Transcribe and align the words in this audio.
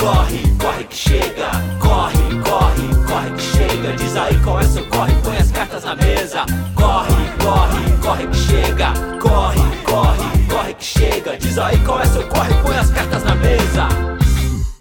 corre, 0.00 0.42
corre 0.58 0.84
que 0.84 0.96
chega. 0.96 1.50
Corre, 1.78 2.40
corre, 2.42 3.06
corre 3.06 3.30
que 3.36 3.42
chega. 3.42 3.92
Diz 3.96 4.16
aí 4.16 4.42
qual 4.42 4.60
é 4.60 4.64
seu 4.64 4.86
corre, 4.88 5.12
põe 5.22 5.36
as 5.36 5.50
cartas 5.52 5.84
na 5.84 5.94
mesa. 5.94 6.46
Corre, 6.74 7.14
corre, 7.42 7.98
corre 8.02 8.26
que 8.26 8.36
chega. 8.36 8.92
Corre, 9.20 9.60
corre, 9.84 10.48
corre 10.48 10.74
que 10.74 10.84
chega. 10.84 11.36
Diz 11.36 11.58
aí 11.58 11.78
qual 11.84 12.00
é 12.00 12.06
seu 12.06 12.26
corre, 12.28 12.54
põe 12.62 12.76
as 12.76 12.90
cartas 12.90 13.22
na 13.24 13.34
mesa. 13.34 13.88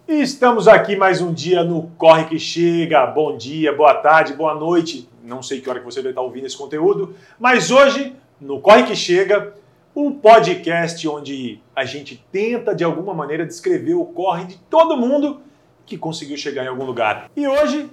Estamos 0.07 0.67
aqui 0.67 0.95
mais 0.95 1.21
um 1.21 1.31
dia 1.31 1.63
no 1.63 1.83
Corre 1.97 2.25
que 2.25 2.39
Chega. 2.39 3.05
Bom 3.05 3.37
dia, 3.37 3.75
boa 3.75 3.93
tarde, 3.93 4.33
boa 4.33 4.55
noite. 4.55 5.07
Não 5.23 5.43
sei 5.43 5.61
que 5.61 5.69
hora 5.69 5.79
que 5.79 5.85
você 5.85 6.01
vai 6.01 6.11
estar 6.11 6.21
ouvindo 6.21 6.47
esse 6.47 6.57
conteúdo, 6.57 7.13
mas 7.39 7.69
hoje, 7.69 8.15
no 8.41 8.59
Corre 8.59 8.83
que 8.83 8.95
Chega, 8.95 9.53
um 10.01 10.13
podcast 10.13 11.05
onde 11.09 11.61
a 11.75 11.83
gente 11.83 12.23
tenta 12.31 12.73
de 12.73 12.85
alguma 12.85 13.13
maneira 13.13 13.45
descrever 13.45 13.95
o 13.95 14.05
corre 14.05 14.45
de 14.45 14.57
todo 14.69 14.95
mundo 14.95 15.41
que 15.85 15.97
conseguiu 15.97 16.37
chegar 16.37 16.63
em 16.63 16.67
algum 16.69 16.85
lugar. 16.85 17.29
E 17.35 17.45
hoje 17.45 17.89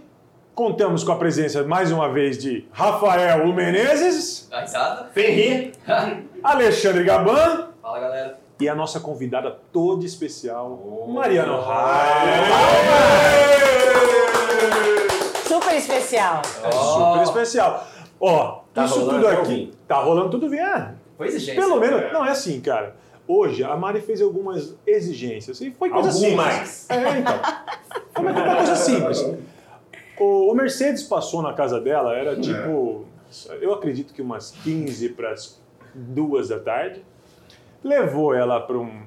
contamos 0.54 1.02
com 1.02 1.10
a 1.10 1.16
presença 1.16 1.64
mais 1.64 1.90
uma 1.90 2.08
vez 2.08 2.38
de 2.38 2.64
Rafael 2.70 3.44
Menezes? 3.52 4.48
Ferri, 5.12 5.72
Alexandre 6.44 7.02
Gaban 7.02 7.70
Fala 7.82 7.98
galera. 7.98 8.38
e 8.60 8.68
a 8.68 8.74
nossa 8.74 9.00
convidada 9.00 9.58
toda 9.72 10.04
especial, 10.06 10.78
Oh. 10.86 11.10
Mariana 11.10 11.58
Super 15.48 15.74
especial. 15.76 16.42
É 16.62 16.70
super 16.70 17.22
especial. 17.22 17.86
Ó, 18.20 18.60
Tá 18.72 18.84
isso 18.84 19.08
tudo 19.08 19.26
aqui 19.26 19.72
tá 19.88 19.96
rolando 19.96 20.28
tudo 20.30 20.50
bem. 20.50 20.60
Ah, 20.60 20.92
Foi 21.16 21.28
exigência. 21.28 21.60
pelo 21.60 21.80
menos, 21.80 22.12
não 22.12 22.24
é 22.24 22.30
assim, 22.30 22.60
cara. 22.60 22.94
Hoje 23.28 23.64
a 23.64 23.76
Mari 23.76 24.00
fez 24.00 24.22
algumas 24.22 24.74
exigências 24.86 25.60
e 25.60 25.70
foi 25.72 25.90
coisa 25.90 26.10
Algumas. 26.10 26.68
simples. 26.68 26.90
É, 26.90 27.18
então. 27.18 27.40
Foi 28.14 28.24
uma, 28.24 28.30
uma 28.32 28.56
coisa 28.56 28.76
simples. 28.76 29.18
O, 30.18 30.52
o 30.52 30.54
Mercedes 30.54 31.02
passou 31.02 31.42
na 31.42 31.52
casa 31.52 31.80
dela, 31.80 32.14
era 32.14 32.36
tipo, 32.36 33.04
eu 33.60 33.72
acredito 33.74 34.14
que 34.14 34.22
umas 34.22 34.52
15 34.62 35.08
para 35.10 35.32
as 35.32 35.60
2 35.94 36.48
da 36.48 36.58
tarde. 36.60 37.04
Levou 37.82 38.34
ela 38.34 38.60
para 38.60 38.78
um 38.78 39.02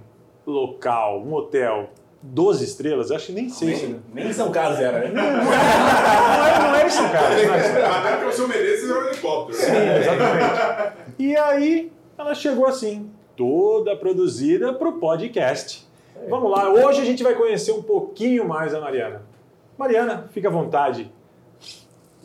local, 0.46 1.22
um 1.22 1.34
hotel 1.34 1.90
12 2.22 2.66
estrelas, 2.66 3.12
acho 3.12 3.28
que 3.28 3.32
nem 3.32 3.50
sei 3.50 3.76
se. 3.76 3.88
Nem, 3.88 4.26
nem 4.26 4.34
São 4.34 4.52
Carlos 4.52 4.80
era, 4.80 5.00
né? 5.00 5.12
Não 5.14 5.22
era, 5.22 5.44
não 5.44 5.52
cara. 5.52 6.60
Não 6.60 6.76
era 6.76 6.88
isso. 6.88 7.02
Até 7.02 8.12
porque 8.16 8.26
o 8.26 8.32
seu 8.34 8.48
Menezes 8.48 8.90
era 8.90 9.00
um 9.00 9.08
helicóptero. 9.08 9.58
Sim, 9.58 9.72
exatamente. 10.00 10.96
E 11.18 11.38
aí 11.38 11.92
ela 12.20 12.36
chegou 12.36 12.66
assim, 12.66 13.10
toda 13.36 13.96
produzida 13.96 14.74
para 14.74 14.90
o 14.90 14.94
podcast. 15.00 15.88
Vamos 16.30 16.52
lá, 16.52 16.70
hoje 16.70 17.02
a 17.02 17.06
gente 17.06 17.24
vai 17.24 17.34
conhecer 17.34 17.72
um 17.72 17.82
pouquinho 17.82 18.46
mais 18.48 18.74
a 18.76 18.82
Mariana. 18.82 19.22
Mariana, 19.78 20.28
fica 20.32 20.50
à 20.50 20.52
vontade. 20.52 21.10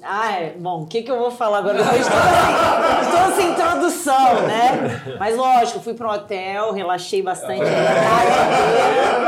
Ah, 0.03 0.33
é. 0.33 0.51
Bom, 0.59 0.83
o 0.83 0.87
que, 0.87 1.03
que 1.03 1.11
eu 1.11 1.19
vou 1.19 1.31
falar 1.31 1.59
agora? 1.59 1.79
Depois 1.83 2.05
de 2.05 2.11
toda 2.11 2.23
essa, 2.29 3.11
toda 3.11 3.33
essa 3.33 3.43
introdução, 3.43 4.35
né? 4.47 5.17
Mas 5.19 5.37
lógico, 5.37 5.81
fui 5.81 5.95
para 5.95 6.09
um 6.09 6.13
hotel, 6.13 6.73
relaxei 6.73 7.23
bastante. 7.23 7.63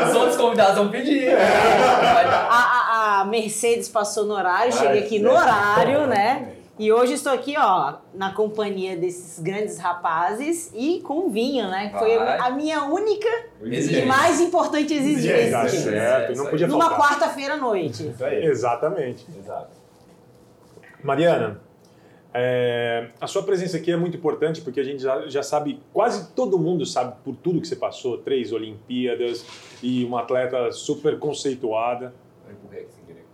Os 0.08 0.14
outros 0.16 0.36
convidados 0.36 0.74
vão 0.76 0.88
pedir. 0.88 1.28
né? 1.28 1.36
Dar. 1.36 2.48
A, 2.50 2.56
a- 2.56 3.20
a 3.20 3.24
Mercedes 3.24 3.88
passou 3.88 4.26
no 4.26 4.34
horário, 4.34 4.70
cheguei 4.72 5.04
aqui 5.04 5.18
no 5.18 5.30
horário, 5.30 6.06
né? 6.08 6.55
E 6.78 6.92
hoje 6.92 7.14
estou 7.14 7.32
aqui, 7.32 7.54
ó, 7.56 7.94
na 8.12 8.34
companhia 8.34 8.96
desses 8.96 9.38
grandes 9.42 9.78
rapazes 9.78 10.70
e 10.74 11.00
com 11.00 11.30
vinho, 11.30 11.68
né? 11.70 11.88
Que 11.88 11.98
Foi 11.98 12.16
a 12.18 12.50
minha 12.50 12.84
única 12.84 13.28
e 13.62 13.74
Exigência. 13.76 14.06
mais 14.06 14.40
importante 14.42 14.88
Tá 14.88 14.94
exigência. 14.94 15.68
certo, 15.68 16.36
não 16.36 16.46
podia 16.46 16.66
Numa 16.66 16.90
faltar. 16.90 17.00
quarta-feira 17.08 17.54
à 17.54 17.56
noite. 17.56 18.06
Isso 18.08 18.22
aí. 18.22 18.44
Exatamente. 18.44 19.26
Exato. 19.38 19.70
Mariana, 21.02 21.62
é, 22.34 23.08
a 23.18 23.26
sua 23.26 23.42
presença 23.42 23.78
aqui 23.78 23.90
é 23.90 23.96
muito 23.96 24.18
importante 24.18 24.60
porque 24.60 24.78
a 24.78 24.84
gente 24.84 25.02
já, 25.02 25.26
já 25.28 25.42
sabe, 25.42 25.80
quase 25.94 26.28
todo 26.34 26.58
mundo 26.58 26.84
sabe 26.84 27.14
por 27.24 27.34
tudo 27.36 27.58
que 27.58 27.68
você 27.68 27.76
passou, 27.76 28.18
três 28.18 28.52
Olimpíadas 28.52 29.46
e 29.82 30.04
uma 30.04 30.20
atleta 30.20 30.70
super 30.72 31.18
conceituada. 31.18 32.12
Eu 32.46 32.52
empurrei 32.52 32.82
aqui 32.82 32.92
sem 32.92 33.04
querer. 33.06 33.24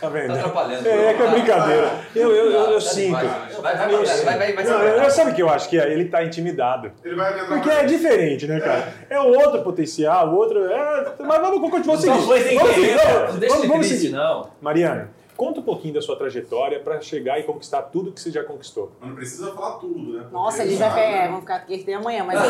Tá 0.00 0.08
vendo? 0.08 0.28
Tá 0.34 0.40
atrapalhando. 0.40 0.88
É, 0.88 1.06
é 1.10 1.14
que 1.14 1.22
é 1.22 1.30
brincadeira. 1.30 1.90
Eu, 2.14 2.30
eu, 2.34 2.50
eu, 2.50 2.70
eu 2.72 2.80
sinto. 2.80 3.12
Vai, 3.12 3.26
vai, 3.26 3.52
Eu 3.54 3.62
vai, 3.62 3.76
vai, 3.76 3.94
vai, 4.38 4.52
vai, 4.54 4.64
Não, 4.64 4.78
vai. 4.78 5.06
eu- 5.06 5.10
sabe 5.10 5.30
o 5.30 5.34
que 5.34 5.42
eu 5.42 5.48
acho 5.48 5.68
que 5.68 5.78
é? 5.78 5.92
Ele 5.92 6.06
tá 6.06 6.24
intimidado. 6.24 6.92
Ele 7.04 7.14
vai 7.14 7.46
Porque 7.46 7.70
é 7.70 7.84
diferente, 7.84 8.46
né, 8.46 8.60
cara? 8.60 8.92
É 9.08 9.18
o 9.20 9.28
outro 9.28 9.62
potencial, 9.62 10.28
o 10.28 10.36
outro. 10.36 10.64
É... 10.66 11.12
Mas 11.20 11.40
vamos 11.40 11.70
continuar 11.70 11.96
seguir. 11.98 12.10
Não 12.14 12.22
foi 12.22 12.40
sem 12.40 12.58
Vamos 12.58 12.74
querer, 12.74 12.98
seguir, 12.98 13.48
vamos- 13.48 13.66
vamos- 13.68 13.86
seguir. 13.86 14.08
não. 14.10 14.50
Mariana, 14.60 15.10
conta 15.36 15.60
um 15.60 15.62
pouquinho 15.62 15.94
da 15.94 16.00
sua 16.02 16.16
trajetória 16.16 16.78
para 16.80 17.00
chegar 17.00 17.38
e 17.38 17.42
conquistar 17.42 17.82
tudo 17.82 18.12
que 18.12 18.20
você 18.20 18.30
já 18.30 18.42
conquistou. 18.44 18.92
Mas 19.00 19.08
não 19.10 19.16
precisa 19.16 19.52
falar 19.52 19.72
tudo, 19.78 20.12
né? 20.14 20.20
Porque 20.20 20.34
Nossa, 20.34 20.62
ele 20.62 20.70
eles 20.74 20.78
pegar, 20.78 20.94
né? 20.96 21.28
vão 21.28 21.40
ficar 21.40 21.56
aqui 21.56 21.80
até 21.82 21.94
amanhã, 21.94 22.24
mas 22.24 22.40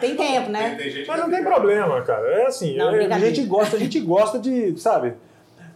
tem 0.00 0.16
tempo, 0.16 0.50
né? 0.50 0.68
Tem, 0.70 0.78
tem 0.78 0.90
gente 0.90 1.08
Mas 1.08 1.20
não 1.20 1.30
tem 1.30 1.44
problema, 1.44 2.00
cara. 2.02 2.26
É 2.28 2.46
assim, 2.46 2.76
Não, 2.76 2.94
é- 2.94 3.06
a 3.12 3.18
gente 3.18 3.42
gosta, 3.44 3.76
a 3.76 3.78
gente 3.78 4.00
gosta 4.00 4.38
de, 4.38 4.78
sabe, 4.80 5.14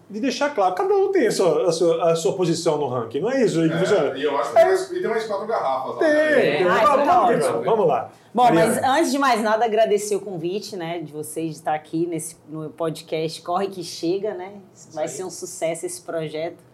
de 0.09 0.21
deixar 0.21 0.55
claro. 0.55 0.75
Cada 0.75 0.95
um 0.95 1.11
tem 1.11 1.27
a 1.27 1.31
sua, 1.31 1.69
a 1.69 1.73
sua, 1.73 2.13
a 2.13 2.17
sua 2.17 2.33
posição 2.35 2.77
no 2.79 2.89
ranking, 2.89 3.21
não 3.21 3.31
é 3.31 3.45
isso 3.45 3.61
É, 3.61 4.17
e 4.17 4.23
eu 4.23 4.37
acho 4.37 4.53
que 4.53 4.89
tem 4.89 4.99
e 4.99 5.01
tem 5.01 5.11
mais 5.11 5.25
quatro 5.25 5.47
garrafas 5.47 5.95
lá. 5.95 5.99
Tem, 5.99 6.13
né? 6.13 6.57
tem. 6.59 6.69
Ah, 6.69 6.85
Vamos, 6.85 7.37
então 7.37 7.53
vamos, 7.53 7.65
vamos 7.65 7.87
lá. 7.87 8.11
Bom, 8.35 8.45
Mariana, 8.45 8.81
mas 8.81 8.99
antes 8.99 9.13
de 9.13 9.19
mais 9.19 9.43
nada, 9.43 9.65
agradecer 9.65 10.17
o 10.17 10.21
convite, 10.21 10.75
né, 10.75 11.01
de 11.01 11.13
vocês 11.13 11.51
de 11.51 11.57
estar 11.57 11.75
aqui 11.75 12.07
nesse 12.07 12.37
no 12.49 12.71
podcast 12.71 13.43
Corre 13.43 13.69
que 13.69 13.85
Chega, 13.85 14.33
né? 14.33 14.55
Vai 14.93 15.07
ser 15.07 15.25
um 15.25 15.31
sucesso 15.31 15.85
esse 15.85 16.01
projeto. 16.01 16.65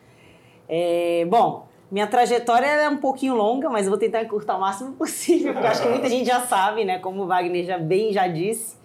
É, 0.69 1.27
bom, 1.29 1.67
minha 1.91 2.07
trajetória 2.07 2.67
é 2.67 2.89
um 2.89 2.99
pouquinho 2.99 3.35
longa, 3.35 3.69
mas 3.71 3.87
eu 3.87 3.91
vou 3.91 3.99
tentar 3.99 4.23
encurtar 4.23 4.57
o 4.57 4.61
máximo 4.61 4.93
possível, 4.99 5.53
porque 5.53 5.67
acho 5.67 5.83
que 5.83 5.89
muita 5.89 6.09
gente 6.09 6.27
já 6.27 6.41
sabe, 6.43 6.85
né? 6.85 6.99
Como 6.99 7.23
o 7.23 7.27
Wagner 7.27 7.65
já 7.65 7.79
bem 7.79 8.13
já 8.13 8.29
disse. 8.29 8.78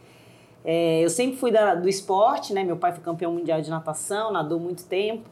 É, 0.65 1.01
eu 1.03 1.09
sempre 1.09 1.37
fui 1.37 1.51
da- 1.51 1.75
do 1.75 1.89
esporte, 1.89 2.53
né? 2.53 2.63
Meu 2.63 2.77
pai 2.77 2.91
foi 2.93 3.03
campeão 3.03 3.33
mundial 3.33 3.61
de 3.61 3.69
natação, 3.69 4.31
nadou 4.31 4.59
muito 4.59 4.85
tempo. 4.85 5.29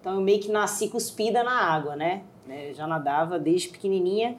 Então 0.00 0.14
eu 0.14 0.20
meio 0.20 0.40
que 0.40 0.50
nasci 0.50 0.88
cuspida 0.88 1.42
na 1.42 1.52
água, 1.72 1.94
né? 1.96 2.22
É, 2.48 2.72
já 2.74 2.86
nadava 2.86 3.38
desde 3.38 3.68
pequenininha. 3.68 4.36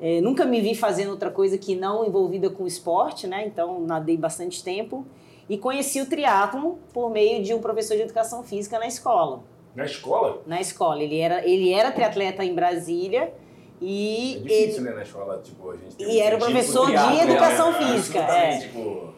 É, 0.00 0.20
nunca 0.20 0.44
me 0.44 0.60
vi 0.60 0.74
fazendo 0.74 1.10
outra 1.10 1.30
coisa 1.30 1.58
que 1.58 1.74
não 1.76 2.04
envolvida 2.04 2.48
com 2.48 2.66
esporte, 2.66 3.26
né? 3.26 3.46
Então 3.46 3.80
nadei 3.80 4.16
bastante 4.16 4.62
tempo 4.64 5.04
e 5.48 5.58
conheci 5.58 6.00
o 6.00 6.06
triatlon 6.06 6.76
por 6.92 7.10
meio 7.10 7.42
de 7.42 7.52
um 7.52 7.60
professor 7.60 7.96
de 7.96 8.02
educação 8.02 8.42
física 8.42 8.78
na 8.78 8.86
escola. 8.86 9.42
Na 9.74 9.84
escola? 9.84 10.42
Na 10.46 10.60
escola, 10.60 11.02
ele 11.02 11.18
era 11.18 11.46
ele 11.46 11.72
era 11.72 11.90
triatleta 11.90 12.44
em 12.44 12.54
Brasília 12.54 13.32
e 13.80 14.36
É 14.36 14.40
difícil, 14.40 14.80
ele, 14.80 14.90
né, 14.90 14.96
na 14.96 15.02
escola, 15.02 15.40
tipo, 15.42 15.70
a 15.70 15.76
gente 15.76 15.96
tem 15.96 16.08
E 16.10 16.20
era 16.20 16.36
o 16.36 16.38
professor 16.38 16.86
pro 16.86 16.92
de 16.96 17.04
triatlo, 17.06 17.30
educação 17.32 17.72
né? 17.72 17.78
física, 17.78 18.18
é. 18.20 18.58
tipo, 18.60 18.78
um 18.78 19.12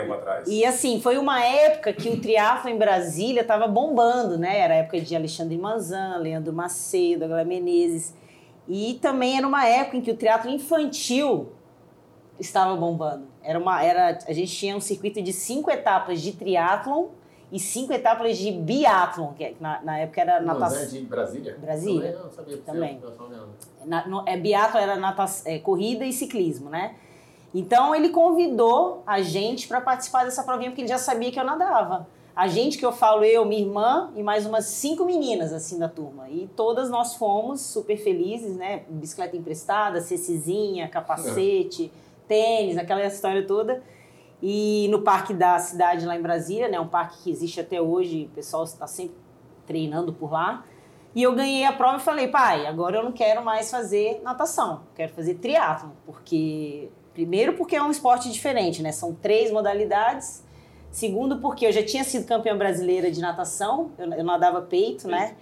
tempo 0.00 0.12
atrás. 0.12 0.48
E 0.48 0.64
assim, 0.64 1.00
foi 1.00 1.18
uma 1.18 1.42
época 1.44 1.92
que 1.92 2.08
o 2.08 2.20
triatlo 2.20 2.70
em 2.70 2.76
Brasília 2.76 3.42
estava 3.42 3.66
bombando, 3.66 4.38
né? 4.38 4.58
Era 4.58 4.74
a 4.74 4.76
época 4.78 5.00
de 5.00 5.14
Alexandre 5.14 5.56
Manzan, 5.56 6.18
Leandro 6.18 6.52
Macedo, 6.52 7.24
Aglé 7.24 7.44
Menezes. 7.44 8.14
E 8.68 8.98
também 9.00 9.38
era 9.38 9.46
uma 9.46 9.66
época 9.66 9.96
em 9.96 10.00
que 10.00 10.10
o 10.10 10.16
triatlo 10.16 10.50
infantil 10.50 11.52
estava 12.38 12.76
bombando. 12.76 13.26
Era 13.42 13.58
uma, 13.58 13.82
era, 13.82 14.18
a 14.26 14.32
gente 14.32 14.54
tinha 14.54 14.76
um 14.76 14.80
circuito 14.80 15.22
de 15.22 15.32
cinco 15.32 15.70
etapas 15.70 16.20
de 16.20 16.32
triatlon 16.32 17.08
e 17.50 17.60
cinco 17.60 17.92
etapas 17.92 18.36
de 18.36 18.50
biatlon, 18.50 19.32
que 19.34 19.56
na, 19.60 19.80
na 19.82 19.98
época 20.00 20.20
era 20.20 20.40
Não, 20.40 20.54
natação. 20.54 20.80
né, 20.80 20.86
de 20.86 21.00
Brasília? 21.02 21.56
Brasília. 21.60 22.12
Também, 22.12 22.24
não, 22.24 22.32
sabia. 22.32 22.58
Também. 22.58 23.00
Só 23.16 23.24
lembro. 23.24 23.48
Na, 23.84 24.08
no, 24.08 24.24
é, 24.26 24.36
biatlo 24.36 24.80
era 24.80 24.96
nata, 24.96 25.24
é, 25.44 25.58
corrida 25.60 26.04
e 26.04 26.12
ciclismo, 26.12 26.68
né? 26.68 26.96
Então 27.56 27.94
ele 27.94 28.10
convidou 28.10 29.02
a 29.06 29.22
gente 29.22 29.66
para 29.66 29.80
participar 29.80 30.24
dessa 30.24 30.42
provinha 30.42 30.70
porque 30.70 30.82
ele 30.82 30.88
já 30.88 30.98
sabia 30.98 31.32
que 31.32 31.40
eu 31.40 31.44
nadava. 31.44 32.06
A 32.34 32.48
gente 32.48 32.76
que 32.76 32.84
eu 32.84 32.92
falo, 32.92 33.24
eu, 33.24 33.46
minha 33.46 33.62
irmã 33.62 34.12
e 34.14 34.22
mais 34.22 34.44
umas 34.44 34.66
cinco 34.66 35.06
meninas 35.06 35.54
assim 35.54 35.78
da 35.78 35.88
turma. 35.88 36.28
E 36.28 36.50
todas 36.54 36.90
nós 36.90 37.14
fomos 37.14 37.62
super 37.62 37.96
felizes, 37.96 38.54
né? 38.56 38.82
Bicicleta 38.90 39.38
emprestada, 39.38 40.02
cecizinha, 40.02 40.86
capacete, 40.86 41.90
tênis, 42.28 42.76
aquela 42.76 43.02
história 43.06 43.46
toda. 43.46 43.82
E 44.42 44.86
no 44.90 45.00
parque 45.00 45.32
da 45.32 45.58
cidade 45.58 46.04
lá 46.04 46.14
em 46.14 46.20
Brasília, 46.20 46.68
né? 46.68 46.78
Um 46.78 46.88
parque 46.88 47.22
que 47.22 47.30
existe 47.30 47.58
até 47.58 47.80
hoje, 47.80 48.28
o 48.30 48.34
pessoal 48.34 48.64
está 48.64 48.86
sempre 48.86 49.16
treinando 49.66 50.12
por 50.12 50.30
lá. 50.30 50.62
E 51.14 51.22
eu 51.22 51.34
ganhei 51.34 51.64
a 51.64 51.72
prova 51.72 51.96
e 51.96 52.00
falei, 52.00 52.28
pai, 52.28 52.66
agora 52.66 52.98
eu 52.98 53.02
não 53.02 53.12
quero 53.12 53.42
mais 53.42 53.70
fazer 53.70 54.20
natação, 54.22 54.82
quero 54.94 55.14
fazer 55.14 55.36
triatlon, 55.36 55.92
porque 56.04 56.90
primeiro 57.16 57.54
porque 57.54 57.74
é 57.74 57.82
um 57.82 57.90
esporte 57.90 58.30
diferente, 58.30 58.82
né? 58.82 58.92
São 58.92 59.14
três 59.14 59.50
modalidades. 59.50 60.44
Segundo 60.90 61.38
porque 61.38 61.66
eu 61.66 61.72
já 61.72 61.82
tinha 61.82 62.04
sido 62.04 62.26
campeã 62.26 62.56
brasileira 62.56 63.10
de 63.10 63.20
natação, 63.22 63.90
eu, 63.98 64.12
eu 64.12 64.24
nadava 64.24 64.60
peito, 64.60 65.08
né? 65.08 65.34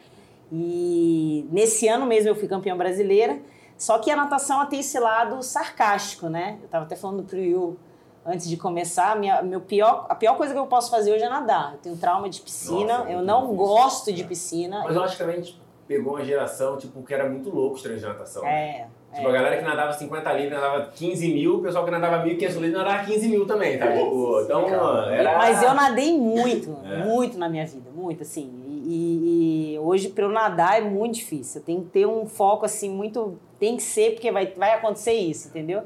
E 0.53 1.47
nesse 1.50 1.88
ano 1.88 2.06
mesmo 2.06 2.31
eu 2.31 2.37
fui 2.37 2.47
campeã 2.47 2.76
brasileira. 2.76 3.41
Só 3.76 3.99
que 3.99 4.09
a 4.09 4.15
natação 4.17 4.65
tem 4.67 4.79
esse 4.81 4.99
lado 5.00 5.43
sarcástico, 5.43 6.29
né? 6.29 6.59
Eu 6.62 6.69
tava 6.69 6.85
até 6.85 6.94
falando 6.94 7.25
pro 7.25 7.38
Yu 7.38 7.76
antes 8.25 8.49
de 8.49 8.56
começar, 8.56 9.11
a 9.12 9.17
minha, 9.17 9.43
meu 9.43 9.61
pior, 9.61 10.06
a 10.09 10.15
pior 10.15 10.37
coisa 10.37 10.55
que 10.55 10.59
eu 10.59 10.67
posso 10.67 10.91
fazer 10.91 11.12
hoje 11.12 11.25
é 11.25 11.29
nadar. 11.29 11.73
Eu 11.73 11.79
tenho 11.79 11.97
trauma 11.97 12.31
de 12.31 12.41
piscina, 12.41 12.99
Nossa, 12.99 13.11
é 13.11 13.15
eu 13.17 13.23
não 13.23 13.41
difícil. 13.41 13.56
gosto 13.67 14.12
de 14.12 14.25
piscina. 14.25 14.82
Mas 14.85 14.94
eu 14.94 15.03
acho 15.03 15.17
que 15.17 15.19
também 15.19 15.37
gente 15.43 15.61
pegou 15.88 16.15
uma 16.15 16.25
geração, 16.25 16.79
tipo, 16.79 17.03
que 17.03 17.12
era 17.12 17.29
muito 17.29 17.50
louco 17.50 17.75
os 17.75 17.82
treinos 17.82 18.00
de 18.00 18.09
natação. 18.09 18.47
É, 18.47 18.87
Tipo, 19.14 19.28
a 19.28 19.32
galera 19.32 19.56
que 19.58 19.64
nadava 19.64 19.93
50 19.93 20.32
livres 20.32 20.52
nadava 20.52 20.90
15 20.94 21.28
mil, 21.32 21.56
o 21.56 21.62
pessoal 21.62 21.84
que 21.84 21.90
nadava 21.90 22.25
1.500 22.25 22.55
livres 22.55 22.72
nadava 22.72 23.05
15 23.05 23.28
mil 23.28 23.46
também, 23.46 23.78
tá? 23.78 23.87
Tipo, 23.93 24.40
então, 24.43 24.69
era... 25.08 25.38
Mas 25.38 25.62
eu 25.62 25.72
nadei 25.75 26.19
muito, 26.19 26.76
É. 26.84 27.05
muito 27.05 27.38
na 27.38 27.49
minha 27.49 27.66
vida, 27.66 27.90
muito, 27.94 28.22
assim. 28.22 28.50
E, 28.66 28.72
e- 28.87 29.75
e 29.75 29.78
hoje, 29.78 30.08
pra 30.08 30.25
eu 30.25 30.31
nadar, 30.31 30.78
é 30.78 30.81
muito 30.82 31.14
difícil. 31.14 31.61
Eu 31.61 31.64
tenho 31.64 31.81
que 31.82 31.90
ter 31.90 32.06
um 32.06 32.26
foco, 32.26 32.64
assim, 32.66 32.90
muito... 32.90 33.38
Tem 33.61 33.76
que 33.76 33.82
ser, 33.82 34.14
porque 34.14 34.31
vai, 34.32 34.46
vai 34.56 34.72
acontecer 34.75 35.12
isso, 35.12 35.49
entendeu? 35.49 35.82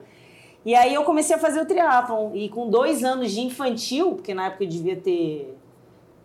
E 0.65 0.75
aí 0.75 0.93
eu 0.95 1.05
comecei 1.05 1.37
a 1.37 1.39
fazer 1.39 1.61
o 1.61 1.67
triatlon. 1.67 2.31
E 2.35 2.49
com 2.49 2.69
dois 2.69 3.05
anos 3.05 3.31
de 3.33 3.41
infantil, 3.41 4.13
porque 4.15 4.35
na 4.35 4.47
época 4.47 4.65
eu 4.65 4.69
devia 4.69 4.97
ter 4.97 5.55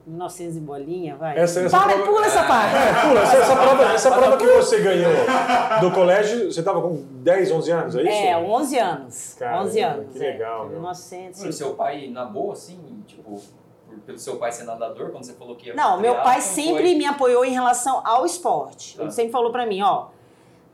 1900 0.06 0.58
e 0.58 0.60
bolinha, 0.60 1.16
vai. 1.16 1.38
Essa- 1.40 1.62
essa 1.62 1.78
Para, 1.80 1.94
prova- 1.94 2.12
pula 2.12 2.26
essa 2.26 2.44
parte. 2.44 2.76
É, 2.76 3.08
pula, 3.08 3.22
essa, 3.22 3.38
essa 3.38 3.56
prova, 3.56 3.84
essa 3.94 4.12
prova 4.12 4.38
que 4.38 4.46
você 4.46 4.80
ganhou 4.82 5.12
do 5.80 5.92
colégio, 5.92 6.52
você 6.52 6.62
tava 6.62 6.82
com 6.82 7.04
10, 7.24 7.52
11 7.52 7.72
anos, 7.72 7.96
é 7.96 8.02
isso? 8.02 8.10
É, 8.12 8.38
11 8.38 8.80
anos. 8.80 9.36
Caramba, 9.40 9.64
11 9.64 9.80
anos. 9.80 10.12
que 10.14 10.20
legal, 10.20 10.60
é. 10.60 10.64
meu. 10.64 10.72
1900. 10.80 11.42
Por 11.44 11.54
seu 11.54 11.74
pai, 11.76 12.08
na 12.10 12.26
boa, 12.26 12.54
assim, 12.54 12.80
tipo, 13.08 13.42
pelo 14.06 14.18
seu 14.18 14.36
pai 14.36 14.52
ser 14.52 14.66
nadador, 14.66 15.10
quando 15.12 15.24
você 15.24 15.34
falou 15.34 15.56
que 15.56 15.68
ia 15.68 15.76
Não, 15.76 16.00
meu 16.02 16.16
pai 16.16 16.42
sempre 16.42 16.84
foi- 16.84 16.96
me 16.96 17.06
apoiou 17.06 17.46
em 17.46 17.52
relação 17.54 18.02
ao 18.06 18.26
esporte. 18.26 18.98
Tá. 18.98 19.04
Ele 19.04 19.12
sempre 19.12 19.32
falou 19.32 19.52
pra 19.52 19.66
mim, 19.66 19.82
ó, 19.82 20.08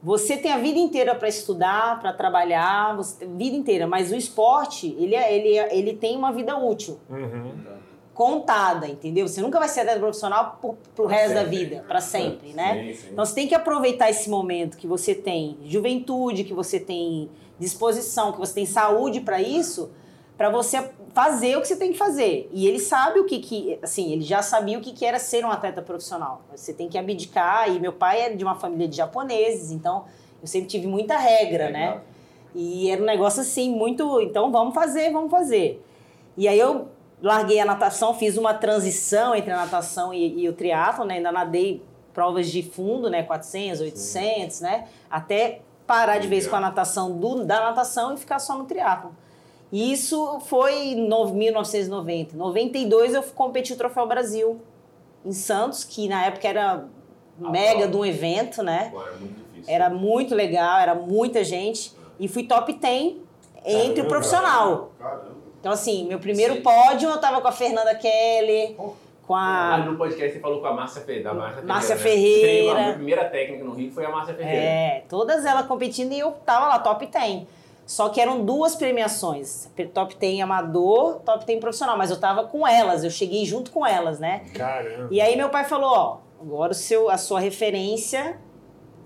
você 0.02 0.38
tem 0.38 0.52
a 0.52 0.58
vida 0.58 0.80
inteira 0.80 1.14
pra 1.14 1.28
estudar, 1.28 2.00
pra 2.00 2.14
trabalhar, 2.14 2.96
você 2.96 3.18
tem 3.20 3.28
a 3.28 3.38
vida 3.38 3.56
inteira, 3.58 3.86
mas 3.86 4.12
o 4.12 4.16
esporte, 4.16 4.96
ele, 4.98 5.14
é, 5.14 5.36
ele, 5.36 5.58
é- 5.58 5.78
ele 5.78 5.94
tem 5.94 6.16
uma 6.18 6.32
vida 6.32 6.58
útil, 6.58 6.98
Uhum. 7.10 7.52
Contada, 8.20 8.86
entendeu? 8.86 9.26
Você 9.26 9.40
nunca 9.40 9.58
vai 9.60 9.70
ser 9.70 9.80
atleta 9.80 9.98
profissional 10.02 10.58
pro, 10.60 10.78
pro 10.94 11.06
Pra 11.06 11.16
resto 11.16 11.36
da 11.36 11.44
sempre. 11.44 11.58
vida, 11.58 11.86
pra 11.88 12.02
sempre, 12.02 12.52
né? 12.52 12.74
Sim, 12.74 12.94
sim. 12.94 13.08
Então 13.14 13.26
você 13.26 13.34
tem 13.34 13.48
que 13.48 13.56
aproveitar 13.56 14.10
esse 14.10 14.30
momento 14.30 14.76
que 14.76 14.86
você 14.86 15.16
tem 15.16 15.58
juventude, 15.64 16.44
que 16.44 16.54
você 16.54 16.82
tem 16.82 17.30
disposição, 17.58 18.34
que 18.34 18.38
você 18.38 18.54
tem 18.54 18.66
saúde 18.66 19.22
para 19.22 19.42
isso, 19.42 19.90
para 20.38 20.50
você 20.50 20.90
fazer 21.14 21.56
o 21.56 21.62
que 21.62 21.68
você 21.70 21.78
tem 21.78 21.94
que 21.94 21.98
fazer. 21.98 22.50
E 22.52 22.68
ele 22.68 22.80
sabe 22.80 23.22
o 23.22 23.26
que 23.26 23.40
que, 23.40 23.80
assim, 23.82 24.12
ele 24.12 24.24
já 24.24 24.42
sabia 24.42 24.78
o 24.78 24.82
que 24.82 24.92
que 24.92 25.06
era 25.06 25.18
ser 25.18 25.46
um 25.46 25.50
atleta 25.50 25.82
profissional. 25.82 26.42
Você 26.54 26.74
tem 26.74 26.90
que 26.90 26.98
abdicar 26.98 27.74
e 27.74 27.80
meu 27.80 27.94
pai 27.94 28.20
é 28.24 28.30
de 28.36 28.44
uma 28.44 28.56
família 28.56 28.86
de 28.90 28.98
japoneses, 28.98 29.72
então 29.72 30.04
eu 30.42 30.48
sempre 30.48 30.68
tive 30.68 30.88
muita 30.88 31.18
regra, 31.18 31.70
né? 31.70 31.86
Legal. 31.88 32.02
E 32.54 32.90
era 32.92 33.02
um 33.02 33.06
negócio 33.06 33.40
assim, 33.40 33.74
muito. 33.74 34.20
Então 34.20 34.52
vamos 34.52 34.74
fazer, 34.74 35.10
vamos 35.10 35.32
fazer. 35.32 35.82
E 36.36 36.50
aí 36.50 36.60
eu 36.60 36.90
larguei 37.22 37.60
a 37.60 37.66
natação, 37.66 38.14
fiz 38.14 38.38
uma 38.38 38.54
transição 38.54 39.36
entre 39.36 39.52
a 39.52 39.58
natação 39.58 40.14
e, 40.14 40.42
e 40.44 40.50
o 40.50 40.54
triatlo, 40.54 41.06
né? 41.06 41.16
Ainda 41.16 41.32
nadei 41.32 41.84
provas 42.14 42.50
de 42.50 42.64
fundo, 42.64 43.10
né? 43.10 43.24
400, 43.24 43.82
800, 43.82 44.62
né? 44.62 44.88
Até 45.10 45.62
parar 45.86 46.18
de 46.20 46.28
vez 46.28 46.48
com 46.48 46.56
a 46.56 46.60
natação 46.60 47.12
do, 47.18 47.44
da 47.46 47.60
natação 47.62 48.14
e 48.14 48.18
ficar 48.18 48.40
só 48.40 48.58
no 48.58 48.66
triatlo. 48.66 49.12
E 49.72 49.92
isso 49.92 50.40
foi 50.46 50.74
em 50.94 51.08
no- 51.08 51.34
1990. 51.34 52.36
Em 52.36 52.38
92 52.38 53.14
eu 53.14 53.24
competi 53.24 53.74
o 53.74 53.76
Troféu 53.78 54.08
Brasil 54.08 54.60
em 55.26 55.32
Santos, 55.32 55.84
que 55.84 56.08
na 56.08 56.26
época 56.26 56.48
era 56.48 56.86
mega 57.38 57.88
de 57.88 57.96
um 57.96 58.06
evento, 58.06 58.64
né? 58.64 58.90
Pô, 58.92 59.02
era 59.02 59.12
muito 59.18 59.36
difícil. 59.46 59.74
Era 59.74 59.90
muito 59.90 60.36
legal, 60.36 60.80
era 60.80 60.96
muita 60.96 61.44
gente. 61.44 61.94
E 62.20 62.28
fui 62.28 62.44
top 62.44 62.74
10 62.74 63.16
entre 63.66 64.02
o 64.02 64.08
profissional. 64.08 64.92
Caramba. 65.00 65.29
Então, 65.60 65.72
assim, 65.72 66.06
meu 66.08 66.20
primeiro 66.20 66.56
Sim. 66.56 66.62
pódio 66.62 67.10
eu 67.10 67.18
tava 67.20 67.42
com 67.42 67.48
a 67.48 67.52
Fernanda 67.52 67.94
Keller, 67.96 68.74
com 69.28 69.36
Ah, 69.36 69.76
a. 69.76 69.78
no 69.80 69.98
podcast 69.98 70.34
você 70.34 70.40
falou 70.40 70.60
com 70.62 70.68
a 70.68 70.74
Márcia 70.74 71.02
Ferreira. 71.02 71.34
Márcia, 71.34 71.62
Márcia 71.64 71.98
Ferreira. 71.98 72.42
né? 72.42 72.48
Ferreira. 72.48 72.72
A 72.72 72.82
minha 72.84 72.94
primeira 72.94 73.26
técnica 73.26 73.64
no 73.64 73.74
Rio 73.74 73.92
foi 73.92 74.06
a 74.06 74.10
Márcia 74.10 74.34
Ferreira. 74.34 74.62
É, 74.62 75.04
todas 75.10 75.46
elas 75.46 75.66
competindo 75.68 76.14
e 76.14 76.20
eu 76.20 76.32
tava 76.46 76.68
lá, 76.68 76.80
top 76.80 77.06
10. 77.06 77.44
Só 77.86 78.08
que 78.10 78.22
eram 78.22 78.46
duas 78.46 78.76
premiações: 78.76 79.70
top 79.94 80.16
10 80.16 80.42
amador, 80.42 81.16
top 81.26 81.44
10 81.46 81.60
profissional. 81.60 81.98
Mas 81.98 82.10
eu 82.12 82.20
tava 82.20 82.44
com 82.46 82.66
elas, 82.68 83.04
eu 83.04 83.10
cheguei 83.10 83.44
junto 83.46 83.72
com 83.72 83.86
elas, 83.86 84.20
né? 84.20 84.44
Caramba. 84.56 85.08
E 85.12 85.20
aí 85.20 85.36
meu 85.36 85.50
pai 85.50 85.66
falou: 85.66 85.90
ó, 85.92 86.18
agora 86.42 86.72
o 86.72 86.76
seu, 86.76 87.10
a 87.10 87.18
sua 87.18 87.40
referência 87.40 88.38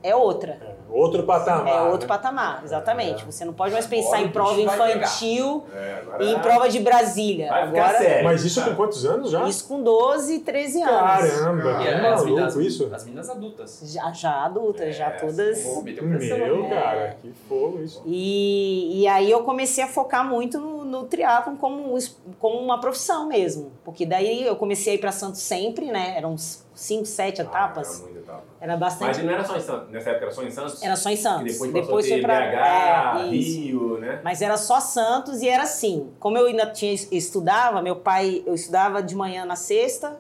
é 0.04 0.16
outra. 0.16 0.60
É, 0.62 0.76
outro 0.90 1.24
patamar. 1.24 1.68
É 1.68 1.82
outro 1.84 2.02
né? 2.02 2.08
patamar, 2.08 2.62
exatamente. 2.64 3.24
É. 3.24 3.26
Você 3.26 3.46
não 3.46 3.54
pode 3.54 3.74
mais 3.74 3.88
pensar 3.88 4.18
Agora 4.18 4.22
em 4.28 4.30
prova 4.32 4.62
infantil 4.62 5.64
É, 5.74 6.00
agora 6.02 6.24
e 6.24 6.32
em 6.34 6.40
prova 6.40 6.70
de 6.70 6.80
Brasília. 6.80 7.50
Vai 7.50 7.64
Agora, 7.64 7.98
sério. 7.98 8.24
Mas 8.26 8.44
isso 8.44 8.64
com 8.64 8.76
quantos 8.76 9.06
anos 9.06 9.32
já? 9.32 9.48
isso 9.48 9.68
com 9.68 9.82
12, 9.82 10.40
13 10.40 10.82
anos. 10.84 11.32
Caramba, 11.34 11.80
que 11.80 11.88
as 11.88 12.02
maluco 12.02 12.26
meninas, 12.26 12.56
isso. 12.58 12.90
as 12.94 13.04
meninas 13.06 13.30
adultas. 13.30 13.82
Já, 13.86 14.12
já 14.12 14.46
adultas, 14.46 14.96
já 14.96 15.08
É, 15.08 15.12
todas. 15.12 15.64
Pô. 15.64 15.82
Meu, 15.82 16.64
né? 16.64 16.70
cara, 16.70 17.18
que 17.22 17.32
fogo 17.48 17.82
isso. 17.82 18.02
E, 18.06 19.02
e 19.02 19.08
aí 19.08 19.32
eu 19.32 19.44
comecei 19.44 19.84
a 19.84 19.88
focar 19.88 20.28
muito 20.28 20.60
no, 20.60 20.84
no 20.84 21.04
triatlon 21.06 21.56
como, 21.56 21.98
como 22.40 22.60
uma 22.60 22.80
profissão 22.80 23.28
mesmo. 23.28 23.72
Porque 23.84 24.06
daí 24.06 24.46
eu 24.46 24.56
comecei 24.56 24.94
a 24.94 24.96
ir 24.96 25.00
para 25.00 25.12
Santos 25.12 25.42
sempre, 25.42 25.88
né? 25.92 26.14
Eram 26.18 26.34
uns 26.34 26.64
5, 26.76 27.06
7 27.06 27.42
Ah, 27.42 27.44
etapas. 27.46 28.04
era 28.10 28.13
Era 28.60 28.78
bastante. 28.78 29.08
Mas 29.08 29.24
não 29.26 29.34
era 29.34 29.44
só 29.44 29.58
em 29.58 29.62
Santos. 29.62 29.90
Nessa 29.90 30.10
época 30.12 30.26
era 30.26 30.34
só 30.34 30.44
em 30.44 30.52
Santos? 30.52 30.84
Era 30.84 30.96
só 30.96 31.10
em 31.10 31.16
Santos. 31.18 31.54
depois, 31.54 31.72
passou 31.72 31.98
a 31.98 32.02
ter 32.02 32.10
foi 32.10 32.22
pra. 32.22 32.40
BH, 32.40 32.54
é. 32.54 33.30
Rio, 33.30 33.98
né? 33.98 34.22
Mas 34.24 34.42
era 34.42 34.58
só 34.58 34.80
Santos 34.80 35.42
e 35.42 35.50
era 35.50 35.64
assim. 35.64 36.12
Como 36.20 36.38
eu 36.38 36.48
ainda 36.48 36.68
tinha 36.68 36.94
estudava, 36.94 37.82
meu 37.82 37.98
pai, 37.98 38.44
eu 38.46 38.54
estudava 38.54 39.04
de 39.04 39.16
manhã 39.16 39.46
na 39.46 39.56
sexta. 39.56 40.20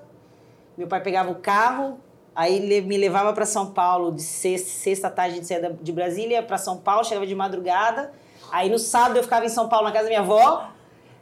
Meu 0.77 0.87
pai 0.87 1.01
pegava 1.01 1.31
o 1.31 1.35
carro, 1.35 1.99
aí 2.35 2.81
me 2.81 2.97
levava 2.97 3.31
para 3.31 3.45
São 3.45 3.71
Paulo 3.71 4.11
de 4.11 4.23
sexta, 4.23 4.69
sexta 4.69 5.09
tarde, 5.09 5.41
de 5.81 5.91
Brasília 5.91 6.41
para 6.41 6.57
São 6.57 6.77
Paulo, 6.77 7.05
chegava 7.05 7.27
de 7.27 7.35
madrugada. 7.35 8.11
Aí 8.51 8.69
no 8.69 8.79
sábado 8.79 9.17
eu 9.17 9.23
ficava 9.23 9.45
em 9.45 9.49
São 9.49 9.69
Paulo 9.69 9.87
na 9.87 9.91
casa 9.91 10.05
da 10.05 10.09
minha 10.09 10.21
avó, 10.21 10.69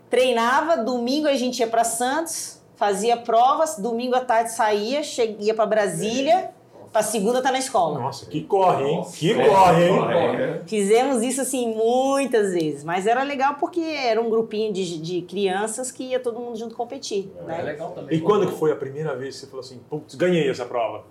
treinava, 0.09 0.77
domingo 0.77 1.27
a 1.27 1.35
gente 1.35 1.59
ia 1.59 1.67
para 1.67 1.83
Santos, 1.83 2.61
fazia 2.75 3.15
provas, 3.17 3.77
domingo 3.77 4.15
à 4.15 4.21
tarde 4.21 4.51
saía, 4.51 5.01
ia 5.39 5.53
para 5.53 5.65
Brasília, 5.65 6.51
para 6.91 7.01
segunda 7.03 7.37
estar 7.37 7.51
na 7.51 7.59
escola. 7.59 7.99
Nossa, 7.99 8.25
que 8.25 8.41
corre, 8.43 8.83
hein? 8.83 9.05
Que 9.13 9.31
É, 9.31 9.47
corre, 9.47 9.87
hein? 9.87 9.97
corre. 9.97 10.59
Fizemos 10.67 11.23
isso 11.23 11.39
assim 11.41 11.73
muitas 11.73 12.51
vezes, 12.53 12.83
mas 12.83 13.07
era 13.07 13.23
legal 13.23 13.55
porque 13.59 13.79
era 13.79 14.21
um 14.21 14.29
grupinho 14.29 14.73
de, 14.73 14.99
de 14.99 15.21
crianças 15.21 15.89
que 15.91 16.03
ia 16.03 16.19
todo 16.19 16.39
mundo 16.39 16.57
junto 16.57 16.75
competir. 16.75 17.31
É 17.39 17.43
né? 17.43 17.61
legal 17.61 17.91
também. 17.91 18.17
E 18.17 18.21
quando 18.21 18.47
que 18.47 18.57
foi 18.57 18.71
a 18.71 18.75
primeira 18.75 19.15
vez 19.15 19.35
que 19.35 19.41
você 19.41 19.47
falou 19.47 19.61
assim, 19.61 19.79
putz, 19.89 20.15
ganhei 20.15 20.49
essa 20.49 20.65
prova? 20.65 21.05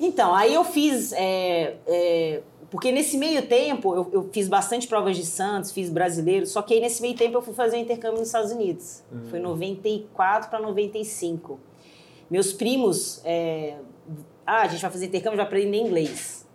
Então, 0.00 0.34
aí 0.34 0.52
eu 0.52 0.64
fiz. 0.64 1.12
é, 1.12 1.76
é, 1.86 2.42
porque 2.68 2.90
nesse 2.90 3.16
meio 3.16 3.46
tempo 3.46 3.94
eu, 3.94 4.10
eu 4.12 4.28
fiz 4.32 4.48
bastante 4.48 4.88
provas 4.88 5.16
de 5.16 5.24
Santos, 5.24 5.70
fiz 5.70 5.88
brasileiro, 5.88 6.44
só 6.44 6.60
que 6.60 6.74
aí 6.74 6.80
nesse 6.80 7.00
meio 7.00 7.14
tempo 7.14 7.36
eu 7.36 7.42
fui 7.42 7.54
fazer 7.54 7.76
um 7.76 7.80
intercâmbio 7.80 8.18
nos 8.18 8.26
Estados 8.26 8.50
Unidos. 8.50 9.04
Foi 9.30 9.38
94 9.38 10.50
para 10.50 10.58
95. 10.58 11.60
Meus 12.28 12.52
primos. 12.52 13.20
é, 13.24 13.76
ah, 14.46 14.62
a 14.62 14.66
gente 14.68 14.80
vai 14.82 14.90
fazer 14.90 15.06
intercâmbio, 15.06 15.36
vai 15.36 15.46
aprender 15.46 15.78
inglês. 15.78 16.46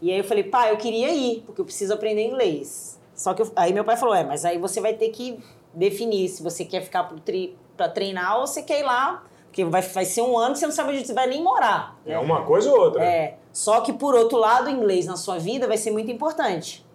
E 0.00 0.10
aí 0.12 0.18
eu 0.18 0.24
falei, 0.24 0.44
pai, 0.44 0.70
eu 0.72 0.76
queria 0.76 1.10
ir, 1.12 1.42
porque 1.46 1.60
eu 1.60 1.64
preciso 1.64 1.92
aprender 1.94 2.24
inglês. 2.26 3.00
Só 3.14 3.32
que 3.34 3.42
eu- 3.42 3.50
aí 3.56 3.72
meu 3.72 3.84
pai 3.84 3.96
falou, 3.96 4.14
é, 4.14 4.22
mas 4.24 4.44
aí 4.44 4.58
você 4.58 4.80
vai 4.80 4.92
ter 4.94 5.08
que 5.08 5.38
definir 5.72 6.28
se 6.28 6.42
você 6.42 6.64
quer 6.64 6.82
ficar 6.82 7.04
tri, 7.24 7.56
pra 7.76 7.88
treinar 7.88 8.38
ou 8.38 8.46
você 8.46 8.62
quer 8.62 8.80
ir 8.80 8.84
lá, 8.84 9.22
porque 9.46 9.64
vai, 9.64 9.82
vai 9.82 10.04
ser 10.04 10.22
um 10.22 10.36
ano 10.38 10.52
que 10.52 10.58
você 10.60 10.66
não 10.66 10.72
sabe 10.72 10.90
onde 10.90 11.06
você 11.06 11.14
vai 11.14 11.26
nem 11.26 11.42
morar. 11.42 11.96
É 12.06 12.18
uma 12.18 12.42
coisa 12.44 12.70
ou 12.70 12.78
outra? 12.78 13.02
É. 13.04 13.36
Só 13.52 13.80
que, 13.80 13.92
por 13.92 14.14
outro 14.14 14.38
lado, 14.38 14.66
o 14.66 14.70
inglês 14.70 15.06
na 15.06 15.16
sua 15.16 15.38
vida 15.38 15.66
vai 15.66 15.78
ser 15.78 15.90
muito 15.90 16.10
importante. 16.10 16.85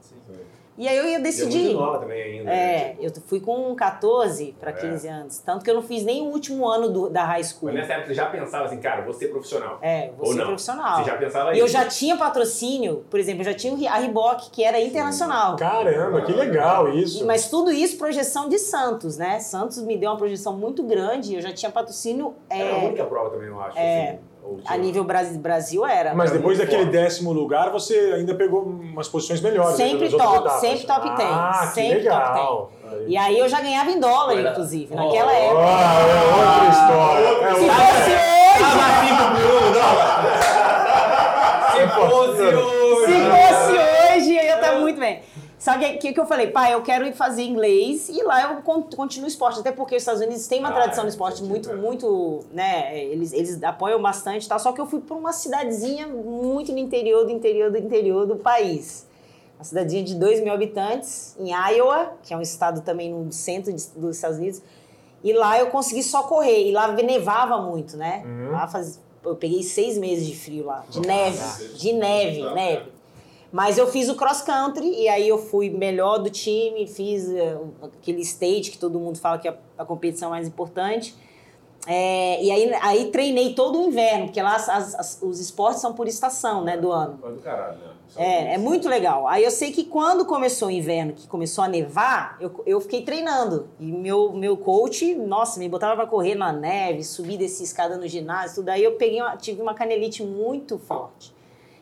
E 0.82 0.88
aí 0.88 0.98
eu 0.98 1.06
ia 1.08 1.18
é 1.18 1.20
decidir. 1.20 1.66
muito 1.66 1.78
nova 1.80 2.00
também 2.00 2.24
ainda. 2.24 2.44
né? 2.46 2.56
É, 2.56 2.96
eu 3.00 3.12
fui 3.28 3.40
com 3.40 3.76
14 3.76 4.56
para 4.60 4.72
É. 4.72 4.74
15 4.74 5.08
anos. 5.08 5.38
Tanto 5.38 5.64
que 5.64 5.70
eu 5.70 5.76
não 5.76 5.84
fiz 5.84 6.04
nem 6.04 6.24
o 6.24 6.32
último 6.32 6.68
ano 6.68 6.90
do- 6.90 7.08
da 7.08 7.24
high 7.24 7.44
school. 7.44 7.66
Mas 7.72 7.76
nessa 7.76 7.94
época 7.94 8.08
você 8.08 8.14
já 8.16 8.26
pensava 8.26 8.66
assim, 8.66 8.78
cara, 8.80 9.04
vou 9.04 9.14
ser 9.14 9.28
profissional. 9.28 9.78
É, 9.80 10.10
vou 10.18 10.26
Ou 10.26 10.34
ser 10.34 10.40
não? 10.40 10.46
profissional. 10.48 11.04
Você 11.04 11.12
já 11.12 11.18
pensava 11.18 11.54
E 11.56 11.60
eu 11.60 11.66
isso? 11.66 11.74
já 11.74 11.86
tinha 11.86 12.18
patrocínio, 12.18 13.06
por 13.12 13.20
exemplo, 13.20 13.42
eu 13.42 13.46
já 13.46 13.54
tinha 13.54 13.92
a 13.92 13.98
Reebok, 13.98 14.50
que 14.50 14.64
era 14.64 14.80
internacional. 14.82 15.56
Caramba, 15.56 16.22
que 16.24 16.32
legal 16.32 16.90
isso. 16.90 17.26
Mas 17.28 17.48
tudo 17.48 17.72
isso 17.72 17.98
projeção 18.00 18.50
de 18.50 18.58
Santos, 18.58 19.18
né? 19.18 19.40
Santos 19.40 19.78
me 19.84 19.96
deu 19.98 20.10
uma 20.10 20.18
projeção 20.18 20.58
muito 20.58 20.82
grande, 20.82 21.36
eu 21.36 21.42
já 21.42 21.54
tinha 21.54 21.72
patrocínio 21.72 22.34
Era 22.50 22.64
a 22.64 22.78
é, 22.84 22.88
única 22.88 23.06
prova 23.06 23.30
também, 23.30 23.50
eu 23.50 23.62
acho. 23.62 23.78
é, 23.78 24.10
assim, 24.10 24.20
a 24.68 24.78
nível 24.78 25.04
Brasil, 25.04 25.86
era. 25.86 26.14
Mas 26.14 26.32
depois 26.32 26.58
daquele 26.58 26.84
forte. 26.84 26.92
décimo 26.92 27.32
lugar, 27.32 27.72
você 27.72 28.14
ainda 28.16 28.34
pegou 28.36 28.62
umas 28.64 29.08
posições 29.08 29.42
melhores. 29.42 29.78
né, 29.78 29.86
Sempre 29.88 30.06
outras 30.06 30.22
top, 30.22 30.36
etapas. 30.38 30.62
sempre 30.62 30.86
top 30.86 31.10
10, 31.18 31.30
Ah, 31.32 31.60
que 31.62 31.68
sempre 31.74 31.98
legal. 32.00 32.72
E 33.08 33.16
aí 33.18 33.40
eu 33.40 33.48
já 33.48 33.62
ganhava 33.62 33.90
em 33.90 34.00
dólar, 34.00 34.34
Olha. 34.36 34.50
inclusive, 34.52 34.94
Oh. 34.94 34.98
naquela 34.98 35.32
Ah, 35.32 35.36
época. 35.36 35.62
é 35.62 36.22
outra 36.36 36.70
história. 36.70 37.28
É 37.48 37.54
Se 37.56 37.70
fosse 37.70 38.12
hoje, 38.12 38.62
Tava 38.62 39.18
pro 39.18 39.28
Bruno, 39.40 39.72
não. 39.72 39.92
Se 41.72 41.88
fosse 41.88 42.42
hoje. 42.56 42.81
Sabe 45.62 45.86
o 45.86 46.00
que, 46.00 46.12
que 46.12 46.20
eu 46.20 46.26
falei? 46.26 46.48
Pai, 46.48 46.74
eu 46.74 46.82
quero 46.82 47.06
ir 47.06 47.14
fazer 47.14 47.44
inglês 47.44 48.10
e 48.10 48.24
lá 48.24 48.52
eu 48.52 48.62
con- 48.64 48.82
continuo 48.82 49.28
esporte. 49.28 49.60
Até 49.60 49.72
porque 49.72 49.96
os 49.96 50.02
Estados 50.02 50.20
Unidos 50.20 50.48
têm 50.48 50.58
uma 50.60 50.70
Ah, 50.70 50.74
tradição 50.74 51.04
é, 51.04 51.06
no 51.06 51.10
esporte 51.10 51.44
muito, 51.44 51.70
é. 51.70 51.76
muito, 51.76 52.40
né? 52.52 53.00
Eles, 53.06 53.32
eles 53.32 53.62
apoiam 53.62 54.02
bastante 54.02 54.50
tal. 54.50 54.58
Só 54.58 54.72
que 54.72 54.82
eu 54.82 54.88
fui 54.88 55.02
para 55.02 55.16
uma 55.16 55.32
cidadezinha 55.32 56.08
muito 56.08 56.72
no 56.72 56.80
interior 56.80 57.26
do 57.26 57.32
interior 57.32 57.70
do 57.70 57.78
interior 57.78 58.26
do 58.26 58.38
país. 58.38 59.06
Uma 59.60 59.64
cidadezinha 59.64 60.04
de 60.04 60.16
2 60.16 60.42
mil 60.42 60.52
habitantes, 60.52 61.36
em 61.40 61.52
Iowa, 61.52 62.14
que 62.24 62.34
é 62.34 62.38
um 62.38 62.42
estado 62.42 62.82
também 62.82 63.14
no 63.14 63.32
centro 63.32 63.72
de- 63.72 63.88
dos 63.96 64.16
Estados 64.16 64.40
Unidos. 64.40 64.64
E 65.24 65.32
lá 65.32 65.60
eu 65.60 65.68
consegui 65.68 66.02
só 66.02 66.24
correr. 66.24 66.70
E 66.70 66.72
lá 66.72 66.92
nevava 66.92 67.62
muito, 67.62 67.96
né? 67.96 68.24
Lá 68.52 68.68
faz, 68.68 69.00
eu 69.24 69.36
peguei 69.36 69.62
seis 69.62 69.96
meses 69.96 70.26
de 70.26 70.36
frio 70.36 70.66
lá. 70.66 70.84
De 70.90 71.00
neve. 71.02 71.68
De 71.76 71.94
neve, 71.94 72.42
Tá. 72.42 72.54
neve. 72.56 73.01
Mas 73.52 73.78
eu 73.78 73.86
fiz 73.88 74.08
o 74.08 74.16
cross 74.16 74.42
country 74.42 74.88
e 74.88 75.10
aí 75.10 75.28
eu 75.28 75.38
fui 75.38 75.70
melhor 75.70 76.20
do 76.20 76.30
time, 76.30 76.88
fiz 76.88 77.30
eh, 77.30 77.58
aquele 77.82 78.22
stage 78.22 78.72
que 78.72 78.78
todo 78.78 78.98
mundo 78.98 79.20
fala 79.20 79.38
que 79.38 79.48
é 79.48 79.58
a 79.78 79.84
competição 79.84 80.30
mais 80.30 80.48
importante. 80.48 81.14
É, 81.88 82.42
e 82.44 82.52
aí, 82.52 82.74
aí 82.82 83.06
treinei 83.12 83.54
todo 83.56 83.82
o 83.82 83.88
inverno, 83.88 84.26
porque 84.26 84.42
lá 84.42 84.56
as- 84.56 84.70
as- 84.70 85.20
os 85.22 85.40
esportes 85.40 85.82
são 85.82 85.94
por 85.94 86.08
estação, 86.08 86.64
né, 86.64 86.78
do 86.78 86.92
ano. 86.92 87.18
Foi 87.20 87.34
do 87.34 87.40
caralho, 87.42 87.78
né? 87.80 87.88
É, 88.18 88.52
é 88.52 88.56
isso. 88.56 88.64
muito 88.64 88.88
legal. 88.88 89.28
Aí 89.28 89.44
eu 89.44 89.50
sei 89.52 89.72
que 89.72 89.86
quando 89.86 90.24
começou 90.26 90.68
o 90.68 90.72
inverno, 90.72 91.14
que 91.14 91.28
começou 91.28 91.64
a 91.64 91.68
nevar, 91.68 92.38
eu, 92.40 92.52
eu 92.66 92.80
fiquei 92.82 93.02
treinando. 93.04 93.68
E 93.80 93.86
meu, 93.92 94.32
meu 94.34 94.56
coach, 94.58 95.16
nossa, 95.16 95.60
me 95.60 95.68
botava 95.68 95.96
pra 95.96 96.06
correr 96.06 96.36
na 96.36 96.52
neve, 96.54 97.04
subir 97.04 97.38
desse 97.38 97.64
escada 97.64 97.98
no 97.98 98.08
ginásio, 98.08 98.58
tudo. 98.58 98.70
Aí 98.70 98.84
eu 98.84 98.94
peguei 98.98 99.20
uma- 99.22 99.36
tive 99.38 99.62
uma 99.62 99.74
canelite 99.74 100.24
muito 100.24 100.78
forte. 100.78 101.34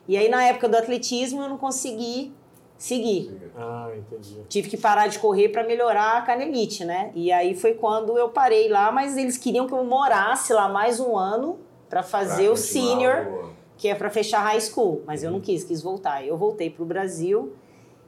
E 0.10 0.18
aí 0.18 0.28
na 0.28 0.44
época 0.44 0.68
do 0.68 0.76
atletismo 0.76 1.40
eu 1.44 1.48
não 1.50 1.58
consegui 1.58 2.34
seguir. 2.80 3.32
Ah, 3.56 3.90
entendi. 3.96 4.40
Tive 4.50 4.68
que 4.70 4.76
parar 4.78 5.06
de 5.08 5.20
correr 5.20 5.50
para 5.50 5.64
melhorar 5.64 6.18
a 6.18 6.22
canelite, 6.24 6.84
né? 6.84 7.12
E 7.14 7.32
aí 7.32 7.54
foi 7.54 7.76
quando 7.76 8.18
eu 8.18 8.30
parei 8.30 8.68
lá, 8.70 8.92
mas 8.92 9.16
eles 9.18 9.38
queriam 9.38 9.68
que 9.68 9.74
eu 9.74 9.84
morasse 9.84 10.52
lá 10.52 10.68
mais 10.68 11.00
um 11.00 11.16
ano 11.16 11.60
para 11.88 12.02
fazer 12.02 12.46
Pra 12.46 12.54
o 12.54 12.58
senior 12.58 13.28
o- 13.28 13.50
que 13.78 13.88
é 13.88 13.94
para 13.94 14.10
fechar 14.10 14.40
high 14.40 14.60
school, 14.60 15.04
mas 15.06 15.24
eu 15.24 15.30
não 15.30 15.40
quis, 15.40 15.64
quis 15.64 15.82
voltar. 15.84 16.26
Eu 16.26 16.36
voltei 16.38 16.72
pro 16.72 16.86
Brasil 16.86 17.54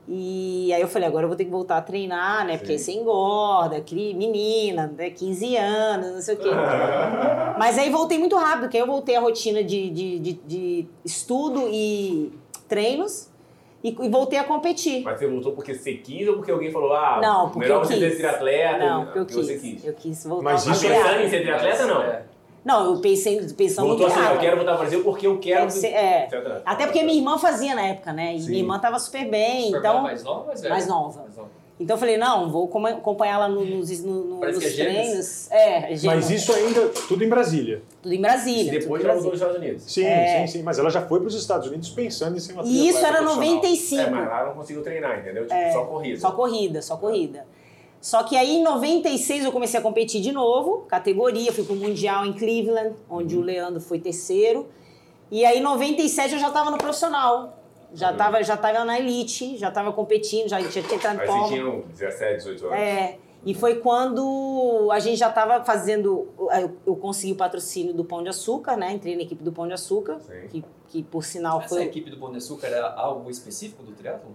e 0.07 0.73
aí 0.73 0.81
eu 0.81 0.87
falei, 0.87 1.07
agora 1.07 1.23
eu 1.25 1.27
vou 1.27 1.37
ter 1.37 1.45
que 1.45 1.51
voltar 1.51 1.77
a 1.77 1.81
treinar, 1.81 2.45
né? 2.45 2.57
Porque 2.57 2.73
aí 2.73 2.79
você 2.79 2.91
engorda, 2.91 3.83
menina, 3.91 4.91
né? 4.97 5.09
15 5.09 5.55
anos, 5.55 6.11
não 6.13 6.21
sei 6.21 6.35
o 6.35 6.37
quê. 6.37 6.49
mas 7.57 7.77
aí 7.77 7.89
voltei 7.89 8.17
muito 8.17 8.35
rápido, 8.35 8.67
que 8.69 8.77
aí 8.77 8.83
eu 8.83 8.87
voltei 8.87 9.15
à 9.15 9.19
rotina 9.19 9.63
de, 9.63 9.89
de, 9.89 10.19
de, 10.19 10.33
de 10.33 10.87
estudo 11.05 11.67
e 11.71 12.33
treinos 12.67 13.29
e, 13.83 13.89
e 13.89 14.09
voltei 14.09 14.39
a 14.39 14.43
competir. 14.43 15.03
Mas 15.03 15.19
você 15.19 15.27
voltou 15.27 15.53
porque 15.53 15.73
você 15.75 15.93
quis 15.93 16.27
ou 16.27 16.35
porque 16.35 16.51
alguém 16.51 16.71
falou, 16.71 16.93
ah, 16.93 17.19
Não, 17.21 17.45
porque 17.49 17.59
melhor 17.59 17.81
eu 17.81 17.85
você 17.85 17.93
quis. 17.93 18.03
ter 18.03 18.11
sido 18.15 18.25
atleta? 18.25 18.77
Não, 18.79 19.05
porque 19.05 19.19
eu 19.19 19.25
quis. 19.25 19.35
você 19.35 19.57
quis. 19.57 19.85
Eu 19.85 19.93
quis 19.93 20.25
voltar 20.25 20.43
Mas 20.43 20.61
isso 20.61 20.69
Mas 20.69 20.83
é- 20.83 20.87
pensando 20.87 21.05
em 21.05 21.13
triatlo. 21.13 21.29
ser 21.29 21.41
triatleta, 21.41 21.85
não? 21.85 22.01
É. 22.01 22.23
Não, 22.63 22.93
eu 22.93 23.01
pensei, 23.01 23.39
pensando 23.57 23.87
Voltou 23.87 24.05
no 24.07 24.11
assim, 24.11 24.19
eu 24.19 24.25
triatlo. 24.25 24.39
quero 24.41 24.55
voltar 24.57 24.71
ao 24.73 24.77
Brasil 24.77 25.03
porque 25.03 25.25
eu 25.25 25.39
quero 25.39 25.69
ser- 25.71 25.87
é. 25.87 26.27
Até 26.65 26.85
porque 26.85 27.01
minha 27.01 27.17
irmã 27.17 27.37
fazia 27.37 27.73
na 27.73 27.81
época, 27.87 28.13
né? 28.13 28.35
E 28.35 28.41
Sim. 28.41 28.49
minha 28.49 28.59
irmã 28.61 28.77
tava 28.79 28.99
super 28.99 29.27
bem, 29.29 29.65
Super 29.65 29.79
então... 29.79 30.01
mais 30.03 30.23
nova 30.23 30.45
mais 30.47 30.61
mais 30.61 30.87
nova. 30.87 31.21
Mais 31.21 31.35
nova. 31.37 31.49
Então 31.79 31.95
eu 31.95 31.99
falei, 31.99 32.15
não, 32.15 32.51
vou 32.51 32.65
acompan- 32.65 32.91
acompanhar 32.93 33.33
ela 33.33 33.47
no- 33.49 33.65
nos, 33.65 34.03
no- 34.03 34.39
nos 34.39 34.57
que 34.59 34.65
é 34.67 34.69
treinos. 34.85 35.49
É, 35.49 35.89
Mas 35.89 36.01
gêmeas. 36.01 36.29
isso 36.29 36.53
ainda, 36.53 36.87
tudo 37.07 37.23
em 37.23 37.27
Brasília. 37.29 37.81
Tudo 38.03 38.13
em 38.13 38.21
Brasília. 38.21 38.71
E 38.75 38.79
depois 38.79 39.01
já 39.01 39.11
voltou 39.13 39.31
aos 39.31 39.39
Estados 39.39 39.57
Unidos. 39.57 39.83
Sim, 39.91 40.05
É. 40.05 40.45
sim, 40.45 40.59
sim. 40.59 40.61
Mas 40.63 40.77
ela 40.77 40.91
já 40.91 41.01
foi 41.01 41.17
para 41.19 41.27
os 41.29 41.33
Estados 41.33 41.67
Unidos 41.67 41.89
pensando 41.89 42.37
em 42.37 42.39
ser 42.39 42.53
uma 42.53 42.61
E 42.61 42.87
isso 42.87 42.99
era 42.99 43.17
profissional. 43.23 43.55
95. 43.55 43.99
É, 44.03 44.09
mas 44.11 44.27
lá 44.29 44.45
não 44.45 44.53
conseguiu 44.53 44.83
treinar, 44.83 45.17
entendeu? 45.17 45.41
Tipo, 45.47 45.55
É, 45.55 45.71
só 45.71 45.85
corrida. 45.85 46.19
Só 46.19 46.31
corrida, 46.31 46.81
só 46.83 46.97
corrida. 46.97 47.45
Só 48.01 48.23
que 48.23 48.35
aí 48.35 48.57
em 48.57 48.63
96 48.63 49.45
eu 49.45 49.51
comecei 49.51 49.79
a 49.79 49.83
competir 49.83 50.21
de 50.21 50.31
novo, 50.31 50.79
categoria, 50.87 51.53
fui 51.53 51.63
pro 51.63 51.75
Mundial 51.75 52.25
em 52.25 52.33
Cleveland, 52.33 52.95
onde 53.09 53.35
Uhum. 53.35 53.41
o 53.41 53.45
Leandro 53.45 53.79
foi 53.79 53.99
terceiro. 53.99 54.67
E 55.29 55.45
aí 55.45 55.59
em 55.59 55.61
97 55.61 56.33
eu 56.33 56.39
já 56.39 56.49
tava 56.49 56.71
no 56.71 56.77
profissional. 56.77 57.59
Já, 57.93 58.11
tava, 58.13 58.41
já 58.43 58.55
tava 58.57 58.83
na 58.85 58.97
elite, 58.97 59.57
já 59.57 59.69
tava 59.69 59.91
competindo, 59.91 60.47
já 60.47 60.57
tinha 60.57 60.83
tinha 60.83 60.95
entrado 60.95 61.19
Aí 61.19 61.27
em 61.27 61.31
você 61.31 61.61
polo. 61.61 61.81
tinha 61.83 62.09
17, 62.09 62.37
18 62.37 62.65
anos. 62.67 62.77
É, 62.79 63.17
e 63.45 63.53
foi 63.53 63.75
quando 63.75 64.89
a 64.91 64.99
gente 64.99 65.17
já 65.17 65.27
estava 65.29 65.63
fazendo. 65.63 66.29
Eu, 66.39 66.77
eu 66.87 66.95
consegui 66.95 67.33
o 67.33 67.35
patrocínio 67.35 67.93
do 67.93 68.05
Pão 68.05 68.23
de 68.23 68.29
Açúcar, 68.29 68.77
né? 68.77 68.93
Entrei 68.93 69.15
na 69.15 69.23
equipe 69.23 69.43
do 69.43 69.51
Pão 69.51 69.67
de 69.67 69.73
Açúcar, 69.73 70.19
Sim. 70.21 70.47
que, 70.49 70.63
que 70.87 71.03
por 71.03 71.23
sinal 71.25 71.59
Essa 71.59 71.69
foi. 71.75 71.83
equipe 71.83 72.09
do 72.09 72.17
Pão 72.17 72.31
de 72.31 72.37
Açúcar 72.37 72.67
era 72.67 72.93
algo 72.93 73.29
específico 73.29 73.83
do 73.83 73.91
triatlon? 73.91 74.31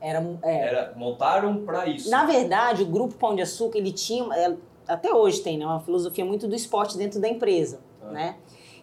Era, 0.00 0.24
é. 0.42 0.56
Era, 0.68 0.92
montaram 0.96 1.56
pra 1.64 1.86
isso. 1.86 2.10
Na 2.10 2.24
verdade, 2.24 2.82
o 2.82 2.86
grupo 2.86 3.14
Pão 3.14 3.34
de 3.36 3.42
Açúcar, 3.42 3.78
ele 3.78 3.92
tinha. 3.92 4.24
é, 4.34 4.54
Até 4.88 5.12
hoje 5.14 5.40
tem, 5.40 5.56
né? 5.58 5.64
Uma 5.66 5.80
filosofia 5.80 6.24
muito 6.24 6.48
do 6.48 6.54
esporte 6.54 6.96
dentro 6.96 7.20
da 7.20 7.28
empresa, 7.28 7.80
Ah. 8.02 8.10
né? 8.10 8.36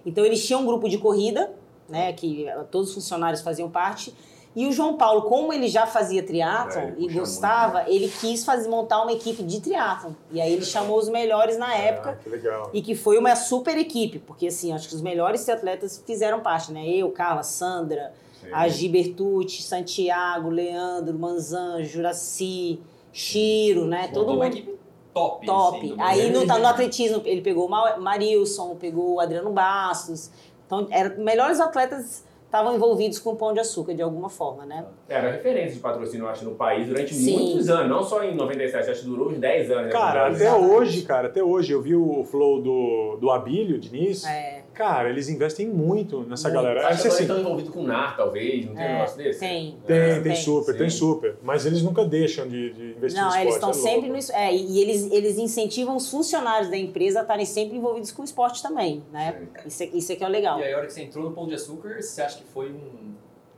Então 0.06 0.24
eles 0.26 0.46
tinham 0.46 0.62
um 0.62 0.66
grupo 0.66 0.88
de 0.88 0.98
corrida, 0.98 1.52
né? 1.90 2.14
Que 2.14 2.46
todos 2.72 2.90
os 2.90 2.96
funcionários 2.96 3.42
faziam 3.42 3.70
parte. 3.70 4.14
E 4.56 4.66
o 4.66 4.72
João 4.72 4.96
Paulo, 4.98 5.24
como 5.24 5.54
ele 5.54 5.68
já 5.68 5.86
fazia 5.86 6.22
É, 6.22 6.24
triatlon 6.24 6.82
ele 6.98 7.06
e 7.10 7.14
gostava, 7.14 7.84
ele 7.90 8.08
quis 8.08 8.44
fazer, 8.44 8.68
montar 8.70 9.04
uma 9.04 9.12
equipe 9.12 9.44
de 9.44 9.60
triatlon. 9.62 10.14
E 10.32 10.42
aí 10.42 10.52
ele 10.52 10.66
chamou 10.66 10.98
os 10.98 11.10
melhores 11.10 11.58
na 11.60 11.76
época. 11.76 12.12
Ah, 12.12 12.24
que 12.24 12.30
legal. 12.30 12.70
E 12.74 12.82
que 12.82 12.96
foi 12.96 13.20
uma 13.20 13.36
super 13.36 13.78
equipe, 13.78 14.18
porque 14.18 14.48
assim, 14.48 14.74
acho 14.74 14.88
que 14.90 14.96
os 14.96 15.02
melhores 15.02 15.48
atletas 15.50 16.02
fizeram 16.08 16.40
parte, 16.40 16.72
né? 16.72 16.88
Eu, 16.88 17.12
Carla, 17.12 17.44
Sandra, 17.44 18.14
Sim. 18.42 18.48
a 18.52 18.68
Gi 18.68 18.90
Bertucci, 18.90 19.62
Santiago, 19.64 20.50
Leandro, 20.50 21.18
Manzan, 21.18 21.84
Juraci, 21.84 22.80
Chiro, 23.12 23.86
né? 23.86 24.10
Todo 24.14 24.34
mundo 24.34 24.46
equipe 24.46 24.78
top. 25.14 25.46
top. 25.46 25.78
assim, 25.78 25.96
Aí 26.00 26.30
no, 26.32 26.46
tá, 26.46 26.60
no 26.60 26.68
atletismo 26.68 27.22
ele 27.26 27.42
pegou 27.42 27.66
o 27.66 27.70
Ma- 27.70 27.98
Marilson, 27.98 28.76
pegou 28.76 29.16
o 29.16 29.20
Adriano 29.20 29.52
Bastos. 29.52 30.30
Então, 30.66 30.88
era, 30.92 31.16
melhores 31.18 31.60
atletas 31.60 32.26
estavam 32.46 32.76
envolvidos 32.76 33.20
com 33.20 33.32
o 33.32 33.36
Pão 33.36 33.54
de 33.54 33.60
Açúcar, 33.60 33.94
de 33.94 34.02
alguma 34.02 34.30
forma, 34.30 34.66
né? 34.66 34.86
Era 35.10 35.32
referência 35.32 35.74
de 35.76 35.80
patrocínio, 35.80 36.26
eu 36.26 36.30
acho, 36.30 36.46
no 36.46 36.56
país 36.56 36.88
durante 36.88 37.14
Sim. 37.14 37.38
muitos 37.38 37.70
anos. 37.70 37.90
Não 37.90 38.04
só 38.04 38.24
em 38.24 38.36
97, 38.36 38.90
acho 38.90 39.02
que 39.02 39.08
durou 39.08 39.30
uns 39.30 39.38
10 39.38 39.72
anos. 39.72 39.86
né, 39.88 39.92
Cara, 39.92 40.28
até 40.28 40.54
hoje, 40.54 41.02
cara, 41.02 41.28
até 41.28 41.44
hoje, 41.44 41.74
eu 41.74 41.82
vi 41.82 41.96
o 41.96 42.24
flow 42.24 42.62
do, 42.62 43.18
do 43.20 43.30
Abílio, 43.32 43.78
Diniz. 43.80 44.24
É, 44.26 44.64
Cara, 44.78 45.10
eles 45.10 45.28
investem 45.28 45.68
muito 45.68 46.22
nessa 46.22 46.50
Muito. 46.50 46.62
galera. 46.64 46.88
Acho 46.88 47.02
que 47.02 47.08
assim, 47.08 47.24
estão 47.24 47.40
envolvidos 47.40 47.74
com 47.74 47.80
o 47.80 47.84
NAR, 47.88 48.16
talvez. 48.16 48.66
Não 48.66 48.76
tem 48.76 48.84
um 48.86 48.88
É, 48.88 48.94
negócio 48.94 49.18
desse? 49.18 49.40
tem. 49.40 49.78
tem, 49.88 49.98
É. 49.98 50.14
tem 50.16 50.24
Tem, 50.24 50.36
super, 50.36 50.78
tem 50.78 50.90
sim. 50.90 50.98
super. 50.98 51.36
Mas 51.42 51.66
eles 51.66 51.82
nunca 51.82 52.06
deixam 52.06 52.48
de, 52.48 52.72
de 52.74 52.84
investir 52.96 53.20
Não, 53.22 53.30
no 53.30 53.36
eles 53.38 53.56
esporte. 53.56 53.56
estão 53.56 53.70
é 53.70 53.74
sempre 53.96 54.10
louco. 54.12 54.28
no 54.32 54.38
É, 54.38 54.56
e 54.56 54.80
eles, 54.80 55.12
eles 55.12 55.38
incentivam 55.40 55.96
os 55.96 56.10
funcionários 56.12 56.70
da 56.70 56.78
empresa 56.78 57.20
a 57.20 57.22
estarem 57.24 57.46
sempre 57.46 57.76
envolvidos 57.78 58.12
com 58.12 58.22
o 58.22 58.26
esporte 58.26 58.62
também, 58.62 59.04
né? 59.12 59.48
Isso, 59.66 59.82
é- 59.84 59.90
isso 59.94 60.12
é 60.12 60.16
que 60.16 60.24
é 60.24 60.28
o 60.28 60.30
legal. 60.30 60.60
E 60.60 60.64
aí, 60.64 60.74
a 60.74 60.78
hora 60.78 60.86
que 60.86 60.94
você 60.94 61.02
entrou 61.02 61.24
no 61.26 61.32
Pão 61.32 61.48
de 61.48 61.56
Açúcar, 61.56 62.00
você 62.02 62.22
acha 62.22 62.38
que 62.38 62.46
foi 62.54 62.70
um. 62.72 63.08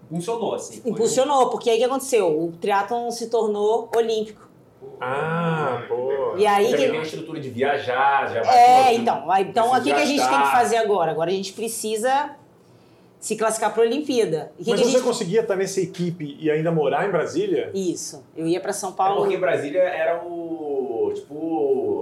Funcionou, 0.10 0.56
assim. 0.56 0.82
foi 0.82 0.90
Impulsionou, 0.92 1.50
porque 1.52 1.70
aí 1.70 1.76
o 1.76 1.80
que 1.80 1.86
aconteceu? 1.86 2.28
O 2.46 2.52
triatlon 2.54 3.12
se 3.12 3.30
tornou 3.30 3.90
olímpico. 3.96 4.49
Ah, 5.02 5.82
pô. 5.88 6.36
E 6.38 6.46
aí 6.46 6.66
Também 6.72 6.80
que- 6.86 6.92
tem 6.92 7.00
a 7.00 7.04
estrutura 7.04 7.40
de 7.40 7.50
viajar, 7.50 8.28
já 8.34 8.42
É, 8.52 8.94
então. 8.94 9.30
aí- 9.32 9.44
Então, 9.46 9.72
o 9.72 9.76
que, 9.82 9.94
que 9.94 10.02
a 10.02 10.06
gente 10.06 10.28
tem 10.28 10.42
que 10.42 10.52
fazer 10.52 10.78
agora? 10.78 11.12
Agora 11.12 11.30
a 11.30 11.34
gente 11.34 11.54
precisa 11.54 12.32
se 13.20 13.36
classificar 13.36 13.74
para 13.74 13.84
a 13.84 13.86
Olimpíada. 13.86 14.52
E 14.58 14.64
que 14.64 14.70
Mas 14.72 14.80
você 14.82 14.92
gente... 14.92 15.02
conseguia 15.04 15.42
estar 15.42 15.56
nessa 15.56 15.82
equipe 15.82 16.38
e 16.40 16.50
ainda 16.50 16.72
morar 16.72 17.06
em 17.08 17.12
Brasília? 17.12 17.70
Isso. 17.74 18.24
Eu 18.36 18.48
ia 18.48 18.60
para 18.62 18.72
São 18.74 18.90
É 18.92 18.94
Paulo. 18.94 19.22
porque 19.22 19.38
Brasília 19.38 19.82
era 19.82 20.22
o. 20.24 21.12
Tipo. 21.16 21.34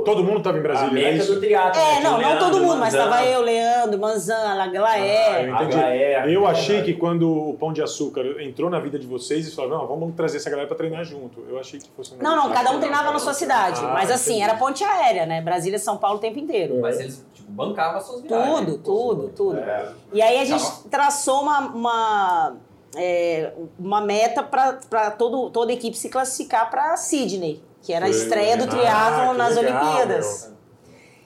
Todo 0.07 0.23
mundo 0.23 0.37
estava 0.37 0.57
em 0.57 0.59
a 0.59 0.63
Brasília, 0.63 0.99
é 0.99 1.11
meca 1.11 1.23
isso? 1.23 1.33
do 1.35 1.39
triatlo. 1.39 1.81
É, 1.81 1.93
né? 1.95 1.99
Não, 2.01 2.17
o 2.17 2.21
não 2.21 2.29
todo 2.29 2.39
Leandro, 2.39 2.59
mundo, 2.61 2.77
mas 2.79 2.93
Manzan, 2.93 3.09
tava 3.09 3.25
eu, 3.25 3.41
Leandro, 3.41 3.99
Manzan, 3.99 4.35
Ah, 4.49 4.53
Laglaé. 4.55 5.45
eu 5.45 5.53
entendi. 5.55 5.77
HE. 5.77 6.33
Eu 6.33 6.47
achei 6.47 6.81
que 6.83 6.93
quando 6.93 7.29
o 7.49 7.53
Pão 7.59 7.71
de 7.73 7.81
Açúcar 7.83 8.23
entrou 8.41 8.69
na 8.69 8.79
vida 8.79 8.97
de 8.97 9.05
vocês, 9.05 9.41
eles 9.41 9.53
falaram, 9.53 9.79
não, 9.79 9.87
vamos 9.87 10.15
trazer 10.15 10.37
essa 10.37 10.49
galera 10.49 10.67
pra 10.67 10.77
treinar 10.77 11.03
junto. 11.03 11.43
Eu 11.49 11.59
achei 11.59 11.79
que 11.79 11.89
fosse 11.95 12.13
um 12.13 12.17
Não, 12.17 12.35
não, 12.35 12.51
cada 12.51 12.71
um 12.71 12.79
treinava 12.79 13.11
na 13.11 13.19
sua 13.19 13.33
cidade. 13.33 13.79
Ah, 13.83 13.91
mas 13.93 14.09
assim, 14.09 14.35
entendi. 14.37 14.43
era 14.49 14.55
ponte 14.57 14.83
aérea, 14.83 15.25
né? 15.25 15.41
Brasília, 15.41 15.77
São 15.77 15.97
Paulo 15.97 16.17
o 16.17 16.21
tempo 16.21 16.39
inteiro. 16.39 16.79
Mas 16.81 16.99
eles 16.99 17.25
tipo, 17.33 17.51
bancavam 17.51 17.97
as 17.97 18.05
suas 18.05 18.21
viagens. 18.21 18.59
Tudo, 18.59 18.77
tudo, 18.79 19.29
tudo. 19.35 19.57
É. 19.59 19.89
E 20.13 20.21
aí 20.21 20.39
a 20.39 20.45
gente 20.45 20.63
Tava- 20.63 20.89
traçou 20.89 21.41
uma, 21.41 21.59
uma, 21.67 22.55
é, 22.95 23.51
uma 23.77 24.01
meta 24.01 24.41
para 24.41 25.11
toda 25.11 25.71
a 25.71 25.73
equipe 25.73 25.97
se 25.97 26.09
classificar 26.09 26.69
para 26.69 26.95
Sydney, 26.97 27.61
que 27.81 27.93
era 27.93 28.05
a 28.05 28.09
estreia 28.09 28.57
do 28.57 28.63
ah, 28.63 28.67
triatlon 28.67 29.31
que 29.31 29.37
nas 29.37 29.55
legal, 29.55 29.83
Olimpíadas. 29.83 30.53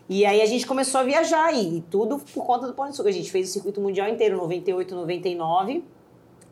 E 0.10 0.26
aí 0.26 0.42
a 0.42 0.46
gente 0.46 0.68
começou 0.68 1.00
a 1.00 1.04
viajar 1.04 1.54
e, 1.54 1.78
e 1.78 1.82
tudo 1.82 2.20
por 2.34 2.46
conta 2.46 2.68
do 2.68 2.74
Pão 2.74 2.86
de 2.86 2.92
Açúcar. 2.92 3.10
A 3.10 3.14
gente 3.14 3.32
fez 3.32 3.50
o 3.50 3.54
circuito 3.54 3.80
mundial 3.80 4.08
inteiro, 4.10 4.36
98, 4.38 4.94
99. 4.94 5.84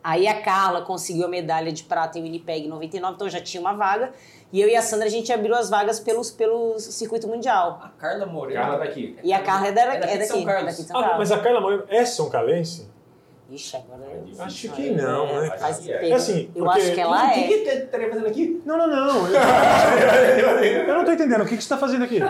Aí 0.02 0.26
a 0.26 0.40
Carla 0.40 0.80
conseguiu 0.82 1.26
a 1.26 1.28
medalha 1.28 1.70
de 1.70 1.84
prata 1.84 2.18
em 2.18 2.22
Winnipeg 2.22 2.64
em 2.64 2.68
99, 2.68 3.14
então 3.14 3.28
já 3.28 3.38
tinha 3.40 3.60
uma 3.60 3.74
vaga. 3.74 4.12
E 4.50 4.60
eu 4.60 4.66
e 4.66 4.74
a 4.74 4.80
Sandra, 4.80 5.06
a 5.06 5.10
gente 5.10 5.30
abriu 5.30 5.54
as 5.54 5.68
vagas 5.68 6.00
pelos, 6.00 6.30
pelo 6.30 6.78
circuito 6.80 7.28
mundial. 7.28 7.78
A 7.82 7.88
Carla 7.90 8.24
Moreno. 8.24 8.60
Carla 8.60 8.78
daqui. 8.78 9.16
E 9.22 9.32
a 9.32 9.42
Carla 9.42 9.68
é, 9.68 9.72
da, 9.72 9.82
É 9.82 9.86
daqui 10.00 10.04
é 10.04 10.12
de 10.12 10.18
daqui, 10.20 10.26
São 10.32 10.44
Carlos. 10.44 10.64
daqui 10.64 10.82
de 10.82 10.88
São 10.88 10.96
Ah, 10.96 11.02
Carlos. 11.02 11.18
mas 11.18 11.32
a 11.32 11.38
Carla 11.42 11.60
Moreira 11.60 11.84
é 11.88 12.04
São 12.06 12.30
Calense? 12.30 12.88
Ixi, 13.50 13.76
agora 13.78 14.02
é 14.12 14.18
difícil. 14.18 14.44
Acho 14.44 14.68
que 14.70 14.90
não, 14.90 15.26
É, 15.28 15.40
né? 15.48 15.58
faz 15.58 15.88
é. 15.88 15.98
tempo. 15.98 16.14
Assim, 16.14 16.50
eu 16.54 16.64
porque- 16.64 16.80
acho 16.80 16.92
que 16.94 17.00
ela 17.00 17.26
O 17.26 17.28
que 17.34 17.40
é. 17.40 17.42
que 17.48 17.58
você 17.64 17.70
estaria 17.78 18.08
fazendo 18.08 18.26
aqui? 18.28 18.62
Não, 18.64 18.78
não, 18.78 18.86
não. 18.86 19.26
Eu, 19.26 20.64
eu 20.86 20.94
não 20.94 21.04
tô 21.04 21.10
entendendo. 21.12 21.42
O 21.42 21.46
que, 21.46 21.56
que 21.56 21.62
você 21.62 21.68
tá 21.68 21.76
fazendo 21.76 22.04
aqui? 22.04 22.20
Não, 22.20 22.28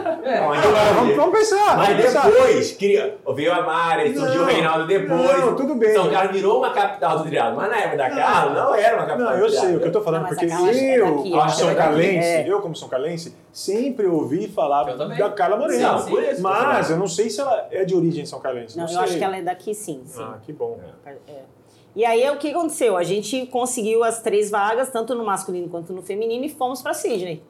Vamos, 0.95 1.17
vamos 1.17 1.39
pensar. 1.39 1.77
Mas 1.77 1.89
vamos 1.89 2.03
pensar. 2.05 2.31
depois, 2.31 2.73
queria, 2.73 3.19
veio 3.35 3.53
a 3.53 3.63
Mari, 3.63 4.17
surgiu 4.17 4.43
o 4.43 4.45
Reinaldo 4.47 4.87
depois. 4.87 5.39
não, 5.41 5.57
tudo 5.57 5.75
bem. 5.75 5.93
São 5.93 6.11
Carlos 6.11 6.33
virou 6.33 6.59
uma 6.59 6.71
capital 6.73 7.19
do 7.19 7.25
triado, 7.25 7.57
mas 7.57 7.69
na 7.71 7.77
época 7.79 7.97
da 7.99 8.11
Carla 8.11 8.55
não 8.55 8.75
era 8.75 8.97
uma 8.97 9.07
capital 9.07 9.31
Não, 9.33 9.39
do 9.39 9.45
eu 9.45 9.51
sei 9.51 9.77
o 9.77 9.81
que 9.81 9.87
eu 9.87 9.93
tô 9.93 10.01
falando, 10.01 10.23
Não, 10.23 10.29
porque 10.31 10.47
é 10.47 10.49
eu, 10.99 11.17
daqui, 11.17 11.31
como 11.31 11.35
ela 11.43 11.49
São 11.49 11.71
é 11.71 11.75
daqui. 11.75 11.89
Carlense, 11.89 12.27
É. 12.29 12.49
eu 12.49 12.61
como 12.61 12.75
São 12.77 12.89
Carlense, 12.89 13.37
sempre 13.53 14.07
ouvi 14.07 14.49
falar 14.49 14.85
da 14.85 15.31
Carla 15.31 15.59
tô 15.59 16.41
Mas 16.41 16.91
eu 16.91 16.97
não 16.97 17.07
sei 17.07 17.29
se 17.29 17.41
ela 17.41 17.67
é 17.71 17.85
de 17.85 17.95
origem 17.95 18.25
São 18.25 18.41
Carlense. 18.41 18.77
Não, 18.79 18.85
Não, 18.85 18.91
eu 18.93 18.99
sei. 18.99 19.05
acho 19.09 19.19
que 19.19 19.25
ela 19.25 19.37
é 19.37 19.43
daqui 19.43 19.75
sim, 19.75 20.03
sim. 20.07 20.23
Ah, 20.23 20.39
que 20.43 20.53
bom. 20.53 20.79
É. 21.29 21.43
E 21.95 22.05
aí 22.05 22.29
o 22.31 22.37
que 22.37 22.51
aconteceu? 22.51 22.97
A 22.97 23.03
gente 23.03 23.47
conseguiu 23.47 24.05
as 24.05 24.23
três 24.23 24.51
vagas, 24.51 24.91
tanto 24.91 25.15
no 25.15 25.25
masculino 25.25 25.69
quanto 25.69 25.93
no 25.93 26.03
feminino, 26.03 26.45
e 26.45 26.49
fomos 26.49 26.81
pra 26.83 26.95
Sydney. 26.95 27.43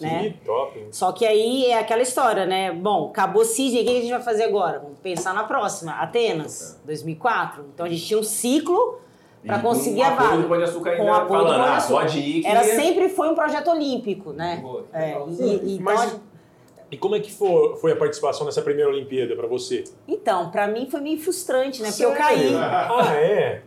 Né? 0.00 0.30
Que 0.30 0.46
top. 0.46 0.78
hein? 0.78 0.88
Só 0.90 1.12
que 1.12 1.24
aí 1.24 1.66
é 1.66 1.78
aquela 1.78 2.02
história, 2.02 2.46
né? 2.46 2.72
Bom, 2.72 3.10
acabou 3.10 3.44
Sydney, 3.44 3.82
o 3.82 3.84
que 3.84 3.90
a 3.90 4.00
gente 4.00 4.10
vai 4.10 4.22
fazer 4.22 4.44
agora? 4.44 4.78
Vamos 4.80 4.98
pensar 4.98 5.34
na 5.34 5.44
próxima, 5.44 5.92
Atenas, 5.92 6.80
2004. 6.84 7.66
Então 7.74 7.86
a 7.86 7.88
gente 7.88 8.04
tinha 8.04 8.18
um 8.18 8.22
ciclo 8.22 8.98
para 9.46 9.58
conseguir 9.58 10.00
com 10.00 10.06
a 10.06 10.08
o 10.08 10.12
apoio 10.12 10.30
vaga. 10.30 10.42
do 10.42 10.48
Pão 10.48 10.58
de 10.58 10.64
Açúcar 10.64 10.90
ainda 10.90 11.02
Com 11.04 11.10
falando, 11.10 11.28
Pão 11.28 11.44
de 11.44 11.60
ah, 11.60 11.86
pode 11.88 12.18
ir 12.18 12.40
que... 12.42 12.46
Era 12.46 12.64
sempre 12.64 13.08
foi 13.08 13.28
um 13.28 13.34
projeto 13.34 13.70
olímpico, 13.70 14.32
né? 14.32 14.58
Boa, 14.62 14.86
É, 14.92 15.18
e, 15.28 15.42
e, 15.42 15.76
então, 15.76 16.20
E 16.92 16.96
como 16.98 17.14
é 17.16 17.20
que 17.20 17.32
foi, 17.32 17.74
foi 17.76 17.92
a 17.92 17.96
participação 17.96 18.44
nessa 18.44 18.60
primeira 18.60 18.90
Olimpíada 18.90 19.34
pra 19.34 19.46
você? 19.46 19.82
então, 20.06 20.50
pra 20.50 20.68
mim 20.68 20.86
foi 20.90 21.00
meio 21.00 21.18
frustrante, 21.18 21.80
né? 21.80 21.88
Porque 21.88 22.04
eu 22.04 22.10
Sério? 22.14 22.22
caí. 22.22 22.54
Ah, 22.54 23.14
é? 23.16 23.62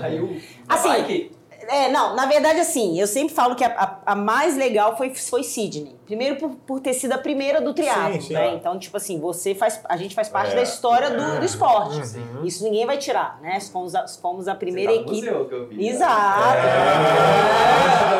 Caiu. 0.00 0.36
Assim, 0.68 0.88
bike. 0.88 1.30
É, 1.68 1.88
não, 1.88 2.14
na 2.14 2.26
verdade, 2.26 2.60
assim, 2.60 2.98
eu 3.00 3.06
sempre 3.06 3.34
falo 3.34 3.54
que 3.54 3.64
a, 3.64 3.68
a- 3.68 4.12
a 4.12 4.14
mais 4.14 4.56
legal 4.56 4.96
foi, 4.96 5.14
foi 5.14 5.42
Sydney. 5.42 5.96
Primeiro 6.06 6.36
por, 6.36 6.50
por 6.66 6.80
ter 6.80 6.92
sido 6.94 7.12
a 7.12 7.18
primeira 7.18 7.60
do 7.60 7.72
triatlo, 7.72 8.18
né? 8.32 8.48
é. 8.48 8.54
Então, 8.54 8.78
tipo 8.78 8.96
assim, 8.96 9.18
você 9.18 9.54
faz. 9.54 9.80
A 9.88 9.96
gente 9.96 10.14
faz 10.14 10.28
parte 10.28 10.52
É. 10.52 10.56
da 10.56 10.62
história 10.62 11.10
do, 11.10 11.38
do 11.40 11.44
esporte. 11.44 11.96
Uhum. 12.18 12.44
Isso 12.44 12.62
ninguém 12.64 12.84
vai 12.86 12.98
tirar, 12.98 13.38
né? 13.40 13.58
Fomos 13.72 13.94
a, 13.94 14.06
fomos 14.08 14.46
a 14.48 14.54
primeira 14.54 14.92
Você 14.92 14.98
tá 14.98 15.04
no 15.04 15.10
equipe. 15.12 15.30
museu 15.30 15.48
que 15.48 15.54
eu 15.54 15.68
vi. 15.68 15.88
Exato. 15.88 16.58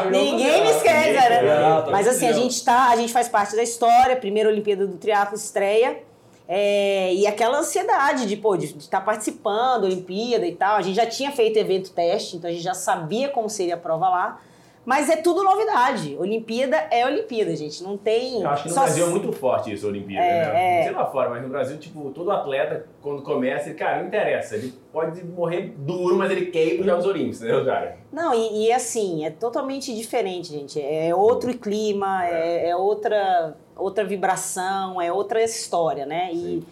É. 0.06 0.10
Ninguém 0.10 0.62
me 0.62 0.70
esquece, 0.70 1.12
né? 1.12 1.42
Não, 1.60 1.82
tá 1.82 1.90
Mas 1.90 2.06
assim, 2.08 2.26
a 2.28 2.32
gente 2.32 2.64
tá, 2.64 2.88
a 2.90 2.96
gente 2.96 3.12
faz 3.12 3.28
parte 3.28 3.56
da 3.56 3.62
história, 3.62 4.16
primeira 4.16 4.48
Olimpíada 4.48 4.86
do 4.86 4.96
Triatlo 4.96 5.36
estreia. 5.36 6.02
É, 6.46 7.12
e 7.14 7.26
aquela 7.26 7.58
ansiedade 7.58 8.26
de, 8.26 8.36
pô, 8.36 8.56
de 8.56 8.66
estar 8.66 9.00
participando 9.00 9.82
da 9.82 9.86
Olimpíada 9.86 10.46
e 10.46 10.54
tal. 10.54 10.76
A 10.76 10.82
gente 10.82 10.96
já 10.96 11.06
tinha 11.06 11.30
feito 11.32 11.58
evento 11.58 11.90
teste, 11.92 12.36
então 12.36 12.48
a 12.50 12.52
gente 12.52 12.62
já 12.62 12.74
sabia 12.74 13.28
como 13.28 13.48
seria 13.48 13.74
a 13.74 13.78
prova 13.78 14.08
lá. 14.08 14.40
Mas 14.86 15.08
é 15.08 15.16
tudo 15.16 15.42
novidade. 15.42 16.14
Olimpíada 16.20 16.76
é 16.90 17.06
Olimpíada, 17.06 17.56
gente. 17.56 17.82
Não 17.82 17.96
tem. 17.96 18.42
Eu 18.42 18.50
acho 18.50 18.64
que 18.64 18.68
no 18.68 18.74
só 18.74 18.82
Brasil 18.82 19.02
é 19.04 19.06
se- 19.06 19.12
muito 19.14 19.32
forte 19.32 19.72
isso, 19.72 19.88
Olimpíada, 19.88 20.26
É, 20.26 20.52
né? 20.52 20.74
é. 20.74 20.76
Não 20.76 20.84
sei 20.84 20.92
lá 20.92 21.06
fora, 21.06 21.30
mas 21.30 21.42
no 21.42 21.48
Brasil, 21.48 21.78
tipo, 21.78 22.10
todo 22.10 22.30
atleta, 22.30 22.84
quando 23.00 23.22
começa, 23.22 23.70
ele, 23.70 23.78
cara, 23.78 24.00
não 24.00 24.08
interessa. 24.08 24.56
Ele 24.56 24.74
pode 24.92 25.24
morrer 25.24 25.72
duro, 25.78 26.16
mas 26.16 26.30
ele 26.30 26.46
quer 26.50 26.66
ir 26.74 26.84
Jogos 26.84 27.06
Olímpicos, 27.06 27.38
entendeu, 27.40 27.64
cara? 27.64 27.96
Não, 28.12 28.34
e, 28.34 28.66
e 28.66 28.72
assim, 28.72 29.24
é 29.24 29.30
totalmente 29.30 29.94
diferente, 29.96 30.48
gente. 30.52 30.78
É 30.78 31.14
outro 31.14 31.56
clima, 31.56 32.26
é, 32.26 32.68
é 32.68 32.76
outra, 32.76 33.56
outra 33.76 34.04
vibração, 34.04 35.00
é 35.00 35.12
outra 35.12 35.42
história, 35.42 36.06
né? 36.06 36.30
E, 36.32 36.62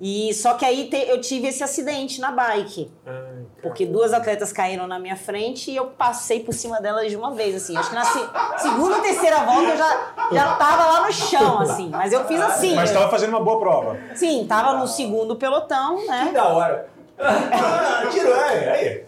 e 0.00 0.34
só 0.34 0.54
que 0.54 0.64
aí 0.64 0.88
te- 0.90 1.08
eu 1.08 1.20
tive 1.20 1.48
esse 1.48 1.62
acidente 1.64 2.20
na 2.20 2.30
bike. 2.32 2.90
Ai. 3.06 3.46
Porque 3.62 3.86
duas 3.86 4.12
atletas 4.12 4.52
caíram 4.52 4.86
na 4.86 4.98
minha 4.98 5.16
frente 5.16 5.70
e 5.70 5.76
eu 5.76 5.86
passei 5.86 6.40
por 6.40 6.52
cima 6.52 6.80
delas 6.80 7.10
de 7.10 7.16
uma 7.16 7.32
vez, 7.32 7.54
assim. 7.56 7.76
Acho 7.76 7.88
que 7.88 7.94
na 7.94 8.04
se- 8.04 8.28
segunda 8.58 8.96
ou 8.96 9.02
terceira 9.02 9.40
volta 9.44 9.70
eu 9.70 9.76
já, 9.76 10.14
já 10.32 10.54
tava 10.56 10.86
lá 10.86 11.06
no 11.06 11.12
chão, 11.12 11.60
assim. 11.60 11.88
Mas 11.88 12.12
eu 12.12 12.24
fiz 12.26 12.40
assim. 12.40 12.74
Mas 12.76 12.90
eu- 12.90 12.94
estava 12.96 13.10
fazendo 13.10 13.30
uma 13.30 13.40
boa 13.40 13.58
prova. 13.58 13.98
Sim, 14.14 14.44
tava 14.46 14.74
no 14.74 14.86
segundo 14.86 15.34
pelotão, 15.36 15.96
Que 15.96 16.06
né? 16.06 16.30
da 16.32 16.44
hora. 16.48 16.88
Tirou, 18.12 18.36
é, 18.36 18.70
aí. 18.70 19.04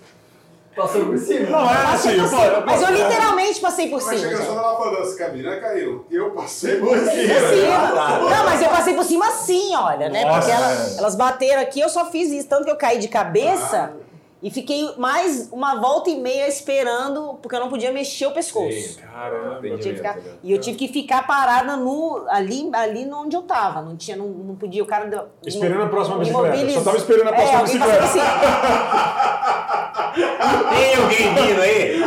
Passou 0.79 1.05
por 1.07 1.19
cima. 1.19 1.51
Não, 1.51 1.71
é 1.71 1.85
assim, 1.93 2.11
eu, 2.11 2.29
pô, 2.29 2.37
Mas 2.65 2.83
eu 2.83 2.91
literalmente 2.93 3.61
passei 3.61 3.89
por 3.89 3.97
Mas 3.97 4.05
cima. 4.05 4.19
chega 4.19 4.37
gente. 4.37 4.47
só 4.47 4.77
falando, 4.79 4.99
as 4.99 5.15
caminhões 5.15 5.61
caíram. 5.61 6.05
Eu 6.11 6.31
passei 6.31 6.77
por 6.77 6.89
Por 6.89 6.99
cima. 6.99 7.11
cima. 7.11 8.19
Não, 8.31 8.45
mas 8.45 8.63
eu 8.63 8.69
passei 8.69 8.95
por 8.95 9.05
cima 9.05 9.27
assim, 9.27 9.75
olha, 9.75 10.09
né? 10.09 10.25
Nossa, 10.25 10.39
Porque 10.39 10.53
elas, 10.53 10.97
é. 10.97 10.99
elas 11.01 11.15
bateram 11.17 11.61
aqui, 11.63 11.81
eu 11.81 11.89
só 11.89 12.05
fiz 12.07 12.31
isso. 12.31 12.49
Tanto 12.49 12.65
que 12.65 12.71
eu 12.71 12.77
caí 12.77 12.99
de 12.99 13.09
cabeça 13.09 13.93
e 14.41 14.51
fiquei 14.51 14.89
mais 14.97 15.49
uma 15.53 15.81
volta 15.81 16.11
e 16.11 16.17
meia 16.17 16.47
esperando, 16.47 17.39
porque 17.43 17.57
eu 17.57 17.61
não 17.61 17.69
podia 17.69 17.91
mexer 17.93 18.27
o 18.27 18.31
pescoço. 18.31 18.99
Caramba. 19.01 19.67
Eu 19.67 19.79
tive 19.79 19.91
que 19.91 19.97
ficar- 19.97 20.19
Entendi, 20.19 20.37
e 20.45 20.53
eu 20.53 20.61
tive 20.61 20.79
que 20.79 20.89
ficar 20.89 21.27
parada 21.27 21.77
no, 21.77 22.25
ali, 22.31 22.71
ali 22.73 23.09
onde 23.13 23.35
eu 23.37 23.43
tava. 23.43 23.83
Não, 23.83 23.97
tinha, 23.97 24.17
não, 24.17 24.27
não 24.29 24.55
podia, 24.55 24.83
o 24.83 24.87
cara... 24.87 25.07
deu- 25.07 25.25
Esperando 25.45 25.83
a 25.83 25.89
próxima 25.89 26.17
me 26.19 26.25
bicicleta. 26.25 26.49
imobilizou. 26.55 26.83
Só 26.83 26.91
tava 26.91 26.97
esperando 27.03 27.29
a 27.29 27.33
próxima 27.33 27.59
é, 27.59 27.63
bicicleta. 27.65 28.05
assim. 28.05 28.21
Tem 30.19 30.95
alguém 30.97 31.35
vindo 31.35 31.61
aí? 31.61 31.99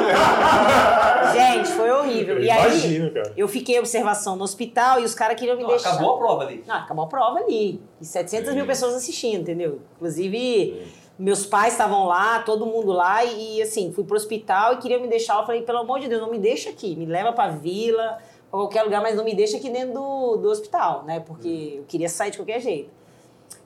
Gente, 1.33 1.69
foi 1.71 1.89
horrível. 1.91 2.37
Eu 2.37 2.43
e 2.43 2.49
aí, 2.49 2.59
imagino, 2.59 3.11
cara. 3.11 3.33
eu 3.37 3.47
fiquei 3.47 3.75
em 3.75 3.79
observação 3.79 4.35
no 4.35 4.43
hospital 4.43 4.99
e 4.99 5.03
os 5.03 5.13
caras 5.15 5.37
queriam 5.39 5.55
me 5.55 5.63
Não, 5.63 5.69
deixar... 5.69 5.91
acabou 5.91 6.15
a 6.15 6.17
prova 6.17 6.43
ali. 6.43 6.63
Ah, 6.67 6.79
acabou 6.79 7.05
a 7.05 7.07
prova 7.07 7.39
ali. 7.39 7.81
E 7.99 8.05
700 8.05 8.53
mil 8.53 8.65
pessoas 8.65 8.95
assistindo, 8.95 9.41
entendeu? 9.41 9.79
Inclusive, 9.95 10.85
meus 11.21 11.45
pais 11.45 11.73
estavam 11.73 12.05
lá, 12.05 12.39
todo 12.39 12.65
mundo 12.65 12.91
lá, 12.91 13.23
e 13.23 13.61
assim, 13.61 13.91
fui 13.93 14.03
pro 14.03 14.15
hospital 14.15 14.73
e 14.73 14.77
queriam 14.77 14.99
me 14.99 15.07
deixar. 15.07 15.39
Eu 15.39 15.45
falei, 15.45 15.61
pelo 15.61 15.77
amor 15.77 15.99
de 15.99 16.07
Deus, 16.07 16.19
não 16.19 16.31
me 16.31 16.39
deixa 16.39 16.71
aqui. 16.71 16.95
Me 16.95 17.05
leva 17.05 17.31
pra 17.31 17.49
vila, 17.49 18.17
pra 18.49 18.59
qualquer 18.59 18.81
lugar, 18.81 19.03
mas 19.03 19.15
não 19.15 19.23
me 19.23 19.35
deixa 19.35 19.57
aqui 19.57 19.69
dentro 19.69 19.93
do, 19.93 20.37
do 20.37 20.49
hospital, 20.49 21.03
né? 21.03 21.19
Porque 21.19 21.75
eu 21.77 21.83
queria 21.83 22.09
sair 22.09 22.31
de 22.31 22.39
qualquer 22.39 22.59
jeito. 22.59 22.89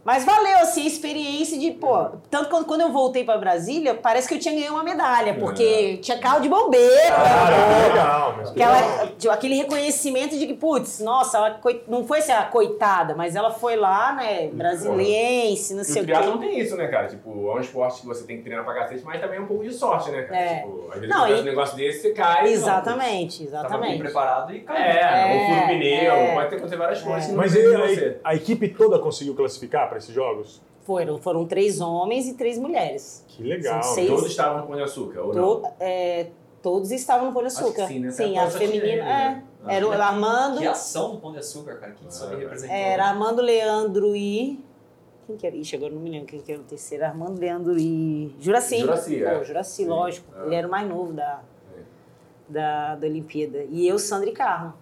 Mas 0.06 0.24
valeu, 0.24 0.60
assim, 0.60 0.84
a 0.84 0.88
experiência 0.88 1.58
de, 1.58 1.72
pô... 1.72 2.10
Tanto 2.30 2.48
que 2.56 2.64
quando 2.66 2.82
eu 2.82 2.92
voltei 2.92 3.24
pra 3.24 3.40
Brasília, 3.40 3.96
parece 3.96 4.28
que 4.28 4.36
eu 4.36 4.40
tinha 4.40 4.54
ganhado 4.54 4.76
uma 4.76 4.84
medalha, 4.84 5.34
porque 5.34 5.98
tinha 5.98 6.20
carro 6.20 6.42
de 6.42 6.48
bombeiro. 6.48 6.94
Cara, 7.08 7.56
que 7.56 7.90
legal. 7.90 8.34
Mas 8.38 8.50
Aquela- 8.52 8.80
legal. 8.80 9.08
tipo, 9.18 9.34
aquele 9.34 9.56
reconhecimento 9.56 10.38
de 10.38 10.46
que, 10.46 10.54
putz, 10.54 11.00
nossa, 11.00 11.38
ela 11.38 11.60
não 11.88 12.06
foi 12.06 12.20
assim, 12.20 12.32
a 12.32 12.44
coitada, 12.44 13.16
mas 13.16 13.36
ela 13.36 13.50
foi 13.50 13.76
lá, 13.76 14.14
né, 14.14 14.48
brasiliense, 14.54 15.74
não 15.74 15.82
E 15.82 15.86
sei 15.86 16.02
o 16.02 16.04
o 16.04 16.06
triatlo 16.06 16.32
não 16.32 16.38
quê. 16.40 16.48
tem 16.50 16.60
isso, 16.60 16.76
né, 16.78 16.88
cara? 16.88 17.08
Tipo, 17.08 17.50
é 17.50 17.56
um 17.56 17.60
esporte 17.60 18.02
que 18.02 18.06
você 18.08 18.26
tem 18.26 18.38
que 18.38 18.44
treinar 18.44 18.64
pra 18.64 18.76
cacete, 18.76 19.04
mas 19.04 19.20
também 19.20 19.40
é 19.40 19.42
um 19.42 19.48
pouco 19.48 19.64
de 19.64 19.74
sorte, 19.74 20.12
né, 20.12 20.22
cara? 20.24 20.40
É. 20.40 20.56
Tipo, 20.62 20.86
às 20.90 20.94
vezes 21.00 21.10
Não, 21.10 21.18
acontece 21.24 21.40
e- 21.40 21.42
um 21.42 21.46
negócio 21.46 21.78
desse, 21.78 22.02
você 22.02 22.10
cai. 22.12 22.48
Exatamente, 22.48 23.46
Tava 23.48 23.64
bem 23.70 23.70
exatamente. 23.72 24.00
preparado 24.04 24.54
e 24.56 24.60
caiu. 24.60 24.78
É, 24.78 25.32
É, 25.32 25.34
ou 25.34 25.46
fura 25.48 25.64
o 25.64 25.68
pneu, 25.68 26.14
é. 26.14 26.34
pode 26.36 26.50
ter 26.50 26.56
acontecer 26.58 26.76
várias 26.78 27.02
coisas. 27.02 27.30
não 27.30 27.38
Mas 27.38 27.56
e 27.56 27.64
você. 27.64 28.20
a, 28.24 28.30
a 28.30 28.36
equipe 28.36 28.68
toda 28.70 29.00
conseguiu 29.00 29.34
classificar 29.36 29.90
para 29.96 29.98
esses 30.00 30.14
jogos? 30.14 30.62
Foram, 30.84 31.18
foram 31.18 31.46
três 31.46 31.80
homens 31.82 32.28
e 32.28 32.34
três 32.34 32.58
mulheres. 32.60 33.24
Que 33.28 33.42
legal. 33.42 33.82
São 33.82 33.94
seis. 33.96 34.10
Todos 34.10 34.26
estavam 34.30 34.62
no 34.62 34.68
Pão 34.68 34.76
de 34.76 34.84
Açúcar, 34.84 35.22
ou 35.22 35.32
To- 35.32 35.62
não? 35.62 35.74
é, 35.80 36.28
todos 36.62 36.92
estavam 36.92 37.28
no 37.28 37.34
Pão 37.34 37.42
de 37.42 37.48
Açúcar. 37.48 37.88
sim, 37.88 38.00
né? 38.00 38.12
Sim, 38.12 38.38
a 38.38 38.50
feminina, 38.50 39.04
né? 39.04 39.44
é. 39.68 39.76
Era 39.78 39.88
o 39.88 39.92
Armando, 39.92 40.60
Que 40.60 40.68
ação 40.68 41.14
do 41.14 41.18
Pão 41.20 41.32
de 41.32 41.40
Açúcar, 41.40 41.78
cara. 41.78 41.94
Que 41.94 42.14
só 42.14 42.26
Ah, 42.28 42.36
representou. 42.36 42.76
era 42.76 43.06
Armando 43.08 43.42
Leandro 43.42 44.16
e... 44.16 44.60
Quem 45.26 45.38
que 45.38 45.48
era? 45.48 45.56
Ixi, 45.56 45.76
agora 45.76 45.92
não 45.92 46.02
me 46.02 46.10
lembro 46.12 46.28
quem 46.28 46.40
que 46.40 46.52
era 46.52 46.62
o 46.62 46.66
terceiro. 46.66 47.04
Armando 47.04 47.40
Leandro 47.40 47.76
e... 47.80 48.36
Juraci. 48.40 48.78
Juraci, 48.82 49.24
é. 49.24 49.38
Pô, 49.40 49.44
Juraci, 49.44 49.72
Sim, 49.72 49.86
lógico. 49.88 50.28
é. 50.40 50.46
Ele 50.46 50.56
era 50.56 50.68
o 50.68 50.70
mais 50.70 50.88
novo 50.88 51.14
da, 51.14 51.42
É. 51.76 51.82
da, 52.48 52.96
da 52.96 53.08
Olimpíada. 53.08 53.66
E 53.72 53.88
eu, 53.88 53.98
Sandra 53.98 54.30
e 54.30 54.34
Carla. 54.34 54.76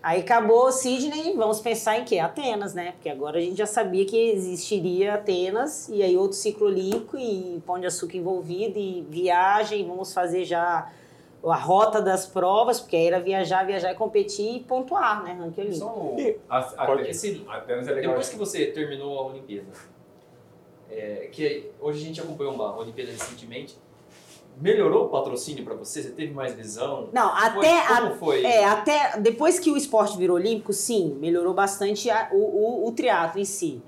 Aí 0.00 0.20
acabou 0.20 0.70
Sydney, 0.70 1.34
vamos 1.36 1.60
pensar 1.60 1.98
em 1.98 2.04
quê? 2.04 2.18
Atenas, 2.20 2.72
né? 2.72 2.92
Porque 2.92 3.08
agora 3.08 3.38
a 3.38 3.40
gente 3.40 3.56
já 3.58 3.66
sabia 3.66 4.04
que 4.06 4.16
existiria 4.30 5.14
Atenas, 5.14 5.88
e 5.88 6.02
aí 6.02 6.16
outro 6.16 6.36
ciclo 6.36 6.66
olímpico, 6.68 7.18
e 7.18 7.60
pão 7.66 7.80
de 7.80 7.86
açúcar 7.86 8.16
envolvido, 8.16 8.78
e 8.78 9.04
viagem, 9.08 9.84
vamos 9.86 10.14
fazer 10.14 10.44
já 10.44 10.90
a 11.44 11.54
rota 11.56 12.00
das 12.00 12.26
provas, 12.26 12.80
porque 12.80 12.96
aí 12.96 13.06
era 13.08 13.20
viajar, 13.20 13.64
viajar 13.66 13.90
e 13.92 13.94
competir 13.96 14.56
e 14.56 14.60
pontuar, 14.60 15.24
né? 15.24 15.32
Ranking 15.32 15.60
olímpico. 15.62 15.84
Só 15.84 15.94
um- 15.96 16.18
E- 16.18 16.38
A, 16.48 16.62
Pode- 16.62 17.02
até, 17.02 17.10
Esse- 17.10 17.44
Atenas 17.48 17.88
é 17.88 17.92
legal. 17.92 18.10
Depois 18.12 18.28
que 18.28 18.36
você 18.36 18.66
terminou 18.66 19.18
a 19.18 19.26
Olimpíada, 19.26 19.66
é, 20.90 21.28
que 21.32 21.70
hoje 21.80 22.02
a 22.02 22.06
gente 22.06 22.20
acompanhou 22.20 22.54
uma 22.54 22.76
Olimpíada 22.78 23.10
recentemente, 23.10 23.76
melhorou 24.60 25.06
o 25.06 25.08
patrocínio 25.08 25.64
pra 25.64 25.74
você? 25.74 26.02
Você 26.02 26.10
teve 26.10 26.32
mais 26.32 26.54
visão? 26.54 27.08
Não, 27.12 27.28
Foi- 27.30 27.66
até, 27.66 27.78
a- 27.80 28.00
como 28.02 28.14
foi? 28.16 28.44
É, 28.44 28.64
até 28.64 29.18
depois 29.20 29.58
que 29.58 29.70
o 29.70 29.76
esporte 29.76 30.16
virou 30.16 30.36
olímpico, 30.36 30.72
sim, 30.72 31.16
melhorou 31.20 31.54
bastante 31.54 32.10
a- 32.10 32.28
o, 32.32 32.36
o, 32.36 32.88
o 32.88 32.92
triatlo 32.92 33.40
em 33.40 33.44
si. 33.44 33.82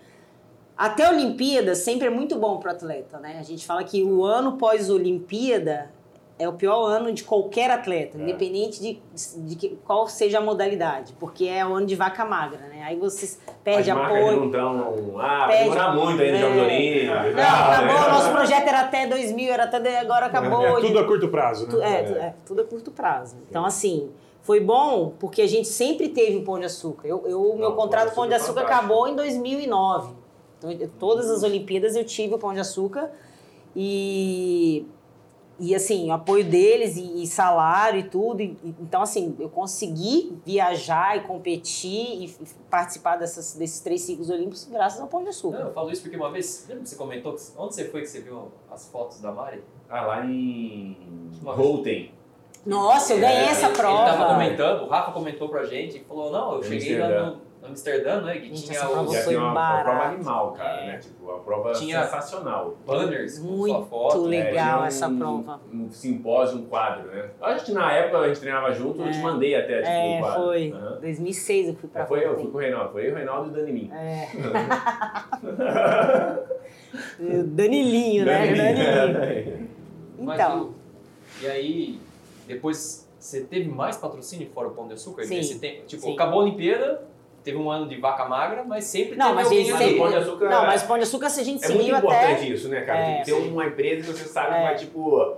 Até 0.76 1.04
a 1.06 1.10
Olimpíada 1.10 1.74
sempre 1.74 2.06
é 2.06 2.10
muito 2.10 2.36
bom 2.38 2.58
para 2.58 2.72
o 2.72 2.74
atleta, 2.74 3.18
né? 3.18 3.36
A 3.38 3.42
gente 3.42 3.66
fala 3.66 3.84
que 3.84 4.02
o 4.02 4.24
ano 4.24 4.56
pós-Olimpíada 4.56 5.90
é 6.40 6.48
o 6.48 6.52
pior 6.54 6.86
ano 6.86 7.12
de 7.12 7.22
qualquer 7.22 7.70
atleta, 7.70 8.16
É. 8.18 8.22
independente 8.22 8.80
de, 8.80 8.98
de 9.46 9.56
que- 9.56 9.78
qual 9.84 10.08
seja 10.08 10.38
a 10.38 10.40
modalidade, 10.40 11.12
porque 11.20 11.44
é 11.46 11.64
o 11.66 11.74
ano 11.74 11.86
de 11.86 11.94
vaca 11.94 12.24
magra, 12.24 12.60
né? 12.68 12.82
Aí 12.82 12.96
você 12.98 13.36
perde 13.62 13.90
As 13.90 13.96
apoio. 13.96 14.36
não 14.36 14.46
estão. 14.46 15.20
Ah, 15.20 15.38
vai 15.46 15.48
Perde- 15.48 15.62
demorar 15.64 15.94
muito 15.94 16.22
aí 16.22 16.30
nos 16.32 16.40
É. 16.40 16.42
Jogos 16.42 16.62
Olímpicos. 16.62 17.36
Não, 17.36 17.42
acabou, 17.44 17.86
né? 17.86 18.06
o 18.06 18.10
nosso 18.10 18.30
projeto 18.32 18.68
era 18.68 18.80
até 18.80 19.06
2000, 19.06 19.52
era 19.52 19.64
até 19.64 19.98
agora 19.98 20.26
acabou. 20.26 20.64
É 20.78 20.80
e- 20.80 20.86
tudo 20.86 20.98
a 20.98 21.04
curto 21.04 21.28
prazo, 21.28 21.66
Tu- 21.68 21.76
né? 21.76 22.00
É, 22.00 22.02
tu- 22.04 22.16
é, 22.18 22.34
tudo 22.46 22.62
a 22.62 22.64
curto 22.64 22.90
prazo. 22.90 23.36
Então, 23.48 23.64
assim, 23.66 24.10
foi 24.42 24.60
bom 24.60 25.12
porque 25.20 25.42
a 25.42 25.46
gente 25.46 25.68
sempre 25.68 26.08
teve 26.08 26.38
o 26.38 26.42
Pão 26.42 26.58
de 26.58 26.64
Açúcar. 26.64 27.06
Eu, 27.06 27.22
eu- 27.26 27.40
o 27.42 27.56
meu 27.58 27.68
Não, 27.70 27.76
contrato 27.76 28.06
Pão 28.08 28.14
Pão 28.14 28.24
de 28.24 28.30
de 28.30 28.34
Açúcar 28.36 28.62
é 28.62 28.64
acabou 28.64 29.06
em 29.06 29.14
2009. 29.14 30.14
Então, 30.58 30.70
eu- 30.72 30.90
todas 30.98 31.30
as 31.30 31.42
Olimpíadas 31.42 31.94
eu 31.96 32.04
tive 32.04 32.34
o 32.34 32.38
Pão 32.38 32.52
de 32.54 32.60
Açúcar 32.60 33.10
e, 33.76 34.86
e 35.60 35.74
assim, 35.74 36.08
o 36.08 36.12
apoio 36.12 36.42
deles 36.44 36.96
e, 36.96 37.22
e 37.22 37.26
salário 37.26 38.00
e 38.00 38.02
tudo. 38.04 38.40
E- 38.40 38.56
então, 38.80 39.02
assim, 39.02 39.36
eu 39.38 39.48
consegui 39.48 40.36
viajar 40.44 41.16
e 41.16 41.20
competir 41.20 42.24
e 42.24 42.34
participar 42.70 43.16
dessas, 43.16 43.54
desses 43.54 43.80
três 43.80 44.00
ciclos 44.00 44.30
olímpicos 44.30 44.66
graças 44.70 45.00
ao 45.00 45.06
Pão 45.06 45.20
de 45.20 45.24
Não, 45.26 45.30
Açúcar. 45.30 45.58
eu 45.58 45.72
falo 45.72 45.90
isso 45.92 46.02
porque 46.02 46.16
uma 46.16 46.30
vez, 46.30 46.64
lembra 46.68 46.82
que 46.84 46.88
você 46.90 46.96
comentou, 46.96 47.34
que, 47.34 47.42
onde 47.56 47.74
você 47.74 47.84
foi 47.84 48.00
que 48.00 48.06
você 48.08 48.20
viu 48.20 48.48
as 48.70 48.88
fotos 48.88 49.20
da 49.20 49.30
Mari? 49.30 49.62
Ah, 49.88 50.02
lá 50.06 50.24
em. 50.26 50.96
Holten. 51.44 52.12
Nossa, 52.66 53.14
eu 53.14 53.20
ganhei 53.20 53.44
É, 53.46 53.50
essa 53.50 53.66
Ele 53.68 53.76
tava 53.76 54.16
prova. 54.16 54.32
comentando, 54.34 54.82
o 54.82 54.88
Rafa 54.88 55.12
comentou 55.12 55.48
pra 55.48 55.64
gente 55.64 55.96
e 55.98 56.04
falou, 56.04 56.30
não, 56.30 56.56
eu 56.56 56.62
cheguei 56.62 56.98
lá 56.98 57.08
no 57.08 57.40
Amsterdã, 57.70 58.20
né, 58.22 58.34
que 58.38 58.48
Gente, 58.48 58.64
tinha 58.66 58.80
prova 58.80 59.02
os 59.02 59.12
Já 59.12 59.22
foi 59.22 59.32
tem 59.34 59.42
uma, 59.42 59.48
uma 59.48 59.54
barato. 59.54 59.84
prova 59.84 60.04
animal, 60.14 60.52
cara, 60.52 60.80
É. 60.82 60.86
né? 60.86 60.98
Tipo, 60.98 61.24
uma 61.24 61.38
prova 61.40 61.72
Tinha- 61.72 62.04
sensacional. 62.04 62.76
banners 62.86 63.38
com 63.38 63.46
Muito 63.48 63.74
sua 63.74 63.84
foto. 63.86 64.22
legal. 64.26 64.48
É, 64.48 64.52
tinha 64.78 64.86
essa 64.86 65.10
prova. 65.10 65.60
Um 65.72 65.90
simpósio, 65.90 66.58
um 66.58 66.66
quadro, 66.66 67.08
né? 67.10 67.30
Acho 67.40 67.64
que 67.66 67.72
na 67.72 67.92
época 67.92 68.18
a 68.18 68.28
gente 68.28 68.40
treinava 68.40 68.72
junto, 68.72 69.02
eu 69.02 69.10
te 69.10 69.18
mandei 69.18 69.54
até, 69.54 69.78
tipo, 69.78 69.88
É, 69.88 70.16
um 70.16 70.20
quadro. 70.20 70.42
foi. 70.44 70.72
Aham. 70.72 70.98
2006 71.00 71.68
eu 71.68 71.74
fui 71.74 71.88
pra 71.88 72.02
É, 72.02 72.06
foi 72.06 72.24
eu, 72.26 72.38
fui 72.38 72.50
com 72.50 72.58
o 72.58 72.60
Reinaldo. 72.60 72.92
Foi 72.92 73.06
eu, 73.08 73.12
o 73.12 73.16
Reinaldo 73.16 73.48
e 73.48 73.50
o 73.50 73.54
Dani 73.54 73.72
Min. 73.72 73.90
É. 73.92 74.28
Danilinho, 77.46 78.24
né? 78.24 78.54
Danilinho. 78.54 79.70
Mas 80.18 80.40
Então, 80.40 80.62
o- 80.62 80.74
e 81.42 81.46
aí, 81.46 81.98
depois, 82.46 83.08
você 83.18 83.42
teve 83.42 83.68
mais 83.68 83.96
patrocínio 83.96 84.48
fora 84.52 84.68
o 84.68 84.72
Pão 84.72 84.86
de 84.86 84.94
Açúcar 84.94 85.24
Sim, 85.24 85.36
nesse 85.36 85.58
tempo? 85.58 85.86
Tipo, 85.86 86.02
sim. 86.02 86.14
acabou 86.14 86.40
a 86.40 86.42
Olimpíada, 86.44 87.02
teve 87.42 87.56
um 87.56 87.70
ano 87.70 87.88
de 87.88 87.96
vaca 87.96 88.24
magra, 88.26 88.64
mas 88.64 88.84
sempre 88.84 89.16
Não, 89.16 89.34
teve 89.36 89.36
mas 89.36 89.72
alguém 89.72 89.94
o 89.94 89.98
Pão 89.98 90.10
de 90.10 90.16
Açúcar 90.16 90.48
não, 90.48 90.66
mas 90.66 90.82
Pão 90.82 90.96
de 90.98 91.02
Açúcar 91.04 91.30
se 91.30 91.40
a 91.40 91.44
gente 91.44 91.64
é 91.64 91.68
muito 91.68 91.80
seguiu 91.82 91.96
importante 91.96 92.32
até... 92.32 92.44
isso, 92.48 92.68
né, 92.68 92.80
cara? 92.82 92.98
É, 92.98 93.04
Tem 93.06 93.18
que 93.18 93.24
ter 93.30 93.42
sim. 93.42 93.50
uma 93.50 93.66
empresa 93.66 94.12
que 94.12 94.18
você 94.18 94.28
sabe 94.28 94.54
É. 94.54 94.58
que 94.58 94.62
vai, 94.64 94.76
tipo... 94.76 95.36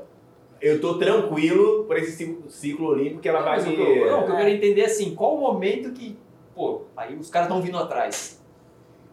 Eu 0.61 0.81
tô 0.81 0.95
tranquilo 0.95 1.85
por 1.85 1.97
esse 1.97 2.13
ciclo, 2.13 2.49
ciclo 2.49 2.89
olímpico 2.89 3.21
que 3.21 3.29
ela 3.29 3.41
Não, 3.41 3.47
vai 3.47 3.57
mas 3.57 3.67
o 3.67 3.71
me... 3.71 3.77
que 3.77 3.83
eu, 3.83 4.11
não, 4.11 4.21
o 4.21 4.25
que 4.25 4.31
eu 4.31 4.35
É. 4.35 4.39
quero 4.39 4.51
entender 4.51 4.81
é 4.83 4.87
assim, 4.87 5.15
qual 5.15 5.35
o 5.35 5.41
momento 5.41 5.91
que, 5.93 6.17
pô, 6.55 6.83
aí 6.97 7.17
os 7.17 7.29
caras 7.29 7.49
estão 7.49 7.61
vindo 7.61 7.77
atrás? 7.79 8.41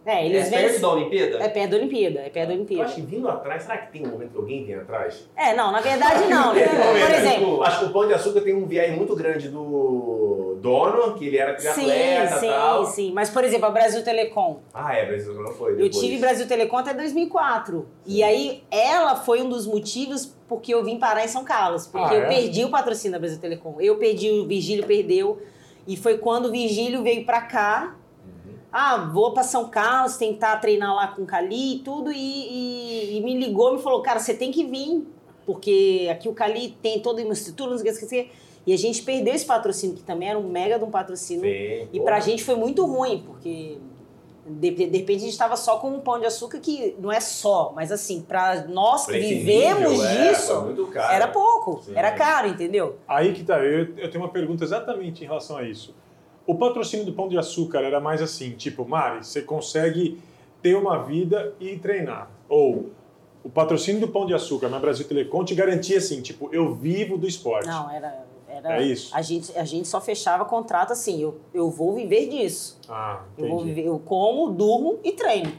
É, 0.05 0.25
eles 0.25 0.47
é 0.47 0.49
vêm... 0.49 0.59
perto 0.67 0.81
da 0.81 0.89
Olimpíada? 0.89 1.37
É 1.43 1.49
perto 1.49 1.71
da 1.71 1.77
Olimpíada, 1.77 2.19
é 2.21 2.29
perto 2.29 2.47
da 2.47 2.53
Eu 2.53 2.57
Olimpíada. 2.57 2.83
acho 2.85 2.95
que 2.95 3.01
vindo 3.01 3.29
atrás, 3.29 3.63
será 3.63 3.77
que 3.77 3.91
tem 3.91 4.07
um 4.07 4.11
momento 4.11 4.31
que 4.31 4.37
alguém 4.37 4.65
vem 4.65 4.75
atrás? 4.75 5.29
É, 5.35 5.53
não, 5.53 5.71
na 5.71 5.81
verdade 5.81 6.25
não. 6.27 6.53
né? 6.55 6.65
Por 6.67 7.15
exemplo... 7.15 7.63
Acho 7.63 7.79
que 7.79 7.85
o 7.85 7.89
Pão 7.89 8.07
de 8.07 8.13
Açúcar 8.13 8.41
tem 8.41 8.55
um 8.55 8.65
viés 8.65 8.95
muito 8.95 9.15
grande 9.15 9.49
do 9.49 9.59
dono, 10.59 11.15
que 11.15 11.25
ele 11.25 11.37
era 11.37 11.57
Sim, 11.59 11.71
triatleta 11.85 12.35
e 12.35 12.39
sim, 12.39 12.47
tal. 12.47 12.85
sim. 12.85 13.11
Mas, 13.13 13.29
por 13.29 13.43
exemplo, 13.43 13.65
a 13.65 13.71
Brasil 13.71 14.03
Telecom. 14.03 14.59
Ah, 14.73 14.93
é, 14.95 15.05
Brasil 15.05 15.33
não 15.33 15.51
foi 15.53 15.71
Eu 15.73 15.77
depois. 15.77 15.97
tive 15.99 16.17
Brasil 16.17 16.47
Telecom 16.47 16.77
até 16.77 16.93
2004. 16.93 17.87
E 18.05 18.21
aí, 18.23 18.63
ela 18.69 19.15
foi 19.15 19.41
um 19.41 19.49
dos 19.49 19.65
motivos 19.65 20.35
porque 20.47 20.73
eu 20.73 20.83
vim 20.83 20.97
parar 20.99 21.23
em 21.23 21.27
São 21.27 21.43
Carlos. 21.43 21.87
Porque 21.87 22.13
Ah, 22.13 22.17
eu 22.17 22.23
é? 22.23 22.27
perdi 22.27 22.63
o 22.65 22.69
patrocínio 22.69 23.13
da 23.13 23.19
Brasil 23.19 23.39
Telecom. 23.39 23.75
Eu 23.79 23.97
perdi, 23.97 24.29
o 24.29 24.47
Virgílio 24.47 24.85
perdeu. 24.85 25.41
E 25.87 25.95
foi 25.97 26.17
quando 26.17 26.45
o 26.47 26.51
Virgílio 26.51 27.01
veio 27.03 27.25
pra 27.25 27.41
cá. 27.41 27.95
Ah, 28.71 29.09
vou 29.11 29.33
pra 29.33 29.41
São 29.41 29.67
Carlos 29.69 30.15
tentar 30.17 30.57
treinar 30.57 30.93
lá 30.93 31.07
com 31.07 31.23
o 31.23 31.25
Cali 31.25 31.77
e 31.77 31.79
tudo. 31.79 32.11
E, 32.11 32.15
e- 32.17 33.17
e 33.17 33.21
me 33.21 33.35
ligou, 33.35 33.73
me 33.75 33.81
falou, 33.81 34.01
cara, 34.01 34.19
você 34.19 34.33
tem 34.33 34.51
que 34.51 34.63
vir. 34.65 35.07
Porque 35.45 36.07
aqui 36.11 36.29
o 36.29 36.33
Cali 36.33 36.77
tem 36.79 36.99
toda 36.99 37.23
uma 37.23 37.33
estrutura, 37.33 37.71
não 37.71 37.77
sei 37.79 37.91
o 37.91 37.95
que, 37.95 38.01
não 38.01 38.09
sei 38.09 38.21
o 38.21 38.23
que. 38.25 38.31
E 38.69 38.73
a 38.73 38.77
gente 38.77 39.01
perdeu 39.01 39.33
esse 39.33 39.47
patrocínio, 39.47 39.95
que 39.95 40.03
também 40.03 40.29
era 40.29 40.37
um 40.37 40.47
mega 40.47 40.77
de 40.77 40.85
um 40.85 40.91
patrocínio. 40.91 41.41
Sim, 41.41 41.87
E 41.91 41.97
pô. 41.97 42.03
pra 42.03 42.19
gente 42.19 42.43
foi 42.43 42.53
muito 42.53 42.85
ruim, 42.85 43.23
porque 43.25 43.79
de, 44.45 44.69
de 44.69 44.85
repente 44.95 45.17
a 45.17 45.21
gente 45.21 45.31
estava 45.31 45.55
só 45.55 45.77
com 45.77 45.89
um 45.89 45.99
pão 45.99 46.19
de 46.19 46.27
açúcar 46.27 46.59
que 46.59 46.95
não 46.99 47.11
é 47.11 47.19
só, 47.19 47.73
mas 47.75 47.91
assim, 47.91 48.21
pra 48.21 48.67
nós 48.67 49.07
que 49.07 49.17
vivemos 49.17 49.99
é, 50.03 50.29
disso, 50.29 50.75
era 51.11 51.27
pouco, 51.29 51.81
Sim. 51.81 51.93
era 51.95 52.11
caro, 52.11 52.47
entendeu? 52.47 52.97
Aí 53.07 53.33
que 53.33 53.43
tá, 53.43 53.57
eu, 53.57 53.87
eu 53.97 54.11
tenho 54.11 54.23
uma 54.23 54.29
pergunta 54.29 54.63
exatamente 54.63 55.23
em 55.23 55.25
relação 55.25 55.57
a 55.57 55.63
isso. 55.63 55.95
O 56.45 56.53
patrocínio 56.53 57.07
do 57.07 57.13
Pão 57.13 57.27
de 57.27 57.39
Açúcar 57.39 57.79
era 57.79 57.99
mais 57.99 58.21
assim, 58.21 58.51
tipo, 58.51 58.87
Mari, 58.87 59.25
você 59.25 59.41
consegue 59.41 60.21
ter 60.61 60.75
uma 60.75 61.01
vida 61.01 61.55
e 61.59 61.75
treinar. 61.75 62.29
Ou 62.47 62.91
o 63.43 63.49
patrocínio 63.49 63.99
do 64.01 64.07
Pão 64.09 64.27
de 64.27 64.35
Açúcar 64.35 64.69
na 64.69 64.77
Brasil 64.77 65.07
Telecom 65.07 65.43
te 65.43 65.55
garantia 65.55 65.97
assim, 65.97 66.21
tipo, 66.21 66.49
eu 66.51 66.71
vivo 66.75 67.17
do 67.17 67.27
esporte. 67.27 67.67
Não, 67.67 67.89
era. 67.89 68.28
Era 68.63 68.81
É 68.81 68.85
isso? 68.85 69.15
A 69.15 69.21
gente, 69.21 69.57
a 69.57 69.63
gente 69.63 69.87
só 69.87 69.99
fechava 70.01 70.45
contrato 70.45 70.91
assim, 70.93 71.21
eu, 71.21 71.39
eu 71.53 71.69
vou 71.69 71.93
viver 71.93 72.27
disso. 72.27 72.79
Ah, 72.89 73.21
Eu, 73.37 73.47
vou 73.47 73.57
entendi. 73.59 73.73
viver, 73.73 73.87
eu 73.87 73.99
como, 73.99 74.49
durmo 74.51 74.99
e 75.03 75.11
treino. 75.11 75.51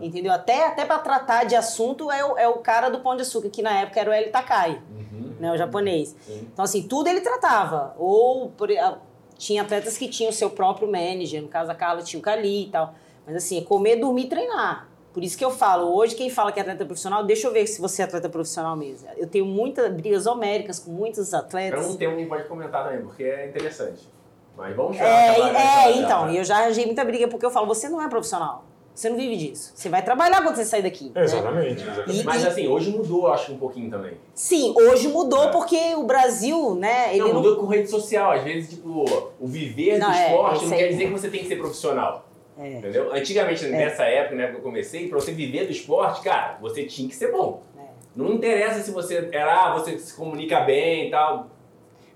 Entendeu? 0.00 0.32
Até, 0.32 0.66
até 0.66 0.84
para 0.84 0.98
tratar 1.00 1.44
de 1.44 1.56
assunto 1.56 2.10
é 2.10 2.24
o, 2.24 2.38
é 2.38 2.48
o 2.48 2.54
cara 2.58 2.88
do 2.88 3.00
Pão 3.00 3.16
de 3.16 3.22
Açúcar, 3.22 3.50
que 3.50 3.60
na 3.62 3.80
época 3.80 4.00
era 4.00 4.10
o 4.10 4.14
Eli 4.14 4.30
Takai. 4.30 4.80
Uhum. 4.90 5.34
né, 5.40 5.52
o 5.52 5.56
japonês. 5.56 6.14
Sim. 6.26 6.48
Então, 6.52 6.64
assim, 6.64 6.82
tudo 6.86 7.08
ele 7.08 7.20
tratava. 7.20 7.94
Ou 7.98 8.50
por- 8.50 8.70
a- 8.70 8.98
tinha 9.36 9.62
atletas 9.62 9.98
que 9.98 10.08
tinham 10.08 10.30
o 10.30 10.32
seu 10.32 10.48
próprio 10.50 10.86
manager, 10.90 11.42
no 11.42 11.48
caso 11.48 11.70
a 11.70 11.74
Carla 11.74 12.02
tinha 12.02 12.20
o 12.20 12.22
Cali 12.22 12.64
e 12.66 12.70
tal. 12.70 12.94
Mas 13.26 13.34
assim, 13.36 13.58
é 13.58 13.62
comer, 13.62 13.96
dormir 13.96 14.26
e 14.26 14.28
treinar. 14.28 14.88
Por 15.14 15.22
isso 15.22 15.38
que 15.38 15.44
eu 15.44 15.50
falo, 15.52 15.94
hoje 15.96 16.16
quem 16.16 16.28
fala 16.28 16.50
que 16.50 16.58
é 16.58 16.62
atleta 16.62 16.84
profissional, 16.84 17.24
deixa 17.24 17.46
eu 17.46 17.52
ver 17.52 17.66
se 17.68 17.80
você 17.80 18.02
é 18.02 18.04
atleta 18.04 18.28
profissional 18.28 18.74
mesmo. 18.76 19.06
Eu 19.16 19.28
tenho 19.28 19.46
muitas 19.46 19.90
brigas 19.92 20.26
homéricas 20.26 20.80
com 20.80 20.90
muitos 20.90 21.30
Para 21.30 21.38
atletas. 21.38 21.86
um 21.86 21.96
tema 21.96 22.16
que 22.16 22.26
pode 22.26 22.44
comentar 22.48 22.84
também, 22.84 23.00
porque 23.02 23.22
é 23.22 23.46
interessante. 23.46 24.08
Mas 24.56 24.74
vamos 24.74 24.96
chegar 24.96 25.08
É, 25.08 25.34
trabalhar 25.34 25.58
é, 25.60 25.90
essa- 25.90 25.98
então, 26.00 26.30
e 26.30 26.36
eu 26.36 26.44
já 26.44 26.58
arranjei 26.58 26.84
muita 26.86 27.04
briga 27.04 27.28
porque 27.28 27.46
eu 27.46 27.50
falo, 27.50 27.66
você 27.66 27.88
não 27.88 28.02
é 28.02 28.08
profissional. 28.08 28.64
Você 28.92 29.08
não 29.08 29.16
vive 29.16 29.36
disso. 29.36 29.72
Você 29.74 29.88
vai 29.88 30.04
trabalhar 30.04 30.40
quando 30.42 30.54
você 30.54 30.64
sair 30.64 30.82
daqui. 30.82 31.10
né? 31.12 31.22
Exatamente. 31.24 31.82
exatamente. 31.82 32.20
E- 32.20 32.24
Mas 32.24 32.46
assim, 32.46 32.68
hoje 32.68 32.90
mudou, 32.90 33.26
acho 33.28 33.46
que 33.46 33.52
um 33.52 33.58
pouquinho 33.58 33.90
também. 33.90 34.14
Sim, 34.34 34.72
hoje 34.76 35.08
mudou 35.08 35.44
É. 35.44 35.48
porque 35.48 35.94
o 35.96 36.04
Brasil, 36.04 36.76
né, 36.76 37.10
ele 37.10 37.18
não, 37.20 37.28
não, 37.28 37.34
mudou 37.34 37.56
com 37.56 37.66
rede 37.66 37.88
social. 37.90 38.30
Às 38.30 38.44
vezes, 38.44 38.70
tipo, 38.70 39.04
o 39.40 39.46
viver 39.48 39.98
Não, 39.98 40.08
do 40.10 40.14
é, 40.16 40.26
esporte 40.28 40.56
isso 40.58 40.70
não 40.70 40.76
quer 40.76 40.88
dizer 40.88 41.06
que 41.06 41.10
você 41.12 41.28
tem 41.28 41.40
que 41.40 41.48
ser 41.48 41.56
profissional. 41.56 42.23
É. 42.58 42.78
Entendeu? 42.78 43.12
Antigamente, 43.12 43.64
nessa 43.66 44.04
época, 44.04 44.36
né, 44.36 44.46
que 44.48 44.56
eu 44.56 44.60
comecei, 44.60 45.08
pra 45.08 45.18
você 45.20 45.32
viver 45.32 45.66
do 45.66 45.72
esporte, 45.72 46.22
cara, 46.22 46.56
você 46.60 46.84
tinha 46.84 47.08
que 47.08 47.14
ser 47.14 47.32
bom. 47.32 47.62
É. 47.78 47.82
Não 48.14 48.32
interessa 48.32 48.80
se 48.80 48.90
você 48.92 49.28
era, 49.32 49.66
ah, 49.66 49.72
você 49.72 49.98
se 49.98 50.14
comunica 50.14 50.60
bem 50.60 51.08
e 51.08 51.10
tal. 51.10 51.48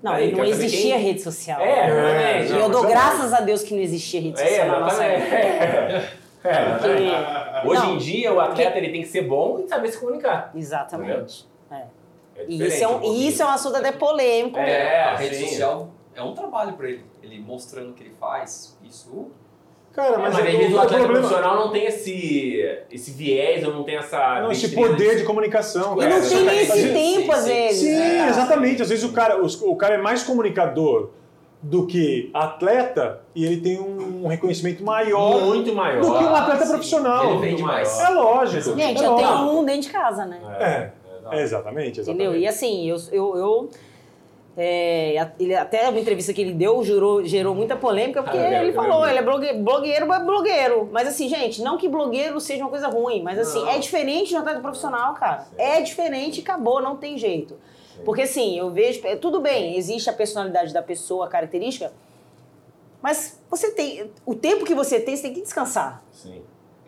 Não, 0.01 0.12
Aí, 0.12 0.31
não 0.33 0.44
existia 0.44 0.94
quem- 0.94 1.05
rede 1.07 1.20
social. 1.22 1.61
É, 1.61 2.38
É. 2.40 2.46
E 2.46 2.48
não, 2.51 2.59
eu 2.61 2.68
dou 2.70 2.85
é 2.85 2.88
graças 2.88 3.33
a 3.33 3.40
Deus 3.40 3.64
que 3.64 3.74
não 3.74 3.81
existia 3.83 4.20
rede 4.20 4.40
É, 4.40 4.46
social 4.46 4.66
na 4.68 4.81
nossa 4.81 5.03
época. 5.05 5.37
É, 5.37 6.09
é. 6.44 6.64
Porque- 6.79 7.68
Hoje 7.68 7.83
não, 7.83 7.94
em 7.94 7.98
dia, 7.98 8.33
o 8.33 8.38
atleta 8.38 8.79
ele 8.79 8.90
tem 8.90 9.03
que 9.03 9.09
ser 9.09 9.22
bom 9.22 9.59
e 9.59 9.68
saber 9.68 9.88
se 9.90 9.98
comunicar. 9.98 10.53
Exatamente. 10.55 11.48
É. 11.68 11.74
É 12.37 12.44
E 12.46 12.64
isso 12.64 12.85
é, 12.85 12.87
um, 12.88 13.03
e 13.03 13.27
isso 13.29 13.42
é 13.42 13.46
um 13.46 13.48
assunto 13.48 13.77
até 13.77 13.90
polêmico. 13.90 14.57
É, 14.57 15.03
a 15.03 15.16
rede 15.16 15.35
sim. 15.35 15.48
social 15.48 15.88
é 16.14 16.22
um 16.22 16.33
trabalho 16.33 16.74
pra 16.74 16.88
ele. 16.88 17.05
Ele 17.20 17.40
mostrando 17.40 17.90
o 17.90 17.92
que 17.94 18.05
ele 18.05 18.14
faz. 18.20 18.79
Isso. 18.88 19.33
Cara, 19.98 20.16
Mas, 20.16 20.32
mas, 20.34 20.46
às 20.46 20.54
é 20.54 20.56
vezes 20.58 20.72
o 20.72 20.76
o 20.76 20.80
atleta 20.80 21.04
problema... 21.04 21.28
profissional 21.28 21.56
não 21.66 21.72
tem 21.72 21.87
esse, 21.87 22.78
esse 22.88 23.11
viés 23.11 23.66
ou 23.66 23.72
não 23.74 23.82
tem 23.82 23.96
essa. 23.96 24.42
Não, 24.42 24.52
esse 24.52 24.68
poder 24.68 25.11
de- 25.14 25.16
de 25.16 25.24
comunicação. 25.24 25.96
E 25.96 26.00
cara. 26.02 26.20
não 26.20 26.28
tem 26.28 26.44
nem 26.44 26.58
esse 26.61 26.72
Sim, 26.82 26.92
tempo, 26.92 27.32
às 27.32 27.40
sim, 27.40 27.48
vezes. 27.52 27.80
Sim, 27.80 27.98
né, 27.98 28.16
cara? 28.18 28.30
exatamente. 28.30 28.80
Às 28.82 28.88
vezes 28.90 29.02
o 29.04 29.12
cara, 29.12 29.42
os- 29.44 29.61
o 29.61 29.74
cara 29.74 29.96
é 29.96 29.98
mais 29.98 30.22
comunicador 30.22 31.11
do 31.61 31.84
que 31.84 32.30
atleta 32.32 33.22
e 33.34 33.44
ele 33.44 33.61
tem 33.61 33.80
um 33.80 34.28
reconhecimento 34.28 34.84
maior 34.84 35.40
muito 35.40 35.74
maior. 35.74 36.00
do 36.00 36.16
que 36.16 36.22
um 36.24 36.32
atleta 36.37 36.64
sim. 36.64 36.70
profissional. 36.70 37.30
Ele 37.32 37.38
vende 37.40 37.62
maior. 37.64 37.74
mais. 37.78 37.98
É 37.98 38.08
lógico. 38.11 38.76
Gente, 38.76 39.02
é 39.02 39.06
eu 39.06 39.16
tenho 39.16 39.28
lógico. 39.28 39.58
um 39.58 39.64
dentro 39.64 39.80
de 39.82 39.88
casa, 39.90 40.24
né? 40.24 40.38
É, 40.61 41.37
é, 41.37 41.42
exatamente, 41.42 41.98
exatamente. 41.98 42.11
Entendeu? 42.24 42.37
E 42.40 42.46
assim, 42.46 42.88
eu. 42.88 42.96
eu, 43.11 43.37
eu 43.37 43.70
é, 44.60 45.16
a- 45.18 45.30
ele, 45.38 45.54
até 45.54 45.88
uma 45.88 46.00
entrevista 46.00 46.32
que 46.34 46.40
ele 46.40 46.52
deu 46.52 46.82
jurou, 46.82 47.24
gerou 47.24 47.54
muita 47.54 47.76
polêmica, 47.76 48.22
porque 48.24 48.36
Ah, 48.36 48.46
ele 48.46 48.58
lembro, 48.66 48.74
falou, 48.74 49.08
ele 49.08 49.18
é 49.18 49.22
blogue- 49.22 49.52
blogueiro, 49.52 50.12
é 50.12 50.18
blogueiro. 50.20 50.88
Mas 50.90 51.06
assim, 51.06 51.28
gente, 51.28 51.62
não 51.62 51.78
que 51.78 51.88
blogueiro 51.88 52.40
seja 52.40 52.64
uma 52.64 52.68
coisa 52.70 52.88
ruim, 52.88 53.22
mas 53.22 53.38
assim, 53.38 53.60
Não. 53.60 53.68
é 53.70 53.78
diferente 53.78 54.30
de 54.30 54.34
um 54.34 54.40
atleta 54.40 54.58
profissional, 54.60 55.14
cara. 55.14 55.46
É 55.56 55.80
diferente 55.80 56.38
e 56.38 56.42
acabou, 56.42 56.82
não 56.82 56.96
tem 56.96 57.16
jeito. 57.16 57.56
Porque 58.04 58.22
assim, 58.22 58.58
eu 58.58 58.70
vejo. 58.70 59.00
é, 59.06 59.16
Tudo 59.16 59.40
bem, 59.40 59.76
existe 59.76 60.10
a 60.10 60.12
personalidade 60.12 60.72
da 60.74 60.82
pessoa, 60.82 61.26
a 61.26 61.28
característica, 61.28 61.92
mas 63.02 63.40
você 63.50 63.70
tem. 63.70 64.10
O 64.26 64.34
tempo 64.34 64.64
que 64.64 64.74
você 64.74 65.00
tem, 65.00 65.16
você 65.16 65.22
tem 65.22 65.34
que 65.34 65.40
descansar. 65.42 66.02
Sim. 66.12 66.42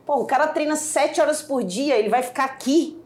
Pô, 0.05 0.17
o 0.17 0.25
cara 0.27 0.49
treina 0.49 0.75
sete 0.77 1.21
horas 1.21 1.41
por 1.43 1.63
dia, 1.63 1.97
ele 1.97 2.09
vai 2.09 2.23
ficar 2.23 2.45
aqui 2.45 3.00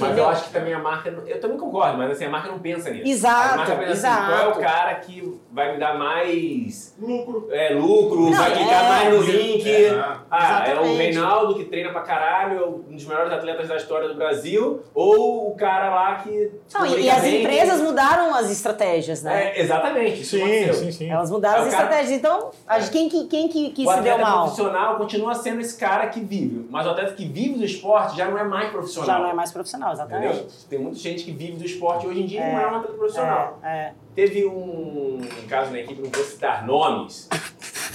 Mas 0.00 0.18
eu 0.18 0.28
acho 0.28 0.44
que 0.44 0.50
também 0.52 0.72
a 0.74 0.78
marca. 0.78 1.08
Eu 1.26 1.40
também 1.40 1.56
concordo, 1.58 1.98
mas 1.98 2.10
assim, 2.12 2.24
a 2.24 2.30
marca 2.30 2.48
não 2.50 2.58
pensa 2.58 2.90
nisso. 2.90 3.06
Exato, 3.08 3.54
a 3.54 3.56
marca 3.58 3.76
pensa 3.76 4.08
assim, 4.08 4.26
qual 4.26 4.30
é 4.38 4.42
exato. 4.42 4.58
o 4.58 4.62
cara 4.62 4.94
que 4.96 5.40
vai 5.52 5.72
me 5.72 5.78
dar 5.78 5.98
mais 5.98 6.94
Lucro. 6.98 7.48
é, 7.50 7.74
lucro, 7.74 8.20
Não, 8.30 8.32
vai 8.32 8.52
clicar 8.52 8.84
é. 8.84 8.88
mais 8.88 9.14
no 9.14 9.22
link. 9.22 9.68
É. 9.70 9.90
Ah, 10.30 10.64
é 10.66 10.78
o. 10.80 10.96
Reinaldo 10.96 11.54
que 11.54 11.64
treina 11.64 11.90
pra 11.90 12.00
caralho, 12.02 12.58
é 12.58 12.66
um 12.66 12.94
dos 12.94 13.04
melhores 13.06 13.32
atletas 13.32 13.68
da 13.68 13.76
história 13.76 14.08
do 14.08 14.14
Brasil, 14.14 14.82
ou 14.94 15.50
o 15.50 15.56
cara 15.56 15.90
lá 15.94 16.14
que. 16.16 16.50
Não, 16.74 16.86
e, 16.86 17.02
e 17.02 17.10
as 17.10 17.22
bem, 17.22 17.42
empresas 17.42 17.80
mudaram 17.80 18.34
as 18.34 18.50
estratégias, 18.50 19.22
né? 19.22 19.52
É, 19.56 19.60
exatamente. 19.60 20.22
isso 20.22 20.36
Sim, 20.36 20.72
sim, 20.72 20.92
sim. 20.92 21.10
Elas 21.10 21.30
mudaram 21.30 21.58
É, 21.64 21.66
as 21.66 21.68
o 21.68 21.70
cara- 21.70 21.82
estratégias. 21.84 22.18
Então, 22.18 22.50
a 22.66 22.78
gente- 22.80 22.90
quem, 22.92 23.08
que- 23.08 23.24
quem 23.26 23.48
que, 23.48 23.70
que 23.70 23.86
o 23.86 23.92
se 23.92 24.00
deu 24.00 24.18
mal? 24.18 24.42
profissional 24.44 24.96
continua 24.96 25.34
sendo 25.34 25.60
esse 25.60 25.78
cara 25.78 26.06
que 26.08 26.20
vive, 26.20 26.66
mas 26.70 26.86
o 26.86 26.90
atleta 26.90 27.14
que 27.14 27.26
vive 27.26 27.58
do 27.58 27.64
esporte 27.64 28.16
já 28.16 28.26
não 28.26 28.38
é 28.38 28.44
mais 28.44 28.70
profissional. 28.70 29.06
Já 29.06 29.18
não 29.18 29.30
é 29.30 29.32
mais 29.34 29.52
profissional, 29.52 29.57
exatamente. 29.62 30.26
Entendeu? 30.26 30.46
Tem 30.68 30.78
muita 30.78 30.98
gente 30.98 31.24
que 31.24 31.32
vive 31.32 31.52
do 31.58 31.64
esporte 31.64 32.06
hoje 32.06 32.22
em 32.22 32.26
dia 32.26 32.40
e 32.40 32.52
não 32.52 32.60
é 32.60 32.66
um 32.66 32.76
atleta 32.76 32.94
profissional. 32.94 33.58
É, 33.62 33.68
é. 33.68 33.92
Teve 34.14 34.46
um 34.46 35.20
caso 35.48 35.70
na 35.70 35.78
equipe, 35.78 36.00
não 36.02 36.10
vou 36.10 36.24
citar 36.24 36.66
nomes, 36.66 37.28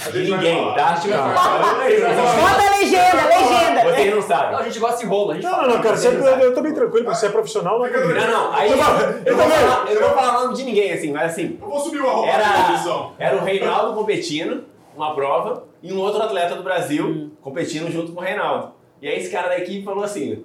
A 0.06 0.10
de 0.10 0.30
ninguém, 0.30 0.74
tá? 0.74 0.88
A. 0.88 0.94
Bota 0.96 2.74
a 2.74 2.78
legenda, 2.78 3.26
legenda. 3.26 3.84
Vocês 3.84 4.14
não 4.14 4.22
sabem. 4.22 4.56
a 4.56 4.62
gente 4.62 4.78
gosta 4.78 4.98
de 4.98 5.06
rolo, 5.06 5.30
a 5.30 5.34
gente 5.34 5.44
Não, 5.44 5.62
não, 5.62 5.68
não, 5.68 5.80
cara, 5.82 5.96
você, 5.96 6.20
sabem. 6.20 6.44
eu 6.44 6.54
tô 6.54 6.60
bem 6.60 6.74
tranquilo, 6.74 7.04
porque 7.04 7.18
você 7.18 7.26
é 7.26 7.30
profissional, 7.30 7.78
não 7.78 7.86
é. 7.86 7.90
Não, 7.90 8.30
não, 8.30 8.52
aí 8.52 8.70
eu, 8.70 8.76
Eu 8.76 9.36
não 9.36 9.44
falar, 9.48 9.90
eu 9.90 10.00
não 10.00 10.08
vou 10.08 10.16
falar 10.16 10.38
o 10.40 10.42
nome 10.44 10.56
de 10.56 10.64
ninguém, 10.64 10.92
assim, 10.92 11.10
mas 11.10 11.32
assim, 11.32 11.58
Eu 11.60 11.68
vou 11.68 11.80
subir 11.80 12.00
o 12.00 12.08
arroba 12.08 12.28
Era- 12.28 13.14
era 13.18 13.36
o 13.36 13.44
Reinaldo 13.44 13.94
competindo, 13.94 14.64
uma 14.94 15.14
prova, 15.14 15.64
e 15.82 15.92
um 15.92 15.98
outro 15.98 16.22
atleta 16.22 16.54
do 16.54 16.62
Brasil 16.62 17.32
competindo 17.40 17.90
junto 17.90 18.12
com 18.12 18.20
o 18.20 18.24
Reinaldo. 18.24 18.72
E 19.00 19.08
aí 19.08 19.18
esse 19.18 19.30
cara 19.30 19.48
da 19.48 19.58
equipe 19.58 19.84
falou 19.84 20.04
assim, 20.04 20.44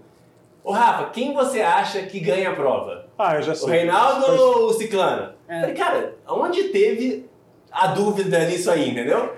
Ô 0.63 0.71
Rafa, 0.71 1.09
quem 1.11 1.33
você 1.33 1.61
acha 1.61 2.01
que 2.03 2.19
ganha 2.19 2.49
a 2.51 2.55
prova? 2.55 3.05
Ah, 3.17 3.35
eu 3.35 3.41
já 3.41 3.53
O 3.53 3.55
sei. 3.55 3.69
Reinaldo 3.69 4.25
ou 4.31 4.65
o 4.67 4.73
Ciclano? 4.73 5.33
É. 5.47 5.59
Falei, 5.61 5.75
cara, 5.75 6.15
onde 6.27 6.63
teve 6.65 7.25
a 7.71 7.87
dúvida 7.87 8.39
nisso 8.45 8.69
aí, 8.69 8.89
entendeu? 8.89 9.33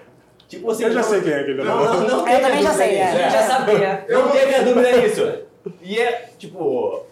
Tipo 0.47 0.71
assim. 0.71 0.83
Eu 0.83 0.91
já 0.91 1.01
não- 1.01 1.07
sei 1.09 1.21
quem 1.21 1.31
é 1.31 1.39
aquele. 1.39 1.63
Não, 1.63 1.83
não, 1.85 2.01
não 2.01 2.17
Eu 2.19 2.23
teve 2.25 2.39
também 2.41 2.63
já 2.63 2.73
sei, 2.73 2.95
é. 2.97 3.25
Eu 3.25 3.29
já 3.31 3.43
sabia. 3.43 4.05
Não 4.09 4.29
teve 4.29 4.55
a 4.55 4.61
dúvida 4.61 4.97
nisso. 4.97 5.33
E 5.81 5.99
é, 5.99 6.29
tipo, 6.37 7.03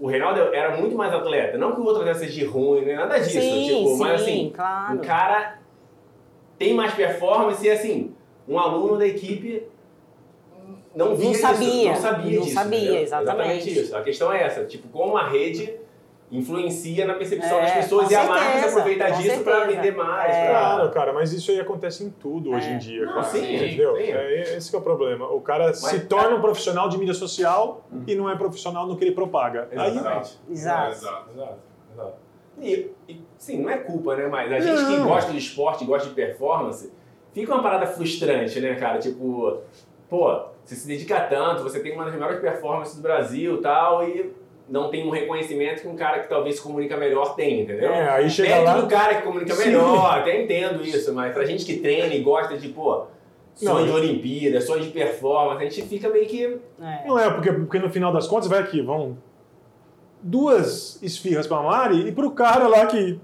o 0.00 0.06
Reinaldo 0.06 0.40
era 0.54 0.76
muito 0.76 0.96
mais 0.96 1.12
atleta. 1.12 1.58
Não 1.58 1.72
que 1.72 1.80
o 1.80 1.84
outro 1.84 2.00
atleta 2.02 2.20
seja 2.20 2.48
ruim, 2.48 2.84
nem 2.84 2.96
nada 2.96 3.18
disso. 3.18 3.32
Sim, 3.40 3.66
tipo, 3.66 3.88
sim, 3.90 3.98
mas 3.98 4.22
assim, 4.22 4.52
claro. 4.54 4.96
o 4.96 4.98
cara 5.00 5.58
tem 6.58 6.72
mais 6.72 6.94
performance 6.94 7.64
e 7.66 7.70
assim, 7.70 8.14
um 8.48 8.58
aluno 8.58 8.96
da 8.96 9.06
equipe 9.06 9.64
não 10.96 11.14
via 11.14 11.26
Não 11.26 11.32
isso, 11.32 11.40
sabia, 11.42 11.92
não 11.92 12.00
sabia 12.00 12.36
não 12.38 12.42
disso. 12.42 12.54
sabia, 12.54 12.78
entendeu? 12.80 13.02
exatamente. 13.02 13.78
isso. 13.80 13.96
A 13.96 14.02
questão 14.02 14.32
é 14.32 14.42
essa, 14.42 14.64
tipo, 14.64 14.88
como 14.88 15.16
a 15.16 15.28
rede 15.28 15.78
influencia 16.32 17.06
na 17.06 17.14
percepção 17.14 17.58
É, 17.58 17.62
das 17.62 17.72
pessoas 17.74 18.10
e 18.10 18.14
a 18.16 18.24
marca 18.24 18.44
se 18.44 18.52
certeza, 18.54 18.68
aproveitar 18.80 19.10
disso 19.10 19.44
pra 19.44 19.56
certeza. 19.60 19.76
vender 19.80 19.96
mais. 19.96 20.34
É. 20.34 20.46
pra- 20.46 20.58
Claro, 20.60 20.90
cara, 20.90 21.12
mas 21.12 21.32
isso 21.32 21.50
aí 21.52 21.60
acontece 21.60 22.02
em 22.02 22.10
tudo 22.10 22.50
hoje 22.50 22.66
É. 22.68 22.72
em 22.72 22.78
dia, 22.78 23.06
Não, 23.06 23.12
cara. 23.12 23.24
sim, 23.24 23.54
entendeu? 23.54 23.94
sim. 23.96 24.02
É, 24.02 24.56
esse 24.56 24.68
que 24.70 24.74
é 24.74 24.78
o 24.78 24.82
problema. 24.82 25.28
O 25.30 25.40
cara 25.40 25.72
se 25.72 26.00
torna 26.06 26.34
um 26.36 26.40
profissional 26.40 26.88
de 26.88 26.98
mídia 26.98 27.14
social 27.14 27.84
e 28.08 28.14
não 28.16 28.28
é 28.28 28.34
profissional 28.34 28.86
no 28.88 28.96
que 28.96 29.04
ele 29.04 29.12
propaga. 29.14 29.68
Aí, 29.70 29.90
Exatamente. 29.90 30.38
Exato. 30.50 30.90
Exato. 30.90 31.30
Exato, 31.32 31.58
exato. 31.94 32.12
E, 32.60 32.90
e, 33.08 33.20
sim, 33.36 33.62
não 33.62 33.70
é 33.70 33.76
culpa, 33.76 34.16
né? 34.16 34.26
Mas 34.26 34.50
a 34.52 34.58
gente 34.58 34.84
que 34.84 34.96
Não. 34.96 35.06
gosta 35.08 35.30
de 35.30 35.38
esporte, 35.38 35.84
gosta 35.84 36.08
de 36.08 36.14
performance, 36.14 36.90
fica 37.32 37.52
uma 37.54 37.62
parada 37.62 37.86
frustrante, 37.86 38.58
né, 38.60 38.74
cara? 38.74 38.98
Tipo, 38.98 39.58
pô, 40.08 40.40
você 40.66 40.74
se 40.74 40.86
dedica 40.86 41.20
tanto, 41.20 41.62
você 41.62 41.80
tem 41.80 41.92
uma 41.94 42.04
das 42.04 42.12
melhores 42.14 42.40
performances 42.40 42.96
do 42.96 43.02
Brasil 43.02 43.54
e 43.56 43.60
tal, 43.62 44.06
e 44.06 44.32
não 44.68 44.90
tem 44.90 45.06
um 45.06 45.10
reconhecimento 45.10 45.80
que 45.82 45.88
um 45.88 45.94
cara 45.94 46.18
que 46.18 46.28
talvez 46.28 46.56
se 46.56 46.62
comunica 46.62 46.96
melhor 46.96 47.36
tem, 47.36 47.60
entendeu? 47.62 47.88
É, 47.92 48.08
aí 48.10 48.28
chega 48.28 48.48
Mérito 48.50 48.66
lá- 48.72 48.80
do 48.80 48.86
cara 48.88 49.14
que 49.14 49.22
comunica 49.22 49.54
Sim. 49.54 49.66
melhor, 49.66 50.18
até 50.18 50.42
entendo 50.42 50.82
isso, 50.84 51.14
mas 51.14 51.32
pra 51.32 51.44
gente 51.44 51.64
que 51.64 51.76
treina 51.78 52.12
e 52.12 52.20
gosta 52.20 52.58
de, 52.58 52.68
pô, 52.70 53.04
sonho 53.54 53.78
Não, 53.78 53.86
de 53.86 53.92
Olimpíada, 53.92 54.60
sonho 54.60 54.82
de 54.82 54.90
performance, 54.90 55.62
a 55.64 55.68
gente 55.70 55.82
fica 55.88 56.08
meio 56.08 56.26
que. 56.26 56.58
É. 56.82 57.06
Não 57.06 57.16
é, 57.16 57.30
porque, 57.30 57.52
porque 57.52 57.78
no 57.78 57.88
final 57.88 58.12
das 58.12 58.26
contas 58.26 58.48
vai 58.48 58.58
aqui, 58.58 58.82
vão 58.82 59.16
duas 60.20 61.00
esfirras 61.02 61.46
pra 61.46 61.62
Mari 61.62 62.08
e 62.08 62.12
pro 62.12 62.30
cara 62.32 62.66
lá 62.66 62.86
que 62.86 63.20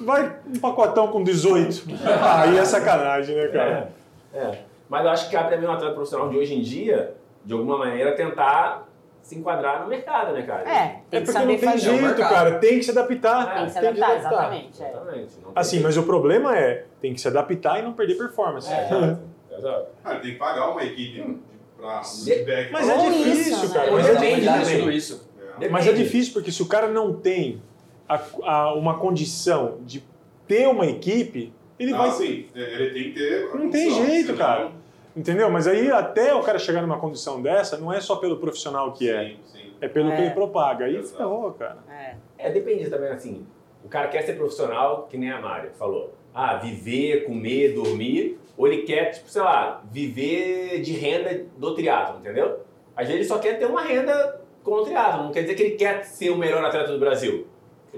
vai 0.00 0.36
um 0.46 0.58
pacotão 0.58 1.08
com 1.08 1.22
18. 1.22 1.84
Aí 2.42 2.58
é 2.58 2.64
sacanagem, 2.64 3.36
né, 3.36 3.46
cara? 3.48 3.92
É, 4.34 4.38
é. 4.38 4.58
Mas 4.90 5.04
eu 5.04 5.10
acho 5.10 5.26
que 5.30 5.36
cabe 5.36 5.48
também 5.50 5.66
um 5.68 5.72
atleta 5.72 5.94
profissional 5.94 6.28
de 6.28 6.36
hoje 6.36 6.52
em 6.54 6.60
dia, 6.60 7.14
de 7.44 7.52
alguma 7.54 7.78
maneira, 7.78 8.12
tentar 8.14 8.86
se 9.22 9.38
enquadrar 9.38 9.82
no 9.82 9.88
mercado, 9.88 10.32
né, 10.32 10.42
cara? 10.42 10.68
É, 10.68 10.72
É 10.72 11.20
que 11.20 11.26
porque 11.26 11.26
saber 11.32 11.52
não 11.52 11.58
tem 11.60 11.78
jeito, 11.78 12.02
mercado. 12.02 12.28
cara. 12.28 12.58
Tem 12.58 12.78
que 12.78 12.84
se 12.84 12.90
adaptar. 12.90 13.54
Tem 13.54 13.64
que 13.66 13.70
se 13.70 13.78
tem 13.80 13.88
adaptar, 13.90 14.16
exatamente. 14.18 14.82
é. 14.82 14.88
Exatamente. 14.90 15.32
Assim, 15.54 15.70
jeito. 15.76 15.82
mas 15.84 15.96
o 15.96 16.02
problema 16.02 16.58
é, 16.58 16.84
tem 17.00 17.14
que 17.14 17.20
se 17.20 17.28
adaptar 17.28 17.78
e 17.78 17.82
não 17.82 17.92
perder 17.92 18.16
performance. 18.16 18.68
É, 18.72 19.16
exato. 19.56 19.86
Ah, 20.04 20.16
tem 20.16 20.32
que 20.32 20.38
pagar 20.38 20.70
uma 20.70 20.82
equipe 20.82 21.12
de- 21.22 21.38
pra 21.76 22.00
um 22.00 22.04
feedback. 22.04 22.72
Mas 22.72 22.88
é 22.88 22.96
difícil, 23.10 23.52
isso, 23.64 23.72
cara. 23.72 23.86
né? 23.90 23.92
Mas 23.96 24.08
é 24.08 24.14
difícil. 24.16 24.50
né? 24.52 24.78
tudo 24.78 24.90
isso. 24.92 25.30
É. 25.60 25.68
Mas 25.68 25.86
é 25.86 25.92
difícil 25.92 26.32
porque 26.32 26.50
se 26.50 26.62
o 26.62 26.66
cara 26.66 26.88
não 26.88 27.12
tem 27.14 27.62
a- 28.08 28.20
a- 28.42 28.74
uma 28.74 28.98
condição 28.98 29.78
de 29.82 30.02
ter 30.48 30.66
uma 30.66 30.86
equipe, 30.86 31.52
ele 31.82 31.90
Não, 31.92 31.98
vai. 31.98 32.08
assim, 32.08 32.46
é, 32.54 32.60
ele 32.60 32.90
tem 32.90 33.02
que 33.04 33.10
ter. 33.18 33.54
Não 33.54 33.70
tem 33.70 33.90
jeito, 33.90 34.26
senão- 34.26 34.38
cara. 34.38 34.70
Entendeu? 35.16 35.50
Mas 35.50 35.66
aí 35.66 35.90
até 35.90 36.32
o 36.34 36.40
cara 36.40 36.58
chegar 36.58 36.82
numa 36.82 36.98
condição 36.98 37.42
dessa, 37.42 37.76
não 37.76 37.92
é 37.92 38.00
só 38.00 38.16
pelo 38.16 38.36
profissional 38.36 38.92
que 38.92 39.10
é, 39.10 39.24
Sim, 39.30 39.36
sim. 39.46 39.72
é 39.80 39.88
pelo 39.88 40.10
É. 40.12 40.16
que 40.16 40.22
ele 40.22 40.30
propaga. 40.30 40.84
Aí 40.84 40.96
Exato. 40.96 41.16
ferrou, 41.16 41.50
cara. 41.52 41.78
É. 41.90 42.14
É, 42.38 42.50
depende 42.50 42.88
também, 42.88 43.10
assim. 43.10 43.44
O 43.84 43.88
cara 43.88 44.06
quer 44.08 44.22
ser 44.22 44.34
profissional, 44.34 45.08
que 45.10 45.18
nem 45.18 45.30
a 45.32 45.40
Mário 45.40 45.70
falou. 45.78 46.14
Ah, 46.32 46.56
viver, 46.56 47.24
comer, 47.24 47.74
dormir. 47.74 48.38
Ou 48.56 48.68
ele 48.68 48.82
quer, 48.82 49.10
tipo, 49.10 49.28
sei 49.28 49.42
lá, 49.42 49.82
viver 49.90 50.80
de 50.82 50.92
renda 50.92 51.46
do 51.56 51.74
triatlo, 51.74 52.20
entendeu? 52.20 52.60
Às 52.94 53.06
vezes 53.08 53.14
ele 53.22 53.24
só 53.24 53.38
quer 53.38 53.58
ter 53.58 53.64
uma 53.66 53.80
renda 53.82 54.40
com 54.62 54.72
o 54.72 54.84
triatlo. 54.84 55.24
Não 55.24 55.32
quer 55.32 55.42
dizer 55.42 55.54
que 55.54 55.62
ele 55.62 55.74
quer 55.76 56.04
ser 56.04 56.30
o 56.30 56.36
melhor 56.36 56.62
atleta 56.64 56.92
do 56.92 56.98
Brasil. 57.00 57.46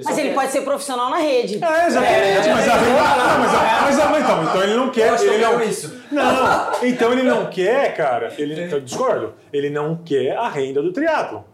Só 0.00 0.08
Mas 0.10 0.18
ele 0.18 0.28
quer- 0.30 0.34
pode 0.34 0.52
ser 0.52 0.60
profissional 0.62 1.10
na 1.10 1.18
rede. 1.18 1.54
É, 1.62 1.86
exatamente. 1.86 2.48
É, 2.48 2.54
mas, 2.54 2.68
a, 2.68 2.76
não, 2.76 3.38
mas, 3.40 3.54
a- 3.54 3.80
mas, 3.82 4.00
a- 4.00 4.08
mas 4.08 4.24
então, 4.24 4.42
então 4.44 4.62
ele 4.62 4.74
não 4.74 4.84
Eu 4.86 4.90
quer. 4.90 5.08
acho 5.10 5.22
que 5.22 5.28
eu 5.28 5.34
Ele 5.34 5.42
não, 5.44 5.50
quero 5.58 5.64
isso. 5.70 6.00
não, 6.10 6.70
então 6.82 7.12
ele 7.12 7.22
não 7.22 7.46
quer, 7.50 7.94
cara. 7.94 8.32
Ele, 8.38 8.72
eu 8.72 8.80
discordo. 8.80 9.34
Ele 9.52 9.68
não 9.70 9.96
quer 9.96 10.36
a 10.36 10.48
renda 10.48 10.80
do 10.82 10.92
triatlo. 10.92 11.44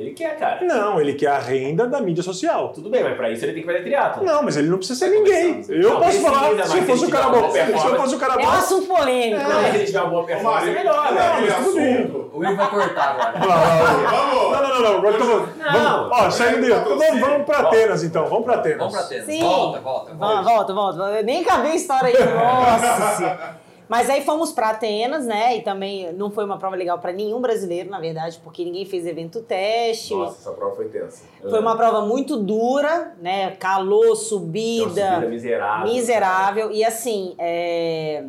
Ele 0.00 0.12
quer, 0.12 0.38
cara. 0.38 0.64
Não, 0.64 0.98
ele 1.00 1.12
quer 1.12 1.26
a 1.28 1.38
renda 1.38 1.86
da 1.86 2.00
mídia 2.00 2.22
social. 2.22 2.70
Tudo 2.70 2.88
bem, 2.88 3.04
mas 3.04 3.16
pra 3.16 3.28
isso 3.30 3.44
ele 3.44 3.52
tem 3.52 3.62
que 3.62 3.66
fazer 3.68 3.82
triatlo. 3.84 4.24
Não, 4.24 4.42
mas 4.42 4.56
ele 4.56 4.68
não 4.68 4.78
precisa 4.78 4.98
ser 4.98 5.10
ninguém. 5.10 5.62
Eu 5.68 5.90
Não, 5.90 6.00
posso 6.00 6.20
falar, 6.22 6.66
se 6.66 6.72
se 6.72 6.82
fosse 6.82 7.04
o 7.04 7.10
cara 7.10 7.28
bom. 7.28 7.50
Se 7.50 7.58
eu 7.58 7.96
fosse 7.96 8.14
o 8.14 8.18
cara 8.18 8.34
É 8.34 8.36
um 8.38 8.50
bom. 8.50 8.56
assunto 8.56 8.86
polêmico, 8.86 9.42
Não, 9.42 9.48
né? 9.48 9.54
mas 9.60 9.70
se 9.70 9.76
ele 9.76 9.84
tiver 9.86 10.00
uma 10.00 10.10
boa 10.10 10.24
performance, 10.24 10.68
é 10.68 10.72
melhor, 10.72 11.12
né? 11.12 11.20
aquele 11.20 11.50
mas 11.50 11.64
tudo 11.64 11.76
bem. 11.76 12.30
O 12.32 12.38
Will 12.38 12.56
vai 12.56 12.70
cortar 12.70 13.10
agora. 13.10 13.38
Não, 13.38 13.48
não, 13.48 14.10
Vamos! 14.10 14.52
não, 14.52 14.68
não, 14.68 14.82
não, 14.82 14.98
agora 14.98 15.18
vamos. 15.18 15.56
Não. 15.58 16.08
vamos 16.08 16.12
ó, 16.12 16.30
saindo 16.30 16.60
dele. 16.62 16.74
Vamos, 16.74 17.20
vamos 17.20 17.44
pra 17.46 17.58
Atenas 17.58 18.02
então, 18.04 18.26
vamos 18.26 18.44
pra 18.44 18.54
Atenas. 18.54 18.78
Vamos 18.78 18.94
pra 18.94 19.02
Atenas. 19.04 19.26
Sim. 19.26 19.40
Volta, 19.40 19.80
volta. 19.80 20.14
Volta, 20.14 20.42
volta, 20.42 20.72
volta. 20.72 21.02
Eu 21.18 21.24
Nem 21.24 21.42
acabei 21.42 21.72
a 21.72 21.76
história 21.76 22.06
aí. 22.08 22.14
Nossa 22.34 23.16
senhora. 23.16 23.60
Mas 23.90 24.08
aí 24.08 24.22
fomos 24.24 24.52
para 24.52 24.70
Atenas, 24.70 25.26
né? 25.26 25.56
E 25.56 25.62
também 25.62 26.12
não 26.12 26.30
foi 26.30 26.44
uma 26.44 26.56
prova 26.56 26.76
legal 26.76 27.00
para 27.00 27.12
nenhum 27.12 27.40
brasileiro, 27.40 27.90
na 27.90 27.98
verdade, 27.98 28.40
porque 28.44 28.64
ninguém 28.64 28.84
fez 28.84 29.04
evento 29.04 29.40
teste. 29.42 30.14
Nossa, 30.14 30.38
essa 30.38 30.52
prova 30.52 30.76
foi 30.76 30.84
tensa. 30.88 31.24
Foi 31.42 31.58
uma 31.58 31.76
prova 31.76 32.02
muito 32.06 32.36
dura, 32.36 33.16
né? 33.20 33.50
Calor, 33.56 34.06
Uma 34.06 34.14
subida, 34.14 34.84
subida 35.14 35.28
miserável. 35.28 35.92
miserável. 35.92 36.70
E 36.70 36.84
assim, 36.84 37.34
é, 37.36 38.22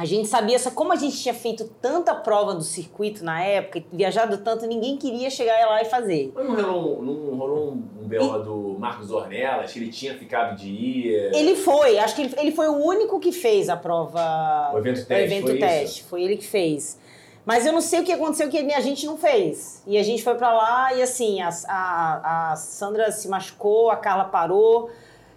a 0.00 0.06
gente 0.06 0.28
sabia, 0.28 0.58
só 0.58 0.70
como 0.70 0.94
a 0.94 0.96
gente 0.96 1.14
tinha 1.18 1.34
feito 1.34 1.70
tanta 1.78 2.14
prova 2.14 2.54
do 2.54 2.62
circuito 2.62 3.22
na 3.22 3.44
época, 3.44 3.84
viajado 3.92 4.38
tanto, 4.38 4.66
ninguém 4.66 4.96
queria 4.96 5.28
chegar 5.28 5.68
lá 5.68 5.82
e 5.82 5.84
fazer. 5.84 6.32
Mas 6.34 6.46
não 6.46 6.72
rolou, 6.72 7.02
não 7.02 7.36
rolou 7.36 7.72
um, 7.72 7.82
BO 8.08 8.38
do 8.38 8.78
Marcos 8.78 9.10
Ornelas, 9.10 9.70
que 9.70 9.78
ele 9.78 9.90
tinha 9.90 10.14
ficado 10.14 10.56
de 10.56 10.70
ir. 10.70 11.34
Ele 11.34 11.54
foi, 11.54 11.98
acho 11.98 12.16
que 12.16 12.22
ele, 12.22 12.34
ele 12.38 12.52
foi 12.52 12.68
o 12.68 12.76
único 12.76 13.20
que 13.20 13.30
fez 13.30 13.68
a 13.68 13.76
prova. 13.76 14.70
O 14.72 14.78
evento 14.78 15.02
o 15.02 15.04
teste, 15.04 15.34
evento 15.34 15.46
foi 15.48 15.58
teste. 15.58 16.02
Foi 16.04 16.22
ele 16.22 16.38
que 16.38 16.46
fez. 16.46 16.98
Mas 17.44 17.66
eu 17.66 17.72
não 17.72 17.82
sei 17.82 18.00
o 18.00 18.02
que 18.02 18.12
aconteceu 18.12 18.48
que 18.48 18.56
a 18.56 18.80
gente 18.80 19.04
não 19.04 19.18
fez. 19.18 19.82
E 19.86 19.98
a 19.98 20.02
gente 20.02 20.22
foi 20.22 20.34
pra 20.34 20.50
lá 20.50 20.94
e 20.94 21.02
assim, 21.02 21.42
a, 21.42 21.50
a, 21.68 22.52
a 22.52 22.56
Sandra 22.56 23.12
se 23.12 23.28
machucou, 23.28 23.90
a 23.90 23.96
Carla 23.96 24.24
parou. 24.24 24.88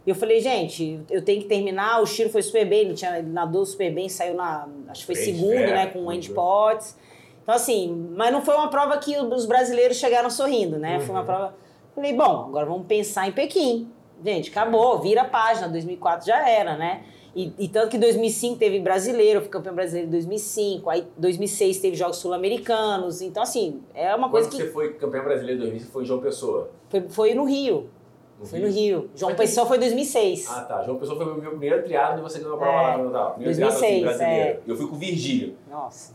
E 0.05 0.09
eu 0.09 0.15
falei, 0.15 0.39
gente, 0.41 0.99
eu 1.09 1.21
tenho 1.23 1.41
que 1.41 1.47
terminar. 1.47 2.01
O 2.01 2.05
Chiro 2.05 2.29
foi 2.29 2.41
super 2.41 2.65
bem, 2.67 2.81
ele, 2.81 2.93
tinha, 2.93 3.17
ele 3.19 3.29
nadou 3.29 3.65
super 3.65 3.93
bem, 3.93 4.09
saiu 4.09 4.35
na. 4.35 4.67
Acho 4.89 5.01
que 5.01 5.05
foi 5.07 5.15
Frente, 5.15 5.37
segundo, 5.37 5.53
é, 5.55 5.73
né? 5.73 5.85
Com 5.87 6.03
o 6.05 6.09
Andy 6.09 6.27
bem. 6.27 6.35
Potts. 6.35 6.97
Então, 7.41 7.55
assim, 7.55 8.09
mas 8.15 8.31
não 8.31 8.41
foi 8.41 8.55
uma 8.55 8.69
prova 8.69 8.97
que 8.97 9.17
os 9.17 9.45
brasileiros 9.45 9.97
chegaram 9.97 10.29
sorrindo, 10.29 10.77
né? 10.77 10.99
Foi 10.99 11.09
Uhum. 11.09 11.15
uma 11.21 11.23
prova. 11.25 11.55
Falei, 11.95 12.13
bom, 12.13 12.45
agora 12.47 12.65
vamos 12.65 12.87
pensar 12.87 13.27
em 13.27 13.31
Pequim. 13.31 13.89
Gente, 14.23 14.49
acabou, 14.49 14.99
vira 14.99 15.21
a 15.21 15.25
página, 15.25 15.67
2004 15.67 16.25
já 16.27 16.49
era, 16.49 16.75
né? 16.77 17.03
E, 17.35 17.51
e 17.57 17.67
tanto 17.67 17.89
que 17.89 17.97
2005 17.97 18.57
teve 18.57 18.79
brasileiro, 18.79 19.41
fui 19.41 19.49
campeão 19.49 19.73
brasileiro 19.73 20.07
em 20.07 20.11
2005, 20.11 20.89
aí 20.89 21.05
2006 21.17 21.79
teve 21.79 21.95
Jogos 21.95 22.17
Sul-Americanos. 22.17 23.21
Então, 23.21 23.41
assim, 23.41 23.81
é 23.95 24.13
uma 24.15 24.29
coisa 24.29 24.47
Quando 24.47 24.57
que 24.59 24.65
você 24.67 24.71
foi 24.71 24.93
campeão 24.93 25.23
brasileiro 25.23 25.59
em 25.59 25.63
2000, 25.63 25.79
você 25.81 25.91
foi 25.91 26.03
em 26.03 26.05
João 26.05 26.21
Pessoa. 26.21 26.69
foi, 26.89 27.01
foi 27.09 27.33
no 27.33 27.43
Rio. 27.43 27.89
No 28.43 28.49
Foi 28.49 28.59
Rio? 28.59 28.67
no 28.67 28.73
Rio. 28.73 29.09
João 29.15 29.29
Mas 29.31 29.37
tem- 29.37 29.47
Pessoa 29.47 29.65
foi 29.67 29.77
em 29.77 29.79
2006. 29.79 30.49
Ah, 30.49 30.61
tá. 30.61 30.83
João 30.83 30.97
Pessoa 30.97 31.17
foi 31.17 31.33
o 31.33 31.35
meu 31.35 31.51
primeiro 31.51 31.83
triatlo 31.83 32.19
e 32.19 32.21
você 32.21 32.39
ganhou 32.39 32.55
a 32.55 32.57
prova 32.57 32.77
É, 32.77 32.81
lá. 33.09 33.31
Primeiro 33.31 33.55
triatlo, 33.55 33.79
2006, 33.79 33.81
assim, 33.93 34.01
brasileiro. 34.17 34.59
Eu 34.67 34.75
fui 34.77 34.87
com 34.87 34.95
o 34.95 34.99
Virgílio. 34.99 35.55
Nossa. 35.71 36.13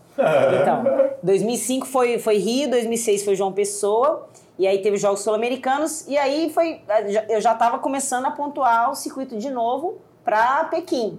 Então, 0.61 0.85
2005 1.23 1.87
foi, 1.87 2.19
foi 2.19 2.39
Rio, 2.39 2.69
2006 2.71 3.25
foi 3.25 3.35
João 3.37 3.53
Pessoa, 3.53 4.27
e 4.59 4.67
aí 4.67 4.79
teve 4.83 4.97
os 4.97 5.01
Jogos 5.03 5.21
Sul-Americanos, 5.21 6.07
e 6.09 6.19
aí 6.19 6.51
foi, 6.51 6.81
eu 7.29 7.41
já 7.41 7.53
estava 7.53 7.79
começando 7.79 8.27
a 8.27 8.31
pontuar 8.33 8.91
o 8.91 8.95
circuito 8.95 9.37
de 9.39 9.49
novo 9.49 9.99
para 10.25 10.65
Pequim. 10.65 11.19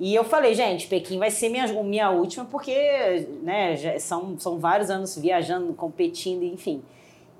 E 0.00 0.14
eu 0.14 0.24
falei, 0.24 0.54
gente, 0.54 0.88
Pequim 0.88 1.18
vai 1.18 1.30
ser 1.30 1.48
minha, 1.50 1.66
minha 1.84 2.10
última, 2.10 2.44
porque 2.46 3.26
né, 3.42 3.98
são, 3.98 4.36
são 4.38 4.58
vários 4.58 4.90
anos 4.90 5.16
viajando, 5.16 5.72
competindo, 5.74 6.42
enfim. 6.44 6.82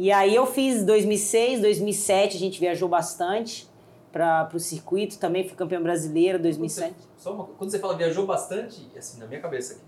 E 0.03 0.11
aí 0.11 0.35
eu 0.35 0.45
fiz 0.47 0.85
2006, 0.85 1.61
2007, 1.61 2.37
a 2.37 2.41
gente 2.41 2.59
viajou 2.59 2.89
bastante 2.89 3.71
para 4.11 4.49
o 4.53 4.59
circuito, 4.59 5.17
também 5.17 5.47
fui 5.47 5.57
campeã 5.57 5.81
brasileira 5.81 6.39
Quando 6.41 6.43
você, 6.55 6.59
2007. 6.59 6.95
só 7.17 7.33
uma- 7.33 7.45
quando 7.57 7.71
você 7.71 7.79
fala 7.79 7.97
viajou 7.97 8.27
bastante, 8.27 8.85
assim, 8.99 9.21
na 9.21 9.27
minha 9.29 9.41
cabeça 9.41 9.75
aqui. 9.75 9.85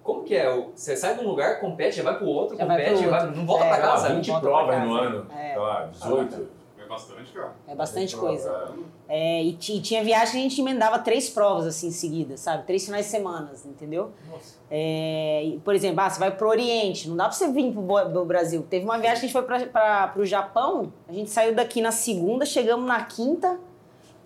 Como 0.00 0.22
que 0.22 0.36
é? 0.36 0.48
O- 0.48 0.70
Você 0.76 0.96
sai 0.96 1.16
de 1.18 1.24
um 1.24 1.28
lugar, 1.28 1.58
compete, 1.60 1.96
já 1.96 2.04
vai 2.04 2.16
pro 2.18 2.26
outro, 2.28 2.56
Já 2.56 2.64
vai 2.64 2.76
compete, 2.84 3.02
pro 3.02 3.10
vai- 3.10 3.20
outro. 3.26 3.36
não 3.36 3.44
volta 3.44 3.64
É, 3.64 3.68
pra 3.68 3.78
casa. 3.80 4.08
20 4.14 4.26
volta 4.30 4.46
pra 4.46 4.56
provas 4.56 4.84
no 4.88 4.94
ano. 4.94 5.26
É. 5.36 5.48
Sei 5.48 5.58
lá, 5.58 5.84
18. 5.86 6.48
É 6.92 6.94
bastante, 6.94 7.32
cara. 7.32 7.52
É 7.68 7.74
bastante 7.74 8.16
coisa. 8.16 8.74
É, 9.08 9.42
e, 9.42 9.52
ti- 9.54 9.80
tinha 9.80 10.04
viagem 10.04 10.32
que 10.32 10.38
a 10.38 10.42
gente 10.42 10.60
emendava 10.60 10.98
três 10.98 11.28
provas 11.30 11.66
assim 11.66 11.90
seguidas, 11.90 12.40
sabe? 12.40 12.64
Três 12.66 12.84
finais 12.84 13.06
de 13.06 13.10
semana, 13.10 13.50
entendeu? 13.64 14.12
Nossa. 14.30 14.56
É, 14.70 15.42
e, 15.44 15.58
por 15.60 15.74
exemplo, 15.74 16.00
ah, 16.00 16.10
você 16.10 16.18
vai 16.18 16.30
pro 16.36 16.48
Oriente, 16.48 17.08
não 17.08 17.16
dá 17.16 17.24
pra 17.24 17.32
você 17.32 17.50
vir 17.50 17.72
pro, 17.72 17.82
pro 17.82 18.24
Brasil. 18.24 18.64
Teve 18.68 18.84
uma 18.84 18.98
viagem 18.98 19.20
que 19.20 19.24
a 19.24 19.28
gente 19.28 19.32
foi 19.32 19.42
pra, 19.42 19.66
pra, 19.66 20.08
pro 20.08 20.24
Japão, 20.24 20.92
a 21.08 21.12
gente 21.12 21.30
saiu 21.30 21.54
daqui 21.54 21.80
na 21.80 21.92
segunda, 21.92 22.44
chegamos 22.46 22.86
na 22.86 23.02
quinta, 23.04 23.58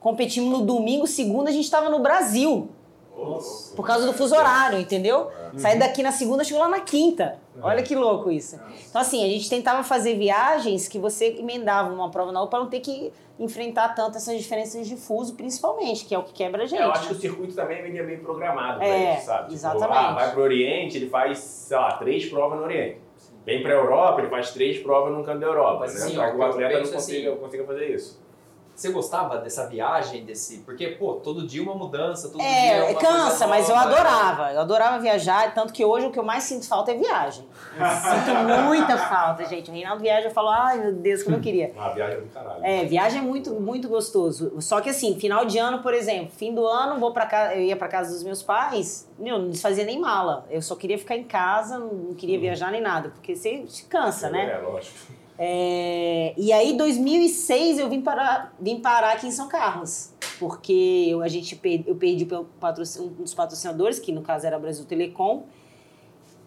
competimos 0.01 0.51
no 0.59 0.65
domingo, 0.65 1.07
segunda 1.07 1.51
a 1.51 1.53
gente 1.53 1.71
tava 1.71 1.89
no 1.89 1.99
Brasil. 2.01 2.69
Nossa. 3.17 3.75
Por 3.75 3.87
causa 3.87 4.07
do 4.07 4.13
fuso 4.13 4.35
horário, 4.35 4.79
entendeu? 4.79 5.31
Saí 5.57 5.79
daqui 5.79 6.03
na 6.03 6.13
segunda, 6.13 6.45
chegou 6.45 6.63
lá 6.63 6.69
na 6.69 6.81
quinta. 6.81 7.39
Olha 7.63 7.83
que 7.83 7.95
louco 7.95 8.31
isso. 8.31 8.61
Então, 8.89 9.01
assim, 9.01 9.25
a 9.25 9.29
gente 9.29 9.49
tentava 9.49 9.83
fazer 9.83 10.17
viagens 10.17 10.87
que 10.87 10.99
você 10.99 11.37
emendava 11.39 11.91
uma 11.93 12.11
prova 12.11 12.31
na 12.31 12.41
outra 12.41 12.59
para 12.59 12.65
não 12.65 12.71
ter 12.71 12.81
que 12.81 13.13
enfrentar 13.39 13.91
tanto 13.95 14.17
essas 14.17 14.37
diferenças 14.39 14.87
de 14.87 14.97
fuso, 14.97 15.35
principalmente, 15.35 16.05
que 16.05 16.15
é 16.15 16.19
o 16.19 16.23
que 16.23 16.33
quebra 16.33 16.63
a 16.63 16.67
gente. 16.67 16.81
É, 16.81 16.85
eu 16.85 16.91
acho 16.91 17.09
que 17.09 17.13
né? 17.13 17.19
o 17.19 17.21
circuito 17.21 17.55
também 17.55 17.83
vendia 17.83 18.05
bem 18.05 18.19
programado 18.19 18.79
pra 18.79 18.87
É, 18.87 19.17
isso, 19.17 19.27
sabe? 19.27 19.43
Tipo, 19.45 19.55
exatamente. 19.55 19.99
ah, 19.99 20.13
vai 20.13 20.33
pro 20.33 20.43
Oriente, 20.43 20.97
ele 20.97 21.09
faz, 21.09 21.39
sei 21.39 21.77
lá, 21.77 21.93
três 21.93 22.27
provas 22.27 22.59
no 22.59 22.65
Oriente. 22.65 23.01
Vem 23.45 23.63
pra 23.63 23.73
Europa, 23.73 24.21
ele 24.21 24.29
faz 24.31 24.51
três 24.51 24.79
provas 24.79 25.13
no 25.17 25.23
canto 25.25 25.41
da 25.41 25.47
Europa. 25.47 25.81
Mas, 25.81 25.95
né? 25.95 26.01
assim, 26.01 26.11
que 26.15 26.19
eu 26.19 26.37
o 26.37 26.43
atleta 26.43 26.81
não 26.81 26.93
consiga, 26.93 27.31
assim- 27.31 27.41
consiga 27.41 27.65
fazer 27.65 27.95
isso. 27.95 28.26
Você 28.77 28.91
gostava 28.91 29.39
dessa 29.39 29.67
viagem, 29.67 30.23
desse. 30.23 30.59
Porque, 30.59 30.89
pô, 30.89 31.15
todo 31.15 31.47
dia 31.47 31.63
uma 31.63 31.75
mudança, 31.75 32.29
todo 32.29 32.43
dia. 32.43 32.47
É, 32.47 32.95
cansa, 32.95 33.47
mas 33.47 33.71
eu 33.71 33.75
nova. 33.75 33.89
adorava. 33.89 34.53
Eu 34.53 34.61
adorava 34.61 34.99
viajar, 34.99 35.55
tanto 35.55 35.73
que 35.73 35.83
hoje 35.83 36.07
o 36.07 36.11
que 36.11 36.19
eu 36.19 36.23
mais 36.23 36.45
sinto 36.45 36.69
falta 36.69 36.91
é 36.91 36.95
viagem. 36.95 37.49
Eu 37.75 37.87
sinto 37.87 38.65
muita 38.67 38.99
falta, 38.99 39.47
gente. 39.47 39.71
O 39.71 39.73
Reinaldo 39.73 40.03
viaja 40.03 40.27
e 40.27 40.31
eu 40.31 40.31
falo, 40.31 40.51
ai 40.51 40.79
meu 40.79 40.93
Deus, 40.93 41.23
como 41.23 41.37
eu 41.37 41.41
queria. 41.41 41.73
Ah, 41.75 41.89
viagem 41.89 42.19
é 42.19 42.21
do 42.21 42.27
caralho. 42.27 42.63
É, 42.63 42.85
viagem 42.85 43.21
é 43.21 43.23
muito, 43.23 43.55
muito 43.55 43.89
gostoso. 43.89 44.61
Só 44.61 44.83
que 44.83 44.91
assim, 44.91 45.19
final 45.19 45.47
de 45.47 45.57
ano, 45.57 45.79
por 45.79 45.95
exemplo, 45.95 46.33
fim 46.37 46.55
do 46.55 46.67
ano, 46.67 47.01
vou 47.01 47.13
para 47.13 47.25
casa, 47.25 47.55
eu 47.55 47.63
ia 47.63 47.77
para 47.79 47.89
casa 47.89 48.13
dos 48.13 48.23
meus 48.23 48.43
pais, 48.43 49.11
meu, 49.19 49.39
não 49.39 49.49
desfazia 49.49 49.85
nem 49.85 49.99
mala. 49.99 50.45
Eu 50.51 50.61
só 50.61 50.77
queria 50.77 50.99
ficar 50.99 51.17
em 51.17 51.25
casa, 51.25 51.79
não 51.79 52.13
queria 52.13 52.39
viajar 52.39 52.71
nem 52.71 52.83
nada, 52.83 53.09
porque 53.09 53.35
você 53.35 53.65
se 53.67 53.85
cansa, 53.85 54.29
né? 54.29 54.53
É, 54.53 54.59
lógico. 54.59 55.26
É, 55.39 56.33
e 56.37 56.53
aí, 56.53 56.77
2006, 56.77 57.79
eu 57.79 57.89
vim 57.89 58.01
parar, 58.01 58.55
vim 58.59 58.81
parar 58.81 59.13
aqui 59.13 59.27
em 59.27 59.31
São 59.31 59.49
Carlos, 59.49 60.11
porque 60.39 61.07
eu, 61.11 61.23
a 61.23 61.29
gente 61.29 61.55
per- 61.57 61.85
eu 61.87 61.95
perdi 61.95 62.27
um 63.01 63.09
dos 63.09 63.35
patrocinadores, 63.35 63.99
que 63.99 64.13
no 64.13 64.23
caso 64.23 64.47
era 64.47 64.59
Brasil 64.59 64.85
Telecom, 64.87 65.45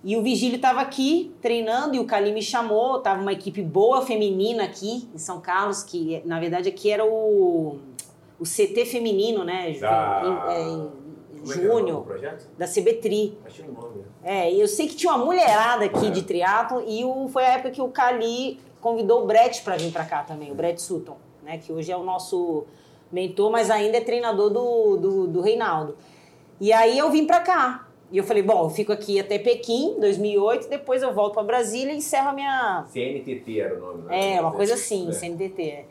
e 0.03 0.15
o 0.15 0.23
Vigílio 0.23 0.55
estava 0.55 0.79
aqui 0.81 1.31
treinando 1.41 1.93
e 1.95 1.99
o 1.99 2.05
Cali 2.05 2.31
me 2.31 2.41
chamou, 2.41 2.99
tava 2.99 3.21
uma 3.21 3.33
equipe 3.33 3.61
boa 3.61 4.01
feminina 4.01 4.63
aqui 4.63 5.09
em 5.13 5.17
São 5.17 5.41
Carlos, 5.41 5.83
que 5.83 6.21
na 6.25 6.39
verdade 6.39 6.69
aqui 6.69 6.89
era 6.89 7.05
o, 7.05 7.79
o 8.39 8.43
CT 8.45 8.85
feminino, 8.85 9.43
né? 9.43 9.71
Da- 9.81 10.21
em- 10.25 10.51
é, 10.53 10.61
em 10.61 10.85
é 10.85 11.41
do 11.41 11.45
Júnior, 11.53 12.05
da 12.57 12.65
CBTRI. 12.65 13.37
Achei 13.45 13.65
o 13.67 13.73
nome. 13.73 13.97
né? 13.97 14.03
É, 14.23 14.53
eu 14.53 14.67
sei 14.69 14.87
que 14.87 14.95
tinha 14.95 15.13
uma 15.13 15.23
mulherada 15.25 15.83
aqui 15.85 16.09
de 16.09 16.23
triatlo 16.23 16.81
e 16.87 17.03
o, 17.03 17.27
foi 17.27 17.43
a 17.45 17.49
época 17.55 17.71
que 17.71 17.81
o 17.81 17.89
Cali 17.89 18.59
convidou 18.81 19.23
o 19.23 19.25
Brett 19.25 19.61
para 19.61 19.75
vir 19.77 19.91
para 19.91 20.05
cá 20.05 20.23
também, 20.23 20.51
o 20.51 20.55
Brett 20.55 20.81
Sutton, 20.81 21.17
né, 21.43 21.57
que 21.57 21.71
hoje 21.71 21.91
é 21.91 21.97
o 21.97 22.03
nosso 22.03 22.65
mentor, 23.11 23.51
mas 23.51 23.69
ainda 23.69 23.97
é 23.97 24.01
treinador 24.01 24.49
do, 24.49 24.97
do, 24.97 25.27
do 25.27 25.41
Reinaldo. 25.41 25.95
E 26.59 26.71
aí 26.73 26.97
eu 26.97 27.09
vim 27.09 27.25
para 27.25 27.39
cá. 27.39 27.87
E 28.11 28.17
eu 28.17 28.23
falei, 28.23 28.41
bom, 28.41 28.63
eu 28.63 28.69
fico 28.69 28.91
aqui 28.91 29.19
até 29.19 29.37
Pequim, 29.37 29.99
2008, 29.99 30.67
depois 30.67 31.03
eu 31.03 31.13
volto 31.13 31.35
para 31.35 31.43
Brasília 31.43 31.93
e 31.93 31.97
encerro 31.97 32.29
a 32.29 32.33
minha... 32.33 32.83
CNTT 32.87 33.59
era 33.59 33.75
o 33.75 33.79
nome, 33.79 34.01
né? 34.03 34.35
É, 34.35 34.41
uma 34.41 34.51
coisa 34.51 34.73
assim, 34.73 35.09
É. 35.09 35.11
CNTT. 35.11 35.61
é. 35.63 35.85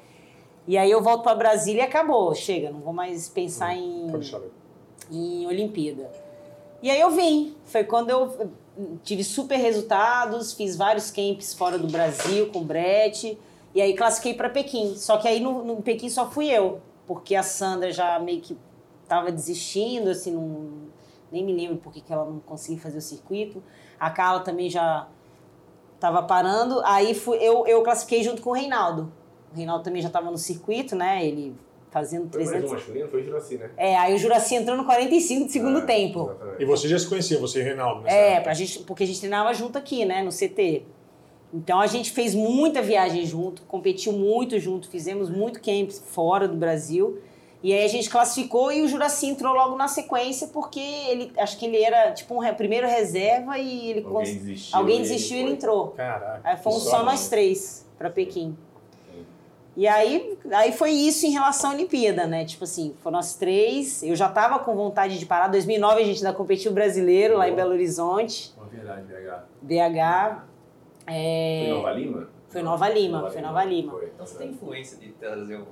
E 0.67 0.77
aí 0.77 0.91
eu 0.91 1.01
volto 1.01 1.23
para 1.23 1.35
Brasília 1.35 1.83
e 1.83 1.85
acabou, 1.87 2.35
chega, 2.35 2.71
não 2.71 2.81
vou 2.81 2.93
mais 2.93 3.29
pensar 3.29 3.75
em 3.75 4.03
Pode 4.11 4.19
deixar. 4.19 4.41
em 5.11 5.47
Olimpíada. 5.47 6.11
E 6.83 6.91
aí 6.91 7.01
eu 7.01 7.11
vim. 7.11 7.55
Foi 7.65 7.85
quando 7.85 8.11
eu 8.11 8.51
tive 9.03 9.25
super 9.25 9.57
resultados, 9.57 10.53
fiz 10.53 10.77
vários 10.77 11.11
camps 11.11 11.55
fora 11.55 11.79
do 11.79 11.89
Brasil 11.89 12.51
com 12.51 12.63
Brett. 12.63 13.39
E 13.75 13.81
aí 13.81 13.95
classifiquei 13.95 14.35
para 14.35 14.49
Pequim. 14.49 14.95
Só 14.97 15.17
que 15.19 15.29
aí 15.29 15.41
no, 15.41 15.65
no 15.65 15.83
Pequim 15.83 16.09
só 16.09 16.31
fui 16.31 16.49
eu, 16.49 16.81
porque 17.07 17.35
a 17.35 17.43
Sandra 17.43 17.93
já 17.93 18.19
meio 18.19 18.41
que 18.41 18.57
estava 19.03 19.33
desistindo, 19.33 20.11
assim, 20.11 20.33
não, 20.33 20.89
nem 21.31 21.45
me 21.45 21.53
lembro 21.53 21.77
por 21.77 21.93
que 21.93 22.03
ela 22.13 22.25
não 22.25 22.41
conseguia 22.41 22.81
fazer 22.81 22.99
o 22.99 23.03
circuito. 23.03 23.63
A 23.99 24.11
Carla 24.11 24.41
também 24.41 24.71
já 24.71 25.09
estava 25.95 26.23
parando. 26.23 26.81
Aí 26.85 27.15
fui, 27.15 27.39
eu, 27.39 27.67
eu 27.67 27.83
classifiquei 27.83 28.23
junto 28.23 28.43
com 28.43 28.51
o 28.51 28.55
Reinaldo. 28.55 29.13
O 29.53 29.57
Reinaldo 29.57 29.83
também 29.83 30.03
já 30.03 30.09
estava 30.09 30.31
no 30.31 30.39
circuito, 30.39 30.95
né? 30.95 31.25
Ele 31.25 31.55
fazendo 31.91 32.29
Foi 32.31 32.41
mais 32.41 32.51
300. 32.51 32.71
um 32.71 32.75
masculino? 32.75 33.09
Foi 33.09 33.21
o 33.21 33.25
Juraci, 33.25 33.57
né? 33.57 33.71
É, 33.77 33.97
aí 33.97 34.15
o 34.15 34.19
Juraci 34.19 34.55
entrou 34.55 34.77
no 34.77 34.85
45 34.85 35.47
do 35.47 35.51
segundo 35.53 35.79
É, 35.79 35.83
tempo. 35.83 36.23
exatamente. 36.31 36.63
E 36.63 36.65
você 36.65 36.89
já 36.89 36.99
se 36.99 37.07
conhecia, 37.09 37.39
você 37.39 37.61
e 37.61 37.63
Reinaldo? 37.63 38.03
nessa 38.03 38.17
É, 38.17 38.41
pra 38.41 38.55
gente, 38.55 38.81
porque 38.81 39.05
a 39.05 39.07
gente 39.07 39.19
treinava 39.21 39.53
junto 39.55 39.77
aqui, 39.79 40.05
né, 40.05 40.23
no 40.23 40.31
CT. 40.31 40.83
Então 41.53 41.81
a 41.81 41.87
gente 41.87 42.11
fez 42.11 42.35
muita 42.35 42.83
viagem 42.83 43.25
junto, 43.25 43.63
competiu 43.63 44.13
muito 44.13 44.59
junto, 44.59 44.89
fizemos 44.89 45.31
muito 45.31 45.61
camp 45.63 45.91
fora 45.91 46.47
do 46.47 46.55
Brasil. 46.57 47.19
E 47.63 47.73
aí 47.73 47.85
a 47.85 47.89
gente 47.89 48.09
classificou 48.09 48.71
e 48.71 48.83
o 48.83 48.87
Juraci 48.89 49.27
entrou 49.27 49.53
logo 49.53 49.75
na 49.75 49.89
sequência, 49.89 50.47
porque 50.49 50.79
ele 50.79 51.33
acho 51.39 51.59
que 51.59 51.67
ele 51.67 51.83
era 51.83 52.13
tipo 52.13 52.33
um 52.35 52.39
re- 52.39 52.53
primeiro 52.53 52.87
reserva 52.87 53.59
e 53.59 53.91
ele 53.91 54.01
Alguém 54.05 54.13
cons- 54.13 54.29
desistiu. 54.29 54.79
alguém 54.79 54.97
e 54.99 55.03
desistiu 55.03 55.37
e 55.37 55.41
ele 55.41 55.47
foi. 55.49 55.57
entrou. 55.57 55.89
Caraca. 55.89 56.41
Aí 56.45 56.57
fomos 56.59 56.85
só 56.85 56.91
sorte. 56.91 57.05
nós 57.07 57.29
três 57.29 57.85
pra 57.99 58.11
Pequim. 58.11 58.57
Sim. 59.79 59.83
E 59.83 59.87
aí, 59.87 60.37
aí 60.53 60.73
foi 60.73 60.91
isso 60.91 61.25
em 61.25 61.31
relação 61.31 61.71
à 61.71 61.75
Olimpíada, 61.75 62.27
né? 62.27 62.45
Tipo 62.45 62.65
assim, 62.65 62.95
foram 63.01 63.19
nós 63.19 63.37
três. 63.37 64.03
Eu 64.03 64.17
já 64.17 64.29
tava 64.29 64.59
com 64.59 64.75
vontade 64.75 65.19
de 65.19 65.25
parar. 65.25 65.47
2009 65.47 66.03
a 66.03 66.05
gente 66.05 66.17
ainda 66.19 66.37
competiu 66.37 66.73
brasileiro 66.73 67.39
lá 67.39 67.49
em 67.49 67.55
Belo 67.55 67.71
Horizonte, 67.71 68.53
Uma 68.57 68.67
verdade, 68.67 69.03
BH. 69.03 69.45
BH. 69.63 70.43
É, 71.07 71.67
Foi 71.69 71.75
Nova 71.75 71.93
Lima? 71.93 72.29
Foi 72.49 72.63
Nova 72.63 72.89
Lima, 72.89 73.31
foi 73.31 73.41
Nova 73.41 73.65
Lima. 73.65 73.93
Foi. 73.93 74.07
Então 74.15 74.27
você 74.27 74.39
tem 74.39 74.51
influência 74.51 74.99
de 74.99 75.09
trazer 75.13 75.57
o 75.57 75.69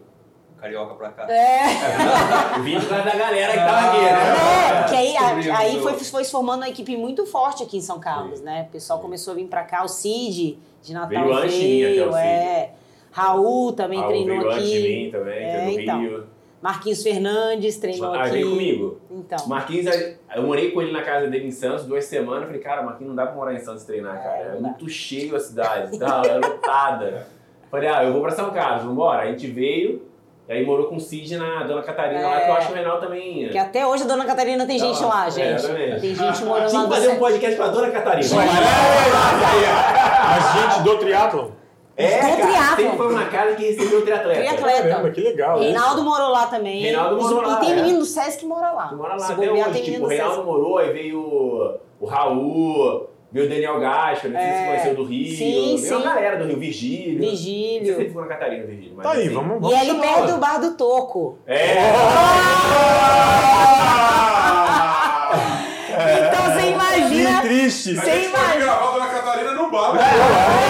carioca 0.57 0.95
pra 0.95 1.11
cá. 1.11 1.31
É, 1.31 1.63
O 2.59 2.63
vídeo 2.63 2.89
da 2.89 3.03
galera 3.03 3.53
que 3.53 3.59
tava 3.59 3.89
aqui, 3.89 4.01
né? 4.01 4.11
é, 4.13 4.83
porque 4.83 4.95
aí, 4.97 5.13
Descobrimos 5.13 5.61
aí 5.61 5.81
foi, 5.81 5.93
foi 5.95 6.25
se 6.25 6.31
formando 6.31 6.63
uma 6.63 6.69
equipe 6.69 6.97
muito 6.97 7.27
forte 7.27 7.63
aqui 7.63 7.77
em 7.77 7.83
São 7.83 7.99
Carlos, 7.99 8.39
Sim. 8.39 8.45
né? 8.45 8.67
O 8.69 8.73
pessoal 8.73 9.01
começou 9.01 9.33
a 9.33 9.37
vir 9.37 9.47
pra 9.47 9.65
cá, 9.65 9.85
o 9.85 9.89
Cid 9.89 10.59
de 10.83 10.95
Natal 10.95 11.09
Veio 11.09 11.35
antes 11.35 11.55
de 11.57 11.67
mim 11.67 11.83
até 11.85 12.07
o 12.07 12.13
Cid. 12.13 12.86
É. 13.17 13.21
Raul 13.21 13.73
também 13.73 14.01
Ah, 14.03 14.07
treinou 14.07 14.39
veio 14.39 14.51
aqui. 14.51 14.59
antes 14.59 14.71
de 14.71 14.89
mim 14.89 15.11
também, 15.11 15.35
que 15.39 15.45
É, 15.45 15.57
é 15.57 15.65
do 15.75 15.81
então. 15.81 16.01
Rio. 16.01 16.25
Marquinhos 16.63 17.03
Fernandes 17.03 17.77
treinou 17.77 18.13
Ah, 18.13 18.23
aqui. 18.23 18.31
veio 18.31 18.51
comigo. 18.51 19.01
Então. 19.11 19.47
Marquinhos, 19.47 19.87
eu 20.35 20.43
morei 20.43 20.71
com 20.73 20.83
ele 20.83 20.91
na 20.91 21.03
casa 21.03 21.27
dele 21.29 21.47
em 21.47 21.51
Santos 21.51 21.85
duas 21.85 22.05
semanas. 22.07 22.47
Falei, 22.47 22.61
cara, 22.61 22.83
Marquinhos 22.83 23.11
não 23.11 23.15
dá 23.17 23.27
pra 23.27 23.37
morar 23.37 23.55
em 23.55 23.59
Santos 23.59 23.83
e 23.83 23.87
treinar, 23.87 24.21
cara. 24.23 24.37
É 24.39 24.51
dá. 24.55 24.61
muito 24.61 24.89
cheio 24.89 25.37
a 25.37 25.41
cidade, 25.41 25.97
tá? 25.99 26.23
É 26.27 26.35
lotada. 26.39 27.27
Falei, 27.71 27.89
ah, 27.89 28.03
eu 28.05 28.13
vou 28.13 28.23
pra 28.23 28.31
São 28.33 28.51
Carlos, 28.51 28.85
vambora. 28.85 29.23
A 29.23 29.27
gente 29.27 29.47
veio, 29.49 30.03
e 30.49 30.53
aí 30.53 30.65
morou 30.65 30.87
com 30.87 30.97
o 30.97 31.01
Cid 31.01 31.37
na 31.37 31.63
Dona 31.65 31.83
Catarina 31.83 32.23
lá, 32.27 32.41
que 32.41 32.49
eu 32.51 32.55
acho 32.55 32.67
que 32.69 32.73
o 32.73 32.77
Renal 32.77 33.01
também. 33.01 33.49
Que 33.49 33.59
até 33.59 33.87
hoje 33.87 34.03
a 34.05 34.07
Dona 34.07 34.25
Catarina 34.25 34.67
tem 34.67 34.79
gente 34.79 35.01
Não, 35.03 35.09
lá, 35.09 35.27
é, 35.27 35.31
gente. 35.31 35.55
exatamente. 35.57 36.01
tem 36.01 36.15
gente 36.15 36.45
morando 36.45 36.73
lá 36.73 36.83
no 36.85 36.89
fazer 36.89 37.09
um 37.11 37.17
podcast 37.19 37.57
pra 37.57 37.69
Dona 37.69 37.91
Catarina. 37.91 38.29
Mas 40.27 40.53
gente 40.73 40.83
do 40.85 40.99
triatlon. 40.99 41.49
É, 41.99 42.37
Do 42.37 42.43
cara, 42.53 42.77
sempre 42.77 42.97
foi 42.99 43.09
uma 43.11 43.25
casa 43.25 43.57
que 43.57 43.65
recebeu 43.71 44.03
triatleta. 44.03 44.39
Triatleta. 44.41 44.83
Caramba, 44.89 45.11
que 45.11 45.21
legal. 45.23 45.59
Reinaldo 45.59 46.03
morou 46.03 46.29
lá 46.31 46.47
também. 46.47 46.83
Reinaldo 46.83 47.17
morou 47.23 47.41
lá, 47.41 47.57
E 47.57 47.61
tem 47.61 47.73
é. 47.73 47.77
menino 47.77 47.99
do 48.01 48.05
Sesc 48.05 48.39
que 48.41 48.45
mora 48.47 48.71
lá. 48.73 48.89
Que 48.89 48.95
mora 48.97 49.15
lá 49.15 49.19
Se 49.21 49.33
até 49.33 49.51
hoje. 49.51 49.63
tem 49.63 49.73
Tipo, 49.73 49.85
menino 49.85 49.97
o 49.97 50.03
do 50.03 50.09
Sesc. 50.09 50.23
Reinaldo 50.23 50.45
morou, 50.45 50.77
aí 50.79 50.93
veio 50.93 51.19
o, 51.21 51.79
o 51.99 52.07
Raul, 52.07 53.09
veio 53.33 53.47
o 53.47 53.49
Daniel 53.49 53.81
Gacho, 53.81 54.29
não 54.29 54.39
sei 54.39 54.47
se 54.47 54.55
É. 54.55 54.59
você 54.61 54.67
conheceu 54.67 54.95
do 54.95 55.05
Rio. 55.05 55.37
Sim, 55.37 55.77
veio 55.81 55.93
uma 55.97 56.01
sim. 56.01 56.05
galera 56.15 56.37
do 56.37 56.45
Rio, 56.45 56.59
Virgílio. 56.59 57.19
Vigílio. 57.19 57.81
Você 57.87 57.93
sempre 57.93 58.09
ficou 58.09 58.23
na 58.23 58.29
Catarina, 58.29 58.67
Virgílio. 58.67 58.93
mas 58.97 59.07
Tá 59.07 59.13
aí, 59.13 59.25
assim- 59.25 59.35
vamos, 59.35 59.57
E 59.57 59.61
vamos 59.61 59.73
é 59.75 59.79
ali 59.81 59.87
chamar 59.91 60.03
perto 60.03 60.27
do 60.33 60.37
Bar 60.39 60.61
do 60.61 60.71
Toco. 60.77 61.39
É. 61.47 61.77
Então 66.29 66.43
você 66.53 66.71
imagina. 66.71 67.41
Que 67.41 67.49
triste. 67.49 67.99
A 67.99 68.03
Você 68.03 68.25
imagina. 68.27 68.65
gravar 68.65 68.89
a 68.89 68.93
Dona 68.93 69.07
Catarina 69.07 69.53
no 69.53 69.71
bar. 69.71 69.95
Então, 69.95 70.66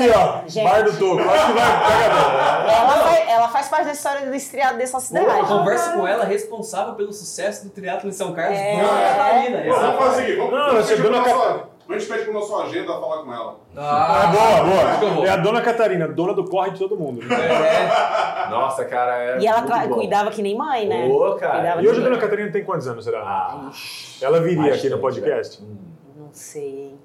Aqui, 0.00 0.10
ó. 0.10 0.48
Gente. 0.48 0.64
Bar 0.64 0.82
do 0.84 0.98
Toco. 0.98 1.20
Acho 1.20 1.46
que 1.46 1.52
vai. 1.52 2.74
Ela 2.74 2.98
faz, 2.98 3.28
ela 3.28 3.48
faz 3.48 3.68
parte 3.68 3.84
da 3.86 3.92
história 3.92 4.26
do 4.26 4.34
estriado 4.34 4.78
dessa 4.78 5.00
cidade. 5.00 5.46
Conversa 5.46 5.92
com 5.92 6.06
ela, 6.06 6.24
responsável 6.24 6.94
pelo 6.94 7.12
sucesso 7.12 7.64
do 7.64 7.70
triatlo 7.70 8.08
em 8.08 8.12
São 8.12 8.32
Carlos, 8.32 8.58
É. 8.58 8.76
Dona 8.76 8.98
Catarina. 9.08 9.62
Vamos 9.68 9.98
fazer 9.98 10.08
o 10.08 10.14
seguinte, 10.14 10.36
vamos, 10.36 10.52
Não, 10.52 10.66
vamos 10.66 11.02
dona 11.02 11.18
nosso, 11.18 11.72
a 11.88 11.98
gente 11.98 12.06
pede 12.06 12.24
pro 12.24 12.32
nosso 12.32 12.56
agenda 12.60 12.92
falar 12.92 13.22
com 13.22 13.32
ela. 13.34 13.56
Ah, 13.76 14.22
Ah, 14.22 14.26
boa, 14.28 15.08
eu 15.08 15.14
boa. 15.14 15.26
É 15.26 15.30
a 15.30 15.36
dona 15.36 15.60
Catarina, 15.60 16.08
dona 16.08 16.32
do 16.32 16.44
corre 16.48 16.70
de 16.70 16.78
todo 16.78 16.96
mundo. 16.96 17.20
É, 17.32 18.48
Nossa, 18.48 18.84
cara, 18.84 19.16
é 19.16 19.38
E 19.40 19.46
ela 19.46 19.62
cuidava 19.88 20.30
que 20.30 20.42
nem 20.42 20.56
mãe, 20.56 20.86
né? 20.86 21.06
Ô, 21.06 21.34
cara. 21.34 21.54
Cuidava 21.54 21.82
E 21.82 21.88
hoje 21.88 22.00
a 22.00 22.04
dona 22.04 22.18
Catarina 22.18 22.50
tem 22.50 22.64
quantos 22.64 22.86
anos, 22.86 23.04
será? 23.04 23.20
Ah, 23.20 23.70
Ela 24.20 24.40
viria 24.40 24.74
aqui 24.74 24.88
no 24.88 24.98
podcast? 24.98 25.60
velho. 25.60 25.76
Não 26.16 26.28
sei, 26.32 26.62
hein? 26.68 27.00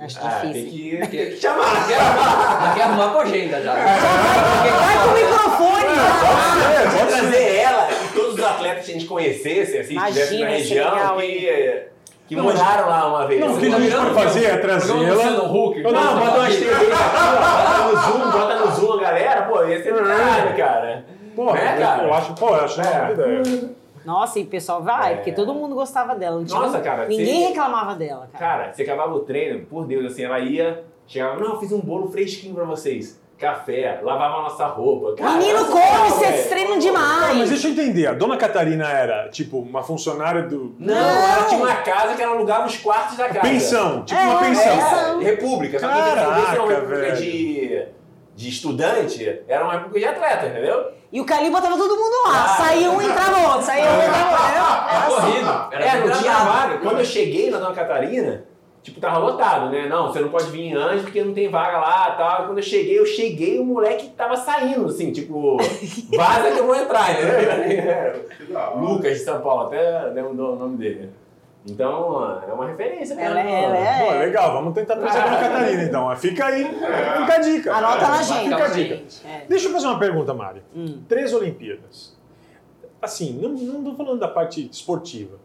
Acho 0.00 0.18
Ah, 0.22 0.38
tem 0.42 0.52
difícil. 0.52 1.00
que, 1.00 1.06
tem 1.08 1.30
que 1.30 1.36
chamar. 1.40 1.86
quer 1.86 1.98
arrumar, 2.00 2.66
já 2.66 2.74
quer 2.74 2.82
arrumar 2.82 3.08
com 3.12 3.18
a 3.18 3.22
agenda 3.22 3.62
já. 3.62 3.74
Vai 3.74 4.98
com 5.04 5.08
o 5.08 5.14
microfone! 5.14 5.84
É, 5.94 6.98
Pode 6.98 7.08
trazer 7.12 7.54
ela 7.56 7.88
e 7.90 8.08
todos 8.14 8.34
os 8.34 8.44
atletas 8.44 8.84
que 8.84 8.90
a 8.90 8.94
gente 8.94 9.06
conhecesse, 9.06 9.78
assim, 9.78 9.88
que 9.88 9.94
Imagina, 9.94 10.20
estivessem 10.24 10.44
na 10.44 10.50
região, 10.50 10.94
legal, 10.94 11.16
que, 11.18 11.82
que 12.28 12.36
Não, 12.36 12.44
moraram 12.44 12.88
lá 12.88 13.06
uma 13.08 13.26
vez. 13.26 13.40
Não, 13.40 13.54
o 13.54 13.58
que 13.60 13.66
a 13.66 13.78
gente 13.78 13.94
pode 13.96 14.14
fazer 14.14 14.44
é. 14.46 14.56
Luciano 14.56 15.44
Huck. 15.64 15.78
Eu 15.80 15.92
Não, 15.92 16.04
não, 16.04 16.18
bota 16.18 16.38
umas 16.38 16.54
TV 16.56 16.70
aqui, 16.74 16.86
ó, 16.90 16.96
bota 17.40 17.84
no 17.84 18.00
Zoom, 18.00 18.30
bota 18.30 18.54
no 18.56 18.70
Zoom, 18.72 18.98
galera, 18.98 19.42
pô, 19.42 19.64
ia 19.64 19.82
ser 19.82 19.92
do 19.94 20.02
caralho, 20.02 20.56
cara. 20.56 21.04
Pô, 21.36 21.54
É, 21.54 21.76
cara. 21.78 22.02
eu 22.04 22.14
acho, 22.14 22.32
pô, 22.34 22.48
eu 22.48 22.64
acho 22.64 22.80
uma 22.80 22.88
É. 22.90 23.14
boa 23.14 23.28
ideia. 23.28 23.70
Nossa, 24.04 24.38
e 24.38 24.42
o 24.42 24.46
pessoal 24.46 24.82
vai, 24.82 25.12
É. 25.12 25.16
porque 25.16 25.32
todo 25.32 25.54
mundo 25.54 25.74
gostava 25.74 26.14
dela. 26.14 26.36
Não 26.38 26.44
tinha- 26.44 26.60
Nossa, 26.60 26.80
cara, 26.80 27.06
Ninguém 27.06 27.42
você- 27.42 27.48
reclamava 27.48 27.94
dela, 27.94 28.28
cara. 28.32 28.38
Cara, 28.58 28.72
você 28.72 28.82
acabava 28.82 29.14
o 29.14 29.20
treino, 29.20 29.64
por 29.66 29.86
Deus, 29.86 30.12
assim, 30.12 30.24
ela 30.24 30.38
ia, 30.40 30.84
chegava, 31.06 31.38
não, 31.40 31.54
eu 31.54 31.60
fiz 31.60 31.72
um 31.72 31.80
bolo 31.80 32.10
fresquinho 32.10 32.54
pra 32.54 32.64
vocês. 32.64 33.22
Café, 33.36 33.98
lavava 34.02 34.36
a 34.38 34.42
nossa 34.42 34.64
roupa. 34.66 35.16
Cara, 35.16 35.32
Menino, 35.38 35.58
olha 35.58 35.66
só, 35.66 35.72
come, 35.72 35.82
velho. 35.88 36.08
vocês 36.14 36.46
treinam 36.48 36.78
demais. 36.78 37.30
Ah, 37.30 37.34
mas 37.34 37.50
deixa 37.50 37.66
eu 37.66 37.72
entender, 37.72 38.06
a 38.06 38.12
dona 38.14 38.36
Catarina 38.36 38.88
era, 38.88 39.28
tipo, 39.28 39.58
uma 39.58 39.82
funcionária 39.82 40.42
do... 40.44 40.74
Não, 40.78 40.94
Não. 40.94 40.94
ela 40.94 41.44
tinha 41.46 41.60
uma 41.60 41.74
casa 41.76 42.14
que 42.14 42.22
ela 42.22 42.32
alugava 42.36 42.66
os 42.66 42.76
quartos 42.76 43.16
da 43.16 43.26
casa. 43.28 43.40
Pensão, 43.40 44.04
tipo 44.04 44.18
É, 44.20 44.24
uma 44.24 44.38
pensão. 44.40 44.62
é. 45.20 45.20
É, 45.20 45.24
república. 45.24 45.80
Só 45.80 45.88
que 45.88 45.94
Caraca, 45.94 46.28
uma 46.28 46.50
república 46.52 46.80
velho. 46.82 47.16
de, 47.16 47.86
de 48.36 48.48
estudante, 48.48 49.42
era 49.48 49.64
uma 49.64 49.72
república 49.74 49.98
de 49.98 50.06
atleta, 50.06 50.46
entendeu? 50.46 50.84
E 51.14 51.20
o 51.20 51.24
Cali 51.24 51.48
botava 51.48 51.76
todo 51.76 51.94
mundo 51.94 52.26
lá. 52.26 52.44
Ah. 52.44 52.48
Saía 52.56 52.90
um 52.90 53.00
e 53.00 53.06
entrava 53.06 53.38
outro. 53.46 53.62
Saía 53.62 53.88
um 53.88 54.02
e 54.02 54.04
entrava 54.04 54.30
outro. 54.32 54.50
Era, 54.50 54.88
era 54.90 54.98
assim. 54.98 55.14
corrido. 55.14 55.68
Era 55.70 55.84
é, 55.84 55.94
não 55.94 56.02
tinha 56.02 56.16
degradado. 56.16 56.50
vaga. 56.50 56.78
Quando 56.78 56.98
eu 56.98 57.04
cheguei 57.04 57.50
na 57.52 57.58
Dona 57.58 57.72
Catarina, 57.72 58.44
tipo, 58.82 59.00
tava 59.00 59.18
lotado, 59.18 59.70
né? 59.70 59.86
Não, 59.86 60.08
você 60.08 60.18
não 60.18 60.28
pode 60.28 60.50
vir 60.50 60.76
antes 60.76 61.02
porque 61.02 61.22
não 61.22 61.32
tem 61.32 61.48
vaga 61.48 61.78
lá 61.78 62.10
e 62.12 62.18
tal. 62.18 62.42
E 62.42 62.46
quando 62.46 62.58
eu 62.58 62.64
cheguei, 62.64 62.98
eu 62.98 63.06
cheguei 63.06 63.60
o 63.60 63.64
moleque 63.64 64.08
tava 64.08 64.36
saindo, 64.36 64.86
assim, 64.86 65.12
tipo, 65.12 65.56
vaza 66.16 66.50
que 66.50 66.58
eu 66.58 66.66
vou 66.66 66.74
entrar, 66.74 67.12
entendeu? 67.12 68.52
Hora. 68.52 68.74
Lucas 68.74 69.12
de 69.12 69.24
São 69.24 69.40
Paulo, 69.40 69.68
até 69.68 70.06
lembro 70.12 70.32
o 70.32 70.56
nome 70.56 70.78
dele. 70.78 71.10
Então, 71.66 72.40
é 72.46 72.52
uma 72.52 72.66
referência 72.66 73.16
mesmo. 73.16 73.30
Ela 73.30 73.40
é- 73.40 73.64
ela 73.64 73.76
é- 73.78 74.04
Pô, 74.04 74.18
legal, 74.18 74.52
vamos 74.52 74.74
tentar 74.74 74.96
trazer 74.96 75.18
a 75.18 75.24
dona 75.24 75.38
Catarina, 75.38 75.82
então. 75.82 76.16
Fica 76.16 76.44
aí, 76.46 76.64
fica 76.64 77.34
a 77.34 77.38
dica. 77.38 77.74
Anota 77.74 78.06
na 78.08 78.18
ficar 78.18 78.40
Fica 78.40 78.64
a 78.64 78.68
dica. 78.68 78.96
gente. 78.96 79.26
É. 79.26 79.44
Deixa 79.48 79.68
eu 79.68 79.72
fazer 79.72 79.86
uma 79.86 79.98
pergunta, 79.98 80.34
Mari. 80.34 80.62
Hum. 80.76 81.02
Três 81.08 81.32
Olimpíadas. 81.32 82.14
Assim, 83.00 83.38
não, 83.40 83.82
tô 83.82 83.94
falando 83.94 84.20
da 84.20 84.28
parte 84.28 84.68
esportiva. 84.70 85.38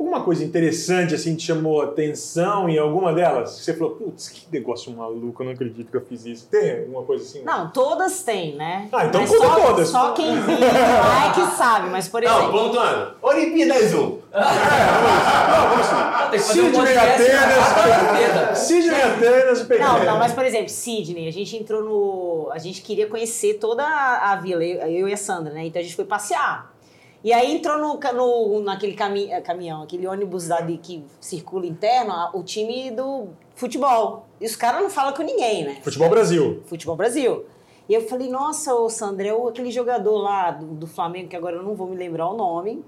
Alguma 0.00 0.22
coisa 0.22 0.42
interessante, 0.42 1.14
assim, 1.14 1.36
te 1.36 1.44
chamou 1.44 1.82
atenção 1.82 2.70
em 2.70 2.78
alguma 2.78 3.12
delas? 3.12 3.50
Você 3.50 3.74
falou, 3.74 3.96
putz, 3.96 4.30
que 4.30 4.46
negócio 4.50 4.90
maluco, 4.96 5.42
eu 5.42 5.44
não 5.44 5.52
acredito 5.52 5.90
que 5.90 5.96
eu 5.98 6.00
fiz 6.00 6.24
isso. 6.24 6.48
Tem 6.50 6.80
alguma 6.80 7.02
coisa 7.02 7.22
assim? 7.22 7.42
Não, 7.42 7.68
todas 7.70 8.22
têm, 8.22 8.56
né? 8.56 8.88
Ah, 8.92 9.04
então 9.04 9.20
Mas 9.20 9.30
conta 9.30 9.44
só, 9.46 9.66
todas. 9.66 9.88
Só 9.88 10.12
quem 10.12 10.40
vive 10.40 10.64
lá 10.64 11.28
é 11.28 11.34
que 11.34 11.54
sabe. 11.54 11.90
Mas, 11.90 12.08
por 12.08 12.22
Não, 12.22 12.38
exemplo... 12.38 12.60
pontuando. 12.60 13.12
Olimpíadas 13.20 13.92
1. 13.92 13.98
Não, 13.98 14.18
vamos 15.68 15.90
lá. 15.92 16.28
Tem 16.30 16.40
um 16.40 16.42
Sidney 16.44 16.96
Atenas. 16.96 18.58
Sidney 18.58 19.02
Atenas 19.02 19.60
e. 19.60 19.78
Não, 19.78 20.04
não, 20.04 20.18
mas 20.18 20.32
por 20.32 20.46
exemplo, 20.46 20.70
Sydney, 20.70 21.28
a 21.28 21.32
gente 21.32 21.54
entrou 21.58 21.84
no. 21.84 22.50
A 22.52 22.58
gente 22.58 22.80
queria 22.80 23.06
conhecer 23.06 23.58
toda 23.58 23.84
a, 23.84 24.34
vila, 24.36 24.64
eu 24.64 25.06
e 25.06 25.12
a 25.12 25.16
Sandra, 25.18 25.52
né? 25.52 25.66
Então 25.66 25.78
a 25.78 25.82
gente 25.82 25.94
foi 25.94 26.06
passear. 26.06 26.79
E 27.22 27.32
aí 27.34 27.54
entrou 27.56 27.76
no, 27.78 27.98
no, 28.14 28.60
naquele 28.62 28.94
cami, 28.94 29.30
eh, 29.30 29.40
caminhão, 29.42 29.82
aquele 29.82 30.06
ônibus 30.06 30.48
dali 30.48 30.78
que 30.78 31.04
circula 31.20 31.66
interno, 31.66 32.12
a- 32.12 32.30
o 32.32 32.42
time 32.42 32.90
do 32.90 33.28
futebol. 33.54 34.26
E 34.40 34.46
os 34.46 34.56
caras 34.56 34.82
não 34.82 34.88
falam 34.88 35.12
com 35.12 35.22
ninguém, 35.22 35.64
né? 35.64 35.76
Futebol 35.82 36.08
Brasil. 36.08 36.62
Futebol 36.66 36.96
Brasil. 36.96 37.44
E 37.88 37.92
eu 37.94 38.08
falei, 38.08 38.30
nossa, 38.30 38.74
ô 38.74 38.88
Sandra, 38.88 39.28
é 39.28 39.34
o- 39.34 39.48
aquele 39.48 39.70
jogador 39.70 40.16
lá 40.18 40.50
do, 40.52 40.66
do 40.66 40.86
Flamengo, 40.86 41.28
que 41.28 41.36
agora 41.36 41.56
eu 41.56 41.62
não 41.62 41.74
vou 41.74 41.86
me 41.88 41.96
lembrar 41.96 42.26
o 42.28 42.36
nome. 42.36 42.82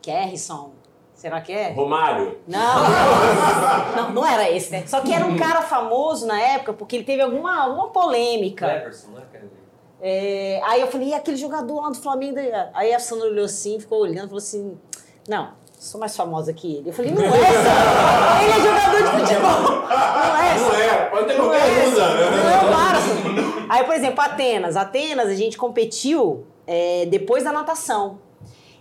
Kerrison. 0.00 0.70
Será 1.14 1.42
que 1.42 1.52
é? 1.52 1.72
Romário. 1.72 2.38
Não, 2.48 2.74
não, 3.96 4.10
não 4.14 4.26
era 4.26 4.50
esse, 4.50 4.70
né? 4.72 4.86
Só 4.86 5.00
que 5.02 5.12
era 5.12 5.26
um 5.26 5.36
cara 5.36 5.60
famoso 5.60 6.26
na 6.26 6.40
época 6.40 6.72
porque 6.72 6.96
ele 6.96 7.04
teve 7.04 7.20
alguma, 7.20 7.64
alguma 7.64 7.88
polêmica. 7.90 8.64
Cleverson, 8.66 9.08
né, 9.10 9.22
cara? 9.30 9.59
É, 10.02 10.60
aí 10.64 10.80
eu 10.80 10.86
falei, 10.86 11.08
e 11.08 11.14
aquele 11.14 11.36
jogador 11.36 11.80
lá 11.80 11.88
do 11.90 11.96
Flamengo? 11.96 12.34
daí?" 12.34 12.50
Aí 12.74 12.94
a 12.94 12.98
Sandra 12.98 13.26
olhou 13.26 13.44
assim, 13.44 13.78
ficou 13.78 14.00
olhando 14.00 14.26
e 14.26 14.28
falou 14.28 14.38
assim: 14.38 14.78
Não, 15.28 15.50
sou 15.78 15.98
mais 15.98 16.16
famosa 16.16 16.52
que 16.52 16.76
ele. 16.76 16.90
Eu 16.90 16.92
falei, 16.92 17.10
não 17.10 17.22
é, 17.22 17.30
Sandra. 17.30 18.42
Ele 18.42 18.52
é 18.52 18.60
jogador 18.60 19.02
de 19.02 19.20
futebol. 19.20 19.60
Não 19.60 20.36
é, 20.36 20.58
Não 20.58 20.74
é, 20.74 21.04
pode 21.06 21.26
ter 21.26 21.36
qualquer 21.36 21.60
é, 21.60 21.86
usa. 21.88 22.06
Não, 22.08 22.72
para. 22.72 23.00
Sandra. 23.00 23.66
Aí, 23.68 23.84
por 23.84 23.94
exemplo, 23.94 24.20
Atenas. 24.20 24.76
Atenas, 24.76 25.28
a 25.28 25.34
gente 25.34 25.56
competiu 25.56 26.44
é, 26.66 27.06
depois 27.06 27.44
da 27.44 27.52
natação. 27.52 28.18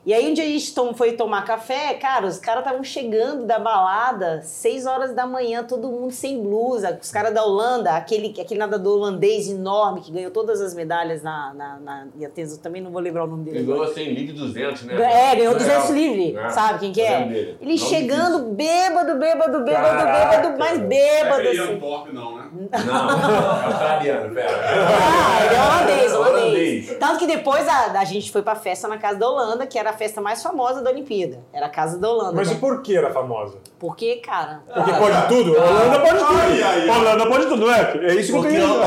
E 0.06 0.14
aí, 0.14 0.30
um 0.32 0.34
dia 0.34 0.43
a 0.45 0.47
gente 0.47 0.74
tom- 0.74 0.93
foi 0.93 1.12
tomar 1.14 1.43
café, 1.45 1.93
cara, 1.95 2.26
os 2.26 2.39
caras 2.39 2.64
estavam 2.64 2.84
chegando 2.84 3.45
da 3.45 3.60
balada, 3.60 4.41
6 4.43 4.86
horas 4.86 5.14
da 5.14 5.28
manhã, 5.28 5.64
todo 5.64 5.89
mundo 5.89 6.12
sem 6.12 6.41
blusa. 6.41 6.97
Os 7.02 7.12
caras 7.12 7.34
da 7.34 7.43
Holanda, 7.43 7.91
aquele, 7.91 8.34
aquele 8.39 8.60
nadador 8.60 8.97
holandês 8.97 9.50
enorme 9.50 10.02
que 10.02 10.12
ganhou 10.12 10.32
todas 10.32 10.62
as 10.62 10.74
medalhas 10.74 11.22
na, 11.22 11.54
na, 11.54 11.78
na 11.80 12.08
eu 12.20 12.58
também 12.60 12.82
não 12.82 12.91
vou 12.91 13.02
lembrar 13.02 13.26
o 13.26 13.28
nome 13.28 13.43
dele. 13.43 13.60
Ganhou 13.60 13.76
agora. 13.76 13.91
assim, 13.91 14.06
Ligue 14.06 14.32
200, 14.34 14.84
né? 14.84 14.93
É, 14.95 15.36
ganhou 15.36 15.54
Legal. 15.54 15.68
200 15.82 15.89
livre, 15.91 16.38
É. 16.38 16.50
sabe 16.50 16.80
quem 16.80 16.91
que 16.93 17.02
é? 17.02 17.22
Ele 17.62 17.72
Não 17.72 17.78
chegando 17.78 18.39
bêbado, 18.54 19.16
bêbado, 19.20 19.64
bêbado, 19.64 19.97
Caraca. 19.97 20.38
bêbado, 20.38 20.58
mais 20.58 20.78
Não 20.78 20.86
é 20.86 20.88
bêbado, 20.88 21.34
aquele 21.41 21.60
assim. 21.62 21.72
Ian 21.74 21.80
Thorpe, 21.80 22.14
não, 22.16 22.38
né? 22.38 22.50
Não, 22.52 23.62
é 23.62 23.66
australiano, 23.66 24.34
pera. 24.34 24.50
Ah, 24.50 25.45
ele 25.45 25.56
é 25.56 25.62
holandês, 25.62 26.14
holandês. 26.14 26.39
Holandês. 26.39 26.97
Tanto 27.00 27.20
que 27.20 27.28
depois 27.28 27.68
a, 27.68 28.00
a 28.00 28.06
gente 28.06 28.32
foi 28.32 28.41
pra 28.41 28.56
festa 28.56 28.88
na 28.88 28.97
casa 28.97 29.20
da 29.20 29.30
Holanda, 29.30 29.68
que 29.68 29.78
era 29.78 29.89
a 29.90 29.94
festa 29.94 30.22
mais 30.22 30.42
famosa 30.42 30.82
da 30.82 30.90
Olimpíada. 30.90 31.40
Era 31.52 31.66
a 31.66 31.70
casa 31.70 31.98
da 31.98 32.10
Holanda. 32.10 32.34
Mas 32.34 32.50
né? 32.50 32.56
o 32.56 32.60
porquê 32.60 32.96
era 32.96 33.12
famosa? 33.12 33.58
Porque, 33.78 34.18
cara. 34.18 34.62
Porque 34.74 34.92
pode 34.94 35.28
tudo? 35.28 35.52
Holanda 35.52 36.00
pode 36.00 36.20
tudo. 36.20 36.40
Ai. 36.66 36.90
Holanda 36.90 37.28
pode 37.28 37.46
tudo, 37.48 37.66
não 37.66 37.74
é? 37.74 37.98
É 37.98 38.16
isso 38.16 38.32
que 38.32 38.38
eu 38.38 38.44
queria 38.44 38.68
Não, 38.68 38.78
não, 38.78 38.86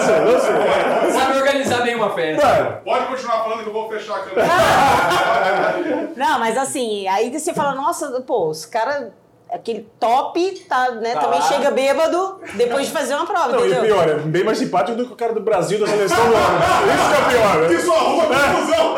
sei, 0.00 0.20
não 0.20 0.40
sei. 0.40 1.12
Sabe 1.12 1.38
organizar 1.38 1.82
bem 1.82 1.94
uma 1.94 2.10
festa. 2.10 2.46
Mano, 2.46 2.80
Pode 2.84 3.06
continuar 3.06 3.42
falando 3.44 3.62
que 3.62 3.68
eu 3.68 3.72
vou 3.72 3.88
fechar 3.88 4.16
a 4.16 4.20
câmera. 4.20 4.46
Não, 6.16 6.38
mas 6.38 6.56
assim, 6.56 7.06
aí 7.08 7.30
você 7.30 7.52
fala, 7.52 7.74
nossa, 7.74 8.20
pô, 8.22 8.48
os 8.48 8.64
caras. 8.64 9.12
Aquele 9.48 9.88
top, 10.00 10.50
tá, 10.68 10.90
né? 10.90 11.14
Tá 11.14 11.20
também 11.20 11.40
chega 11.42 11.70
bêbado 11.70 12.40
depois 12.56 12.86
de 12.86 12.92
fazer 12.92 13.14
uma 13.14 13.24
prova, 13.24 13.52
Não, 13.52 13.60
e 13.64 13.70
entendeu? 13.70 13.84
pior, 13.94 14.08
é 14.08 14.14
bem 14.14 14.42
mais 14.42 14.58
simpático 14.58 14.96
do 14.96 15.06
que 15.06 15.12
o 15.12 15.16
cara 15.16 15.32
do 15.32 15.40
Brasil 15.40 15.78
da 15.78 15.86
seleção 15.86 16.16
do 16.28 16.34
ano. 16.34 16.58
Isso 16.94 17.08
que 17.08 17.14
é 17.14 17.38
pior, 17.38 17.56
né? 17.60 17.74
Isso 17.74 17.92
arruma 17.92 18.24
confusão. 18.26 18.96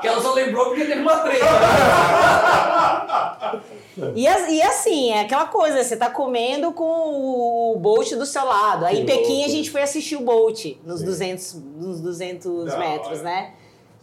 Que 0.00 0.06
ela 0.08 0.20
só 0.22 0.32
lembrou 0.32 0.66
porque 0.66 0.84
teve 0.84 1.00
uma 1.00 1.16
treta. 1.18 1.44
E, 4.14 4.28
as- 4.28 4.48
e 4.48 4.60
assim, 4.62 5.10
é 5.10 5.20
aquela 5.22 5.46
coisa, 5.46 5.82
você 5.82 5.96
tá 5.96 6.10
comendo 6.10 6.72
com 6.72 6.84
o 7.72 7.76
Bolt 7.80 8.12
do 8.12 8.26
seu 8.26 8.44
lado. 8.44 8.84
Aí 8.84 8.96
Que 8.96 9.02
em 9.02 9.06
Pequim 9.06 9.32
louco. 9.34 9.46
a 9.46 9.48
gente 9.48 9.70
foi 9.70 9.82
assistir 9.82 10.16
o 10.16 10.20
Bolt 10.20 10.66
nos 10.84 11.02
200, 11.02 11.54
nos 11.78 12.00
200 12.00 12.66
Da 12.66 12.78
metros, 12.78 13.18
hora. 13.20 13.22
né? 13.22 13.50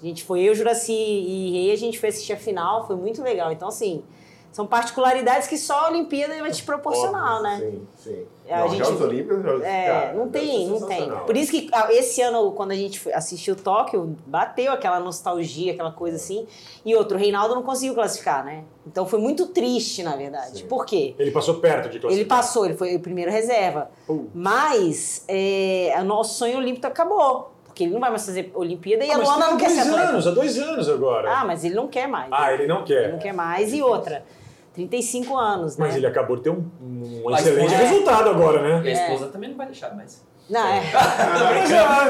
A 0.01 0.05
gente 0.05 0.23
foi, 0.23 0.41
eu, 0.41 0.53
Juraci 0.55 0.91
e 0.91 1.51
Rei, 1.53 1.71
a 1.71 1.77
gente 1.77 1.99
foi 1.99 2.09
assistir 2.09 2.33
a 2.33 2.37
final, 2.37 2.85
foi 2.87 2.95
muito 2.95 3.21
legal. 3.21 3.51
Então, 3.51 3.67
assim, 3.69 4.03
São 4.53 4.67
particularidades 4.67 5.47
que 5.47 5.57
só 5.57 5.85
a 5.85 5.89
Olimpíada 5.89 6.37
vai 6.39 6.51
te 6.51 6.61
proporcionar, 6.63 7.41
né? 7.41 7.57
Sim, 7.59 7.87
sim. 7.97 8.25
A 8.47 8.59
Não, 8.59 8.69
gente- 8.69 8.85
Jogos 8.85 9.01
Olímpicos, 9.01 9.41
Jogos 9.41 9.63
É, 9.63 9.85
cara, 9.87 10.13
não 10.13 10.29
tem, 10.29 10.67
não 10.67 10.85
tem. 10.85 11.09
Por 11.25 11.35
isso 11.35 11.49
que 11.51 11.69
ah, 11.73 11.91
esse 11.91 12.21
ano, 12.21 12.51
quando 12.51 12.69
a 12.71 12.75
gente 12.75 13.01
assistiu 13.13 13.55
Tóquio, 13.55 14.15
bateu 14.27 14.71
aquela 14.71 14.99
nostalgia, 14.99 15.73
aquela 15.73 15.91
coisa 15.91 16.17
assim. 16.17 16.45
E 16.85 16.95
outro, 16.95 17.17
o 17.17 17.19
Reinaldo 17.19 17.55
não 17.55 17.63
conseguiu 17.63 17.95
classificar, 17.95 18.45
né? 18.45 18.63
Então 18.85 19.07
foi 19.07 19.17
muito 19.19 19.47
triste, 19.47 20.03
na 20.03 20.15
verdade. 20.15 20.59
Sim. 20.59 20.67
Por 20.67 20.85
quê? 20.85 21.15
Ele 21.17 21.31
passou 21.31 21.55
perto 21.55 21.89
de 21.89 21.99
classificar. 21.99 22.11
Ele 22.11 22.25
passou, 22.25 22.65
ele 22.65 22.75
foi 22.75 22.95
o 22.95 22.99
primeiro 22.99 23.31
reserva. 23.31 23.89
Pô. 24.05 24.25
Mas 24.35 25.23
é, 25.27 25.95
o 25.99 26.03
nosso 26.03 26.37
sonho 26.37 26.57
olímpico 26.59 26.85
acabou. 26.85 27.49
Porque 27.65 27.85
ele 27.85 27.93
não 27.93 27.99
vai 27.99 28.11
mais 28.11 28.23
fazer 28.23 28.51
Olimpíada 28.53 29.03
e 29.03 29.09
Ah, 29.09 29.15
a 29.15 29.17
mas 29.17 29.27
Luana 29.27 29.47
não 29.49 29.57
quer 29.57 29.69
ser 29.71 29.77
dois 29.85 29.89
atleta. 29.93 30.09
anos, 30.09 30.27
há 30.27 30.31
dois 30.31 30.59
anos 30.59 30.87
agora. 30.89 31.37
Ah, 31.37 31.43
mas 31.43 31.63
ele 31.63 31.73
não 31.73 31.87
quer 31.87 32.05
mais. 32.07 32.27
Ah, 32.31 32.53
ele 32.53 32.67
não 32.67 32.77
Ele 32.79 32.85
quer. 32.85 33.11
não 33.13 33.17
quer 33.17 33.33
mais. 33.33 33.73
E 33.73 33.81
outra, 33.81 34.23
35 34.73 35.37
anos, 35.37 35.77
né? 35.77 35.85
Mas 35.85 35.95
ele 35.95 36.07
acabou 36.07 36.35
de 36.35 36.43
ter 36.43 36.49
um, 36.49 36.65
um 36.81 37.35
excelente 37.35 37.73
é. 37.73 37.77
resultado 37.77 38.29
agora, 38.29 38.59
E 38.59 38.71
a 38.73 38.79
né? 38.79 38.91
esposa 38.91 39.27
também 39.27 39.49
não 39.49 39.57
vai 39.57 39.67
deixar 39.67 39.95
mais. 39.95 40.21
Não, 40.49 40.67
é. 40.67 40.81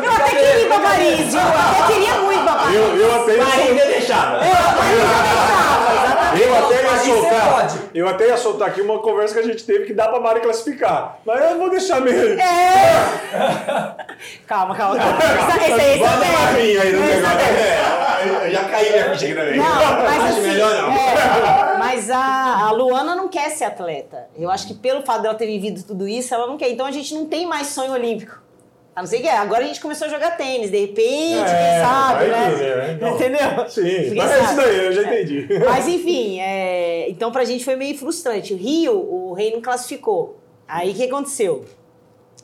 Eu 0.03 0.11
até 0.11 0.30
queria 0.30 0.59
ir 0.61 0.68
pra 0.68 0.80
Paris, 0.80 1.18
viu? 1.32 1.39
Eu 1.39 1.47
até 1.84 1.93
queria 1.93 2.14
muito 2.22 2.43
pra 2.43 2.55
Paris. 2.55 2.76
Eu, 2.76 2.95
eu 2.97 3.22
até 3.22 3.36
ia 3.36 3.43
Ainda 3.43 3.53
soltar, 3.53 3.88
deixava. 3.88 4.38
eu 6.36 6.55
até 6.57 6.82
ia 6.84 6.89
você 6.89 7.05
soltar, 7.05 7.68
eu 7.93 8.07
até 8.07 8.28
ia 8.28 8.38
soltar 8.38 8.68
aqui 8.70 8.82
uma 8.82 8.99
conversa 8.99 9.36
que 9.36 9.39
a 9.39 9.43
gente 9.43 9.64
teve 9.64 9.86
que 9.86 9.93
dá 9.93 10.07
pra 10.07 10.20
Mari 10.20 10.39
classificar. 10.39 11.20
Mas 11.26 11.51
eu 11.51 11.59
vou 11.59 11.70
deixar 11.70 12.01
mesmo. 12.01 12.36
Calma, 14.47 14.76
calma, 14.76 14.97
calma. 14.97 15.18
Esse 15.61 15.72
aí, 15.74 15.89
esse 15.91 15.99
Bota 15.99 16.26
é 16.26 16.30
uma 16.30 16.49
aí 16.57 16.93
no 16.93 16.99
negócio. 17.01 17.38
É, 17.39 18.47
eu 18.47 18.51
já 18.51 18.64
caí 18.64 18.91
minha 18.91 19.09
ficha 19.11 19.26
aqui 19.26 19.36
também. 19.36 19.57
Não, 19.57 19.66
mas 19.66 20.24
Acho 20.24 20.26
assim, 20.26 20.41
melhor 20.41 20.74
não. 20.74 21.72
É, 21.84 21.95
mas 21.95 22.09
a, 22.09 22.67
a 22.67 22.71
Luana 22.71 23.15
não 23.15 23.27
quer 23.27 23.49
ser 23.51 23.65
atleta. 23.65 24.27
Eu 24.38 24.49
acho 24.49 24.67
que 24.67 24.73
pelo 24.73 25.03
fato 25.03 25.21
dela 25.21 25.36
ter 25.36 25.47
vivido 25.47 25.84
tudo 25.84 26.07
isso, 26.07 26.34
ela 26.34 26.47
não 26.47 26.57
quer. 26.57 26.69
Então 26.69 26.86
a 26.86 26.91
gente 26.91 27.13
não 27.13 27.25
tem 27.25 27.45
mais 27.45 27.67
sonho 27.67 27.91
olímpico. 27.91 28.41
A 28.95 29.01
não 29.01 29.07
ser 29.07 29.19
que 29.21 29.27
é. 29.27 29.36
Agora 29.38 29.63
a 29.63 29.67
gente 29.67 29.81
começou 29.81 30.05
a 30.07 30.09
jogar 30.09 30.38
tênis, 30.38 30.69
de 30.69 30.79
repente, 30.79 31.49
É, 31.49 31.75
quem 31.75 31.84
sabe, 31.84 32.25
né? 32.27 32.49
né? 32.49 32.97
Não. 33.01 33.15
Entendeu? 33.15 33.69
Sim, 33.69 34.15
mas 34.15 34.31
é 34.31 34.43
isso 34.43 34.55
daí, 34.55 34.86
eu 34.86 34.91
já 34.93 35.01
entendi. 35.03 35.47
Mas 35.65 35.88
enfim, 35.88 36.39
é, 36.39 37.09
então 37.09 37.31
pra 37.31 37.43
gente 37.43 37.65
foi 37.65 37.75
meio 37.75 37.97
frustrante. 37.97 38.53
O 38.53 38.57
Rio, 38.57 38.93
o 38.93 39.34
Rei 39.34 39.51
não 39.51 39.61
classificou. 39.61 40.38
Aí 40.67 40.91
o 40.91 40.93
que 40.93 41.03
aconteceu? 41.05 41.65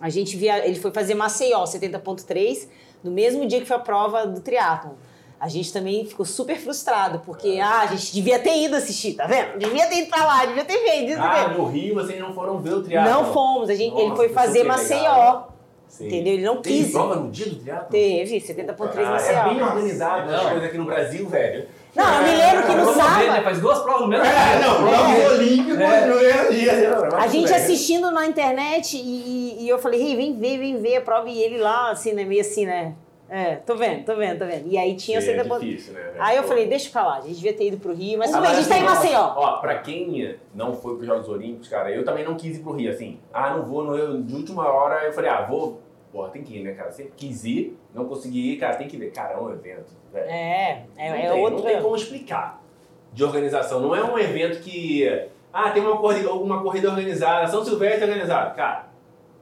A 0.02 0.10
gente 0.10 0.36
via, 0.38 0.66
ele 0.66 0.80
foi 0.80 0.92
fazer 0.92 1.14
Maceió 1.14 1.64
70.3 1.66 2.68
no 3.04 3.12
mesmo 3.12 3.46
dia 3.46 3.60
que 3.60 3.66
foi 3.66 3.76
a 3.78 3.80
prova 3.80 4.26
do 4.26 4.42
triatlon. 4.42 4.94
A 5.40 5.48
gente 5.48 5.72
também 5.72 6.06
ficou 6.06 6.26
super 6.26 6.58
frustrado, 6.60 7.20
porque 7.26 7.60
ah, 7.64 7.80
a 7.82 7.86
gente 7.88 8.14
devia 8.14 8.38
ter 8.40 8.62
ido 8.62 8.76
assistir, 8.76 9.14
tá 9.14 9.26
vendo? 9.26 9.58
Devia 9.58 9.88
ter 9.88 10.00
ido 10.02 10.10
pra 10.10 10.26
lá, 10.26 10.46
devia 10.46 10.66
ter 10.66 10.78
feito, 10.80 11.08
ter 11.08 11.20
Ah, 11.20 11.48
no 11.48 11.66
Rio 11.66 11.96
vocês 11.96 12.20
não 12.20 12.34
foram 12.34 12.60
ver 12.60 12.74
o 12.74 12.84
triatlo. 12.84 13.10
Não 13.10 13.34
fomos, 13.34 13.70
a 13.70 13.74
gente, 13.76 13.94
ele 13.96 14.04
Nossa, 14.10 14.16
foi 14.18 14.28
que 14.28 14.34
fazer 14.34 14.64
Maceió. 14.66 15.44
Sim. 15.88 16.06
Entendeu? 16.06 16.34
Ele 16.34 16.44
não 16.44 16.62
Tem 16.62 16.84
quis. 16.84 16.92
prova 16.92 17.16
no 17.16 17.32
dia 17.32 17.48
do 17.48 17.56
triatlo? 17.56 17.88
Teve, 17.90 18.40
70.3 18.42 19.04
Ah, 19.08 19.12
Maceió. 19.12 19.40
é 19.40 19.44
bem 19.54 19.64
organizado 19.64 20.36
as 20.36 20.42
coisas 20.44 20.64
aqui 20.66 20.78
no 20.78 20.86
Brasil, 20.86 21.28
velho. 21.28 21.68
Não, 21.96 22.16
eu 22.16 22.22
me 22.24 22.36
lembro 22.38 22.64
que 22.68 22.72
no 22.76 22.86
Vamos 22.86 22.96
ver, 22.96 23.02
né? 23.02 23.26
sábado. 23.26 23.44
Faz 23.44 23.60
duas 23.60 23.80
provas 23.80 24.02
no 24.02 24.08
mesmo 24.10 24.26
É, 24.26 24.58
dia. 24.58 24.68
não, 24.68 24.76
prova 24.88 25.34
olímpica 25.34 25.84
É. 25.84 26.06
no 26.06 26.16
mesmo 26.20 26.52
dia. 26.52 26.98
A 27.18 27.28
gente 27.28 27.52
assistindo 27.54 28.12
na 28.12 28.28
internet 28.28 28.98
e, 28.98 29.64
e- 29.64 29.70
eu 29.70 29.80
falei, 29.80 30.00
Rei, 30.04 30.16
vem 30.16 30.38
ver, 30.38 30.58
vem 30.60 30.80
ver 30.80 30.98
a 30.98 31.02
prova. 31.02 31.28
E 31.28 31.42
ele 31.42 31.58
lá, 31.58 31.90
assim, 31.92 32.14
né? 32.14 32.24
Meio 32.24 32.42
assim, 32.42 32.66
né? 32.68 32.94
É, 33.30 33.58
tô 33.58 33.76
vendo, 33.76 34.06
tô 34.06 34.16
vendo, 34.16 34.40
tô 34.40 34.46
vendo. 34.46 34.68
E 34.68 34.78
aí 34.78 34.96
tinha 34.96 35.22
Sim, 35.22 35.32
é 35.32 35.38
70 35.38 35.60
difícil, 35.60 35.94
né? 35.94 36.14
Aí 36.18 36.36
eu 36.36 36.44
falei, 36.44 36.68
deixa 36.68 36.90
pra 36.90 37.06
lá, 37.06 37.18
a 37.18 37.22
gente 37.22 37.36
devia 37.36 37.54
ter 37.54 37.68
ido 37.68 37.78
pro 37.78 37.94
Rio, 37.94 38.18
mas 38.18 38.32
tudo 38.32 38.42
bem, 38.42 38.50
Agora, 38.50 38.58
a 38.58 38.62
gente 38.62 38.70
tá 38.70 38.78
em 38.78 38.88
assim, 38.88 39.14
Maceió. 39.14 39.34
Ó, 39.36 39.58
pra 39.58 39.78
quem 39.80 40.38
não 40.54 40.74
foi 40.74 40.96
pros 40.96 41.06
Jogos 41.06 41.30
Olímpicos, 41.30 41.68
cara, 41.68 41.92
eu 41.92 42.04
também 42.04 42.26
não 42.26 42.36
quis 42.36 42.58
ir 42.58 42.62
pro 42.62 42.74
Rio, 42.74 42.92
assim. 42.92 43.20
Ah, 43.32 43.56
não 43.56 43.64
vou, 43.64 43.84
não, 43.84 43.96
eu, 43.96 44.22
de 44.22 44.34
última 44.34 44.68
hora 44.68 45.06
eu 45.06 45.14
falei, 45.14 45.30
ah, 45.30 45.44
vou. 45.44 45.82
Porra, 46.12 46.30
tem 46.30 46.42
que 46.42 46.58
ir, 46.58 46.64
né, 46.64 46.72
cara? 46.72 46.90
Sempre 46.90 47.14
quis 47.16 47.46
ir, 47.46 47.78
não 47.94 48.06
consegui 48.06 48.54
ir, 48.54 48.58
cara, 48.58 48.76
tem 48.76 48.88
que 48.88 48.98
ver. 48.98 49.12
Cara, 49.12 49.36
é 49.36 49.38
um 49.38 49.52
evento, 49.52 49.94
velho. 50.12 50.26
É, 50.28 50.86
não, 50.98 51.04
é, 51.04 51.26
é 51.26 51.32
tem, 51.32 51.42
outro. 51.44 51.58
não 51.58 51.66
tem 51.66 51.82
como 51.84 51.96
explicar 51.96 52.64
de 53.14 53.24
organização. 53.24 53.80
Não 53.80 53.96
é 53.96 54.04
um 54.04 54.18
evento 54.18 54.60
que. 54.60 55.08
Ah, 55.54 55.70
tem 55.70 55.84
uma 55.84 55.98
corrida, 55.98 56.34
uma 56.34 56.64
corrida 56.64 56.90
organizada, 56.90 57.48
São 57.48 57.64
Silvestre 57.64 58.06
organizado. 58.06 58.56
Cara, 58.56 58.88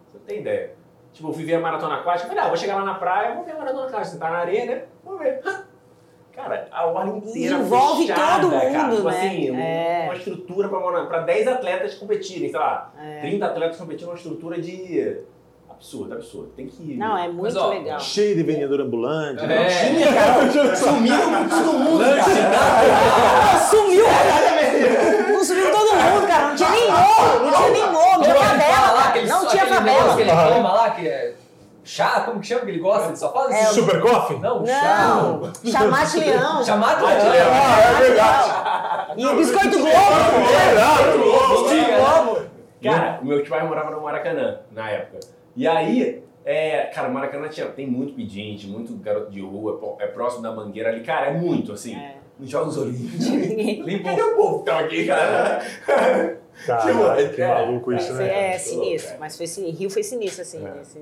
você 0.06 0.18
não 0.18 0.26
tem 0.26 0.40
ideia. 0.40 0.77
Tipo, 1.18 1.30
eu 1.30 1.34
fui 1.34 1.44
ver 1.46 1.56
a 1.56 1.60
maratona 1.60 1.96
aquática, 1.96 2.26
eu 2.26 2.30
falei, 2.30 2.44
ah, 2.44 2.48
vou 2.48 2.58
chegar 2.58 2.76
lá 2.76 2.86
na 2.86 2.94
praia, 2.94 3.34
vou 3.34 3.44
ver 3.44 3.54
a 3.54 3.58
maratona 3.58 3.88
aquática. 3.88 4.06
Você 4.06 4.20
tá 4.20 4.30
na 4.30 4.38
areia, 4.38 4.66
né? 4.68 4.84
Vamos 5.04 5.20
ver. 5.20 5.42
Cara, 6.32 6.68
a 6.72 6.86
orla 6.86 7.18
inteira 7.18 7.56
Envolve 7.56 8.06
fechada, 8.06 8.42
todo 8.42 8.52
cara. 8.52 8.70
mundo, 8.70 8.96
Tipo 8.98 9.10
né? 9.10 9.18
assim, 9.18 9.60
É. 9.60 10.04
uma 10.06 10.14
estrutura 10.16 10.70
pra, 10.70 11.06
pra 11.08 11.20
10 11.22 11.48
atletas 11.48 11.96
competirem, 11.96 12.52
sei 12.52 12.60
lá. 12.60 12.94
É. 13.02 13.22
30 13.22 13.46
atletas 13.48 13.78
competindo, 13.78 14.10
uma 14.10 14.16
estrutura 14.16 14.62
de... 14.62 15.18
Absurdo, 15.68 16.14
absurdo. 16.14 16.50
Tem 16.56 16.68
que 16.68 16.84
ir. 16.84 16.98
Não, 16.98 17.18
é 17.18 17.28
muito 17.28 17.58
ó, 17.60 17.70
legal. 17.70 18.00
Cheio 18.00 18.36
de 18.36 18.44
vendedor 18.44 18.82
ambulante. 18.82 19.44
É. 19.44 19.48
né? 19.48 19.68
Tinha, 19.68 20.14
cara. 20.14 20.34
Com 20.36 20.48
todo 21.50 21.80
mundo, 21.80 22.04
cara. 22.04 23.60
Sumiu! 23.60 24.06
Não 25.34 25.44
sumiu 25.44 25.72
todo 25.72 25.90
mundo, 25.96 26.28
cara. 26.28 26.48
Não 26.50 26.56
tinha 26.56 26.70
nem 26.70 26.92
morro, 26.92 27.40
não 27.46 27.52
tinha 27.54 27.70
nem 27.72 27.87
não 28.18 28.24
tinha 28.24 28.36
fala 28.36 28.48
lá, 28.48 28.60
favela. 28.60 29.00
aquele- 29.10 29.28
Não 29.30 29.46
tinha 29.48 29.66
negócio 29.66 30.18
que 30.18 30.24
favela. 30.26 30.46
ele 30.48 30.56
toma 30.56 30.74
lá, 30.74 30.90
que 30.92 31.08
é 31.08 31.34
chá, 31.84 32.22
como 32.26 32.40
que 32.42 32.48
chama 32.48 32.62
que 32.62 32.72
ele 32.72 32.80
gosta? 32.80 33.08
Ele 33.08 33.16
só 33.16 33.32
faz 33.32 33.52
É, 33.52 33.62
isso. 33.64 33.74
Super 33.76 34.02
Coffee? 34.02 34.40
Não, 34.40 34.66
chá. 34.66 34.98
Não, 35.08 35.72
chamate 35.72 36.20
leão. 36.20 36.64
Chamado 36.66 37.06
Ah, 37.06 37.10
Leão. 37.10 37.52
Ah, 37.54 37.80
é 37.80 37.94
verdade. 38.02 39.14
E 39.22 39.26
o 39.26 39.36
biscoito 39.38 39.70
Globo. 39.78 39.88
É 39.90 40.66
verdade. 40.66 41.04
Biscoito 41.18 41.96
Globo. 41.96 42.48
Cara, 42.84 43.20
o 43.22 43.26
meu 43.26 43.44
pai 43.46 43.66
morava 43.68 43.92
no 43.92 44.02
Maracanã, 44.02 44.60
na 44.72 44.90
época. 44.90 45.20
E 45.56 45.68
aí, 45.68 46.22
é, 46.46 46.82
cara, 46.94 47.08
o 47.10 47.14
Maracanã 47.14 47.48
tinha, 47.48 47.66
tem 47.68 47.88
muito 47.88 48.14
pedinte, 48.14 48.68
muito 48.68 48.94
garoto 48.98 49.32
de 49.32 49.42
rua, 49.42 49.98
é 50.00 50.04
é 50.04 50.08
próximo 50.08 50.44
da 50.44 50.52
mangueira 50.52 50.90
ali. 50.90 51.02
Cara, 51.04 51.28
é 51.28 51.32
muito, 51.32 51.72
assim. 51.74 51.96
É. 51.96 52.17
Nos 52.40 52.50
Jogos 52.50 52.78
Olímpicos. 52.78 53.26
Limpou. 53.28 54.12
Cadê 54.12 54.22
o 54.22 54.36
povo 54.36 54.60
que 54.60 54.66
tava 54.66 54.80
aqui, 54.82 55.08
cara? 55.08 55.66
Cara, 56.66 57.30
que 57.30 57.42
É, 57.42 57.48
maluco 57.48 57.94
isso, 57.94 58.14
né? 58.14 58.54
É, 58.54 58.58
sinistro. 58.58 59.16
Mas 59.20 59.38
foi 59.38 59.48
sinistro. 59.48 59.80
Rio 59.80 59.90
foi 59.90 60.04
sinistro, 60.04 60.42
assim. 60.42 60.64
É. 60.66 61.02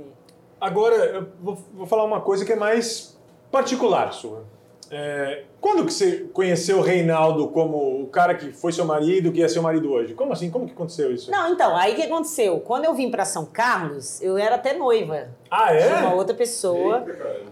Agora, 0.60 0.96
eu 0.96 1.28
vou, 1.42 1.58
vou 1.74 1.86
falar 1.86 2.04
uma 2.04 2.22
coisa 2.22 2.46
que 2.46 2.54
é 2.54 2.56
mais 2.56 3.18
particular 3.52 4.12
sua. 4.14 4.44
É, 4.92 5.44
quando 5.60 5.86
que 5.86 5.92
você 5.92 6.28
conheceu 6.32 6.78
o 6.78 6.82
Reinaldo 6.82 7.48
como 7.48 8.04
o 8.04 8.08
cara 8.08 8.36
que 8.36 8.52
foi 8.52 8.72
seu 8.72 8.86
marido, 8.86 9.32
que 9.32 9.42
é 9.42 9.48
seu 9.48 9.62
marido 9.62 9.92
hoje? 9.92 10.14
Como 10.14 10.32
assim? 10.32 10.52
Como 10.52 10.66
que 10.68 10.74
aconteceu 10.74 11.12
isso? 11.12 11.32
Não, 11.32 11.52
então, 11.52 11.76
aí 11.76 11.94
o 11.94 11.96
que 11.96 12.04
aconteceu? 12.04 12.60
Quando 12.60 12.86
eu 12.86 12.94
vim 12.94 13.10
pra 13.10 13.26
São 13.26 13.46
Carlos, 13.46 14.22
eu 14.22 14.38
era 14.38 14.56
até 14.56 14.74
noiva 14.74 15.30
Ah, 15.50 15.74
de 15.74 15.88
uma 15.88 16.12
é? 16.12 16.14
outra 16.14 16.36
pessoa. 16.36 17.04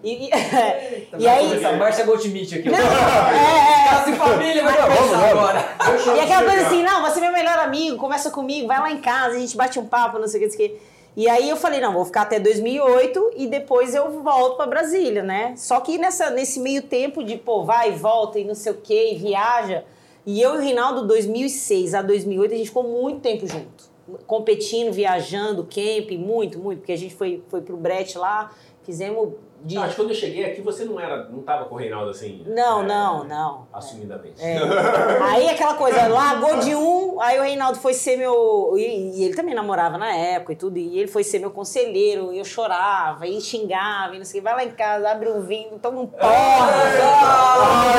E, 0.04 0.26
e, 0.26 0.30
Eita, 0.32 1.18
e 1.20 1.28
aí. 1.28 1.50
começar 1.50 1.70
a 1.70 1.78
Márcia 1.78 2.06
Goldschmidt 2.06 2.60
aqui. 2.60 2.70
Não, 2.70 2.78
é, 2.78 2.82
é, 2.82 3.90
Casa 3.90 4.10
e 4.12 4.16
família, 4.16 4.64
vai 4.64 4.78
começar 4.78 5.30
agora. 5.30 5.66
E 6.16 6.20
aquela 6.20 6.44
coisa 6.44 6.68
assim, 6.68 6.84
não, 6.84 7.02
você 7.02 7.18
é 7.20 7.22
meu 7.22 7.32
melhor 7.32 7.58
amigo, 7.60 7.98
conversa 7.98 8.30
comigo, 8.30 8.68
vai 8.68 8.80
lá 8.80 8.92
em 8.92 9.02
casa, 9.02 9.36
a 9.36 9.40
gente 9.40 9.58
bate 9.58 9.80
um 9.80 9.86
papo, 9.86 10.20
não 10.20 10.28
sei 10.28 10.40
o 10.40 10.44
que, 10.44 10.50
não 10.50 10.58
sei 10.58 10.66
o 10.68 10.70
que. 10.70 10.93
E 11.16 11.30
aí 11.30 11.48
eu 11.48 11.56
falei, 11.56 11.80
não, 11.80 11.94
vou 11.94 12.06
ficar 12.06 12.24
até 12.24 12.40
2008 12.40 13.34
e 13.38 13.48
depois 13.48 13.94
eu 13.94 14.24
volto 14.24 14.58
pra 14.58 14.66
Brasília, 14.66 15.22
né? 15.22 15.54
Só 15.56 15.80
que 15.80 15.98
nessa, 15.98 16.32
nesse 16.32 16.60
meio 16.60 16.82
tempo 16.82 17.24
de, 17.24 17.38
pô, 17.38 17.64
vai 17.64 17.92
e 17.92 17.96
volta 17.96 18.40
e 18.40 18.44
não 18.44 18.56
sei 18.56 18.72
o 18.72 18.78
que, 18.78 19.14
e 19.14 19.16
viaja. 19.16 19.86
E 20.26 20.42
eu 20.42 20.56
e 20.56 20.58
o 20.58 20.62
Reinaldo, 20.62 21.06
2006 21.06 21.94
a 21.94 22.02
2008, 22.02 22.54
a 22.54 22.58
gente 22.58 22.68
ficou 22.68 22.84
muito 22.84 23.20
tempo 23.20 23.46
junto. 23.46 23.92
Competindo, 24.26 24.92
viajando, 24.92 25.64
camp, 25.64 26.12
muito, 26.18 26.58
muito. 26.58 26.80
Porque 26.80 26.94
a 26.94 26.98
gente 26.98 27.14
foi, 27.14 27.44
foi 27.48 27.62
pro 27.62 27.78
Brett 27.78 28.18
lá, 28.18 28.52
fizemos... 28.84 29.34
De... 29.64 29.76
Não, 29.76 29.84
acho 29.84 29.96
que 29.96 30.02
quando 30.02 30.10
eu 30.10 30.16
cheguei 30.16 30.44
aqui, 30.44 30.62
você 30.62 30.84
não 30.84 31.00
era, 31.00 31.30
não 31.30 31.42
tava 31.42 31.66
com 31.66 31.76
o 31.76 31.78
Reinaldo 31.78 32.10
assim. 32.10 32.44
Não, 32.46 32.82
é, 32.82 32.86
não, 32.86 33.24
não. 33.24 33.68
Assumidamente. 33.72 34.42
É. 34.42 34.58
Aí 35.24 35.50
aquela 35.50 35.76
coisa, 35.76 36.06
largou 36.08 36.60
de 36.60 36.76
um, 36.76 37.22
aí 37.22 37.40
o 37.40 37.44
Reinaldo 37.44 37.80
foi 37.80 37.94
ser 37.94 38.18
meu. 38.18 38.74
E, 38.76 39.20
e 39.20 39.24
ele 39.24 39.36
também 39.36 39.56
namorava 39.56 39.98
na 39.98 40.14
época 40.14 40.52
e 40.52 40.56
tudo, 40.56 40.78
e 40.78 41.00
ele 41.00 41.08
foi 41.08 41.24
ser 41.24 41.40
meu 41.40 41.52
conselheiro, 41.52 42.34
e 42.34 42.40
eu 42.40 42.46
chorava, 42.46 43.26
e 43.26 43.40
xingava, 43.40 44.16
e 44.16 44.18
não 44.18 44.26
sei 44.26 44.42
o 44.42 44.44
que, 44.44 44.50
vai 44.50 44.56
lá 44.56 44.70
em 44.70 44.76
casa, 44.76 45.10
abre 45.10 45.30
um 45.30 45.42
vinho, 45.42 45.80
toma 45.80 46.02
um 46.02 46.08
porra. 46.08 46.28
Ah, 46.30 47.94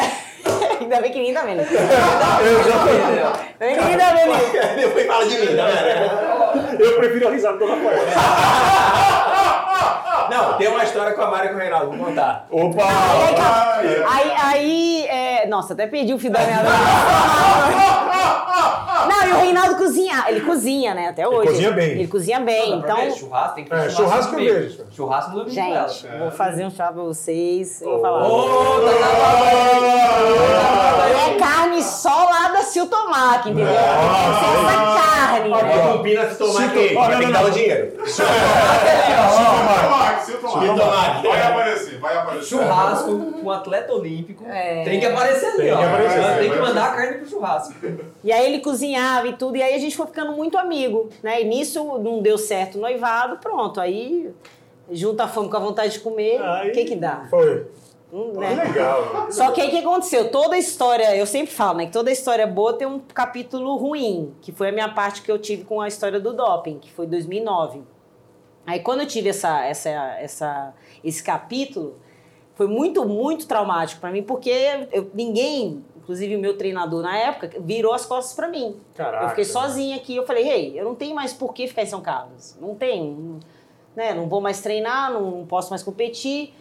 Ainda 0.95 1.03
bem 1.03 1.13
que 1.13 1.19
ninguém 1.19 1.35
tá 1.35 1.43
vendo. 1.43 1.61
Ainda 1.61 1.73
Eu 2.47 2.63
já 2.63 2.79
bem 3.59 3.75
que 3.75 3.81
ninguém 3.81 3.99
tá 3.99 4.13
vendo 4.13 4.33
isso. 4.33 4.53
Depois 4.77 5.07
fala 5.07 5.27
de 5.27 5.39
mim, 5.39 5.57
tá 5.57 5.67
vendo? 5.67 6.81
Eu 6.81 6.97
prefiro 6.99 7.29
a 7.29 7.31
risada 7.33 7.59
do 7.59 7.67
Rafael. 7.67 7.99
Não, 10.31 10.53
tem 10.57 10.69
uma 10.69 10.85
história 10.85 11.13
com 11.15 11.23
a 11.23 11.31
Mari 11.31 11.47
e 11.47 11.51
com 11.51 11.57
o 11.57 11.59
Reinaldo, 11.59 11.97
vou 11.97 12.07
contar. 12.07 12.47
Opa! 12.51 12.85
Aí, 12.85 13.35
aí, 13.35 14.05
aí, 14.07 14.33
aí, 14.43 15.07
é, 15.07 15.47
nossa, 15.49 15.75
até 15.75 15.87
perdi 15.87 16.15
o 16.15 16.19
fio 16.19 16.31
da 16.31 16.41
meada. 16.41 16.69
Não, 19.09 19.27
e 19.29 19.33
o 19.33 19.37
Reinaldo 19.37 19.77
cozinha. 19.77 20.25
Ele 20.29 20.41
cozinha, 20.41 20.95
né? 20.95 21.09
Até 21.09 21.27
hoje. 21.29 21.49
cozinha 21.49 21.71
bem. 21.73 21.91
Ele 21.93 22.07
cozinha 22.09 22.41
bem. 22.41 22.71
Não, 22.71 22.83
pra 22.83 22.95
ver, 22.95 23.03
então, 23.07 23.17
churrasco 23.17 23.55
tem 23.55 23.65
que 23.65 23.71
ter 23.71 23.77
É, 23.77 23.91
churrasco 23.91 24.33
no 24.33 24.41
eu 24.41 24.55
vejo. 24.55 24.85
Churrasco 24.91 25.31
no 25.31 25.39
domingo 25.45 25.55
dela. 25.55 25.89
gente, 25.89 26.07
vou 26.19 26.31
fazer 26.31 26.65
um 26.67 26.71
chá 26.71 26.93
pra 26.93 27.03
vocês. 27.03 27.81
Eu 27.83 27.91
vou 27.91 28.01
falar. 28.01 28.29
Ô, 28.29 28.81
tá 28.81 28.93
na 31.03 31.09
E 31.09 31.31
é 31.31 31.39
carne 31.39 31.83
só 31.83 32.24
lá 32.45 32.53
da 32.53 32.63
Sil 32.63 32.87
Tomac, 32.87 33.49
entendeu? 33.49 33.67
Tem 33.67 33.75
que 33.75 34.41
ser 34.41 34.67
essa 34.67 35.01
carne, 35.01 35.51
Ó, 35.51 35.63
né? 35.63 35.93
combina 35.97 36.31
se 36.31 36.39
tomar 36.39 36.53
Se 36.53 36.63
aqui, 36.65 36.89
to- 36.91 36.99
ó, 36.99 37.07
vai 37.07 37.19
ter 37.19 37.27
que 37.27 37.33
dar 37.33 37.45
o 37.45 37.51
dinheiro. 37.51 37.93
Se 38.07 38.23
tomar. 40.39 40.77
tomar. 40.77 41.23
Vai 41.23 41.43
aparecer, 41.43 41.99
vai 41.99 42.17
aparecer. 42.17 42.47
Churrasco 42.47 43.07
com 43.33 43.41
um 43.47 43.51
atleta 43.51 43.93
olímpico. 43.93 44.45
É. 44.49 44.85
Tem 44.85 45.01
que 45.01 45.07
aparecer 45.07 45.47
ali, 45.47 45.57
Tem 45.57 45.73
ó. 45.73 45.79
que 45.79 45.85
aparecer, 45.85 46.39
tem 46.39 46.51
que 46.51 46.59
mandar 46.59 46.85
a 46.85 46.95
carne 46.97 47.19
pro 47.19 47.29
churrasco. 47.29 47.75
E 48.23 48.33
aí 48.33 48.47
ele 48.47 48.61
cozinhava 48.61 49.27
e 49.29 49.33
tudo, 49.35 49.57
e 49.57 49.63
aí 49.63 49.75
a 49.75 49.79
gente 49.79 49.97
foi 49.97 50.07
ficando 50.07 50.33
muito 50.33 50.57
amigo, 50.59 51.09
né? 51.23 51.41
E 51.43 51.45
nisso 51.45 51.83
não 51.99 52.21
deu 52.23 52.39
certo 52.39 52.79
o 52.79 52.81
noivado, 52.81 53.39
pronto. 53.39 53.81
Aí 53.81 54.31
junta 54.91 55.25
a 55.25 55.29
fome 55.29 55.49
com 55.49 55.57
a 55.57 55.61
vontade 55.61 55.93
de 55.95 56.01
comer, 56.01 56.41
o 56.41 56.73
que 56.73 56.85
que 56.85 56.97
dá? 56.97 57.27
Foi. 57.31 57.67
Hum, 58.15 58.33
Que 58.35 58.39
né? 58.39 58.55
legal. 58.65 59.27
Só 59.33 59.51
que 59.51 59.61
aí 59.61 59.67
o 59.67 59.71
que 59.73 59.79
aconteceu? 59.79 60.31
Toda 60.31 60.57
história, 60.57 61.17
eu 61.17 61.27
sempre 61.27 61.53
falo, 61.53 61.79
né? 61.79 61.87
Que 61.87 61.93
toda 61.93 62.13
história 62.13 62.47
boa 62.47 62.73
tem 62.75 62.87
um 62.87 63.01
capítulo 63.01 63.75
ruim, 63.77 64.33
que 64.41 64.53
foi 64.53 64.69
a 64.69 64.73
minha 64.73 64.89
parte 64.89 65.21
que 65.23 65.33
eu 65.33 65.39
tive 65.39 65.65
com 65.65 65.81
a 65.81 65.89
história 65.89 66.21
do 66.21 66.33
doping, 66.33 66.79
que 66.79 66.93
foi 66.93 67.07
2009. 67.09 67.83
Aí 68.65 68.79
quando 68.79 69.01
eu 69.01 69.07
tive 69.07 69.31
essa, 69.31 69.65
essa, 69.65 69.91
essa, 69.91 70.75
esse 71.03 71.23
capítulo, 71.25 71.97
foi 72.55 72.69
muito, 72.69 73.05
muito 73.05 73.49
traumático 73.49 74.01
pra 74.01 74.11
mim, 74.13 74.23
porque 74.23 74.49
eu- 74.93 75.11
ninguém, 75.13 75.85
inclusive 75.97 76.37
o 76.37 76.39
meu 76.39 76.57
treinador 76.57 77.03
na 77.03 77.17
época, 77.19 77.51
virou 77.61 77.93
as 77.93 78.07
costas 78.07 78.33
pra 78.35 78.47
mim. 78.47 78.77
Caraca. 78.95 79.25
Eu 79.25 79.29
fiquei 79.31 79.45
sozinha 79.45 79.97
aqui, 79.97 80.15
eu 80.15 80.25
falei, 80.25 80.49
ei, 80.49 80.79
eu 80.81 80.85
não 80.85 80.95
tenho 80.95 81.17
mais 81.17 81.33
por 81.33 81.53
que 81.53 81.67
ficar 81.67 81.83
em 81.83 81.87
São 81.87 82.01
Carlos. 82.01 82.57
Não 82.61 82.77
tenho, 82.77 83.41
né? 83.97 84.15
Não 84.15 84.29
vou 84.29 84.41
mais 84.41 84.61
treinar, 84.63 85.13
não, 85.13 85.31
não 85.33 85.47
posso 85.47 85.71
mais 85.71 85.83
competir. 85.83 86.55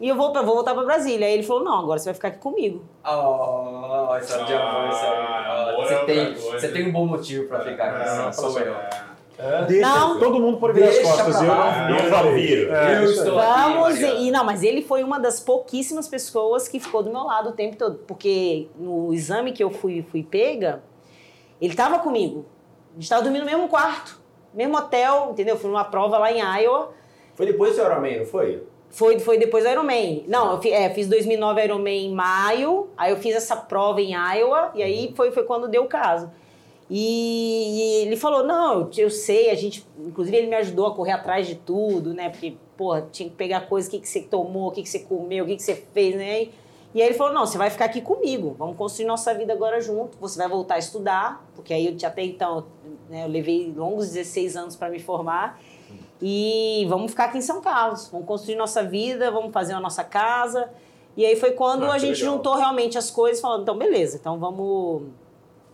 E 0.00 0.08
eu 0.08 0.16
vou, 0.16 0.32
pra, 0.32 0.42
vou 0.42 0.54
voltar 0.54 0.74
pra 0.74 0.82
Brasília. 0.84 1.26
Aí 1.26 1.34
ele 1.34 1.42
falou, 1.42 1.62
não, 1.64 1.78
agora 1.80 1.98
você 1.98 2.06
vai 2.06 2.14
ficar 2.14 2.28
aqui 2.28 2.38
comigo. 2.38 2.82
Oh, 3.04 4.14
essa 4.16 4.40
é 4.40 4.44
de 4.44 4.54
amor, 4.54 4.88
isso 4.90 5.00
aí. 5.04 5.10
Ah, 5.18 5.68
amor 5.70 5.84
Você 5.86 5.94
é 5.94 6.04
tem, 6.04 6.34
você 6.34 6.68
tem 6.68 6.88
um 6.88 6.92
bom 6.92 7.06
motivo 7.06 7.46
pra 7.48 7.60
ficar 7.60 7.84
aqui. 7.90 8.08
É, 8.10 8.16
não 8.16 8.32
sou 8.32 8.58
eu. 8.58 8.74
Deixa 9.66 9.88
Não. 9.88 10.20
todo 10.20 10.38
mundo 10.38 10.58
por 10.58 10.72
virar 10.72 10.88
as 10.90 10.98
costas. 11.00 11.36
Eu 11.40 11.48
não, 11.48 11.88
Eu 11.98 12.10
não 12.10 12.24
não 12.26 12.32
viro. 12.34 12.72
É, 12.72 12.98
Eu 12.98 13.04
isso 13.04 13.22
estou- 13.24 13.38
aqui, 13.38 13.48
Vamos, 13.48 13.80
Mariana. 13.94 14.18
e 14.20 14.30
não, 14.30 14.44
mas 14.44 14.62
ele 14.62 14.82
foi 14.82 15.02
uma 15.02 15.18
das 15.18 15.40
pouquíssimas 15.40 16.06
pessoas 16.06 16.68
que 16.68 16.78
ficou 16.78 17.02
do 17.02 17.10
meu 17.10 17.22
lado 17.24 17.48
o 17.48 17.52
tempo 17.52 17.76
todo, 17.76 17.98
porque 18.06 18.68
no 18.76 19.12
exame 19.12 19.50
que 19.52 19.62
eu 19.64 19.70
fui, 19.70 20.04
fui 20.10 20.22
pega, 20.22 20.82
ele 21.60 21.74
tava 21.74 21.98
comigo. 21.98 22.46
A 22.92 23.00
gente 23.00 23.08
tava 23.08 23.22
dormindo 23.22 23.40
no 23.44 23.50
mesmo 23.50 23.68
quarto, 23.68 24.20
mesmo 24.54 24.76
hotel, 24.76 25.28
entendeu? 25.32 25.56
Fui 25.56 25.68
numa 25.70 25.84
prova 25.84 26.18
lá 26.18 26.30
em 26.30 26.38
Iowa. 26.62 26.92
Foi 27.34 27.46
depois 27.46 27.72
do 27.72 27.76
seu 27.76 27.86
Ironman, 27.86 28.18
não 28.20 28.26
foi? 28.26 28.62
Foi, 28.92 29.18
foi 29.18 29.38
depois 29.38 29.64
do 29.64 29.70
Ironman. 29.70 30.24
Não, 30.28 30.52
eu 30.52 30.60
fi- 30.60 30.70
é, 30.70 30.88
fiz 30.90 31.08
2009 31.08 31.64
Ironman 31.64 32.06
em 32.06 32.14
maio, 32.14 32.90
aí 32.96 33.10
eu 33.10 33.16
fiz 33.16 33.34
essa 33.34 33.56
prova 33.56 34.00
em 34.00 34.12
Iowa, 34.12 34.70
e 34.74 34.82
aí 34.82 35.12
foi, 35.16 35.32
foi 35.32 35.44
quando 35.44 35.66
deu 35.66 35.82
o 35.84 35.88
caso. 35.88 36.30
E, 36.90 38.02
e 38.02 38.06
ele 38.06 38.16
falou, 38.16 38.44
não, 38.44 38.80
eu, 38.82 38.90
eu 38.98 39.10
sei, 39.10 39.48
a 39.50 39.54
gente... 39.54 39.86
Inclusive 39.98 40.36
ele 40.36 40.46
me 40.46 40.56
ajudou 40.56 40.86
a 40.86 40.94
correr 40.94 41.12
atrás 41.12 41.46
de 41.46 41.54
tudo, 41.54 42.12
né? 42.12 42.28
Porque, 42.28 42.54
porra, 42.76 43.08
tinha 43.10 43.30
que 43.30 43.34
pegar 43.34 43.62
coisa, 43.62 43.88
o 43.88 43.90
que, 43.90 43.98
que 44.00 44.08
você 44.08 44.20
tomou, 44.20 44.68
o 44.68 44.70
que, 44.72 44.82
que 44.82 44.88
você 44.90 44.98
comeu, 44.98 45.44
o 45.44 45.46
que, 45.48 45.56
que 45.56 45.62
você 45.62 45.74
fez, 45.74 46.14
né? 46.14 46.48
E 46.94 47.00
aí 47.00 47.08
ele 47.08 47.14
falou, 47.14 47.32
não, 47.32 47.46
você 47.46 47.56
vai 47.56 47.70
ficar 47.70 47.86
aqui 47.86 48.02
comigo, 48.02 48.54
vamos 48.58 48.76
construir 48.76 49.06
nossa 49.06 49.32
vida 49.32 49.54
agora 49.54 49.80
junto, 49.80 50.18
você 50.20 50.36
vai 50.36 50.46
voltar 50.46 50.74
a 50.74 50.78
estudar, 50.78 51.42
porque 51.54 51.72
aí 51.72 51.86
eu 51.86 51.96
até 52.06 52.22
então, 52.22 52.66
né, 53.08 53.24
eu 53.24 53.28
levei 53.28 53.72
longos 53.74 54.10
16 54.10 54.56
anos 54.56 54.76
para 54.76 54.90
me 54.90 54.98
formar, 55.00 55.58
e 56.22 56.86
vamos 56.88 57.10
ficar 57.10 57.24
aqui 57.24 57.38
em 57.38 57.42
São 57.42 57.60
Carlos, 57.60 58.08
vamos 58.12 58.26
construir 58.26 58.54
nossa 58.54 58.82
vida, 58.84 59.30
vamos 59.30 59.52
fazer 59.52 59.72
a 59.74 59.80
nossa 59.80 60.04
casa. 60.04 60.70
E 61.16 61.26
aí 61.26 61.36
foi 61.36 61.50
quando 61.50 61.84
Ah, 61.84 61.94
a 61.94 61.98
gente 61.98 62.20
legal. 62.20 62.36
juntou 62.36 62.54
realmente 62.54 62.96
as 62.96 63.10
coisas, 63.10 63.40
falando, 63.42 63.62
então 63.62 63.76
beleza, 63.76 64.16
então 64.16 64.38
vamos, 64.38 65.02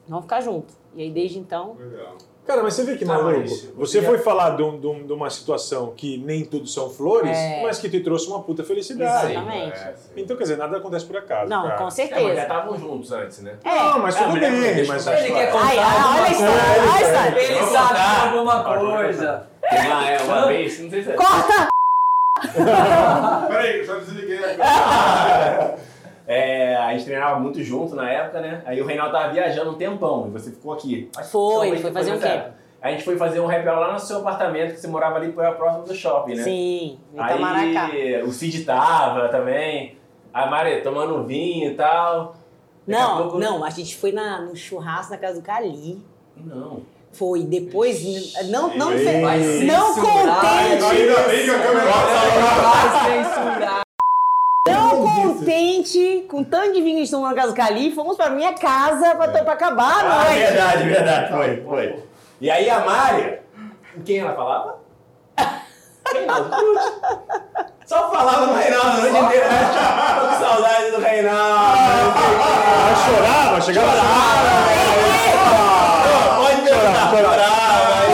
vamos 0.08 0.24
ficar 0.24 0.40
junto. 0.40 0.72
E 0.94 1.02
aí 1.02 1.10
desde 1.10 1.38
então, 1.38 1.76
Legal. 1.78 2.14
Cara, 2.44 2.62
mas 2.62 2.72
você 2.72 2.82
vê 2.82 2.96
que 2.96 3.04
Ah, 3.04 3.08
maluco. 3.08 3.46
Você 3.76 4.00
foi 4.00 4.16
falar 4.16 4.56
de, 4.56 4.62
um- 4.62 4.80
de 4.80 4.86
um- 4.86 5.06
de 5.06 5.12
uma 5.12 5.28
situação 5.28 5.92
que 5.94 6.16
nem 6.16 6.46
tudo 6.46 6.66
são 6.66 6.88
flores, 6.88 7.36
É. 7.36 7.62
mas 7.62 7.78
que 7.78 7.90
te 7.90 8.00
trouxe 8.00 8.26
uma 8.26 8.40
puta 8.42 8.64
felicidade. 8.64 9.32
Exatamente. 9.32 9.76
É. 9.78 9.94
Então, 10.16 10.34
quer 10.34 10.44
dizer, 10.44 10.56
nada 10.56 10.78
acontece 10.78 11.04
por 11.04 11.18
acaso. 11.18 11.50
não, 11.50 11.64
cara. 11.64 11.74
com 11.76 11.82
É, 11.82 11.84
mas 11.84 11.94
já 11.96 12.06
certeza. 12.08 12.40
estavam 12.40 12.78
juntos 12.78 13.12
antes, 13.12 13.40
né? 13.40 13.58
É, 13.62 13.68
Não, 13.74 13.98
mas 13.98 14.16
É, 14.16 14.18
tudo 14.20 14.30
mulher 14.30 14.50
bem, 14.50 14.86
mas 14.86 15.06
Ele 15.06 15.16
que- 15.26 15.32
quer 15.34 15.52
contar 15.52 15.66
Ai, 15.66 15.76
olha 15.76 16.24
a 16.24 16.30
história, 16.30 16.54
É, 16.54 16.80
olha 16.80 16.92
a 16.94 17.02
história. 17.02 17.38
Ele 17.38 17.66
sabe 17.66 18.28
alguma 18.38 18.64
coisa. 18.64 19.46
Teve 19.70 19.86
uma, 19.86 20.10
é, 20.10 20.22
uma 20.22 20.46
vez, 20.46 20.80
não 20.80 20.90
sei 20.90 21.02
se 21.02 21.10
é. 21.10 21.14
Corta! 21.14 21.68
Peraí, 23.48 23.78
eu 23.78 23.84
já 23.84 23.94
desliguei. 23.98 24.38
É, 26.30 26.76
a 26.76 26.92
gente 26.92 27.06
treinava 27.06 27.40
muito 27.40 27.62
junto 27.62 27.94
na 27.96 28.10
época, 28.10 28.42
né? 28.42 28.62
Aí 28.66 28.78
o 28.82 28.84
Reinaldo 28.84 29.12
tava 29.12 29.32
viajando 29.32 29.70
um 29.70 29.74
tempão 29.78 30.26
e 30.26 30.30
você 30.30 30.50
ficou 30.50 30.74
aqui. 30.74 31.08
Acho 31.16 31.30
Foi, 31.30 31.68
ele 31.68 31.78
foi 31.78 31.90
fazer 31.90 32.18
camp. 32.18 32.22
época. 32.30 32.54
A 32.82 32.90
gente 32.90 33.02
foi 33.02 33.16
fazer 33.16 33.40
um 33.40 33.48
happy 33.50 33.66
hour 33.66 33.78
lá 33.80 33.92
no 33.94 33.98
seu 33.98 34.18
apartamento, 34.18 34.74
que 34.74 34.80
você 34.80 34.86
morava 34.88 35.16
ali 35.16 35.32
por 35.32 35.50
próximo 35.56 35.84
do 35.86 35.94
shopping, 35.94 36.34
né? 36.34 36.42
Sim, 36.42 36.98
em 37.14 37.24
Itamaracá. 37.24 37.86
Aí 37.86 38.22
o 38.22 38.30
Cid 38.30 38.62
tava 38.66 39.30
também, 39.30 39.96
a 40.30 40.44
Mari 40.44 40.82
tomando 40.82 41.24
vinho 41.24 41.70
e 41.70 41.74
tal. 41.74 42.36
Daqui 42.86 43.00
a 43.02 43.08
Não, 43.08 43.16
pouco- 43.22 43.38
não, 43.38 43.64
a 43.64 43.70
gente 43.70 43.96
foi 43.96 44.12
na, 44.12 44.42
no 44.42 44.54
churrasco 44.54 45.12
na 45.12 45.18
casa 45.18 45.40
do 45.40 45.42
Cali. 45.42 46.04
Não. 46.36 46.82
Foi, 47.12 47.42
depois. 47.42 47.98
Não, 48.48 48.76
não, 48.76 48.92
Ei. 48.92 48.98
fe- 49.04 49.64
não 49.64 49.94
censurar, 49.94 50.40
contente. 50.40 50.84
Ainda 50.84 51.20
bem 51.28 51.44
que 51.44 51.50
a 51.50 51.58
câmera 51.58 51.90
Vai 51.90 53.24
censurar. 53.24 53.80
Não 54.68 55.06
contente 55.14 56.26
com 56.28 56.44
tanto 56.44 56.74
de 56.74 56.82
vinho 56.82 57.02
que 57.04 57.10
tomou 57.10 57.28
na 57.28 57.34
casa 57.34 57.48
do 57.48 57.56
Cali, 57.56 57.90
fomos 57.94 58.16
pra 58.16 58.28
minha 58.30 58.52
casa 58.52 59.14
pra, 59.14 59.28
pra 59.28 59.52
acabar 59.54 60.04
a 60.04 60.20
Ah, 60.20 60.24
noite. 60.24 60.38
verdade, 60.38 60.84
verdade, 60.88 61.32
foi, 61.32 61.62
foi. 61.64 62.02
E 62.40 62.50
aí 62.50 62.68
a 62.70 62.80
Mari, 62.84 63.38
com 63.94 64.02
quem 64.02 64.18
ela 64.18 64.34
falava? 64.34 64.76
Reinaldo 66.12 66.50
Cruz. 66.50 66.80
Só 67.86 68.10
falava 68.10 68.46
do 68.46 68.52
Reinaldo 68.54 68.86
a 68.88 68.96
noite 69.00 69.16
inteira. 69.18 69.48
Tô 70.20 70.26
com 70.28 70.44
saudade 70.44 70.90
do 70.90 71.00
Reinaldo. 71.00 72.18
Ela 72.78 72.94
chorava, 73.06 73.60
chegava 73.62 73.92
Pô, 73.92 73.98
Chorava. 77.10 78.08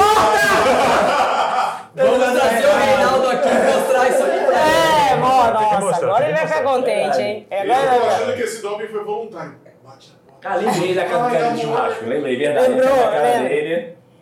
Vamos 1.97 2.19
trazer 2.19 2.67
o 2.67 2.77
Reinaldo 2.77 3.29
aqui 3.31 3.49
e 3.49 3.53
mostrar 3.53 4.09
isso 4.09 4.23
aí 4.25 4.45
pra 4.45 4.55
ele. 4.55 4.55
É, 4.55 5.09
que 5.11 5.21
nossa, 5.21 5.81
mostrar, 5.81 6.07
agora 6.09 6.25
ele 6.25 6.35
vai 6.35 6.47
ficar 6.47 6.63
contente, 6.63 7.21
hein? 7.21 7.47
É, 7.51 7.63
Eu 7.63 8.01
tô 8.01 8.07
achando 8.07 8.35
que 8.35 8.43
esse 8.43 8.63
doping 8.63 8.87
foi 8.89 9.05
voluntário. 9.05 9.55
Bate 9.85 10.13
porta. 10.27 10.49
Ah, 10.49 10.57
lembrei 10.57 10.95
da 10.95 11.05
casa 11.05 11.51
de 11.55 11.61
churrasco, 11.61 12.05
lembrei, 12.05 12.37
verdade. 12.37 12.69
Lembrou, 12.69 12.97
da 12.97 13.21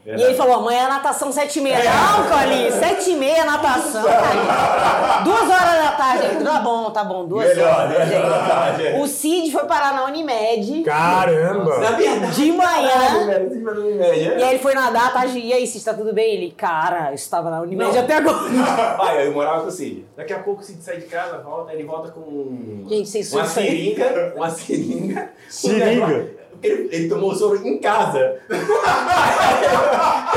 dele. 0.05 0.21
E 0.21 0.25
ele 0.25 0.35
falou, 0.35 0.57
amanhã 0.57 0.85
é 0.85 0.89
natação 0.89 1.33
sete 1.33 1.59
e 1.59 1.63
meia. 1.63 1.79
Não, 1.79 2.29
Cali, 2.29 2.73
sete 2.73 3.11
e 3.11 3.17
meia 3.17 3.45
natação, 3.45 4.03
Cali. 4.03 5.25
Duas 5.25 5.43
horas 5.43 5.85
da 5.85 5.93
tarde. 5.93 6.45
Tá 6.45 6.59
bom, 6.61 6.91
tá 6.91 7.05
bom, 7.05 7.27
duas 7.27 7.49
Melhor, 7.49 7.73
horas. 7.91 8.11
da 8.11 8.39
tarde. 8.47 9.01
O 9.01 9.07
Cid 9.07 9.53
foi 9.53 9.65
parar 9.65 9.95
na 9.95 10.05
Unimed 10.07 10.83
Caramba! 10.83 11.79
Na 11.79 11.91
verdade, 11.93 12.35
de 12.35 12.53
manhã. 12.53 13.41
Unimed, 13.71 14.39
E 14.39 14.43
aí 14.43 14.51
ele 14.51 14.59
foi 14.59 14.75
nadar, 14.75 15.13
tá? 15.13 15.25
E 15.27 15.53
aí, 15.53 15.67
Cid, 15.67 15.85
tá 15.85 15.95
tudo 15.95 16.13
bem? 16.13 16.35
Ele, 16.35 16.51
cara, 16.51 17.11
eu 17.11 17.15
estava 17.15 17.51
na 17.51 17.61
Unimed 17.61 17.97
até 17.97 18.17
agora. 18.17 18.43
Pai, 18.99 19.27
eu 19.27 19.33
morava 19.33 19.63
com 19.63 19.69
o 19.69 19.71
Cid. 19.71 20.05
Daqui 20.17 20.33
a 20.33 20.39
pouco 20.41 20.61
o 20.61 20.65
Cid 20.65 20.83
sai 20.83 20.97
de 20.97 21.07
casa, 21.07 21.39
volta, 21.39 21.73
ele 21.73 21.85
volta 21.85 22.11
com 22.11 22.85
Gente, 22.89 23.09
vocês 23.09 23.33
uma 23.33 23.45
seringa, 23.45 24.33
uma 24.37 24.51
seringa. 24.51 25.31
Seringa? 25.49 26.42
Ele, 26.63 26.89
ele 26.93 27.09
tomou 27.09 27.33
o 27.33 27.35
soro 27.35 27.67
em 27.67 27.79
casa. 27.79 28.37
ele 28.49 28.61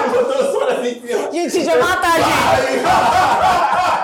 botou 0.09 0.41
o 0.41 0.51
soro 0.51 0.71
assim. 0.71 1.01
Gente, 1.31 1.51
Cid 1.51 1.65
vai 1.65 1.79
matar 1.79 2.13
a 2.13 2.17
gente. 2.17 2.85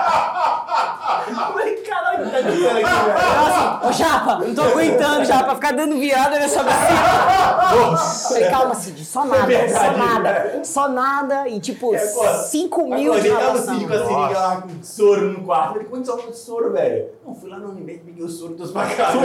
Eu 1.32 1.52
falei, 1.52 1.76
caralho, 1.76 2.24
que 2.24 2.30
tá 2.30 2.38
acontecendo 2.38 2.48
aqui, 2.48 2.62
velho? 2.62 2.82
Nossa, 2.82 3.88
ô 3.88 3.92
Japa, 3.92 4.38
não 4.38 4.54
tô 4.54 4.62
aguentando 4.62 5.24
já 5.24 5.42
pra 5.42 5.54
ficar 5.54 5.72
dando 5.72 5.98
virada 5.98 6.38
nessa 6.38 6.62
bicicleta. 6.62 7.96
Falei, 8.28 8.50
calma, 8.50 8.74
Cid, 8.74 9.04
só 9.04 9.24
nada, 9.24 9.40
só 9.40 9.46
verdade, 9.46 9.98
nada. 9.98 10.60
Só 10.64 10.88
nada 10.88 11.48
e 11.48 11.60
tipo, 11.60 11.94
É, 11.94 12.06
pô, 12.06 12.26
5 12.26 12.86
mil 12.88 13.18
de 13.20 13.30
Acordei, 13.30 13.32
tava 13.32 13.42
o 13.42 13.54
natação. 13.54 13.74
Cid 13.74 13.86
com 13.86 13.92
a 13.94 13.98
seringa 13.98 14.38
lá, 14.38 14.62
com 14.62 14.82
soro 14.82 15.28
no 15.32 15.44
quarto. 15.44 15.66
Eu 15.66 15.72
falei, 15.72 15.88
quanto 15.88 16.06
só 16.06 16.16
de 16.16 16.36
soro, 16.36 16.72
velho? 16.72 17.06
Não, 17.26 17.34
fui 17.34 17.50
lá 17.50 17.58
no 17.58 17.70
Unimed, 17.70 18.02
peguei 18.04 18.24
o 18.24 18.28
soro 18.28 18.52
e 18.52 18.56
trouxe 18.56 18.72
pra 18.72 18.86
casa. 18.86 19.18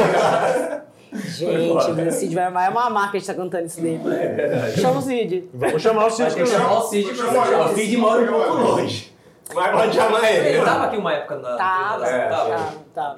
Gente, 1.14 1.92
o 1.92 2.12
Cid 2.12 2.36
vai 2.36 2.52
vai 2.52 2.70
mamar 2.72 3.12
que 3.12 3.18
a 3.18 3.20
gente 3.20 3.28
tá 3.28 3.34
cantando 3.34 3.66
isso 3.66 3.82
daí. 3.82 3.96
É 3.96 4.28
verdade. 4.28 4.82
Chama 4.82 5.00
o 5.00 5.02
Cid. 5.02 5.50
Vamos 5.54 5.82
chamar 5.82 6.06
o 6.08 6.10
Cid. 6.10 6.36
que 6.36 6.46
chamar 6.46 6.78
o 6.80 6.82
Cid 6.88 7.12
O 7.12 7.68
Cid 7.76 7.98
mora 7.98 8.22
um 8.22 8.28
pouco 8.28 8.54
longe. 8.58 9.16
Mas 9.54 9.72
pode 9.72 9.96
chamar 9.96 10.32
ele. 10.32 10.50
Ele 10.50 10.66
tava 10.66 10.86
aqui 10.86 10.98
uma 10.98 11.14
época 11.14 11.36
na. 11.38 11.56
Tava, 11.56 12.06
É, 12.08 12.28
tava. 12.28 12.74
tava. 12.94 13.16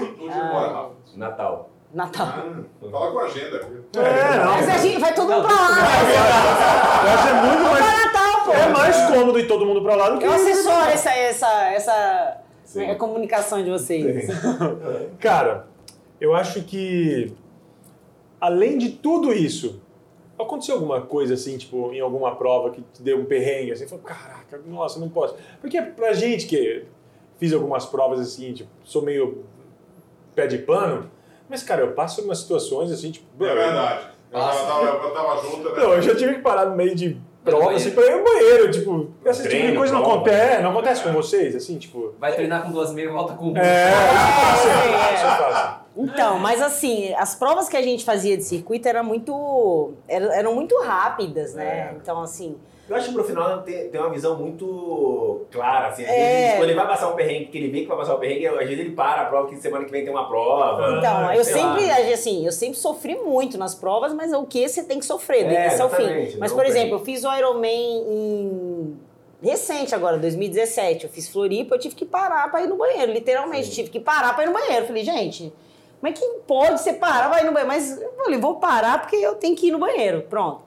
Onde 0.00 0.32
você 0.32 0.42
mora, 0.42 0.72
Rafa? 0.72 0.90
Natal. 1.16 1.70
Natal. 1.94 2.26
Ah, 2.26 2.90
fala 2.90 3.12
com 3.12 3.18
a 3.20 3.24
agenda. 3.24 3.56
É, 3.96 4.38
não. 4.38 4.52
Mas 4.54 4.68
a 4.68 4.78
gente 4.78 4.98
vai 5.00 5.14
todo 5.14 5.32
mundo 5.32 5.46
pra 5.46 5.54
lá. 5.54 5.68
Eu 7.04 7.10
acho 7.12 7.22
que 7.22 7.28
é 7.28 7.32
muito 7.34 7.62
Vamos 7.62 7.70
mais. 7.80 7.84
pra 7.84 8.04
Natal, 8.04 8.44
pô. 8.44 8.52
É 8.52 8.68
mais 8.68 8.96
cômodo 9.06 9.38
ir 9.38 9.46
todo 9.46 9.64
mundo 9.66 9.82
pra 9.82 9.94
lá 9.94 10.10
do 10.10 10.18
que. 10.18 10.24
Eu 10.26 10.32
assessoro 10.32 10.88
essa, 10.90 11.10
essa, 11.10 11.48
essa 11.72 12.36
Sim. 12.64 12.84
é, 12.90 12.94
comunicação 12.96 13.62
de 13.62 13.70
vocês. 13.70 14.26
Cara, 15.20 15.66
eu 16.20 16.34
acho 16.34 16.62
que 16.62 17.32
além 18.40 18.78
de 18.78 18.90
tudo 18.90 19.32
isso, 19.32 19.80
aconteceu 20.38 20.74
alguma 20.74 21.00
coisa 21.00 21.34
assim, 21.34 21.56
tipo, 21.56 21.92
em 21.92 22.00
alguma 22.00 22.34
prova 22.36 22.70
que 22.70 22.82
te 22.82 23.02
deu 23.02 23.18
um 23.18 23.24
perrengue, 23.24 23.72
assim, 23.72 23.86
falou, 23.86 24.04
caraca, 24.04 24.60
nossa, 24.66 24.98
não 24.98 25.08
posso. 25.08 25.34
Porque 25.60 25.80
pra 25.80 26.12
gente 26.12 26.46
que 26.46 26.84
fiz 27.38 27.52
algumas 27.52 27.86
provas 27.86 28.20
assim, 28.20 28.52
tipo, 28.52 28.70
sou 28.84 29.02
meio 29.02 29.44
pé 30.34 30.46
de 30.46 30.58
pano, 30.58 31.10
mas 31.48 31.62
cara, 31.62 31.82
eu 31.82 31.92
passo 31.92 32.22
umas 32.22 32.38
situações 32.38 32.90
assim, 32.90 33.10
tipo, 33.10 33.44
É 33.44 33.54
verdade. 33.54 34.16
Eu 34.32 34.40
tava, 34.40 34.84
eu 34.84 35.10
tava 35.14 35.42
junto, 35.42 35.70
né? 35.70 35.82
Não, 35.82 35.92
eu 35.94 36.02
já 36.02 36.14
tive 36.14 36.34
que 36.34 36.40
parar 36.42 36.66
no 36.66 36.76
meio 36.76 36.94
de 36.94 37.16
prova, 37.44 37.72
assim, 37.72 37.92
pra 37.92 38.04
ir 38.04 38.16
no 38.16 38.24
banheiro, 38.24 38.70
tipo, 38.70 39.10
esse 39.24 39.42
tipo 39.42 39.54
de 39.54 39.60
Treino, 39.60 39.78
coisa 39.78 39.94
não 39.94 40.02
acontece, 40.02 40.62
não 40.62 40.70
acontece 40.70 41.02
com 41.02 41.12
vocês, 41.12 41.54
assim, 41.54 41.78
tipo... 41.78 42.12
Vai 42.18 42.34
treinar 42.34 42.64
com 42.64 42.72
duas 42.72 42.92
meias 42.92 43.10
e 43.10 43.14
volta 43.14 43.34
com 43.34 43.50
uma. 43.50 43.58
É, 43.60 43.88
isso 44.56 44.68
É. 44.68 45.14
isso 45.14 45.24
faço. 45.24 45.85
Então, 45.96 46.38
mas 46.38 46.60
assim, 46.60 47.14
as 47.14 47.34
provas 47.34 47.68
que 47.68 47.76
a 47.76 47.82
gente 47.82 48.04
fazia 48.04 48.36
de 48.36 48.42
circuito 48.44 48.86
eram 48.86 49.02
muito, 49.04 49.92
eram, 50.06 50.54
muito 50.54 50.78
rápidas, 50.82 51.54
né? 51.54 51.90
É. 51.92 51.96
Então, 51.96 52.20
assim, 52.20 52.56
Eu 52.88 52.94
acho 52.94 53.08
que 53.08 53.14
pro 53.14 53.24
final 53.24 53.62
tem, 53.62 53.88
tem 53.88 54.00
uma 54.00 54.10
visão 54.10 54.38
muito 54.38 55.44
clara, 55.50 55.88
assim. 55.88 56.04
Às 56.04 56.08
É. 56.08 56.14
vezes, 56.14 56.56
quando 56.58 56.64
ele 56.70 56.74
vai 56.78 56.86
passar 56.86 57.08
um 57.10 57.16
perrengue, 57.16 57.46
que 57.46 57.58
ele 57.58 57.68
vê 57.68 57.80
que 57.80 57.86
vai 57.88 57.96
passar 57.96 58.14
um 58.14 58.20
perrengue, 58.20 58.46
às 58.46 58.58
vezes 58.58 58.78
ele 58.78 58.90
para 58.90 59.22
a 59.22 59.24
prova, 59.24 59.48
que 59.48 59.56
semana 59.56 59.84
que 59.84 59.90
vem 59.90 60.04
tem 60.04 60.12
uma 60.12 60.28
prova. 60.28 60.96
Então, 60.98 61.32
eu 61.32 61.42
sei 61.44 61.56
lá. 61.62 61.76
sempre, 61.78 62.12
assim, 62.12 62.46
eu 62.46 62.52
sempre 62.52 62.76
sofri 62.78 63.16
muito 63.16 63.58
nas 63.58 63.74
provas, 63.74 64.12
mas 64.14 64.32
o 64.32 64.44
que 64.44 64.68
você 64.68 64.84
tem 64.84 65.00
que 65.00 65.04
sofrer, 65.04 65.48
do 65.48 65.52
É, 65.54 65.66
início 65.66 65.82
ao 65.82 65.90
fim. 65.90 66.36
Mas, 66.38 66.52
por 66.52 66.60
tem. 66.62 66.70
exemplo, 66.70 66.94
eu 66.94 67.04
fiz 67.04 67.24
o 67.24 67.36
Ironman 67.36 68.04
em 68.08 68.96
recente 69.42 69.92
agora, 69.94 70.16
2017. 70.18 71.04
Eu 71.06 71.10
fiz 71.10 71.28
Floripa, 71.28 71.74
eu 71.74 71.78
tive 71.80 71.94
que 71.96 72.04
parar 72.04 72.48
pra 72.52 72.62
ir 72.62 72.68
no 72.68 72.76
banheiro, 72.76 73.10
literalmente, 73.12 73.68
tive 73.70 73.90
que 73.90 73.98
parar 73.98 74.34
pra 74.34 74.44
ir 74.44 74.46
no 74.46 74.52
banheiro. 74.52 74.86
Falei, 74.86 75.02
gente, 75.04 75.52
como 76.00 76.08
é 76.08 76.12
que 76.12 76.24
pode 76.46 76.80
você 76.80 76.92
parar 76.92 77.40
ir 77.40 77.46
no 77.46 77.52
banheiro? 77.52 77.68
Mas 77.68 78.00
eu 78.00 78.12
falei, 78.16 78.38
vou 78.38 78.56
parar 78.56 79.00
porque 79.00 79.16
eu 79.16 79.34
tenho 79.34 79.56
que 79.56 79.68
ir 79.68 79.70
no 79.72 79.78
banheiro, 79.78 80.22
pronto. 80.22 80.62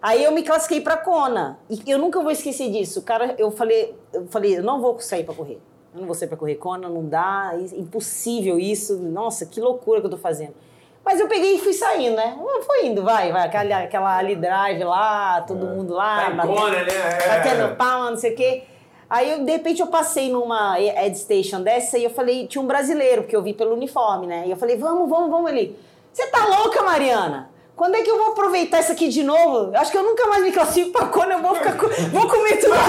Aí 0.00 0.22
eu 0.22 0.30
me 0.32 0.42
classifiquei 0.42 0.80
pra 0.80 0.96
Kona. 0.96 1.58
E 1.68 1.90
eu 1.90 1.98
nunca 1.98 2.20
vou 2.20 2.30
esquecer 2.30 2.70
disso. 2.70 3.00
O 3.00 3.02
cara, 3.02 3.34
eu 3.38 3.50
falei, 3.50 3.96
eu 4.12 4.26
falei, 4.28 4.58
eu 4.58 4.62
não 4.62 4.80
vou 4.80 5.00
sair 5.00 5.24
pra 5.24 5.34
correr. 5.34 5.58
Eu 5.94 6.00
não 6.00 6.06
vou 6.06 6.14
sair 6.14 6.28
pra 6.28 6.36
correr 6.36 6.56
Kona, 6.56 6.88
não 6.88 7.06
dá, 7.08 7.52
é 7.54 7.78
impossível 7.78 8.58
isso. 8.58 8.96
Nossa, 8.98 9.46
que 9.46 9.60
loucura 9.60 10.00
que 10.00 10.06
eu 10.06 10.10
tô 10.10 10.18
fazendo. 10.18 10.54
Mas 11.04 11.20
eu 11.20 11.28
peguei 11.28 11.54
e 11.54 11.58
fui 11.58 11.72
saindo, 11.72 12.16
né? 12.16 12.36
Fui 12.66 12.86
indo, 12.86 13.02
vai, 13.02 13.32
vai. 13.32 13.46
Aquela, 13.46 13.78
aquela 13.78 14.16
ali 14.18 14.36
drive 14.36 14.82
lá, 14.84 15.40
todo 15.42 15.64
mundo 15.64 15.94
lá. 15.94 16.16
Tá 16.24 16.30
batendo- 16.30 16.68
né? 16.70 16.84
É. 17.24 17.28
batendo 17.28 17.76
palma, 17.76 18.10
não 18.10 18.16
sei 18.18 18.32
o 18.32 18.36
quê. 18.36 18.64
Aí, 19.08 19.30
eu, 19.30 19.44
de 19.44 19.50
repente, 19.52 19.80
eu 19.80 19.86
passei 19.86 20.30
numa 20.30 20.80
Ed 20.80 21.16
Station 21.18 21.60
dessa 21.62 21.96
e 21.96 22.04
eu 22.04 22.10
falei, 22.10 22.46
tinha 22.48 22.60
um 22.62 22.66
brasileiro, 22.66 23.22
porque 23.22 23.36
eu 23.36 23.42
vi 23.42 23.52
pelo 23.52 23.74
uniforme, 23.74 24.26
né? 24.26 24.44
E 24.46 24.50
eu 24.50 24.56
falei, 24.56 24.76
vamos, 24.76 25.08
vamos, 25.08 25.30
vamos 25.30 25.48
ali. 25.50 25.78
Você 26.12 26.26
tá 26.26 26.44
louca, 26.46 26.82
Mariana? 26.82 27.50
Quando 27.76 27.94
é 27.94 28.02
que 28.02 28.10
eu 28.10 28.16
vou 28.16 28.28
aproveitar 28.32 28.80
isso 28.80 28.90
aqui 28.90 29.08
de 29.08 29.22
novo? 29.22 29.70
Acho 29.76 29.90
que 29.92 29.98
eu 29.98 30.02
nunca 30.02 30.26
mais 30.26 30.42
me 30.42 30.50
classifico 30.50 30.92
pra 30.92 31.06
quando 31.08 31.32
eu 31.32 31.40
vou 31.42 31.54
ficar 31.54 31.76
co- 31.76 31.88
vou 32.10 32.26
comer 32.26 32.56
tudo. 32.56 32.72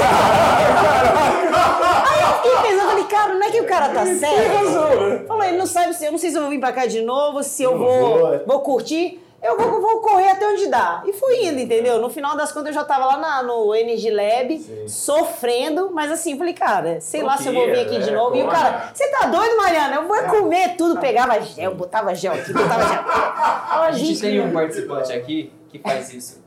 Aí 2.09 2.21
eu 2.21 2.33
fiquei 2.37 2.51
pensando, 2.71 2.89
falei, 2.89 3.03
cara, 3.05 3.33
não 3.33 3.43
é 3.47 3.51
que 3.51 3.61
o 3.61 3.65
cara 3.65 3.89
tá 3.89 4.05
certo? 4.05 5.27
Falou, 5.27 5.43
ele 5.43 5.57
não 5.57 5.65
sabe 5.65 5.93
se 5.93 6.05
eu 6.05 6.11
não 6.11 6.17
sei 6.17 6.29
se 6.31 6.37
eu 6.37 6.41
vou 6.41 6.49
vir 6.49 6.59
pra 6.59 6.71
cá 6.71 6.85
de 6.85 7.01
novo, 7.01 7.43
se 7.43 7.63
eu 7.63 7.77
vou, 7.77 8.19
vou. 8.19 8.39
vou 8.45 8.59
curtir. 8.61 9.21
Eu 9.41 9.55
vou, 9.55 9.79
vou 9.79 10.01
correr 10.01 10.29
até 10.31 10.47
onde 10.47 10.65
dá. 10.67 11.03
E 11.05 11.13
fui 11.13 11.45
indo, 11.45 11.59
entendeu? 11.59 11.99
No 12.01 12.09
final 12.09 12.35
das 12.35 12.51
contas, 12.51 12.69
eu 12.69 12.73
já 12.73 12.83
tava 12.83 13.05
lá 13.05 13.17
na- 13.17 13.43
no 13.43 13.73
Energy 13.75 14.09
Lab, 14.09 14.87
sofrendo, 14.87 15.91
mas 15.93 16.11
assim, 16.11 16.31
eu 16.31 16.37
falei, 16.39 16.53
cara, 16.53 16.99
sei 16.99 17.21
lá 17.21 17.37
se 17.37 17.47
eu 17.47 17.53
vou 17.53 17.65
vir 17.67 17.81
aqui 17.81 17.99
de 17.99 18.09
É, 18.09 18.13
novo. 18.13 18.35
E 18.35 18.41
o 18.41 18.47
cara, 18.47 18.89
você 18.93 19.07
tá 19.09 19.27
doido, 19.27 19.55
Mariana? 19.57 19.95
Eu 19.97 20.07
vou 20.07 20.17
comer 20.23 20.75
tudo, 20.75 20.99
pegava 20.99 21.39
gel, 21.41 21.75
botava 21.75 22.15
gel 22.15 22.33
aqui, 22.33 22.51
botava 22.51 22.87
gel. 22.87 23.03
Ó, 23.07 23.83
A 23.87 23.91
gente 23.91 24.19
tem 24.19 24.41
um 24.41 24.51
participante 24.51 25.13
aqui 25.13 25.53
que 25.69 25.77
faz 25.79 26.11
isso. 26.13 26.43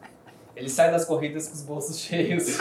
Ele 0.57 0.69
sai 0.69 0.91
das 0.91 1.05
corridas 1.07 1.47
com 1.49 1.55
os 1.55 1.63
bolsos 1.63 1.97
cheios. 1.99 2.45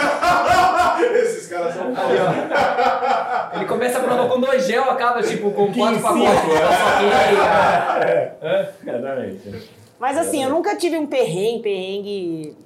Esses 1.23 1.47
caras 1.47 1.73
são 1.73 1.91
ó. 1.91 3.55
Ele 3.57 3.65
começa 3.65 3.97
a 3.97 4.03
prova 4.03 4.30
com 4.30 4.39
dois 4.39 4.65
gel, 4.65 4.84
acaba 4.89 5.21
tipo 5.21 5.51
com 5.51 5.73
quatro 5.73 5.99
pacotes 5.99 6.41
de 6.41 6.57
paçoquinha. 6.59 8.38
Exatamente. 8.86 9.78
Mas 10.00 10.18
assim, 10.18 10.43
eu 10.43 10.50
nunca 10.50 10.76
tive 10.76 10.97
um 10.97 11.06
perrengue, 11.06 11.62
perrengue 11.62 12.58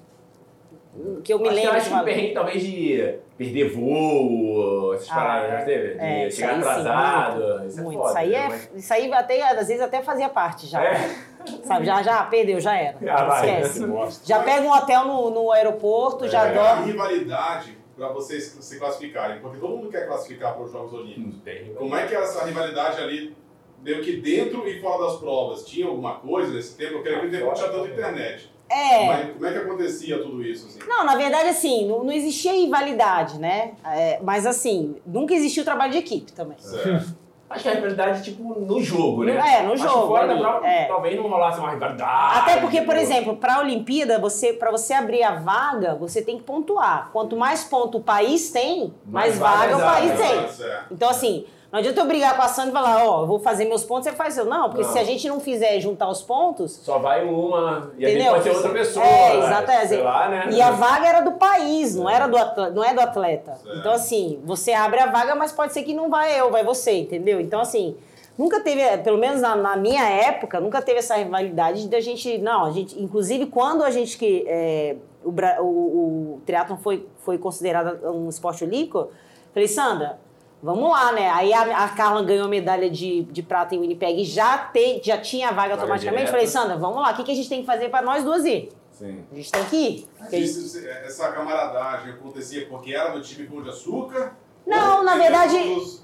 que 1.23 1.33
eu 1.33 1.39
me 1.39 1.47
Acho 1.49 1.55
que 1.55 1.61
eu 1.61 1.63
lembro. 1.65 1.77
acho 1.77 1.89
que 1.89 1.95
um 1.95 2.03
perrengue 2.03 2.33
talvez 2.33 2.61
de 2.63 3.15
perder 3.37 3.69
voo, 3.73 4.93
essas 4.93 5.09
Ah, 5.09 5.15
paradas, 5.15 5.51
já 5.51 5.65
teve? 5.65 5.93
De 5.95 5.99
é, 5.99 6.27
isso 6.27 6.37
chegar 6.37 6.49
aí 6.53 6.61
sim, 6.61 6.69
atrasado. 6.69 7.39
muito, 7.41 7.65
isso 7.67 7.79
é 7.79 7.83
muito. 7.83 7.97
foda, 7.97 8.09
isso 8.09 8.17
aí, 8.19 8.29
né? 8.29 8.37
é, 8.37 8.47
Mas- 8.49 8.69
isso 8.75 8.93
aí 8.93 9.13
até, 9.13 9.41
às 9.43 9.67
vezes 9.67 9.81
até 9.81 10.01
fazia 10.03 10.29
parte 10.29 10.67
já. 10.67 10.83
É. 10.83 11.15
Sabe, 11.63 11.85
já, 11.85 12.01
já 12.03 12.23
perdeu, 12.25 12.59
já 12.59 12.77
era. 12.77 12.97
Ah, 13.11 13.23
vai. 13.25 13.61
Esquece. 13.61 13.85
Já 14.23 14.43
pega 14.43 14.61
um 14.65 14.71
hotel 14.71 15.05
no, 15.05 15.29
no 15.29 15.51
aeroporto, 15.51 16.25
já 16.27 16.45
É, 16.47 16.57
a 16.57 16.75
dorme. 16.75 16.91
rivalidade 16.91 17.77
para 17.97 18.07
vocês 18.09 18.43
se 18.61 18.79
classificarem, 18.79 19.39
porque 19.41 19.57
todo 19.57 19.75
mundo 19.75 19.89
quer 19.89 20.07
classificar 20.07 20.53
para 20.53 20.63
os 20.63 20.71
Jogos 20.71 20.93
Olímpicos. 20.93 21.41
Tem. 21.43 21.73
Como 21.73 21.93
é 21.95 22.05
que 22.07 22.15
era 22.15 22.23
essa 22.23 22.45
rivalidade 22.45 23.01
ali, 23.01 23.35
meio 23.83 24.01
que 24.01 24.17
dentro 24.17 24.67
e 24.67 24.79
fora 24.79 25.05
das 25.05 25.17
provas? 25.17 25.65
Tinha 25.65 25.87
alguma 25.87 26.15
coisa 26.15 26.53
nesse 26.53 26.75
tempo? 26.75 26.93
Eu 26.93 27.03
queria 27.03 27.19
que 27.19 27.27
tempo 27.27 27.45
não 27.45 27.53
tinha 27.53 27.69
tanta 27.69 27.89
internet. 27.89 28.49
É. 28.69 29.05
Mas 29.05 29.31
como 29.33 29.45
é 29.45 29.51
que 29.51 29.57
acontecia 29.59 30.17
tudo 30.19 30.41
isso? 30.41 30.65
Assim? 30.65 30.79
Não, 30.87 31.05
na 31.05 31.15
verdade, 31.15 31.49
assim, 31.49 31.87
não, 31.87 32.03
não 32.03 32.11
existia 32.11 32.53
rivalidade, 32.53 33.37
né? 33.37 33.73
É, 33.85 34.19
mas 34.23 34.45
assim, 34.47 34.95
nunca 35.05 35.33
existiu 35.33 35.63
trabalho 35.63 35.91
de 35.91 35.99
equipe 35.99 36.31
também. 36.31 36.57
Certo. 36.57 37.23
Acho 37.53 37.63
que 37.63 37.69
a 37.69 37.73
rivalidade, 37.73 38.23
tipo, 38.23 38.59
no 38.59 38.81
jogo, 38.81 39.25
né? 39.25 39.33
É, 39.33 39.61
no 39.61 39.73
Acho 39.73 39.83
jogo, 39.83 40.07
fora 40.07 40.25
da 40.25 40.35
prova, 40.35 40.65
é. 40.65 40.85
talvez 40.85 41.15
não 41.15 41.29
rolasse 41.29 41.59
uma 41.59 41.69
rivalidade. 41.69 42.39
Até 42.39 42.59
porque, 42.59 42.81
por 42.81 42.95
exemplo, 42.95 43.35
para 43.35 43.57
a 43.57 43.59
Olimpíada, 43.59 44.17
você, 44.17 44.53
para 44.53 44.71
você 44.71 44.91
abrir 44.93 45.21
a 45.21 45.35
vaga, 45.35 45.93
você 45.93 46.23
tem 46.23 46.37
que 46.37 46.43
pontuar. 46.43 47.11
Quanto 47.13 47.37
mais 47.37 47.63
ponto 47.63 47.99
o 47.99 48.01
país 48.01 48.49
tem, 48.49 48.91
mais, 49.05 49.37
Mais 49.37 49.39
vaga 49.39 49.75
o 49.75 49.79
vagas 49.79 49.93
país 49.93 50.19
tem. 50.19 50.39
Certo, 50.39 50.51
certo. 50.53 50.93
Então, 50.93 51.09
assim, 51.09 51.45
não 51.73 51.79
adianta 51.79 52.01
eu 52.01 52.05
brigar 52.05 52.35
com 52.35 52.43
a 52.43 52.47
Sandra 52.47 52.69
e 52.69 52.73
falar, 52.73 53.03
ó, 53.03 53.21
eu 53.23 53.25
vou 53.25 53.39
fazer 53.39 53.65
meus 53.65 53.83
pontos, 53.83 54.03
você 54.03 54.15
faz 54.15 54.35
seu. 54.35 54.45
Não, 54.45 54.69
porque 54.69 54.83
Não. 54.83 54.91
se 54.91 54.99
a 54.99 55.03
gente 55.03 55.27
não 55.27 55.39
fizer 55.39 55.79
juntar 55.79 56.07
os 56.07 56.21
pontos, 56.21 56.73
Só 56.73 56.99
vai 56.99 57.25
uma, 57.25 57.91
e 57.97 58.05
Entendeu? 58.05 58.33
pode 58.33 58.43
ser 58.43 58.51
outra 58.51 58.69
pessoa. 58.69 59.03
É, 59.03 59.39
exatamente. 59.39 59.95
Lá, 59.95 60.29
né? 60.29 60.49
E 60.51 60.61
a 60.61 60.69
vaga 60.69 61.07
era 61.07 61.21
do 61.21 61.31
país, 61.31 61.95
não 61.95 62.07
era 62.07 62.27
do 62.27 62.37
atleta, 62.37 62.69
não 62.69 62.83
é 62.83 62.93
do 62.93 63.01
atleta. 63.01 63.55
Certo. 63.55 63.79
Então, 63.79 63.91
assim, 63.91 64.39
você 64.45 64.71
abre 64.71 64.99
a 64.99 65.07
vaga, 65.07 65.33
mas 65.33 65.51
pode 65.51 65.73
ser 65.73 65.81
que 65.81 65.95
não 65.95 66.11
vai 66.11 66.39
eu, 66.39 66.51
vai 66.51 66.63
você, 66.63 66.91
entendeu? 66.91 67.41
Então, 67.41 67.59
assim, 67.59 67.97
nunca 68.37 68.59
teve, 68.59 68.95
pelo 68.99 69.17
menos 69.17 69.41
na, 69.41 69.55
na 69.55 69.75
minha 69.75 70.07
época, 70.07 70.59
nunca 70.59 70.79
teve 70.79 70.99
essa 70.99 71.15
rivalidade 71.15 71.87
da 71.87 71.99
gente. 71.99 72.37
Não, 72.37 72.65
a 72.65 72.69
gente. 72.71 73.01
Inclusive, 73.01 73.47
quando 73.47 73.83
a 73.83 73.89
gente 73.89 74.15
que. 74.15 74.45
é, 74.47 74.95
o, 75.23 75.31
o, 75.31 76.33
o 76.35 76.41
triatlon 76.45 76.77
foi, 76.77 77.07
foi 77.17 77.39
considerado 77.39 77.99
um 78.11 78.29
esporte 78.29 78.63
olímpico, 78.63 79.09
falei, 79.51 79.67
Sandra. 79.67 80.19
Vamos 80.63 80.89
lá, 80.89 81.11
né? 81.11 81.29
Aí 81.29 81.53
a, 81.53 81.83
a 81.83 81.89
Carla 81.89 82.23
ganhou 82.23 82.45
a 82.45 82.47
medalha 82.47 82.89
de, 82.89 83.23
de 83.23 83.43
prata 83.43 83.75
em 83.75 83.79
Winnipeg 83.79 84.21
e 84.21 84.23
já, 84.23 84.57
te, 84.57 85.01
já 85.03 85.17
tinha 85.17 85.49
a 85.49 85.51
vaga 85.51 85.71
Vaga 85.71 85.81
automaticamente. 85.81 86.25
direta. 86.27 86.31
Falei, 86.31 86.47
Sandra, 86.47 86.77
vamos 86.77 87.01
lá, 87.01 87.11
o 87.11 87.15
que, 87.17 87.23
que 87.25 87.31
a 87.31 87.35
gente 87.35 87.49
tem 87.49 87.59
que 87.59 87.65
fazer 87.65 87.89
para 87.89 88.01
nós 88.01 88.23
duas 88.23 88.45
ir? 88.45 88.69
Sim. 88.93 89.25
A 89.29 89.35
gente 89.35 89.51
tem 89.51 89.65
que 89.65 89.75
ir. 89.75 90.07
Porque- 90.17 90.37
Isso, 90.37 90.87
essa 90.87 91.29
camaradagem 91.33 92.13
acontecia 92.13 92.65
porque 92.69 92.93
era 92.95 93.09
do 93.09 93.21
time 93.21 93.45
Pão 93.45 93.61
de 93.61 93.69
Açúcar? 93.69 94.37
Não, 94.65 95.03
na 95.03 95.17
verdade, 95.17 95.57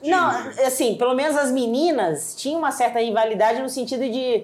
não, 0.03 0.29
assim, 0.67 0.95
pelo 0.95 1.13
menos 1.13 1.37
as 1.37 1.49
meninas 1.49 2.35
tinham 2.35 2.59
uma 2.59 2.71
certa 2.71 2.99
rivalidade 2.99 3.61
no 3.61 3.69
sentido 3.69 4.01
de. 4.01 4.43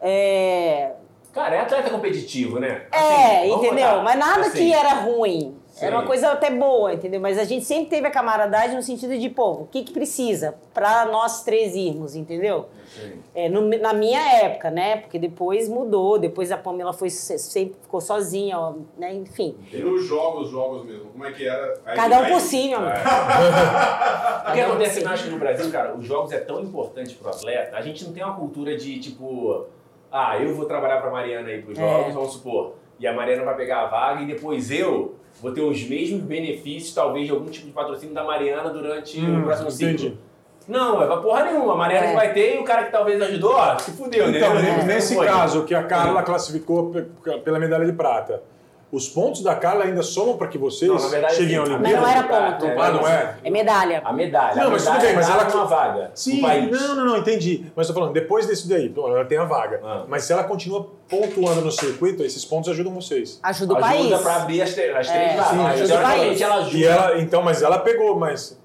É, 0.00 0.92
Cara, 1.32 1.56
é 1.56 1.60
atleta 1.60 1.90
competitivo, 1.90 2.58
né? 2.58 2.86
é 2.90 2.98
Assim, 3.38 3.48
vamos 3.50 3.66
entendeu? 3.66 3.88
botar, 3.90 4.02
Mas 4.02 4.18
nada 4.18 4.40
assim, 4.40 4.58
que 4.58 4.72
era 4.72 4.94
ruim. 4.94 5.56
Era 5.80 5.94
uma 5.96 6.02
Sim. 6.02 6.06
coisa 6.08 6.32
até 6.32 6.50
boa, 6.50 6.92
entendeu? 6.94 7.20
Mas 7.20 7.38
a 7.38 7.44
gente 7.44 7.64
sempre 7.64 7.86
teve 7.86 8.06
a 8.06 8.10
camaradagem 8.10 8.74
no 8.76 8.82
sentido 8.82 9.16
de, 9.18 9.28
pô, 9.28 9.50
o 9.52 9.68
que, 9.70 9.82
que 9.84 9.92
precisa 9.92 10.54
pra 10.74 11.06
nós 11.06 11.44
três 11.44 11.74
irmos, 11.76 12.16
entendeu? 12.16 12.66
Sim. 12.88 13.12
É, 13.34 13.48
no- 13.48 13.68
na 13.78 13.92
minha 13.92 14.20
época, 14.42 14.70
né? 14.70 14.96
Porque 14.96 15.18
depois 15.18 15.68
mudou, 15.68 16.18
depois 16.18 16.50
a 16.50 16.56
Pamela 16.56 16.92
foi, 16.92 17.10
sempre 17.10 17.76
ficou 17.82 18.00
sozinha, 18.00 18.58
ó, 18.58 18.74
né? 18.96 19.14
Enfim. 19.14 19.56
E 19.72 19.76
nos 19.78 20.04
jogos, 20.04 20.48
jogos 20.50 20.84
mesmo, 20.84 21.10
como 21.10 21.24
é 21.24 21.32
que 21.32 21.46
era? 21.46 21.74
Aí- 21.86 21.96
Cada 21.96 22.20
um 22.22 22.26
por 22.26 22.40
si, 22.40 22.68
meu 22.68 22.78
amor. 22.78 22.92
O 24.48 24.52
que 24.52 24.60
acontece, 24.60 25.02
eu 25.02 25.08
acho 25.08 25.24
que 25.24 25.30
no 25.30 25.38
Brasil, 25.38 25.70
cara, 25.70 25.94
os 25.94 26.06
jogos 26.06 26.32
é 26.32 26.38
tão 26.38 26.60
importante 26.62 27.14
pro 27.14 27.28
atleta, 27.28 27.76
a 27.76 27.82
gente 27.82 28.04
não 28.04 28.12
tem 28.12 28.24
uma 28.24 28.34
cultura 28.34 28.76
de, 28.76 28.98
tipo, 28.98 29.66
ah, 30.10 30.38
eu 30.38 30.54
vou 30.54 30.64
trabalhar 30.64 31.00
pra 31.02 31.10
Mariana 31.10 31.48
aí 31.48 31.60
pros 31.62 31.78
É. 31.78 31.82
jogos, 31.82 32.14
vamos 32.14 32.32
supor, 32.32 32.72
e 32.98 33.06
a 33.06 33.12
Mariana 33.12 33.44
vai 33.44 33.54
pegar 33.56 33.82
a 33.82 33.86
vaga 33.86 34.22
e 34.22 34.26
depois 34.26 34.70
eu 34.70 35.16
vou 35.42 35.52
ter 35.52 35.60
os 35.62 35.82
mesmos 35.88 36.20
benefícios, 36.22 36.94
talvez, 36.94 37.26
de 37.26 37.32
algum 37.32 37.46
tipo 37.50 37.66
de 37.66 37.72
patrocínio 37.72 38.14
da 38.14 38.24
Mariana 38.24 38.70
durante 38.70 39.20
Hum, 39.20 39.40
o 39.40 39.44
próximo 39.44 39.70
ciclo. 39.70 39.92
entendi. 39.94 40.18
Não, 40.66 40.98
vai 40.98 41.06
pra 41.06 41.16
porra 41.16 41.44
nenhuma. 41.44 41.72
A 41.72 41.76
maneira 41.76 42.04
É. 42.04 42.08
que 42.10 42.14
vai 42.14 42.32
ter 42.34 42.56
e 42.56 42.58
o 42.58 42.64
cara 42.64 42.84
que 42.84 42.92
talvez 42.92 43.20
ajudou, 43.22 43.54
ó, 43.54 43.78
se 43.78 43.90
fudeu, 43.92 44.28
Então, 44.28 44.54
né? 44.54 44.76
Não 44.78 44.84
nesse 44.86 45.16
caso 45.16 45.64
que 45.64 45.74
a 45.74 45.82
Carla 45.84 46.22
classificou 46.22 46.90
pe- 46.90 47.38
pela 47.38 47.58
medalha 47.58 47.86
de 47.86 47.92
prata, 47.92 48.42
os 48.90 49.08
pontos 49.08 49.42
da 49.42 49.54
Carla 49.54 49.84
ainda 49.84 50.02
somam 50.02 50.36
para 50.38 50.48
que 50.48 50.56
vocês 50.56 50.90
Não, 50.90 50.98
verdade, 51.10 51.34
cheguem 51.34 51.58
à 51.58 51.64
sim. 51.66 51.72
Olimpíada? 51.72 52.00
Mas 52.00 52.16
não 52.16 52.24
era 52.24 52.52
ponto. 52.52 52.80
Ah, 52.80 52.90
não 52.90 53.06
é? 53.08 53.34
É 53.44 53.50
medalha. 53.50 54.02
A 54.04 54.12
medalha. 54.12 54.54
Não, 54.56 54.68
a 54.68 54.70
mas 54.70 54.82
tudo 54.82 54.92
medalha 54.94 55.06
bem, 55.08 55.16
mas 55.16 55.28
ela- 55.30 55.54
uma 55.54 55.64
vaga. 55.66 56.10
Sim, 56.14 56.40
não, 56.70 56.94
não, 56.96 57.04
não, 57.04 57.16
entendi. 57.18 57.66
Mas 57.76 57.86
tô 57.86 57.92
falando, 57.92 58.12
depois 58.12 58.46
desse 58.46 58.68
daí, 58.68 58.92
ela 58.96 59.24
tem 59.26 59.36
a 59.38 59.44
vaga. 59.44 59.80
Ah. 59.84 60.04
Mas 60.08 60.24
se 60.24 60.32
ela 60.32 60.44
continua 60.44 60.88
pontuando 61.08 61.60
no 61.60 61.70
circuito, 61.70 62.22
esses 62.22 62.44
pontos 62.44 62.70
ajudam 62.70 62.94
vocês. 62.94 63.38
Ajuda 63.42 63.74
o 63.74 63.76
ajuda 63.76 63.88
país. 64.08 64.20
pra 64.22 64.36
abrir 64.36 64.62
as, 64.62 64.70
as 64.70 64.78
É, 64.78 64.82
três 65.12 65.36
vagas. 65.36 65.48
sim, 65.50 65.66
ajuda 65.66 65.94
o 65.98 66.02
país. 66.02 66.40
ela 66.40 66.54
ajuda. 66.56 66.76
E 66.76 66.84
ela, 66.84 67.18
então, 67.20 67.42
mas 67.42 67.62
ela 67.62 67.78
pegou, 67.78 68.18
mas 68.18 68.58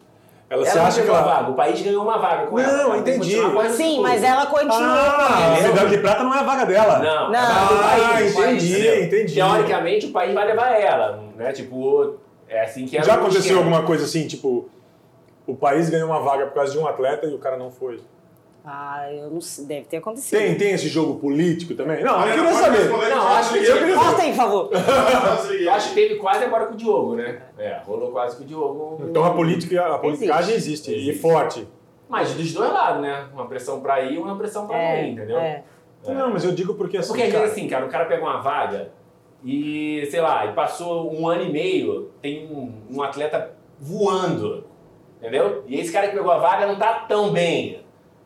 ela, 0.53 0.61
Ela 0.61 0.71
você 0.71 0.77
não 0.79 0.85
acha 0.85 1.01
que 1.01 1.09
ela 1.09 1.21
vaga, 1.21 1.49
o 1.49 1.53
país 1.55 1.81
ganhou 1.81 2.03
uma 2.03 2.17
vaga 2.17 2.45
com 2.47 2.55
Não, 2.57 2.63
ela. 2.63 2.81
Ela 2.81 2.93
que 2.93 2.99
entendi. 3.11 3.35
Sim, 3.75 4.01
mas 4.01 4.23
ela 4.23 4.45
continua. 4.45 4.75
Ah, 4.77 5.57
a 5.57 5.61
medalha 5.61 5.89
de 5.89 5.97
prata 5.97 6.23
não 6.23 6.33
é 6.33 6.39
a 6.39 6.43
vaga 6.43 6.65
dela. 6.65 6.99
Não, 6.99 7.31
Não. 7.31 7.39
é 7.39 7.43
a 7.43 7.45
vaga 7.45 7.73
do 7.75 7.83
Ah, 7.83 8.13
país. 8.13 8.33
entendi, 8.37 8.71
entendeu? 8.77 9.03
entendi. 9.03 9.33
Teoricamente, 9.33 10.05
o 10.05 10.11
país 10.11 10.33
vai 10.33 10.45
levar 10.45 10.79
ela, 10.79 11.23
né? 11.35 11.51
Tipo, 11.51 12.15
é 12.47 12.61
assim 12.63 12.85
que 12.85 12.97
é 12.97 13.03
Já 13.03 13.15
aconteceu 13.15 13.57
alguma 13.57 13.81
coisa 13.83 14.05
assim, 14.05 14.27
tipo, 14.27 14.69
o 15.47 15.55
país 15.55 15.89
ganhou 15.89 16.07
uma 16.09 16.19
vaga 16.19 16.45
por 16.45 16.53
causa 16.53 16.71
de 16.71 16.77
um 16.77 16.85
atleta 16.87 17.25
e 17.25 17.33
o 17.33 17.39
cara 17.39 17.57
não 17.57 17.71
foi? 17.71 17.99
Ah, 18.65 19.11
eu 19.11 19.29
não 19.29 19.41
sei. 19.41 19.65
Deve 19.65 19.85
ter 19.87 19.97
acontecido. 19.97 20.39
Tem, 20.39 20.55
tem 20.55 20.71
esse 20.71 20.87
jogo 20.87 21.19
político 21.19 21.75
também? 21.75 22.01
Não, 22.01 22.17
Ah, 22.17 22.29
eu 22.29 22.37
não 22.37 22.45
queria 22.45 22.61
saber. 22.61 22.89
Não, 22.89 22.99
que 22.99 23.33
acho 23.33 23.53
que 23.53 23.59
eu 23.59 23.77
queria 23.77 23.95
Corta 23.95 24.21
aí, 24.21 24.29
por 24.29 24.35
favor. 24.37 24.69
saber. 24.73 25.63
Eu 25.63 25.71
acho 25.73 25.89
que 25.89 25.95
teve 25.95 26.15
quase 26.15 26.43
agora 26.45 26.65
com 26.67 26.73
o 26.73 26.77
Diogo, 26.77 27.15
né? 27.15 27.41
É, 27.57 27.79
rolou 27.85 28.11
quase 28.11 28.37
com 28.37 28.43
o 28.43 28.47
Diogo. 28.47 29.03
Então 29.09 29.23
a 29.23 29.33
política, 29.33 29.95
a 29.95 29.97
politicagem 29.99 30.55
existe, 30.55 30.91
e 30.91 30.95
Existe. 30.95 31.21
forte. 31.21 31.67
Mas 32.07 32.33
dos 32.33 32.53
dois 32.53 32.71
lados, 32.71 33.01
né? 33.01 33.27
Uma 33.33 33.47
pressão 33.47 33.81
pra 33.81 34.01
ir 34.01 34.13
e 34.13 34.17
uma 34.17 34.37
pressão 34.37 34.65
pra 34.67 34.77
não 34.77 35.03
ir, 35.03 35.09
entendeu? 35.09 35.37
é. 35.39 35.63
Não, 36.05 36.31
mas 36.31 36.43
eu 36.43 36.51
digo 36.51 36.73
porque 36.75 36.97
assim, 36.97 37.07
Porque 37.07 37.23
às 37.23 37.31
vezes 37.31 37.51
assim, 37.51 37.67
cara, 37.67 37.85
o 37.85 37.89
cara 37.89 38.05
pega 38.05 38.21
uma 38.21 38.41
vaga 38.41 38.91
e, 39.43 40.05
sei 40.11 40.19
lá, 40.19 40.45
e 40.45 40.53
passou 40.53 41.13
um 41.13 41.27
ano 41.27 41.43
e 41.43 41.51
meio, 41.51 42.11
tem 42.21 42.45
um, 42.45 42.73
um 42.97 43.01
atleta 43.01 43.51
voando, 43.79 44.65
entendeu? 45.17 45.63
E 45.65 45.79
esse 45.79 45.91
cara 45.91 46.07
que 46.07 46.15
pegou 46.15 46.31
a 46.31 46.37
vaga 46.39 46.67
não 46.67 46.77
tá 46.77 47.05
tão 47.07 47.31
bem. 47.31 47.82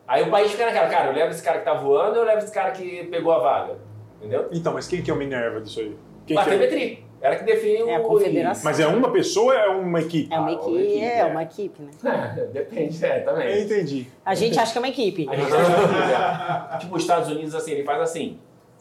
Aí 0.08 0.22
o 0.22 0.30
país 0.30 0.50
fica 0.50 0.64
naquela, 0.64 0.88
cara, 0.88 1.10
eu 1.10 1.12
levo 1.14 1.30
esse 1.30 1.42
cara 1.42 1.58
que 1.58 1.64
tá 1.66 1.74
voando 1.74 2.12
ou 2.16 2.22
eu 2.22 2.24
levo 2.24 2.38
esse 2.38 2.52
cara 2.52 2.70
que 2.70 3.04
pegou 3.04 3.30
a 3.30 3.38
vaga, 3.40 3.76
entendeu? 4.16 4.48
Então, 4.50 4.72
mas 4.72 4.88
quem 4.88 5.02
que 5.02 5.10
é 5.10 5.14
o 5.14 5.16
Minerva 5.16 5.60
disso 5.60 5.80
aí? 5.80 5.94
Quem 6.26 6.36
que 6.36 6.50
é? 6.50 6.58
TV 6.58 7.02
Ela 7.20 7.36
que 7.36 7.44
define 7.44 7.90
É 7.90 7.96
a 7.96 8.00
o... 8.00 8.04
confederação. 8.04 8.64
Mas 8.64 8.80
é 8.80 8.86
uma 8.86 9.10
pessoa 9.12 9.52
ou 9.52 9.58
é 9.58 9.68
uma 9.68 10.00
equipe? 10.00 10.32
É 10.32 10.38
uma 10.38 10.48
Ah, 10.48 10.52
equipe, 10.52 10.70
uma 10.70 10.80
equipe, 10.80 11.04
é, 11.04 11.18
é. 11.18 11.24
uma 11.26 11.42
equipe, 11.42 11.82
né? 11.82 12.48
Depende, 12.52 13.04
é, 13.04 13.20
Eu 13.20 13.24
também. 13.24 13.62
entendi. 13.62 14.06
A 14.24 14.34
gente 14.34 14.58
acha 14.58 14.72
que 14.72 14.78
é 14.78 14.80
uma 14.80 14.88
equipe. 14.88 15.28
A 15.28 15.36
gente 15.36 15.50
tá 15.50 16.76
Tipo, 16.80 16.96
os 16.96 17.02
Estados 17.02 17.28
Unidos, 17.28 17.54
assim, 17.54 17.72
ele 17.72 17.84
faz 17.84 18.00
assim. 18.00 18.38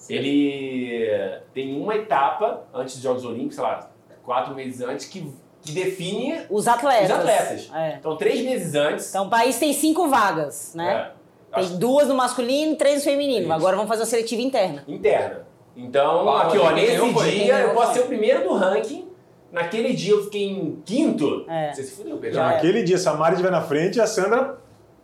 Ele 0.10 1.10
tem 1.54 1.76
uma 1.82 1.96
etapa 1.96 2.64
antes 2.74 2.96
dos 2.96 3.04
Jogos 3.04 3.26
Olímpicos, 3.26 3.56
sei 3.56 3.64
lá, 3.64 3.90
quatro 4.24 4.54
meses 4.56 4.82
antes, 4.82 5.06
que, 5.08 5.32
que 5.62 5.72
define 5.72 6.42
Os 6.50 6.68
atletas. 6.68 7.10
os 7.10 7.12
atletas. 7.12 7.72
É. 7.74 7.96
Então, 8.00 8.16
três 8.16 8.42
meses 8.44 8.76
antes. 8.76 9.10
Então 9.10 9.26
o 9.26 9.30
país 9.30 9.58
tem 9.58 9.74
cinco 9.74 10.08
vagas, 10.08 10.74
né? 10.76 11.12
Tem 11.54 11.78
duas 11.78 12.08
no 12.08 12.16
masculino 12.16 12.74
e 12.74 12.76
três 12.76 12.98
no 12.98 13.04
feminino. 13.04 13.44
Isso. 13.44 13.54
Agora 13.54 13.76
vamos 13.76 13.90
fazer 13.90 14.02
uma 14.02 14.08
seletiva 14.08 14.42
interna. 14.42 14.84
interna. 14.88 15.48
Então, 15.76 16.26
Uau, 16.26 16.38
aqui, 16.38 16.58
ó, 16.58 16.72
nesse 16.72 17.14
foi? 17.14 17.32
dia 17.32 17.60
eu 17.60 17.74
posso 17.74 17.94
ser 17.94 18.00
o 18.02 18.08
primeiro 18.08 18.44
do 18.44 18.54
ranking. 18.54 19.08
Naquele 19.52 19.94
dia 19.94 20.14
eu 20.14 20.24
fiquei 20.24 20.50
em 20.50 20.82
quinto. 20.84 21.46
É. 21.48 21.72
Você 21.72 21.84
se 21.84 21.96
fudeu, 21.96 22.18
Pedro. 22.18 22.36
Já 22.36 22.52
é. 22.52 22.56
aquele 22.58 22.84
dia, 22.84 22.98
se 22.98 23.08
a 23.08 23.14
Mari 23.14 23.36
estiver 23.36 23.52
na 23.52 23.62
frente 23.62 23.98
e 23.98 24.02
a 24.02 24.08
Sandra. 24.08 24.58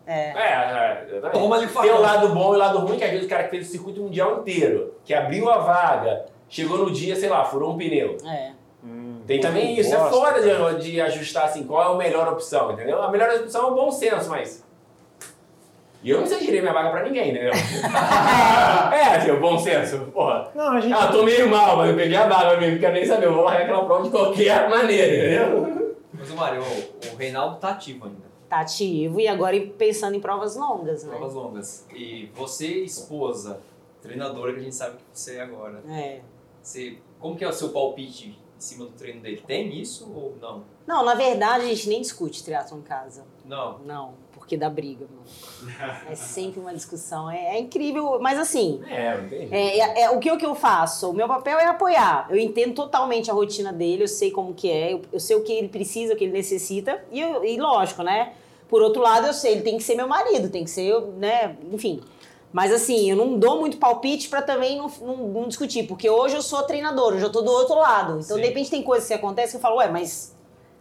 É. 0.06 0.32
É, 0.32 1.18
é. 1.24 1.30
Toma 1.30 1.56
ali 1.56 1.66
o 1.66 1.70
Tem 1.70 1.91
o 1.91 2.02
lado 2.02 2.30
bom 2.30 2.54
e 2.54 2.56
o 2.56 2.60
lado 2.60 2.80
ruim, 2.80 2.98
que 2.98 3.04
às 3.04 3.12
vezes 3.12 3.26
o 3.26 3.30
cara 3.30 3.44
que 3.44 3.52
fez 3.52 3.68
o 3.68 3.72
circuito 3.72 4.02
mundial 4.02 4.39
inteiro, 4.39 4.96
que 5.06 5.14
abriu 5.14 5.50
a 5.50 5.60
vaga, 5.60 6.26
chegou 6.50 6.78
no 6.78 6.91
dia, 6.91 7.16
sei 7.16 7.30
lá, 7.30 7.46
furou 7.46 7.74
um 7.74 7.78
pneu. 7.78 8.18
É. 8.26 8.52
Tem 9.26 9.39
também 9.39 9.80
isso, 9.80 9.96
é 9.96 10.10
foda 10.10 10.41
de, 10.41 10.91
de 10.91 11.00
ajustar 11.00 11.46
assim, 11.46 11.64
qual 11.64 11.82
é 11.82 11.96
a 11.96 11.98
melhor 11.98 12.28
opção, 12.28 12.74
entendeu? 12.74 13.02
A 13.02 13.10
melhor 13.10 13.34
opção 13.39 13.70
é 13.70 13.72
o 13.72 13.76
bom 13.76 13.89
senso, 13.89 14.30
mas. 14.30 14.66
E 16.04 16.10
eu 16.10 16.20
não 16.20 16.28
cederei 16.28 16.60
minha 16.60 16.74
vaga 16.74 16.89
pra 16.89 17.04
ninguém, 17.04 17.30
entendeu? 17.32 17.54
é, 18.91 19.16
assim, 19.16 19.32
o 19.32 19.39
bom 19.39 19.58
senso, 19.58 19.99
porra. 20.12 20.51
Não, 20.54 20.74
a 20.74 20.82
gente. 20.82 20.93
Ah, 20.93 21.08
tô 21.08 21.24
meio 21.24 21.49
mal, 21.49 21.78
mas 21.78 21.91
eu 21.91 21.95
peguei 21.95 22.18
a 22.18 22.28
vaga 22.28 22.58
mesmo, 22.58 22.74
não 22.74 22.80
quero 22.82 22.93
nem 22.93 23.06
saber, 23.06 23.26
eu 23.28 23.34
vou 23.34 23.45
largar 23.45 23.64
aquela 23.64 23.86
prova 23.86 24.04
de 24.04 24.10
qualquer 24.10 24.70
maneira, 24.70 25.38
entendeu? 25.38 25.95
Mas 26.14 26.30
o 26.30 26.36
Mário, 26.36 26.62
o, 26.62 27.14
o 27.14 27.16
Reinaldo 27.16 27.58
tá 27.58 27.70
ativo 27.70 28.06
ainda. 28.06 28.34
Tá 28.49 28.60
ativo 28.60 29.20
e 29.20 29.28
agora 29.28 29.60
pensando 29.78 30.16
em 30.16 30.20
provas 30.20 30.58
longas, 30.58 31.06
né? 31.06 31.16
Provas 31.16 31.34
longas. 31.34 31.88
E 31.95 32.30
você, 32.36 32.84
esposa, 32.84 33.62
treinadora, 34.01 34.54
que 34.54 34.60
a 34.60 34.64
gente 34.64 34.76
sabe 34.76 34.97
que 34.97 35.04
você 35.12 35.38
é 35.38 35.41
agora. 35.41 35.82
É. 35.89 36.20
Você, 36.62 36.97
como 37.20 37.36
que 37.38 37.45
é 37.45 37.47
o 37.47 37.54
seu 37.54 37.70
palpite 37.70 38.38
em 38.58 38.62
cima 38.62 38.86
do 38.86 38.91
treino 38.91 39.22
dele? 39.22 39.41
Tem 39.47 39.74
isso 39.80 40.12
ou 40.14 40.36
não? 40.41 40.64
Não, 40.86 41.04
na 41.04 41.16
verdade 41.16 41.64
a 41.64 41.68
gente 41.68 41.88
nem 41.88 42.01
discute 42.01 42.43
triatlon 42.43 42.80
em 42.80 42.82
casa. 42.82 43.26
Não. 43.45 43.80
Não, 43.80 44.14
porque 44.54 44.58
dá 44.58 44.70
briga, 44.70 45.06
mano. 45.10 45.24
É 46.10 46.16
sempre 46.16 46.60
uma 46.60 46.74
discussão. 46.74 47.30
É, 47.30 47.56
é 47.56 47.60
incrível, 47.60 48.20
mas 48.22 48.38
assim, 48.38 48.82
É, 48.89 49.28
jeito. 49.28 49.54
É, 49.54 49.80
é- 49.80 50.01
é- 50.04 50.10
o 50.12 50.20
que, 50.20 50.32
o 50.32 50.38
que 50.38 50.45
eu 50.45 50.56
faço? 50.56 51.10
O 51.10 51.14
meu 51.14 51.28
papel 51.28 51.58
é 51.58 51.66
apoiar. 51.66 52.28
Eu 52.30 52.38
entendo 52.38 52.74
totalmente 52.76 53.32
a 53.32 53.34
rotina 53.34 53.72
dele, 53.74 54.04
eu 54.04 54.08
sei 54.08 54.30
como 54.32 54.54
que 54.54 54.70
é, 54.70 54.93
eu, 54.93 55.01
eu 55.12 55.20
sei 55.20 55.36
o 55.36 55.41
que 55.43 55.51
ele 55.54 55.70
precisa, 55.70 56.14
o 56.14 56.18
que 56.18 56.24
ele 56.26 56.34
necessita, 56.34 57.04
e, 57.12 57.20
eu- 57.20 57.43
e 57.43 57.58
lógico, 57.60 58.04
né? 58.04 58.34
Por 58.70 58.82
outro 58.82 59.01
lado, 59.01 59.28
eu 59.28 59.34
sei, 59.34 59.54
ele 59.54 59.62
tem 59.62 59.78
que 59.78 59.84
ser 59.84 59.95
meu 59.95 60.08
marido, 60.08 60.49
tem 60.49 60.64
que 60.64 60.70
ser, 60.70 60.99
né? 61.18 61.56
Enfim. 61.72 62.01
Mas 62.51 62.72
assim, 62.72 63.10
eu 63.10 63.16
não 63.18 63.38
dou 63.39 63.60
muito 63.60 63.78
palpite 63.78 64.30
pra 64.30 64.41
também 64.41 64.78
não, 64.78 64.88
não- 65.01 65.28
não 65.28 65.47
discutir, 65.47 65.88
porque 65.88 66.08
hoje 66.10 66.36
eu 66.36 66.41
sou 66.41 66.62
treinador, 66.64 67.14
hoje 67.16 67.24
eu 67.24 67.32
tô 67.32 67.41
do 67.41 67.51
outro 67.51 67.76
lado. 67.76 68.14
Então, 68.20 68.36
Sim. 68.36 68.41
de 68.41 68.47
repente, 68.47 68.70
tem 68.70 68.84
coisas 68.84 69.08
que 69.08 69.14
acontecem 69.14 69.51
que 69.51 69.58
eu 69.58 69.62
falo, 69.62 69.78
ué, 69.78 69.89
mas 69.89 70.36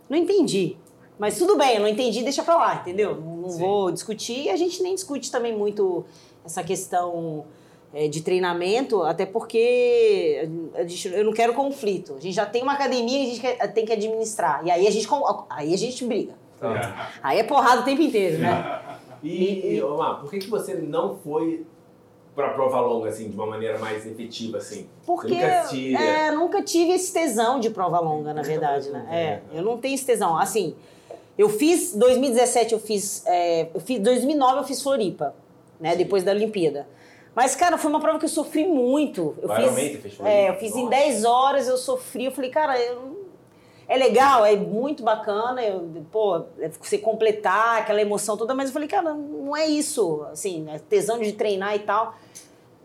não 0.08 0.18
entendi. 0.18 0.76
Mas 1.18 1.38
tudo 1.38 1.56
bem, 1.56 1.76
eu 1.76 1.80
não 1.80 1.88
entendi, 1.88 2.22
deixa 2.22 2.42
pra 2.42 2.56
lá, 2.56 2.74
entendeu? 2.76 3.14
Não, 3.42 3.50
Sim. 3.50 3.58
vou 3.60 3.90
discutir 3.92 4.44
e 4.44 4.50
a 4.50 4.56
gente 4.56 4.82
nem 4.82 4.94
discute 4.94 5.30
também 5.30 5.56
muito 5.56 6.04
essa 6.44 6.62
questão 6.62 7.44
é, 7.94 8.08
de 8.08 8.22
treinamento, 8.22 9.02
até 9.02 9.26
porque 9.26 10.48
a 10.74 10.82
gente- 10.82 11.08
eu 11.08 11.24
não 11.24 11.32
quero 11.34 11.52
conflito. 11.52 12.14
A 12.16 12.20
gente 12.20 12.34
já 12.34 12.46
tem 12.46 12.62
uma 12.62 12.72
academia 12.72 13.18
e 13.18 13.22
a 13.22 13.26
gente 13.28 13.40
quer- 13.40 13.72
tem 13.74 13.84
que 13.84 13.92
administrar. 13.92 14.66
E 14.66 14.70
aí 14.70 14.86
a 14.86 14.90
gente, 14.90 15.06
aí 15.50 15.74
a 15.74 15.76
gente 15.76 16.02
briga. 16.06 16.32
Tá. 16.58 17.10
Aí 17.22 17.38
é 17.38 17.44
porrada 17.44 17.82
o 17.82 17.84
tempo 17.84 18.00
inteiro, 18.00 18.38
né? 18.38 18.80
E, 19.22 19.76
e 19.76 19.82
ô, 19.82 19.96
Mar, 19.96 20.20
por 20.20 20.28
que, 20.30 20.38
que 20.40 20.50
você 20.50 20.74
não 20.74 21.14
foi 21.16 21.64
pra 22.34 22.48
prova 22.48 22.80
longa, 22.80 23.08
assim, 23.08 23.28
de 23.28 23.36
uma 23.36 23.46
maneira 23.46 23.78
mais 23.78 24.04
efetiva, 24.04 24.58
assim? 24.58 24.88
Porque 25.06 25.28
nunca 25.34 25.76
é, 26.02 26.30
nunca 26.32 26.62
tive 26.62 26.92
esse 26.92 27.12
tesão 27.12 27.60
de 27.60 27.70
prova 27.70 28.00
longa, 28.00 28.34
na 28.34 28.42
verdade, 28.42 28.90
né? 28.90 29.06
É, 29.52 29.56
eu 29.56 29.62
não 29.62 29.78
tenho 29.78 29.94
esse 29.94 30.04
tesão. 30.04 30.36
Assim, 30.36 30.74
eu 31.38 31.48
fiz 31.48 31.94
2017, 31.94 32.72
eu 32.74 32.78
fiz, 32.80 33.22
é, 33.26 33.68
eu 33.74 33.80
fiz 33.80 33.98
2009 34.00 34.58
eu 34.60 34.64
fiz 34.64 34.82
Floripa, 34.82 35.34
né? 35.80 35.96
Depois 35.96 36.22
da 36.22 36.32
Olimpíada. 36.32 36.86
Mas 37.34 37.56
cara, 37.56 37.78
foi 37.78 37.90
uma 37.90 38.00
prova 38.00 38.18
que 38.18 38.24
eu 38.26 38.28
sofri 38.28 38.64
muito. 38.66 39.34
Eu 39.40 39.48
Ironman, 39.50 39.90
fiz, 39.90 40.00
fez 40.02 40.14
Floripa? 40.14 40.28
é, 40.36 40.48
eu 40.50 40.54
fiz 40.56 40.72
em 40.76 40.84
Nossa. 40.84 40.90
10 40.90 41.24
horas, 41.24 41.68
eu 41.68 41.76
sofri. 41.78 42.26
Eu 42.26 42.32
falei, 42.32 42.50
cara, 42.50 42.78
eu- 42.78 43.22
é 43.88 43.96
legal, 43.96 44.44
é 44.44 44.54
muito 44.56 45.02
bacana, 45.02 45.62
eu, 45.62 45.86
pô, 46.10 46.42
é 46.60 46.68
você 46.80 46.96
completar 46.98 47.78
aquela 47.80 48.00
emoção 48.00 48.36
toda, 48.36 48.54
mas 48.54 48.68
eu 48.68 48.72
falei, 48.72 48.88
cara, 48.88 49.12
não 49.12 49.54
é 49.56 49.66
isso, 49.66 50.24
assim, 50.32 50.66
é 50.70 50.78
tesão 50.78 51.18
de 51.18 51.32
treinar 51.32 51.74
e 51.74 51.80
tal. 51.80 52.14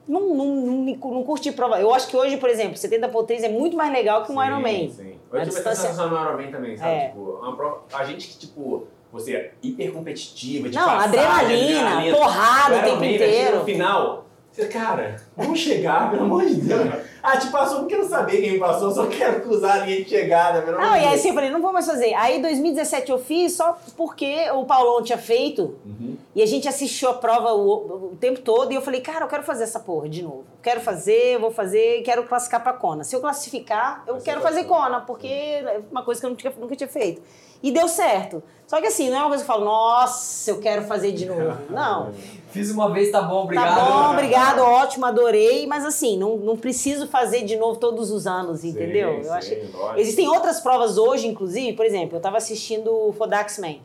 Não, 0.08 0.22
não, 0.34 0.46
não, 0.46 0.86
não 1.12 1.24
curti 1.24 1.52
prova. 1.52 1.80
Eu 1.80 1.94
acho 1.94 2.08
que 2.08 2.16
hoje, 2.16 2.38
por 2.38 2.50
exemplo, 2.50 2.78
70 2.78 3.10
por 3.10 3.24
3 3.24 3.44
é 3.44 3.50
muito 3.50 3.76
mais 3.76 3.92
legal 3.92 4.24
que 4.24 4.32
um 4.32 4.40
Sim, 4.40 4.48
Ironman. 4.48 4.90
Sim. 4.90 5.14
A 5.32 5.40
tive 5.44 5.58
essa 5.60 5.72
distância- 5.72 6.06
no 6.08 6.16
Ironman 6.22 6.52
também, 6.52 6.78
sabe? 6.78 6.92
É. 6.92 7.08
Tipo, 7.10 7.20
uma 7.42 7.56
prova, 7.56 7.82
a 7.94 8.06
gente 8.06 8.28
que, 8.28 8.38
tipo, 8.38 8.88
você 9.12 9.36
é 9.36 9.52
hiper 9.62 9.92
competitiva, 9.92 10.70
de 10.70 10.76
Não, 10.78 10.86
passagem, 10.86 11.20
adrenalina, 11.20 11.80
adrenalina. 11.80 12.18
porrada 12.18 12.78
o 12.78 12.84
tempo 12.84 13.04
inteiro. 13.04 13.58
No 13.60 13.64
final, 13.66 14.26
você, 14.52 14.66
cara, 14.68 15.16
vamos 15.36 15.60
chegar, 15.60 16.10
pelo 16.10 16.24
amor 16.24 16.46
de 16.46 16.56
Deus. 16.56 16.90
Ah, 17.22 17.38
te 17.38 17.48
passou 17.48 17.82
não 17.98 18.08
sabia 18.08 18.42
quem 18.42 18.58
passou, 18.58 18.90
só 18.92 19.06
quero 19.08 19.42
cruzar 19.42 19.82
a 19.82 19.86
linha 19.86 20.04
de 20.04 20.10
chegada, 20.10 20.62
pelo 20.62 20.78
Não, 20.80 20.96
e 20.96 21.00
aí 21.00 21.14
assim, 21.16 21.30
eu 21.30 21.34
falei, 21.36 21.50
não 21.50 21.62
vou 21.62 21.74
mais 21.74 21.86
fazer. 21.86 22.14
Aí 22.14 22.42
2017 22.42 23.12
eu 23.12 23.20
fiz 23.20 23.54
só 23.56 23.78
porque 23.96 24.50
o 24.52 24.64
Paulão 24.66 25.04
tinha 25.04 25.18
feito 25.18 25.76
Uhum. 25.86 26.17
E 26.38 26.44
a 26.44 26.46
gente 26.46 26.68
assistiu 26.68 27.10
a 27.10 27.14
prova 27.16 27.52
o, 27.54 28.12
o 28.12 28.18
tempo 28.20 28.42
todo 28.42 28.72
e 28.72 28.76
eu 28.76 28.82
falei, 28.82 29.02
cara, 29.02 29.26
eu 29.26 29.28
quero 29.28 29.42
fazer 29.42 29.64
essa 29.64 29.80
porra 29.80 30.08
de 30.08 30.22
novo. 30.22 30.46
Quero 30.62 30.80
fazer, 30.82 31.40
vou 31.40 31.50
fazer, 31.50 32.04
quero 32.04 32.24
classificar 32.28 32.62
pra 32.62 32.74
Kona. 32.74 33.04
Se 33.04 33.16
eu 33.16 33.20
classificar, 33.20 34.04
eu 34.06 34.20
ser 34.20 34.26
quero 34.26 34.42
fazer 34.42 34.66
Kona, 34.66 35.02
porque 35.02 35.28
é 35.28 35.82
uma 35.92 36.04
coisa 36.04 36.22
que 36.22 36.26
eu 36.28 36.30
nunca, 36.30 36.42
tinha- 36.42 36.54
nunca 36.60 36.76
tinha 36.76 36.88
feito. 36.88 37.24
E 37.64 37.72
deu 37.72 37.88
certo. 37.88 38.44
Só 38.68 38.80
que 38.80 38.86
assim, 38.86 39.10
não 39.10 39.18
é 39.18 39.20
uma 39.22 39.30
coisa 39.30 39.44
que 39.44 39.50
eu 39.50 39.54
falo, 39.56 39.66
nossa, 39.66 40.52
eu 40.52 40.60
quero 40.60 40.84
fazer 40.84 41.12
de 41.14 41.26
novo. 41.26 41.58
Não. 41.72 42.12
Fiz 42.52 42.70
uma 42.70 42.92
vez, 42.92 43.12
tá 43.12 43.22
bom, 43.22 43.44
obrigado. 43.46 43.76
Tá 43.76 43.86
bom, 43.86 44.12
obrigado, 44.14 44.60
ótimo, 44.60 45.06
adorei. 45.08 45.66
Mas 45.66 45.84
assim, 45.86 46.18
não, 46.18 46.38
não 46.38 46.56
preciso 46.56 47.08
fazer 47.08 47.44
de 47.46 47.56
novo 47.56 47.80
todos 47.80 48.12
os 48.12 48.26
anos, 48.28 48.60
Sim, 48.62 48.70
entendeu? 48.70 49.22
sim, 49.22 49.28
eu 49.28 49.34
acho 49.34 49.50
que. 49.50 49.72
Existem 49.98 50.28
outras 50.28 50.60
provas 50.60 50.98
hoje, 50.98 51.28
inclusive, 51.28 51.74
por 51.76 51.86
exemplo, 51.86 52.18
eu 52.18 52.22
tava 52.22 52.38
assistindo 52.38 52.92
o 52.92 53.12
Fodax 53.14 53.58
Man, 53.60 53.76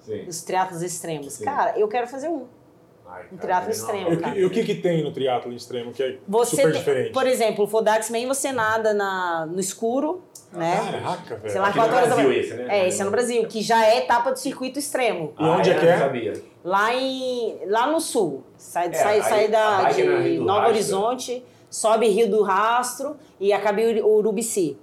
Sim. 0.00 0.24
Os 0.28 0.42
triatlos 0.42 0.82
extremos. 0.82 1.32
Sim. 1.34 1.44
Cara, 1.44 1.78
eu 1.78 1.88
quero 1.88 2.06
fazer 2.06 2.28
um. 2.28 2.46
Ai, 3.10 3.24
Um 3.32 3.38
triatlo 3.38 3.70
extremo, 3.70 4.10
E 4.10 4.14
o 4.14 4.20
cara. 4.20 4.32
que- 4.34 4.38
E 4.40 4.44
o 4.44 4.50
que, 4.50 4.64
que 4.64 4.74
tem 4.74 5.02
no 5.02 5.10
triatlo 5.10 5.50
extremo 5.54 5.92
que 5.92 6.02
é 6.02 6.18
Você 6.28 6.50
super 6.56 6.72
tem- 6.72 6.78
diferente? 6.78 7.12
Por 7.12 7.26
exemplo, 7.26 7.64
o 7.64 7.66
Fodaxman 7.66 8.26
você 8.26 8.52
nada 8.52 8.92
na, 8.92 9.46
no 9.46 9.58
escuro, 9.58 10.22
né? 10.52 10.76
Caraca, 10.76 11.36
velho. 11.36 11.50
Sei 11.50 11.58
lá, 11.60 11.68
Aqui 11.68 11.78
no 11.78 11.82
quatro 11.84 11.96
horas 11.96 12.08
da 12.10 12.16
manhã. 12.16 12.32
esse, 12.38 12.52
né? 12.54 12.66
É, 12.68 12.88
esse 12.88 13.00
é 13.00 13.04
no 13.06 13.10
Brasil, 13.10 13.46
que 13.48 13.62
já 13.62 13.86
é 13.86 13.96
etapa 13.98 14.30
do 14.30 14.38
circuito 14.38 14.78
extremo. 14.78 15.32
E 15.40 15.42
onde 15.42 15.70
é 15.70 15.78
que 15.78 15.86
eu 15.86 15.88
é? 15.88 15.92
não 15.96 16.02
sabia. 16.04 16.32
Lá 16.62 16.94
em. 16.94 17.58
lá 17.66 17.86
no 17.86 17.98
sul. 17.98 18.42
Sai, 18.58 18.88
É, 18.88 18.92
sai, 18.92 19.14
aí 19.16 19.22
sai 19.22 19.48
da, 19.48 19.88
é 19.88 19.92
de 19.94 20.02
Rastro. 20.02 20.68
Horizonte, 20.68 21.44
sobe 21.70 22.08
Rio 22.08 22.28
do 22.30 22.42
Rastro 22.42 23.16
e 23.40 23.54
acaba 23.54 23.80
em 23.80 24.00
Uru- 24.00 24.06
Urubici. 24.18 24.76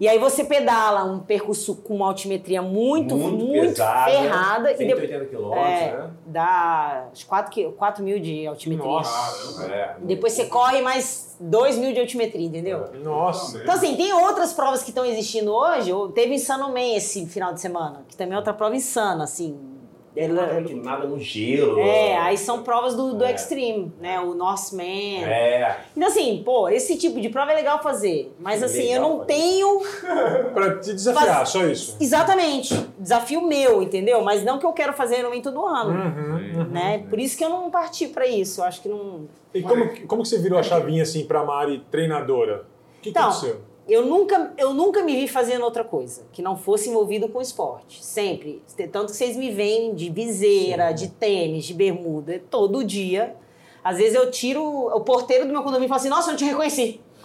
E 0.00 0.08
aí 0.08 0.18
você 0.18 0.42
pedala 0.42 1.04
um 1.04 1.18
percurso 1.18 1.76
com 1.76 1.96
uma 1.96 2.06
altimetria 2.06 2.62
muito, 2.62 3.14
muito, 3.14 3.68
pesada, 3.68 4.10
ferrada. 4.10 4.72
E 4.72 4.76
180 4.78 5.06
depois, 5.06 5.28
quilômetros, 5.28 5.68
é, 5.68 5.92
né? 5.92 6.10
dá 6.24 7.08
4, 7.28 7.72
4 7.72 8.02
mil 8.02 8.18
de 8.18 8.46
altimetria. 8.46 8.90
Nossa. 8.90 9.66
É. 9.66 9.96
Depois 10.00 10.32
você 10.32 10.46
corre 10.46 10.80
mais 10.80 11.36
2 11.38 11.76
mil 11.76 11.92
de 11.92 12.00
altimetria, 12.00 12.46
entendeu? 12.46 12.88
Nossa. 13.04 13.58
Então, 13.58 13.74
assim, 13.74 13.94
tem 13.94 14.10
outras 14.10 14.54
provas 14.54 14.82
que 14.82 14.88
estão 14.88 15.04
existindo 15.04 15.52
hoje. 15.52 15.90
Teve 16.14 16.34
Insano 16.34 16.72
Man 16.72 16.96
esse 16.96 17.26
final 17.26 17.52
de 17.52 17.60
semana, 17.60 18.02
que 18.08 18.16
também 18.16 18.32
é 18.32 18.38
outra 18.38 18.54
prova 18.54 18.74
insana, 18.74 19.24
assim. 19.24 19.79
Ela- 20.16 20.60
Que 20.62 20.74
nada 20.74 21.06
no 21.06 21.20
gelo. 21.20 21.78
é, 21.78 22.16
aí 22.18 22.36
são 22.36 22.62
provas 22.64 22.96
do, 22.96 23.14
do 23.14 23.24
É. 23.24 23.32
Extreme, 23.32 23.92
né? 24.00 24.18
O 24.18 24.34
Norseman. 24.34 25.22
É. 25.24 25.76
Então, 25.96 26.08
assim, 26.08 26.42
pô, 26.44 26.68
esse 26.68 26.98
tipo 26.98 27.20
de 27.20 27.28
prova 27.28 27.52
é 27.52 27.54
legal 27.54 27.80
fazer. 27.80 28.34
Mas, 28.40 28.60
assim, 28.62 28.88
Legal 28.88 28.94
eu 28.94 29.00
não 29.02 29.10
fazer. 29.18 29.26
tenho. 29.26 29.80
Pra 30.52 30.78
te 30.80 30.92
desafiar, 30.92 31.36
Faz- 31.36 31.48
só 31.50 31.64
isso. 31.64 31.96
Exatamente. 32.00 32.74
Desafio 32.98 33.40
meu, 33.42 33.82
entendeu? 33.82 34.20
Mas 34.22 34.42
não 34.44 34.58
que 34.58 34.66
eu 34.66 34.72
quero 34.72 34.92
fazer 34.92 35.22
no 35.22 35.40
todo 35.40 35.64
ano. 35.64 35.90
Uhum, 35.90 36.34
uhum. 36.58 36.64
Né? 36.70 37.04
Por 37.08 37.18
isso 37.20 37.38
que 37.38 37.44
eu 37.44 37.48
não 37.50 37.70
parti 37.70 38.08
pra 38.08 38.26
isso. 38.26 38.60
Eu 38.60 38.64
acho 38.64 38.82
que 38.82 38.88
não. 38.88 39.28
E 39.54 39.62
como, 39.62 39.88
como 40.08 40.22
que 40.22 40.28
você 40.28 40.38
virou 40.38 40.58
a 40.58 40.62
chavinha 40.62 41.02
assim 41.04 41.24
pra 41.24 41.44
Mari 41.44 41.84
treinadora? 41.90 42.64
O 42.98 43.02
que, 43.02 43.02
que 43.04 43.08
Então, 43.10 43.30
aconteceu? 43.30 43.60
Eu 43.88 44.06
nunca, 44.06 44.52
eu 44.56 44.72
nunca 44.72 45.02
me 45.02 45.16
vi 45.16 45.26
fazendo 45.26 45.64
outra 45.64 45.82
coisa 45.82 46.22
que 46.32 46.40
não 46.42 46.56
fosse 46.56 46.88
envolvido 46.88 47.28
com 47.28 47.40
esporte. 47.40 48.04
Sempre. 48.04 48.62
Tanto 48.92 49.10
que 49.10 49.16
vocês 49.16 49.36
me 49.36 49.50
veem 49.50 49.94
de 49.94 50.08
viseira, 50.10 50.92
de 50.92 51.08
tênis, 51.08 51.64
de 51.64 51.74
bermuda, 51.74 52.40
todo 52.50 52.84
dia. 52.84 53.34
Às 53.82 53.96
vezes 53.98 54.14
eu 54.14 54.30
tiro 54.30 54.62
o 54.62 55.00
porteiro 55.00 55.46
do 55.46 55.52
meu 55.52 55.62
condomínio 55.62 55.86
e 55.86 55.88
falo 55.88 56.00
assim: 56.00 56.08
Nossa, 56.08 56.28
eu 56.28 56.32
não 56.32 56.38
te 56.38 56.44
reconheci. 56.44 57.00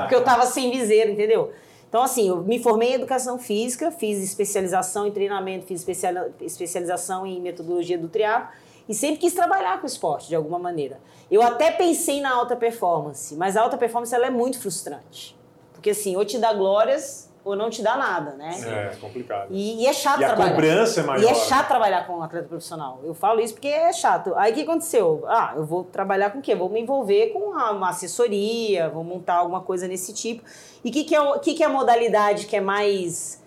Porque 0.00 0.14
eu 0.14 0.22
tava 0.24 0.44
sem 0.46 0.70
viseira, 0.70 1.10
entendeu? 1.10 1.50
Então, 1.88 2.02
assim, 2.02 2.28
eu 2.28 2.38
me 2.42 2.58
formei 2.58 2.90
em 2.90 2.94
educação 2.94 3.38
física, 3.38 3.90
fiz 3.90 4.22
especialização 4.22 5.06
em 5.06 5.10
treinamento, 5.10 5.66
fiz 5.66 5.80
especial- 5.80 6.30
especialização 6.40 7.26
em 7.26 7.40
metodologia 7.40 7.98
do 7.98 8.08
triatlo 8.08 8.48
e 8.88 8.94
sempre 8.94 9.18
quis 9.18 9.34
trabalhar 9.34 9.78
com 9.80 9.86
esporte 9.86 10.28
de 10.28 10.34
alguma 10.34 10.58
maneira. 10.58 10.98
Eu 11.30 11.42
até 11.42 11.70
pensei 11.70 12.20
na 12.20 12.34
alta 12.34 12.56
performance, 12.56 13.34
mas 13.36 13.56
a 13.56 13.62
alta 13.62 13.76
performance 13.76 14.14
ela 14.14 14.26
é 14.26 14.30
muito 14.30 14.58
frustrante. 14.58 15.36
Porque 15.82 15.90
assim, 15.90 16.14
ou 16.14 16.24
te 16.24 16.38
dá 16.38 16.52
glórias 16.52 17.28
ou 17.44 17.56
não 17.56 17.68
te 17.68 17.82
dá 17.82 17.96
nada, 17.96 18.36
né? 18.36 18.52
É, 18.64 18.96
complicado. 19.00 19.48
E, 19.50 19.82
e 19.82 19.86
é 19.88 19.92
chato 19.92 20.20
E 20.20 20.24
a 20.24 20.28
trabalhar. 20.28 20.50
cobrança 20.50 21.00
é 21.00 21.02
maior. 21.02 21.24
E 21.24 21.26
é 21.26 21.34
chato 21.34 21.66
trabalhar 21.66 22.06
com 22.06 22.18
um 22.18 22.22
atleta 22.22 22.46
profissional. 22.46 23.00
Eu 23.02 23.14
falo 23.14 23.40
isso 23.40 23.54
porque 23.54 23.66
é 23.66 23.92
chato. 23.92 24.32
Aí 24.36 24.52
o 24.52 24.54
que 24.54 24.62
aconteceu? 24.62 25.24
Ah, 25.26 25.54
eu 25.56 25.64
vou 25.64 25.82
trabalhar 25.82 26.30
com 26.30 26.38
o 26.38 26.40
quê? 26.40 26.54
Vou 26.54 26.68
me 26.68 26.80
envolver 26.80 27.30
com 27.32 27.40
uma, 27.50 27.88
assessoria, 27.88 28.88
vou 28.90 29.02
montar 29.02 29.34
alguma 29.34 29.60
coisa 29.60 29.88
nesse 29.88 30.14
tipo. 30.14 30.44
E 30.84 30.88
o 30.90 30.92
que, 30.92 31.02
que, 31.02 31.16
é, 31.16 31.38
que, 31.40 31.54
que 31.54 31.64
é 31.64 31.66
a 31.66 31.68
modalidade 31.68 32.46
que 32.46 32.54
é 32.54 32.60
mais. 32.60 33.41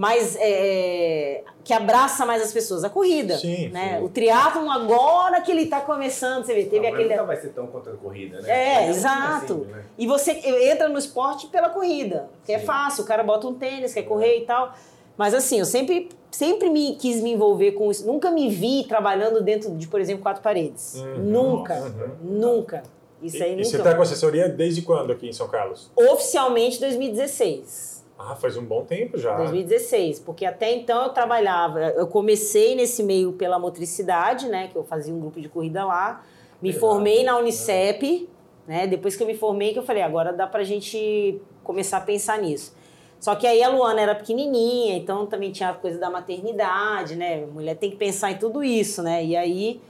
Mais 0.00 0.34
é, 0.40 1.42
que 1.62 1.74
abraça 1.74 2.24
mais 2.24 2.40
as 2.42 2.50
pessoas? 2.54 2.84
A 2.84 2.88
corrida. 2.88 3.36
Sim, 3.36 3.68
né? 3.68 3.98
sim. 3.98 4.04
O 4.04 4.08
triatlon, 4.08 4.70
agora 4.70 5.42
que 5.42 5.50
ele 5.52 5.64
está 5.64 5.78
começando, 5.82 6.42
você 6.42 6.54
vê, 6.54 6.64
teve 6.64 6.86
Não, 6.86 6.94
aquele. 6.94 7.10
nunca 7.10 7.24
vai 7.24 7.36
ser 7.36 7.48
tão 7.50 7.66
contra 7.66 7.92
a 7.92 7.96
corrida, 7.98 8.40
né? 8.40 8.48
É, 8.48 8.86
Mas 8.86 8.96
exato. 8.96 9.52
assim, 9.52 9.64
né? 9.72 9.84
E 9.98 10.06
você 10.06 10.30
entra 10.32 10.88
no 10.88 10.98
esporte 10.98 11.48
pela 11.48 11.68
corrida, 11.68 12.30
que 12.46 12.52
é 12.52 12.58
Sim. 12.60 12.64
fácil, 12.64 13.04
o 13.04 13.06
cara 13.06 13.22
bota 13.22 13.46
um 13.46 13.52
tênis, 13.52 13.92
quer 13.92 14.04
correr 14.04 14.38
e 14.38 14.46
tal. 14.46 14.74
Mas 15.18 15.34
assim, 15.34 15.58
eu 15.58 15.66
sempre, 15.66 16.08
sempre 16.30 16.70
me 16.70 16.96
quis 16.96 17.20
me 17.22 17.32
envolver 17.32 17.72
com 17.72 17.90
isso. 17.90 18.06
Nunca 18.06 18.30
me 18.30 18.48
vi 18.48 18.84
trabalhando 18.88 19.42
dentro 19.42 19.70
de, 19.76 19.86
por 19.86 20.00
exemplo, 20.00 20.22
quatro 20.22 20.42
paredes. 20.42 20.94
Uhum. 20.94 21.16
Nunca, 21.24 21.74
Uhum. 21.74 22.08
nunca. 22.22 22.82
Isso 23.22 23.42
aí 23.42 23.50
E, 23.50 23.52
e 23.52 23.56
nunca. 23.56 23.68
você 23.68 23.78
tá 23.82 23.94
com 23.94 24.00
assessoria 24.00 24.48
desde 24.48 24.80
quando 24.80 25.12
aqui 25.12 25.28
em 25.28 25.32
São 25.34 25.46
Carlos? 25.46 25.90
Oficialmente 25.94 26.80
2016. 26.80 27.99
Ah, 28.22 28.36
faz 28.36 28.56
um 28.56 28.64
bom 28.64 28.84
tempo 28.84 29.16
já. 29.16 29.34
2016, 29.36 30.20
porque 30.20 30.44
até 30.44 30.72
então 30.74 31.04
eu 31.04 31.08
trabalhava, 31.08 31.80
eu 31.80 32.06
comecei 32.06 32.74
nesse 32.74 33.02
meio 33.02 33.32
pela 33.32 33.58
motricidade, 33.58 34.46
né, 34.46 34.68
que 34.68 34.76
eu 34.76 34.84
fazia 34.84 35.12
um 35.14 35.18
grupo 35.18 35.40
de 35.40 35.48
corrida 35.48 35.84
lá, 35.86 36.22
me 36.60 36.70
formei 36.72 37.24
na 37.24 37.38
Unicep, 37.38 38.28
né, 38.68 38.86
depois 38.86 39.16
que 39.16 39.22
eu 39.22 39.26
me 39.26 39.34
formei 39.34 39.72
que 39.72 39.78
eu 39.78 39.82
falei, 39.82 40.02
agora 40.02 40.32
dá 40.34 40.46
pra 40.46 40.62
gente 40.62 41.40
começar 41.64 41.96
a 41.96 42.00
pensar 42.02 42.38
nisso. 42.42 42.76
Só 43.18 43.34
que 43.34 43.46
aí 43.46 43.62
a 43.62 43.68
Luana 43.70 44.00
era 44.02 44.14
pequenininha, 44.14 44.96
então 44.96 45.24
também 45.26 45.50
tinha 45.50 45.70
a 45.70 45.74
coisa 45.74 45.98
da 45.98 46.10
maternidade, 46.10 47.16
né, 47.16 47.46
mulher 47.46 47.76
tem 47.76 47.90
que 47.90 47.96
pensar 47.96 48.30
em 48.32 48.36
tudo 48.38 48.62
isso, 48.62 49.02
né, 49.02 49.24
e 49.24 49.34
aí 49.34 49.80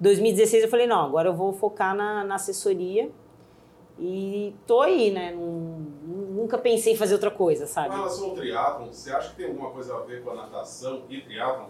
2016 0.00 0.62
eu 0.62 0.68
falei, 0.68 0.86
não, 0.86 1.00
agora 1.04 1.28
eu 1.28 1.34
vou 1.34 1.52
focar 1.52 1.96
na, 1.96 2.22
na 2.22 2.36
assessoria 2.36 3.10
e 3.98 4.54
tô 4.66 4.80
aí, 4.80 5.10
né, 5.10 5.32
Nun- 5.32 5.84
nunca 6.32 6.58
pensei 6.58 6.94
em 6.94 6.96
fazer 6.96 7.14
outra 7.14 7.30
coisa, 7.30 7.66
Com 7.66 7.72
sabe? 7.72 7.94
relação 7.94 8.30
ao 8.30 8.34
triatlon, 8.34 8.86
você 8.92 9.12
acha 9.12 9.30
que 9.30 9.36
tem 9.36 9.46
alguma 9.46 9.70
coisa 9.70 9.94
a 9.96 10.00
ver 10.00 10.22
com 10.22 10.30
a 10.30 10.34
natação 10.34 11.04
e 11.08 11.20
triatlon? 11.20 11.68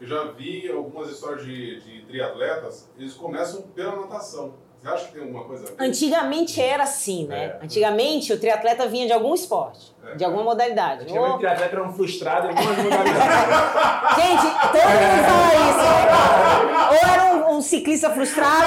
Eu 0.00 0.06
já 0.06 0.24
vi 0.32 0.70
algumas 0.70 1.08
histórias 1.10 1.44
de, 1.44 1.80
de 1.80 2.04
triatletas, 2.06 2.90
eles 2.98 3.14
começam 3.14 3.62
pela 3.62 3.96
natação. 3.96 4.54
Você 4.82 4.88
acha 4.88 5.04
que 5.06 5.12
tem 5.12 5.22
alguma 5.22 5.44
coisa 5.44 5.64
a 5.64 5.66
ver? 5.68 5.88
Antigamente 5.88 6.60
era 6.60 6.82
assim, 6.82 7.26
né? 7.28 7.44
É. 7.60 7.64
Antigamente 7.64 8.32
o 8.32 8.38
triatleta 8.40 8.86
vinha 8.88 9.06
de 9.06 9.12
algum 9.12 9.32
esporte, 9.32 9.94
É. 10.04 10.16
de 10.16 10.24
alguma 10.24 10.42
modalidade. 10.42 11.02
Antigamente 11.02 11.34
o 11.36 11.38
triatleta 11.38 11.76
era 11.76 11.84
um 11.84 11.92
frustrado 11.92 12.46
em 12.46 12.50
algumas 12.50 12.76
modalidades. 12.82 14.16
Gente, 14.16 14.42
todo 14.42 14.82
mundo 14.82 15.24
fala 15.28 15.70
isso, 15.70 15.78
né? 15.78 16.88
Ou 16.90 16.96
era 17.12 17.34
um, 17.34 17.56
um 17.56 17.62
ciclista 17.62 18.10
frustrado. 18.10 18.66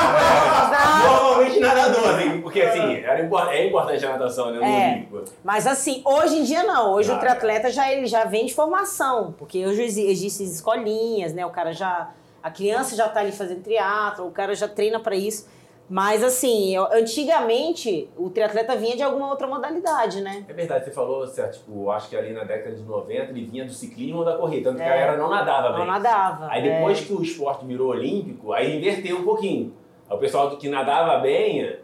Normalmente 1.05 1.59
nadador, 1.59 2.09
assim, 2.15 2.41
porque 2.41 2.61
assim, 2.61 2.93
era 2.95 3.19
é 3.53 3.67
importante 3.67 4.05
a 4.05 4.09
natação, 4.11 4.51
né? 4.51 4.57
No 4.59 4.63
É. 4.63 4.91
Olímpico. 4.93 5.23
Mas 5.43 5.67
assim, 5.67 6.01
hoje 6.05 6.37
em 6.39 6.43
dia 6.43 6.63
não. 6.63 6.93
Hoje 6.93 7.11
Ah, 7.11 7.15
o 7.15 7.19
triatleta 7.19 7.69
já, 7.69 7.91
ele 7.91 8.05
já 8.07 8.23
vem 8.23 8.45
de 8.45 8.53
formação, 8.53 9.33
porque 9.37 9.65
hoje 9.65 9.83
exi- 9.83 10.07
existem 10.07 10.47
escolinhas, 10.47 11.33
né? 11.33 11.45
O 11.45 11.49
cara 11.49 11.73
já. 11.73 12.09
A 12.41 12.51
criança 12.51 12.95
já 12.95 13.09
tá 13.09 13.19
ali 13.21 13.31
fazendo 13.31 13.61
triatlo, 13.63 14.27
o 14.27 14.31
cara 14.31 14.53
já 14.55 14.67
treina 14.67 14.99
para 14.99 15.15
isso. 15.15 15.47
Mas 15.87 16.23
assim, 16.23 16.75
antigamente 16.75 18.09
o 18.17 18.29
triatleta 18.29 18.75
vinha 18.75 18.95
de 18.95 19.03
alguma 19.03 19.29
outra 19.29 19.45
modalidade, 19.47 20.21
né? 20.21 20.43
É 20.49 20.53
verdade, 20.53 20.85
você 20.85 20.91
falou, 20.91 21.19
você, 21.25 21.47
tipo, 21.49 21.91
acho 21.91 22.09
que 22.09 22.15
ali 22.17 22.33
na 22.33 22.43
década 22.43 22.75
de 22.75 22.81
90 22.83 23.31
ele 23.31 23.45
vinha 23.45 23.65
do 23.65 23.71
ciclismo 23.71 24.19
ou 24.19 24.25
da 24.25 24.35
corrida, 24.35 24.69
tanto 24.71 24.77
que 24.77 24.83
É. 24.83 24.87
a 24.87 24.89
galera 24.89 25.17
não 25.17 25.29
nadava 25.29 25.69
bem. 25.69 25.79
Não 25.79 25.85
nadava. 25.85 26.47
Aí 26.49 26.67
é. 26.67 26.73
depois 26.77 27.01
que 27.01 27.13
o 27.13 27.21
esporte 27.21 27.65
virou 27.65 27.89
olímpico, 27.89 28.51
aí 28.51 28.75
inverteu 28.77 29.17
um 29.19 29.23
pouquinho. 29.23 29.73
Aí 30.09 30.15
o 30.17 30.19
pessoal 30.19 30.49
que 30.57 30.67
nadava 30.69 31.19
bem 31.19 31.77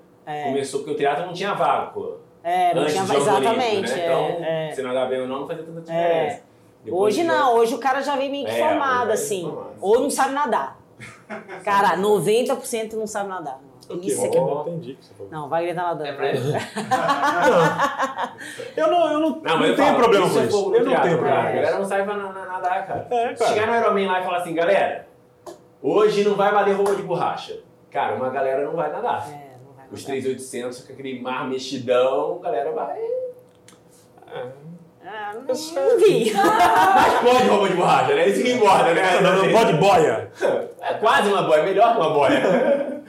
começou 0.46 0.80
porque 0.80 0.94
o 0.94 0.98
teatro 0.98 1.26
não 1.26 1.34
tinha 1.34 1.54
vácuo. 1.54 2.18
É, 2.44 2.74
não 2.74 2.86
tinha 2.88 3.04
dos 3.04 3.12
Jogos 3.12 3.28
exatamente. 3.28 3.92
Né? 3.92 4.00
é, 4.00 4.06
Então, 4.06 4.46
é. 4.46 4.72
se 4.72 4.82
nadar 4.82 5.08
bem 5.10 5.22
ou 5.22 5.28
não, 5.28 5.42
não 5.42 5.48
fazia 5.48 5.64
tanta 5.64 5.82
diferença. 5.82 6.42
Depois 6.84 7.14
Hoje 7.14 7.22
que- 7.22 7.28
não, 7.28 7.56
hoje 7.58 7.76
o 7.76 7.78
cara 7.78 8.02
já 8.02 8.16
vem 8.16 8.32
meio 8.32 8.46
que 8.48 8.52
É, 8.52 8.68
formado, 8.68 9.12
é 9.12 9.14
assim. 9.14 9.44
formado. 9.44 9.76
Ou 9.80 10.00
não 10.00 10.10
sabe 10.10 10.34
nadar. 10.34 10.81
Cara, 11.64 11.98
90% 11.98 12.94
não 12.94 13.08
sabe 13.08 13.30
nadar. 13.30 13.60
Isso 14.02 14.26
é 14.26 14.30
que 14.30 14.38
é 14.38 14.40
bom. 14.40 14.62
Entendi 14.62 14.94
o 14.94 14.96
que 14.96 15.06
você 15.06 15.14
falou. 15.14 15.32
Não, 15.32 15.50
vai 15.50 15.66
gritar 15.66 15.84
nadando. 15.84 16.06
É 16.10 16.14
pra 16.14 16.30
ele. 16.30 16.40
Eu 18.78 18.88
não, 18.88 19.12
eu 19.12 19.20
não, 19.20 19.30
Não, 19.30 19.42
não 19.42 19.60
mas 19.60 19.70
eu 19.70 19.76
tenho 19.76 19.88
falo, 19.88 20.00
problema 20.00 20.30
com 20.30 20.40
é 20.40 20.46
isso. 20.46 20.76
Eu 20.76 20.86
não 20.86 21.02
tenho 21.02 21.18
problema. 21.18 21.40
A 21.40 21.52
galera 21.52 21.78
não 21.78 21.86
sabe 21.86 22.06
nadar, 22.06 22.88
cara. 22.88 23.08
É, 23.12 23.34
cara. 23.34 23.52
Chegar 23.52 23.68
no 23.68 23.76
Ironman 23.76 24.08
lá 24.08 24.22
e 24.22 24.24
falar 24.24 24.38
assim, 24.38 24.54
galera, 24.54 25.08
hoje 25.82 26.24
não 26.24 26.36
vai 26.36 26.52
valer 26.52 26.76
roupa 26.76 26.96
de 26.96 27.04
borracha. 27.04 27.60
Cara, 27.90 28.16
uma 28.16 28.30
galera 28.30 28.64
não 28.66 28.76
vai 28.76 28.92
nadar. 28.92 29.30
É, 29.30 29.58
não 29.66 29.74
vai 29.74 29.86
Os 29.92 30.08
nadar. 30.08 30.22
3.800 30.22 30.88
com 30.88 30.94
aquele 30.94 31.22
mar 31.22 31.48
mexidão, 31.50 32.40
a 32.40 32.44
galera 32.44 32.72
vai... 32.72 33.00
Ah, 35.06 35.34
não, 35.34 35.42
não 35.42 35.98
vi. 36.00 36.32
Mas 36.34 37.14
pode 37.22 37.48
roupa 37.48 37.68
de 37.70 37.76
borracha, 37.76 38.16
né? 38.16 38.30
Isso 38.30 38.44
que 38.44 38.52
importa, 38.54 38.94
né? 38.94 39.20
Não, 39.22 39.44
não 39.46 39.52
pode 39.52 39.74
boia. 39.74 40.32
É 40.84 40.96
quase 40.96 41.30
uma 41.30 41.44
boia, 41.44 41.62
melhor 41.64 41.94
que 41.94 42.00
uma 42.02 42.10
boia. 42.12 43.04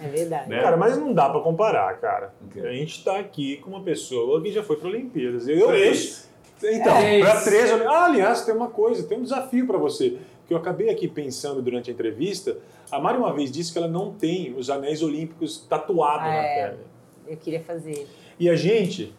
É 0.00 0.08
verdade. 0.08 0.48
Né? 0.48 0.62
Cara, 0.62 0.76
mas 0.76 0.96
não 0.96 1.12
dá 1.12 1.28
pra 1.28 1.40
comparar, 1.40 1.92
cara. 2.00 2.32
O 2.44 2.48
quê? 2.48 2.60
A 2.60 2.72
gente 2.72 3.04
tá 3.04 3.18
aqui 3.18 3.56
com 3.56 3.70
uma 3.70 3.82
pessoa 3.82 4.40
que 4.40 4.50
já 4.52 4.62
foi 4.62 4.76
para 4.76 4.88
Olimpíadas. 4.88 5.46
Eu, 5.48 5.58
eu, 5.58 5.66
Três. 5.68 6.30
então, 6.62 6.96
Três. 6.96 7.24
para 7.24 7.40
três. 7.42 7.72
Ah, 7.72 8.04
aliás, 8.06 8.44
tem 8.44 8.54
uma 8.54 8.68
coisa, 8.68 9.02
tem 9.06 9.18
um 9.18 9.22
desafio 9.22 9.66
para 9.66 9.76
você. 9.78 10.16
Que 10.46 10.54
eu 10.54 10.58
acabei 10.58 10.88
aqui 10.90 11.06
pensando 11.08 11.60
durante 11.60 11.90
a 11.90 11.92
entrevista. 11.92 12.56
A 12.90 12.98
Mari 13.00 13.18
uma 13.18 13.32
vez 13.32 13.50
disse 13.50 13.72
que 13.72 13.78
ela 13.78 13.88
não 13.88 14.12
tem 14.12 14.54
os 14.56 14.70
anéis 14.70 15.02
olímpicos 15.02 15.58
tatuados 15.68 16.22
na 16.26 16.34
É. 16.36 16.54
perna. 16.54 16.78
Eu 17.26 17.36
queria 17.36 17.60
fazer. 17.60 18.08
E 18.38 18.48
a 18.48 18.54
gente. 18.56 19.12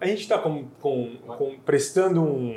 A 0.00 0.06
gente 0.06 0.20
está 0.22 0.38
com, 0.38 0.64
com, 0.80 1.16
com- 1.26 1.54
prestando 1.64 2.20
um, 2.22 2.54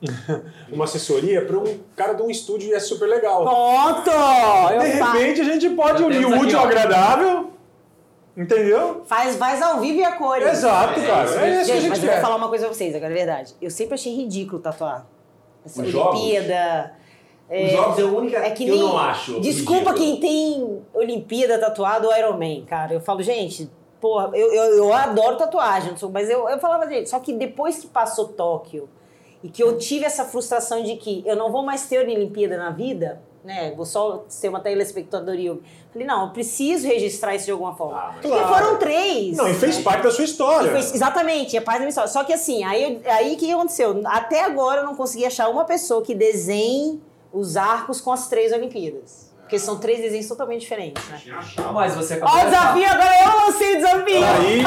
uma 0.72 0.84
assessoria 0.84 1.44
para 1.44 1.58
um 1.58 1.78
cara 1.96 2.14
de 2.14 2.22
um 2.22 2.30
estúdio 2.30 2.70
e 2.70 2.72
é 2.74 2.80
super 2.80 3.06
legal. 3.08 3.42
Pronto! 3.44 4.10
Eu 4.72 4.80
De 4.80 4.88
repente 4.88 5.40
a 5.40 5.44
gente 5.44 5.70
pode 5.70 6.02
unir 6.02 6.24
o 6.24 6.38
útil 6.40 6.58
ao 6.58 6.64
agradável, 6.66 7.50
entendeu? 8.36 9.02
Faz, 9.06 9.36
faz 9.36 9.60
ao 9.60 9.80
vivo 9.80 9.98
e 9.98 10.04
a 10.04 10.12
cores. 10.12 10.48
Exato, 10.48 10.98
É, 11.00 11.06
cara. 11.06 11.24
isso 11.24 11.38
É 11.38 11.50
isso 11.60 11.64
que 11.66 11.72
a 11.72 11.80
Gente, 11.80 11.88
mas 11.90 11.98
eu 11.98 12.04
vou 12.06 12.14
quer. 12.14 12.20
falar 12.22 12.36
uma 12.36 12.48
coisa 12.48 12.66
pra 12.66 12.74
vocês, 12.74 12.94
agora 12.94 13.12
é 13.12 13.16
verdade. 13.16 13.54
Eu 13.60 13.70
sempre 13.70 13.94
achei 13.94 14.14
ridículo 14.14 14.60
tatuar. 14.62 15.06
Essa 15.64 15.82
Os 15.82 15.90
jogos? 15.90 16.20
Olimpíada. 16.20 16.94
Os 17.50 17.72
jogos 17.72 17.98
é 17.98 18.02
a 18.02 18.06
única 18.06 18.38
É 18.38 18.50
que, 18.50 18.64
que 18.64 18.70
eu 18.70 18.76
nem. 18.76 18.84
não 18.84 18.96
acho. 18.96 19.40
Desculpa 19.40 19.90
ridículo. 19.90 19.98
quem 19.98 20.20
tem 20.20 20.82
Olimpíada 20.94 21.58
tatuado 21.58 22.06
ou 22.06 22.16
Iron 22.16 22.38
Man, 22.38 22.64
cara. 22.64 22.94
Eu 22.94 23.00
falo, 23.00 23.20
gente, 23.22 23.68
porra, 24.00 24.30
eu, 24.34 24.52
eu, 24.52 24.64
eu 24.78 24.92
adoro 24.92 25.36
tatuagem, 25.36 25.94
mas 26.12 26.28
eu, 26.30 26.48
eu 26.48 26.58
falava, 26.58 26.88
gente, 26.88 27.08
só 27.10 27.18
que 27.20 27.32
depois 27.32 27.78
que 27.78 27.86
passou 27.86 28.28
Tóquio 28.28 28.88
e 29.42 29.48
que 29.48 29.62
eu 29.62 29.78
tive 29.78 30.04
essa 30.04 30.24
frustração 30.24 30.82
de 30.82 30.96
que 30.96 31.22
eu 31.26 31.36
não 31.36 31.50
vou 31.52 31.62
mais 31.62 31.86
ter 31.86 31.98
Olimpíada 31.98 32.56
na 32.58 32.70
vida, 32.70 33.22
né? 33.42 33.72
Vou 33.74 33.86
só 33.86 34.24
ser 34.28 34.48
uma 34.50 34.60
telespectadoria. 34.60 35.58
Falei, 35.92 36.06
não, 36.06 36.26
eu 36.26 36.30
preciso 36.30 36.86
registrar 36.86 37.34
isso 37.34 37.46
de 37.46 37.50
alguma 37.50 37.74
forma. 37.74 37.96
Ah, 37.98 38.10
Porque 38.12 38.28
Claro. 38.28 38.48
foram 38.66 38.78
três. 38.78 39.36
Não, 39.36 39.48
e 39.48 39.54
fez 39.54 39.78
parte 39.78 40.02
da 40.02 40.10
sua 40.10 40.24
história. 40.24 40.68
E 40.68 40.70
foi- 40.82 40.94
exatamente, 40.94 41.56
é 41.56 41.60
parte 41.60 41.76
da 41.78 41.80
minha 41.80 41.88
história. 41.88 42.10
Só 42.10 42.22
que 42.22 42.34
assim, 42.34 42.62
aí 42.64 43.00
o 43.04 43.10
aí 43.10 43.36
que 43.36 43.50
aconteceu? 43.50 43.98
Até 44.04 44.44
agora 44.44 44.82
eu 44.82 44.84
não 44.84 44.94
consegui 44.94 45.24
achar 45.24 45.48
uma 45.48 45.64
pessoa 45.64 46.02
que 46.02 46.14
desenhe 46.14 47.00
os 47.32 47.56
arcos 47.56 47.98
com 48.00 48.12
as 48.12 48.28
três 48.28 48.52
Olimpíadas. 48.52 49.29
Porque 49.50 49.58
são 49.58 49.80
três 49.80 50.00
desenhos 50.00 50.28
totalmente 50.28 50.60
diferentes, 50.60 51.04
né? 51.08 51.18
Tinha 51.20 51.36
achado. 51.36 51.74
Mas 51.74 51.96
você 51.96 52.14
acabou 52.14 52.36
Ó 52.36 52.40
o 52.40 52.44
desafio, 52.44 52.86
agora 52.86 53.10
eu 53.20 53.46
lancei 53.46 53.72
o 53.72 53.76
desafio! 53.78 54.20
Tá 54.20 54.36
aí, 54.38 54.62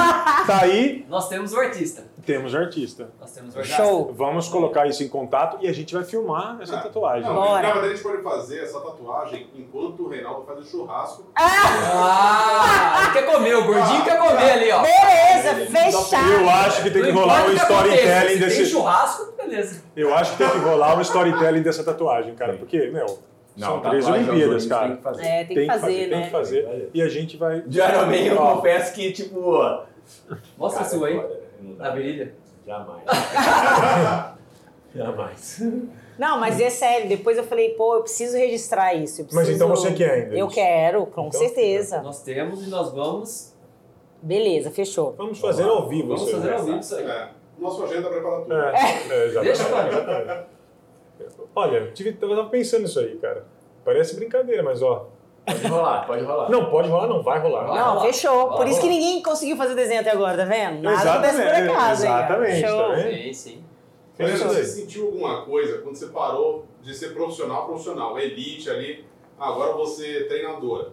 tá 0.45 0.61
aí, 0.61 1.05
Nós 1.07 1.29
temos 1.29 1.53
o 1.53 1.57
artista. 1.57 2.03
temos 2.25 2.53
artista. 2.53 3.09
Nós 3.17 3.31
temos 3.31 3.55
o 3.55 3.59
artista. 3.59 3.81
Show! 3.81 4.13
Vamos 4.13 4.49
colocar 4.49 4.85
isso 4.85 5.01
em 5.01 5.07
contato 5.07 5.57
e 5.61 5.69
a 5.69 5.73
gente 5.73 5.93
vai 5.95 6.03
filmar 6.03 6.57
essa 6.61 6.75
tatuagem. 6.79 7.23
Não, 7.25 7.33
Bora. 7.33 7.61
na 7.61 7.71
verdade, 7.71 7.93
a 7.93 7.95
gente 7.95 8.03
pode 8.03 8.21
fazer 8.21 8.59
essa 8.59 8.77
tatuagem 8.81 9.47
enquanto 9.55 10.03
o 10.03 10.09
Reinaldo 10.09 10.45
faz 10.45 10.59
o 10.59 10.65
churrasco. 10.65 11.31
Ah, 11.33 13.03
ele 13.03 13.13
quer 13.13 13.31
comer, 13.33 13.55
o 13.55 13.63
gordinho 13.63 14.03
quer 14.03 14.19
comer 14.19 14.51
ali, 14.51 14.69
ó. 14.69 14.81
Beleza, 14.81 15.65
fechado! 15.71 16.29
Eu 16.29 16.49
acho 16.49 16.83
que 16.83 16.91
tem 16.91 17.03
que 17.03 17.11
rolar 17.11 17.45
um 17.45 17.51
o 17.51 17.53
storytelling 17.53 18.33
se 18.33 18.39
Tem 18.39 18.49
desse. 18.49 18.65
churrasco, 18.65 19.31
beleza. 19.37 19.81
Eu 19.95 20.13
acho 20.13 20.31
que 20.33 20.37
tem 20.39 20.49
que 20.49 20.57
rolar 20.57 20.97
um 20.97 21.01
storytelling 21.01 21.61
dessa 21.61 21.85
tatuagem, 21.85 22.35
cara. 22.35 22.57
Porque, 22.57 22.87
meu, 22.87 23.17
são 23.57 23.79
três 23.81 24.07
Olimpíadas, 24.07 24.65
cara. 24.65 24.87
Tem 24.87 24.95
que 24.97 25.03
fazer. 25.03 25.25
É, 25.25 25.43
tem, 25.45 25.55
que 25.57 25.65
fazer, 25.65 25.93
Tem 25.93 26.09
né? 26.09 26.23
que 26.25 26.29
fazer. 26.31 26.89
E 26.93 27.01
a 27.01 27.07
gente 27.09 27.37
vai. 27.37 27.61
De 27.61 27.79
Iron 27.79 28.05
Man, 28.07 28.15
eu 28.15 28.35
confesso 28.37 28.93
que, 28.93 29.11
tipo. 29.11 29.39
Mostra 30.57 30.81
a 30.81 30.85
cara, 30.85 30.97
sua 30.97 31.07
aí, 31.07 31.17
né? 31.17 31.27
Não 31.61 31.75
na 31.75 31.89
virilha. 31.91 32.33
Jamais. 32.65 33.03
Jamais. 34.95 35.61
Não, 36.17 36.39
mas 36.39 36.61
é 36.61 36.69
sério, 36.69 37.09
depois 37.09 37.37
eu 37.37 37.43
falei, 37.43 37.69
pô, 37.71 37.95
eu 37.95 38.01
preciso 38.03 38.37
registrar 38.37 38.93
isso. 38.93 39.21
eu 39.21 39.27
Mas 39.31 39.49
então 39.49 39.67
preciso- 39.69 39.89
você 39.89 39.95
quer 39.97 40.11
ainda 40.11 40.35
Eu 40.37 40.45
isso? 40.45 40.55
quero, 40.55 41.05
com 41.07 41.27
Então, 41.27 41.39
certeza. 41.39 42.01
Nós 42.03 42.21
temos 42.21 42.65
e 42.65 42.69
nós 42.69 42.91
vamos, 42.93 43.51
Beleza, 44.21 44.69
fechou. 44.71 45.13
Vamos 45.17 45.39
fazer 45.39 45.63
ao 45.63 45.89
vivo 45.89 46.09
vamos 46.15 46.31
fazer 46.31 46.53
ao 46.53 46.63
vivo 46.63 46.77
isso 46.79 46.95
aí. 46.95 47.05
É, 47.05 47.29
nosso 47.59 47.83
agenda 47.83 48.09
prepara 48.09 48.41
tudo. 48.41 48.53
É, 48.53 49.35
é. 49.35 49.41
Deixa, 49.41 49.63
Tony. 49.65 50.43
Exatamente. 51.55 51.81
Olha, 51.83 51.91
tive, 51.91 52.17
eu 52.21 52.29
tava 52.29 52.49
pensando 52.49 52.81
nisso 52.83 52.99
aí, 52.99 53.15
cara. 53.17 53.45
Parece 53.85 54.15
brincadeira, 54.15 54.63
mas 54.63 54.81
ó. 54.81 55.07
Pode 55.45 55.67
rolar, 55.67 56.07
pode 56.07 56.23
rolar. 56.23 56.49
Não, 56.49 56.69
pode 56.69 56.87
rolar, 56.89 57.07
não 57.07 57.21
vai 57.21 57.39
rolar. 57.39 57.65
Vai 57.65 57.77
Não, 57.77 57.89
rolar. 57.95 58.05
fechou. 58.05 58.47
Vai 58.49 58.57
Por 58.57 58.67
isso 58.67 58.79
que 58.79 58.87
ninguém 58.87 59.21
conseguiu 59.21 59.57
fazer 59.57 59.75
desenho 59.75 59.99
até 59.99 60.11
agora, 60.11 60.37
tá 60.37 60.45
vendo? 60.45 60.81
Nada 60.81 61.11
acontece 61.13 61.35
por 61.35 61.41
Exatamente, 61.43 61.71
acaso 61.71 62.05
exatamente, 62.05 62.61
Show. 62.61 62.77
tá 62.79 62.87
vendo? 62.93 63.23
Sim, 63.23 63.33
sim. 63.33 63.63
Mas 64.17 64.41
você 64.41 64.59
aí. 64.59 64.65
sentiu 64.65 65.05
alguma 65.07 65.41
coisa 65.43 65.79
quando 65.79 65.95
você 65.95 66.05
parou 66.07 66.65
de 66.81 66.93
ser 66.93 67.13
profissional 67.13 67.65
profissional, 67.65 68.17
elite 68.17 68.69
ali, 68.69 69.05
ah, 69.39 69.49
agora 69.49 69.71
eu 69.71 69.75
vou 69.77 69.87
ser 69.87 70.27
treinadora. 70.27 70.91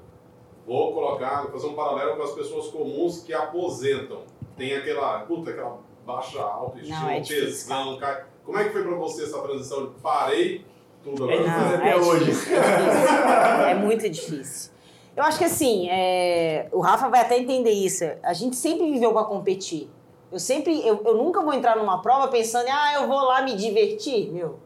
Vou 0.67 0.93
colocar, 0.95 1.47
fazer 1.53 1.67
um 1.67 1.75
paralelo 1.75 2.17
com 2.17 2.23
as 2.23 2.33
pessoas 2.33 2.69
comuns 2.69 3.23
que 3.23 3.33
aposentam. 3.33 4.23
Tem 4.57 4.75
aquela, 4.75 5.21
puta, 5.21 5.51
aquela 5.51 5.79
baixa 6.05 6.41
autoestima, 6.41 7.01
Não, 7.01 7.11
é 7.11 7.21
tesão, 7.21 7.97
cai. 7.99 8.25
Como 8.51 8.59
é 8.61 8.65
que 8.65 8.71
foi 8.73 8.83
pra 8.83 8.97
você 8.97 9.23
essa 9.23 9.39
transição? 9.39 9.87
de 9.87 9.93
Parei 10.01 10.65
tudo 11.05 11.31
É 11.31 11.37
agora. 11.39 11.45
difícil 11.45 11.71
Não, 11.71 11.75
até 11.77 11.91
é 11.91 11.97
hoje. 11.97 12.23
é 12.23 12.27
difícil. 12.27 12.57
É 13.71 13.75
muito 13.75 14.11
difícil. 14.11 14.73
Eu 15.17 15.23
acho 15.23 15.39
que 15.39 15.45
assim, 15.45 15.89
é, 15.89 16.69
o 16.73 16.81
Rafa 16.81 17.09
vai 17.09 17.21
até 17.21 17.39
entender 17.39 17.71
isso. 17.71 18.05
A 18.25 18.33
gente 18.33 18.57
sempre 18.57 18.91
viveu 18.91 19.13
para 19.13 19.23
competir. 19.23 19.89
Eu 20.33 20.41
sempre, 20.41 20.85
eu, 20.85 21.01
eu 21.05 21.17
nunca 21.17 21.41
vou 21.43 21.53
entrar 21.55 21.77
numa 21.77 22.03
prova 22.03 22.27
pensando, 22.27 22.67
ah, 22.69 22.95
eu 22.95 23.07
vou 23.07 23.21
lá 23.21 23.41
me 23.43 23.55
divertir, 23.55 24.33
meu. 24.33 24.59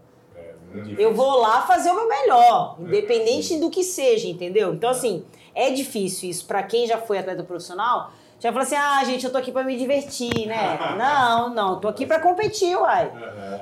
Eu 0.98 1.12
vou 1.12 1.38
lá 1.40 1.66
fazer 1.66 1.90
o 1.90 1.94
meu 1.94 2.08
melhor, 2.08 2.76
independente 2.80 3.58
do 3.58 3.68
que 3.68 3.84
seja, 3.84 4.26
entendeu? 4.26 4.72
Então, 4.72 4.88
assim, 4.88 5.24
é 5.54 5.70
difícil 5.70 6.30
isso 6.30 6.46
para 6.46 6.62
quem 6.62 6.86
já 6.86 6.96
foi 6.98 7.18
atleta 7.18 7.44
profissional. 7.44 8.10
Já 8.44 8.52
fala 8.52 8.62
assim, 8.62 8.76
ah, 8.76 9.02
gente, 9.06 9.24
eu 9.24 9.32
tô 9.32 9.38
aqui 9.38 9.50
para 9.50 9.64
me 9.64 9.74
divertir, 9.74 10.46
né? 10.46 10.78
Não, 10.98 11.54
não, 11.54 11.80
tô 11.80 11.88
aqui 11.88 12.04
para 12.04 12.20
competir, 12.20 12.76
uai. 12.76 13.10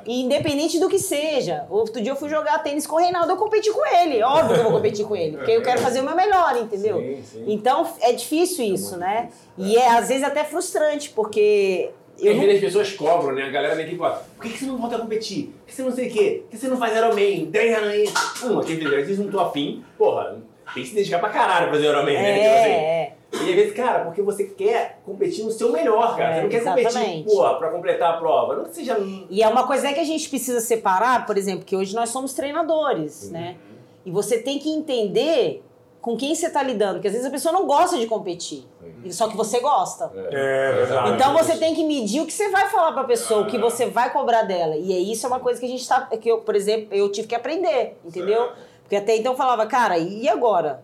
E 0.05 0.23
Independente 0.23 0.81
do 0.81 0.89
que 0.89 0.99
seja. 0.99 1.65
Outro 1.71 2.03
dia 2.03 2.11
eu 2.11 2.17
fui 2.17 2.29
jogar 2.29 2.59
tênis 2.65 2.85
com 2.85 2.97
o 2.97 2.99
Reinaldo, 2.99 3.31
eu 3.31 3.37
competi 3.37 3.71
com 3.71 3.87
ele. 3.87 4.21
Óbvio 4.25 4.55
que 4.55 4.59
eu 4.59 4.65
vou 4.65 4.73
competir 4.73 5.07
com 5.07 5.15
ele, 5.15 5.37
porque 5.37 5.53
eu 5.53 5.63
quero 5.63 5.81
fazer 5.81 6.01
o 6.01 6.03
meu 6.03 6.17
melhor, 6.17 6.57
entendeu? 6.57 6.99
Sim, 6.99 7.23
sim. 7.23 7.45
Então 7.47 7.87
é 8.01 8.13
difícil 8.13 8.65
isso, 8.65 8.97
né? 8.97 9.29
E 9.57 9.77
é 9.77 9.89
às 9.89 10.09
vezes 10.09 10.25
até 10.25 10.43
frustrante, 10.43 11.11
porque 11.11 11.91
eu 12.19 12.35
não- 12.35 12.41
vezes 12.41 12.57
as 12.57 12.61
pessoas 12.65 12.93
cobram, 12.93 13.37
né? 13.37 13.45
A 13.45 13.51
galera 13.51 13.77
da 13.77 13.83
equipe 13.83 13.99
fala, 13.99 14.21
por 14.37 14.43
que, 14.43 14.49
que 14.49 14.59
você 14.59 14.67
não 14.67 14.79
volta 14.79 14.97
a 14.97 14.99
competir? 14.99 15.55
Por 15.59 15.67
que 15.67 15.75
você 15.75 15.83
não 15.83 15.93
sei 15.93 16.09
o 16.09 16.13
quê? 16.13 16.43
Por 16.43 16.51
que 16.51 16.57
você 16.59 16.67
não 16.67 16.77
faz 16.77 16.97
Ironman? 16.97 17.53
Treina 17.53 17.79
aí. 17.87 18.13
Um, 18.43 18.59
aquele 18.59 18.85
às 18.87 19.07
vezes 19.07 19.19
não 19.21 19.31
tô 19.31 19.39
afim. 19.39 19.85
Porra, 19.97 20.39
tem 20.75 20.83
que 20.83 20.89
se 20.89 20.95
dedicar 20.97 21.21
pra 21.21 21.29
caralho 21.29 21.67
pra 21.69 21.75
fazer 21.77 21.87
Ironman, 21.87 22.15
né? 22.21 22.35
Tipo 22.35 22.55
assim. 22.55 22.71
é, 22.71 23.03
é. 23.03 23.22
E 23.33 23.37
às 23.37 23.55
vezes, 23.55 23.73
cara, 23.73 24.05
porque 24.05 24.21
você 24.21 24.45
quer 24.45 25.01
competir 25.07 25.45
no 25.45 25.51
seu 25.51 25.73
melhor, 25.73 26.17
cara. 26.17 26.31
É, 26.31 26.35
você 26.35 26.43
não 26.43 26.49
quer 26.51 26.61
exatamente. 26.61 26.93
competir, 26.93 27.25
porra, 27.25 27.55
pra 27.55 27.71
completar 27.71 28.15
a 28.15 28.17
prova. 28.19 28.57
Não 28.57 28.65
que 28.65 28.75
seja. 28.75 28.99
E 29.31 29.43
é 29.43 29.49
uma 29.49 29.67
coisa 29.67 29.93
que 29.93 30.01
a 30.01 30.05
gente 30.05 30.29
precisa 30.29 30.61
separar, 30.61 31.25
por 31.25 31.39
exemplo, 31.39 31.65
que 31.65 31.75
hoje 31.75 31.95
nós 31.95 32.11
somos 32.11 32.35
treinadores, 32.35 33.31
né? 33.31 33.57
E 34.05 34.11
você 34.11 34.39
tem 34.39 34.59
que 34.59 34.69
entender 34.69 35.63
com 36.01 36.17
quem 36.17 36.35
você 36.35 36.49
está 36.49 36.63
lidando, 36.63 36.95
porque 36.95 37.07
às 37.07 37.15
vezes 37.15 37.29
a 37.29 37.31
pessoa 37.31 37.53
não 37.53 37.65
gosta 37.65 37.97
de 37.97 38.09
competir, 38.09 38.67
só 39.11 39.29
que 39.29 39.37
você 39.37 39.61
gosta. 39.61 40.11
É 40.15 40.73
verdade. 40.73 41.13
Então 41.13 41.33
você 41.33 41.57
tem 41.57 41.77
que 41.77 41.85
medir 41.85 42.21
o 42.21 42.27
que 42.27 42.33
você 42.33 42.51
vai 42.51 42.69
falar 42.69 42.91
pra 42.91 43.05
pessoa, 43.05 43.43
o 43.43 43.47
que 43.47 43.57
você 43.57 43.87
vai 43.87 44.13
cobrar 44.13 44.43
dela. 44.43 44.75
E 44.75 44.93
é 44.93 44.99
isso 44.99 45.25
é 45.25 45.29
uma 45.29 45.39
coisa 45.39 45.61
que 45.61 45.67
a 45.67 45.69
gente 45.69 45.87
tá. 45.89 46.01
Que 46.07 46.29
eu, 46.29 46.39
por 46.39 46.57
exemplo, 46.57 46.89
eu 46.91 47.09
tive 47.11 47.29
que 47.29 47.37
aprender, 47.37 47.97
entendeu? 48.05 48.51
Porque 48.83 48.97
até 48.97 49.17
então 49.17 49.33
eu 49.33 49.37
falava, 49.39 49.65
cara, 49.65 49.97
e 49.97 50.29
agora? 50.29 50.83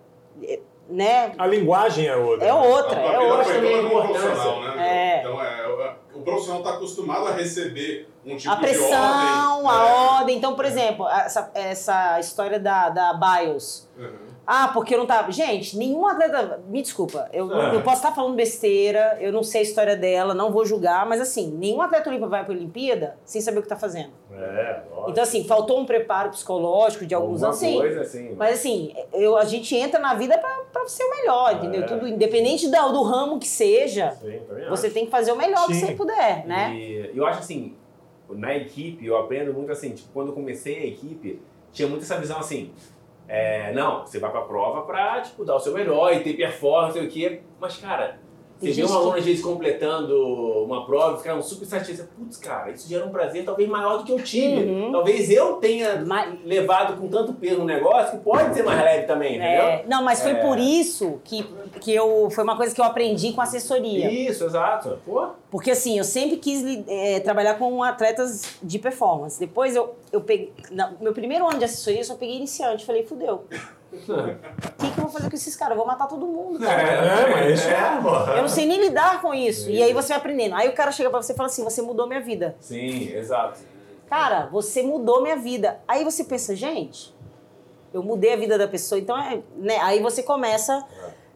É, 0.89 0.93
Né? 0.93 1.33
A 1.39 1.47
linguagem 1.47 2.07
é 2.07 2.17
outra. 2.17 2.47
É 2.47 2.53
outra, 2.53 2.99
A 2.99 3.03
é 3.03 3.19
outra. 3.19 3.53
a 3.53 3.83
importância. 3.83 4.21
profissional, 4.21 4.61
né? 4.63 4.89
É. 4.89 5.21
Então, 5.21 5.43
é, 5.43 5.69
o 6.15 6.21
profissional 6.23 6.61
está 6.61 6.75
acostumado 6.75 7.27
a 7.27 7.33
receber 7.33 8.09
um 8.27 8.37
tipo 8.37 8.53
A 8.53 8.57
de 8.57 8.61
pressão, 8.61 9.65
ordem. 9.65 9.71
a 9.71 9.87
é. 9.87 10.19
ordem. 10.19 10.37
Então, 10.37 10.55
por 10.55 10.65
exemplo, 10.65 11.09
essa, 11.09 11.51
essa 11.55 12.21
história 12.21 12.59
da, 12.59 12.89
da 12.89 13.13
BIOS. 13.15 13.89
Uhum. 13.97 14.28
Ah, 14.51 14.69
porque 14.73 14.95
eu 14.95 14.99
não 14.99 15.05
tava. 15.07 15.31
Gente, 15.31 15.77
nenhum 15.77 16.07
atleta. 16.07 16.59
Me 16.69 16.81
desculpa, 16.81 17.29
eu, 17.35 17.53
É. 17.55 17.75
eu 17.75 17.83
posso 17.83 17.97
estar 17.97 18.13
falando 18.13 18.35
besteira, 18.35 19.19
eu 19.21 19.31
não 19.31 19.43
sei 19.43 19.61
a 19.61 19.65
história 19.65 19.95
dela, 19.95 20.33
não 20.33 20.51
vou 20.51 20.65
julgar, 20.65 21.07
mas 21.07 21.21
assim, 21.21 21.51
nenhum 21.59 21.83
atleta 21.83 22.09
olímpico 22.09 22.31
vai 22.31 22.43
pra 22.43 22.55
Olimpíada 22.55 23.19
sem 23.27 23.43
saber 23.43 23.59
o 23.59 23.63
que 23.63 23.69
tá 23.69 23.77
fazendo. 23.77 24.11
É, 24.33 24.81
lógico. 24.91 25.11
Então, 25.11 25.23
assim, 25.23 25.45
faltou 25.45 25.79
um 25.79 25.85
preparo 25.85 26.31
psicológico 26.31 27.05
de 27.05 27.15
alguns 27.15 27.43
Alguma 27.43 27.49
anos, 27.49 27.59
sim. 27.59 27.77
coisa 27.77 28.01
assim. 28.01 28.35
Mas 28.39 28.55
assim, 28.59 28.95
eu, 29.13 29.37
a 29.37 29.45
gente 29.45 29.77
entra 29.77 30.01
na 30.01 30.15
vida 30.15 30.39
pra, 30.39 30.49
pra 30.73 30.87
ser 30.89 31.05
o 31.05 31.11
melhor, 31.11 31.55
entendeu? 31.57 31.83
É. 31.83 31.87
Tudo, 31.87 32.09
independente 32.09 32.69
do, 32.71 32.93
do 32.93 33.03
ramo 33.03 33.39
que 33.39 33.47
seja, 33.49 34.13
Sim, 34.13 34.41
você 34.71 34.87
acho. 34.87 34.95
tem 34.95 35.05
que 35.05 35.11
fazer 35.11 35.31
o 35.31 35.37
melhor 35.37 35.67
que 35.67 35.75
Sim. 35.75 35.87
você 35.89 35.93
puder, 35.93 36.47
né? 36.47 36.75
E 36.75 37.11
eu 37.15 37.27
acho 37.27 37.41
assim, 37.41 37.75
na 38.31 38.57
equipe, 38.57 39.05
eu 39.05 39.19
aprendo 39.19 39.53
muito 39.53 39.71
assim, 39.71 39.91
tipo, 39.91 40.09
quando 40.15 40.29
eu 40.29 40.35
comecei 40.35 40.79
a 40.79 40.87
equipe, 40.87 41.39
tinha 41.71 41.87
muito 41.87 42.03
essa 42.05 42.17
visão 42.17 42.39
assim, 42.39 42.71
é, 43.29 43.73
não, 43.73 44.07
você 44.07 44.19
vai 44.19 44.31
pra 44.31 44.41
prova 44.41 44.83
pra, 44.83 45.21
tipo, 45.21 45.45
dar 45.45 45.57
o 45.57 45.61
seu 45.61 45.75
melhor 45.75 46.13
e 46.15 46.21
ter 46.21 46.33
performance, 46.35 46.99
sei 46.99 47.07
o 47.07 47.11
quê, 47.11 47.43
mas, 47.61 47.77
cara, 47.77 48.19
você 48.61 48.73
vê 48.73 48.85
um 48.85 48.93
aluno 48.95 49.17
às 49.17 49.25
vezes 49.25 49.43
completando 49.43 50.15
uma 50.65 50.85
prova 50.85 51.15
e 51.15 51.19
ficar 51.19 51.41
super 51.43 51.67
satisfeito, 51.67 52.09
putz, 52.19 52.37
cara, 52.37 52.71
isso 52.71 52.89
gera 52.89 53.05
um 53.07 53.11
prazer 53.11 53.45
talvez 53.45 53.69
maior 53.69 53.99
do 53.99 54.05
que 54.05 54.13
eu 54.13 54.23
tive. 54.23 54.65
Uhum. 54.71 54.93
Talvez 54.93 55.31
eu 55.31 55.55
tenha 55.55 56.05
Mas- 56.05 56.39
levado 56.45 56.97
com 57.01 57.09
tanto 57.09 57.33
peso 57.35 57.59
no 57.59 57.65
negócio 57.65 58.19
que 58.19 58.25
pode 58.25 58.55
ser 58.55 58.63
mais 58.65 58.81
leve 58.81 59.07
também, 59.07 59.37
entendeu? 59.37 59.63
É, 59.63 59.85
não, 59.87 60.03
mas 60.03 60.21
foi 60.23 60.33
É. 60.33 60.35
por 60.43 60.59
isso 60.59 61.21
que, 61.25 61.45
que 61.81 61.95
eu. 61.95 62.29
Foi 62.31 62.43
uma 62.45 62.57
coisa 62.57 62.75
que 62.75 62.81
eu 62.81 62.85
aprendi 62.85 63.33
com 63.33 63.41
assessoria. 63.41 64.11
Isso, 64.11 64.45
exato. 64.45 64.99
Pô, 65.07 65.29
Porque 65.51 65.71
assim, 65.71 65.97
eu 65.99 66.05
sempre 66.05 66.37
quis 66.37 66.63
eh, 66.89 67.21
trabalhar 67.21 67.55
com 67.55 67.83
atletas 67.83 68.57
de 68.63 68.79
performance. 68.79 69.39
Depois 69.39 69.75
eu, 69.77 69.95
eu 70.13 70.21
peguei. 70.21 70.53
meu 71.01 71.13
primeiro 71.13 71.49
ano 71.49 71.59
de 71.59 71.65
assessoria, 71.65 72.01
eu 72.01 72.05
só 72.05 72.15
peguei 72.17 72.37
iniciante. 72.37 72.85
Falei, 72.85 73.05
fudeu. 73.07 73.45
O 73.91 73.97
que, 73.97 74.91
que 74.93 74.99
eu 74.99 75.05
vou 75.05 75.09
fazer 75.09 75.31
com 75.31 75.37
esses 75.37 75.57
caras? 75.57 75.73
Eu 75.73 75.79
vou 75.79 75.87
matar 75.87 76.07
todo 76.07 76.27
mundo. 76.27 76.59
cara. 76.61 76.83
É, 76.83 77.31
mas 77.31 77.67
é, 77.67 78.01
porra. 78.03 78.33
Eu 78.35 78.43
não 78.43 78.49
sei 78.49 78.67
nem 78.67 78.81
lidar 78.81 79.21
com 79.23 79.35
isso. 79.35 79.71
E 79.71 79.83
aí 79.83 79.93
você 79.93 80.09
vai 80.09 80.19
aprendendo. 80.19 80.55
Aí 80.55 80.69
o 80.69 80.75
cara 80.75 80.93
chega 80.93 81.09
pra 81.11 81.23
você 81.23 81.33
e 81.33 81.37
fala 81.37 81.49
assim: 81.49 81.65
você 81.65 81.81
mudou 81.81 82.07
minha 82.07 82.21
vida. 82.21 82.57
Sim, 82.61 83.11
exato. 83.15 83.61
Cara, 84.09 84.47
você 84.47 84.83
mudou 84.83 85.23
minha 85.23 85.37
vida. 85.37 85.81
Aí 85.87 86.05
você 86.05 86.25
pensa, 86.25 86.55
gente, 86.55 87.15
eu 87.93 88.03
mudei 88.03 88.33
a 88.33 88.37
vida 88.37 88.59
da 88.59 88.69
pessoa, 88.69 88.99
então 88.99 89.19
é. 89.19 89.41
Né? 89.57 89.79
Aí 89.79 90.01
você 90.03 90.23
começa 90.23 90.85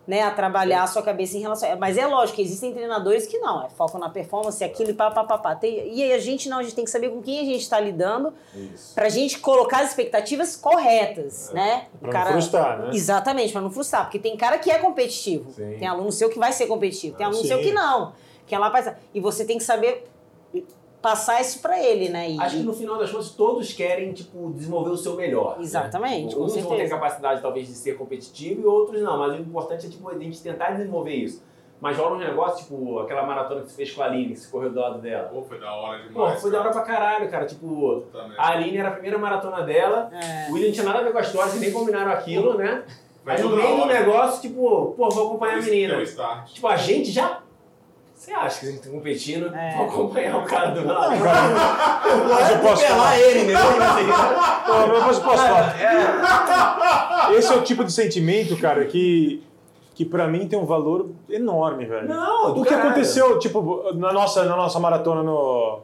né, 0.07 0.23
a 0.23 0.31
trabalhar 0.31 0.83
a 0.83 0.87
sua 0.87 1.03
cabeça 1.03 1.37
em 1.37 1.41
relação. 1.41 1.69
Mas 1.79 1.97
é 1.97 2.07
lógico 2.07 2.41
existem 2.41 2.73
treinadores 2.73 3.27
que 3.27 3.39
não, 3.39 3.65
é 3.65 3.69
foco 3.71 3.99
na 3.99 4.09
performance, 4.09 4.63
aquilo 4.65 4.91
e 4.91 4.95
pá, 4.95 5.11
pá, 5.11 5.25
pá, 5.25 5.39
pá. 5.39 5.55
Tem, 5.55 5.95
e 5.95 6.03
aí 6.03 6.13
a 6.13 6.19
gente 6.19 6.49
não, 6.49 6.59
a 6.59 6.63
gente 6.63 6.75
tem 6.75 6.85
que 6.85 6.91
saber 6.91 7.11
com 7.11 7.23
quem 7.23 7.41
a 7.41 7.45
gente 7.45 7.61
está 7.63 7.79
lidando 7.79 8.33
Isso. 8.55 8.95
pra 8.95 9.09
gente 9.09 9.39
colocar 9.39 9.81
as 9.83 9.91
expectativas 9.91 10.57
corretas, 10.57 11.51
né? 11.53 11.87
O 12.01 12.09
Pra 12.09 12.25
não 12.25 12.33
frustrar, 12.33 12.79
né? 12.79 12.91
Exatamente, 12.93 13.53
pra 13.53 13.61
não 13.61 13.71
frustrar. 13.71 14.05
Porque 14.05 14.19
tem 14.19 14.37
cara 14.37 14.59
que 14.59 14.71
é 14.71 14.79
competitivo. 14.79 15.51
Sim. 15.53 15.77
Tem 15.79 15.87
aluno 15.87 16.11
seu 16.11 16.29
que 16.29 16.39
vai 16.39 16.53
ser 16.53 16.67
competitivo. 16.67 17.17
Tem 17.17 17.25
Ah, 17.25 17.29
aluno 17.29 17.43
sim. 17.43 17.49
seu 17.49 17.61
que 17.61 17.73
não. 17.73 18.13
Que 18.47 18.55
é 18.55 18.59
lá 18.59 18.71
pra... 18.71 18.97
E 19.15 19.21
você 19.21 19.45
tem 19.45 19.57
que 19.57 19.65
saber 19.65 20.05
passar 21.03 21.41
isso 21.41 21.61
pra 21.61 21.79
ele, 21.83 22.09
né? 22.09 22.31
E, 22.31 22.41
Acho 22.41 22.57
que 22.59 22.63
no 22.63 22.73
final 22.73 22.97
das 22.97 23.11
contas 23.11 23.31
todos 23.31 23.73
querem, 23.73 24.13
tipo, 24.13 24.53
desenvolver 24.53 24.91
o 24.91 24.97
seu 24.97 25.17
melhor. 25.17 25.59
né? 25.59 25.65
Exatamente, 25.65 26.35
com 26.35 26.43
Uns 26.45 26.57
vão 26.57 26.77
ter 26.77 26.89
capacidade, 26.89 27.43
talvez, 27.43 27.67
de 27.67 27.75
ser 27.75 27.99
competitivo 27.99 28.63
e 28.63 28.65
outros 28.65 29.03
não. 29.03 29.19
Mas 29.19 29.33
o 29.33 29.37
importante 29.43 29.87
é, 29.87 29.91
tipo, 29.91 30.09
a 30.09 30.17
gente 30.17 30.41
tentar 30.41 30.71
desenvolver 30.71 31.15
isso. 31.15 31.43
Mas 31.81 31.99
rola 31.99 32.15
um 32.15 32.19
negócio, 32.19 32.63
tipo, 32.65 33.01
aquela 33.01 33.25
maratona 33.27 33.63
que 33.63 33.71
você 33.71 33.75
fez 33.77 33.91
com 33.93 34.03
a 34.03 34.05
Aline, 34.07 34.35
que 34.35 34.39
você 34.39 34.49
correu 34.49 34.71
do 34.71 34.79
lado 34.79 35.01
dela. 35.01 35.29
Pô, 35.31 35.43
foi 35.43 35.59
da 35.59 35.75
hora 35.75 35.99
Pô, 36.05 36.09
demais. 36.11 36.41
foi 36.41 36.51
da 36.53 36.61
hora 36.61 36.71
cara. 36.71 36.85
pra 36.85 36.95
caralho, 36.95 37.29
cara. 37.29 37.45
Tipo, 37.45 38.03
Também. 38.13 38.37
a 38.39 38.49
Aline 38.51 38.77
era 38.79 38.89
a 38.89 38.93
primeira 38.93 39.19
maratona 39.19 39.63
dela, 39.63 40.09
É. 40.13 40.49
o 40.49 40.53
William 40.53 40.69
não 40.69 40.73
tinha 40.75 40.87
nada 40.87 41.01
a 41.01 41.03
ver 41.03 41.11
com 41.11 41.19
a 41.19 41.23
história, 41.23 41.51
vocês 41.51 41.61
nem 41.61 41.73
combinaram 41.73 42.13
aquilo, 42.13 42.55
né? 42.57 42.85
Aí 43.27 43.43
no 43.43 43.57
meio 43.57 43.77
do 43.79 43.87
negócio, 43.87 44.41
tipo, 44.43 44.95
pô, 44.97 45.09
vou 45.11 45.27
acompanhar 45.27 45.59
a 45.59 45.63
menina. 45.63 46.05
Tipo, 46.47 46.69
a 46.69 46.77
gente 46.77 47.11
já. 47.11 47.42
Você 48.23 48.33
acha 48.33 48.61
que 48.61 48.67
a 48.67 48.71
gente 48.71 48.83
tá 48.83 48.89
competindo? 48.91 49.53
É. 49.53 49.77
Vou 49.77 49.87
acompanhar 49.87 50.37
o 50.37 50.45
cara 50.45 50.71
do 50.71 50.87
lado. 50.87 51.11
Mas 52.31 52.51
eu 52.51 52.59
posso 52.61 52.87
falar. 52.87 53.19
Ele, 53.19 53.53
né? 53.53 53.59
Mas 53.59 54.95
eu 54.95 55.03
posso 55.03 55.21
falar. 55.21 55.75
Esse 57.33 57.53
é 57.53 57.57
o 57.57 57.63
tipo 57.63 57.83
de 57.83 57.91
sentimento, 57.91 58.57
cara, 58.59 58.85
que, 58.85 59.43
que 59.93 60.05
pra 60.05 60.29
mim 60.29 60.47
tem 60.47 60.57
um 60.57 60.65
valor 60.65 61.11
enorme, 61.29 61.85
velho. 61.85 62.07
Não, 62.07 62.55
do 62.55 62.61
O 62.61 62.63
que 62.63 62.71
caralho. 62.71 62.91
aconteceu, 62.91 63.41
tipo, 63.41 63.93
na 63.95 64.13
nossa, 64.13 64.45
na 64.45 64.55
nossa 64.55 64.79
maratona 64.79 65.25
no, 65.25 65.81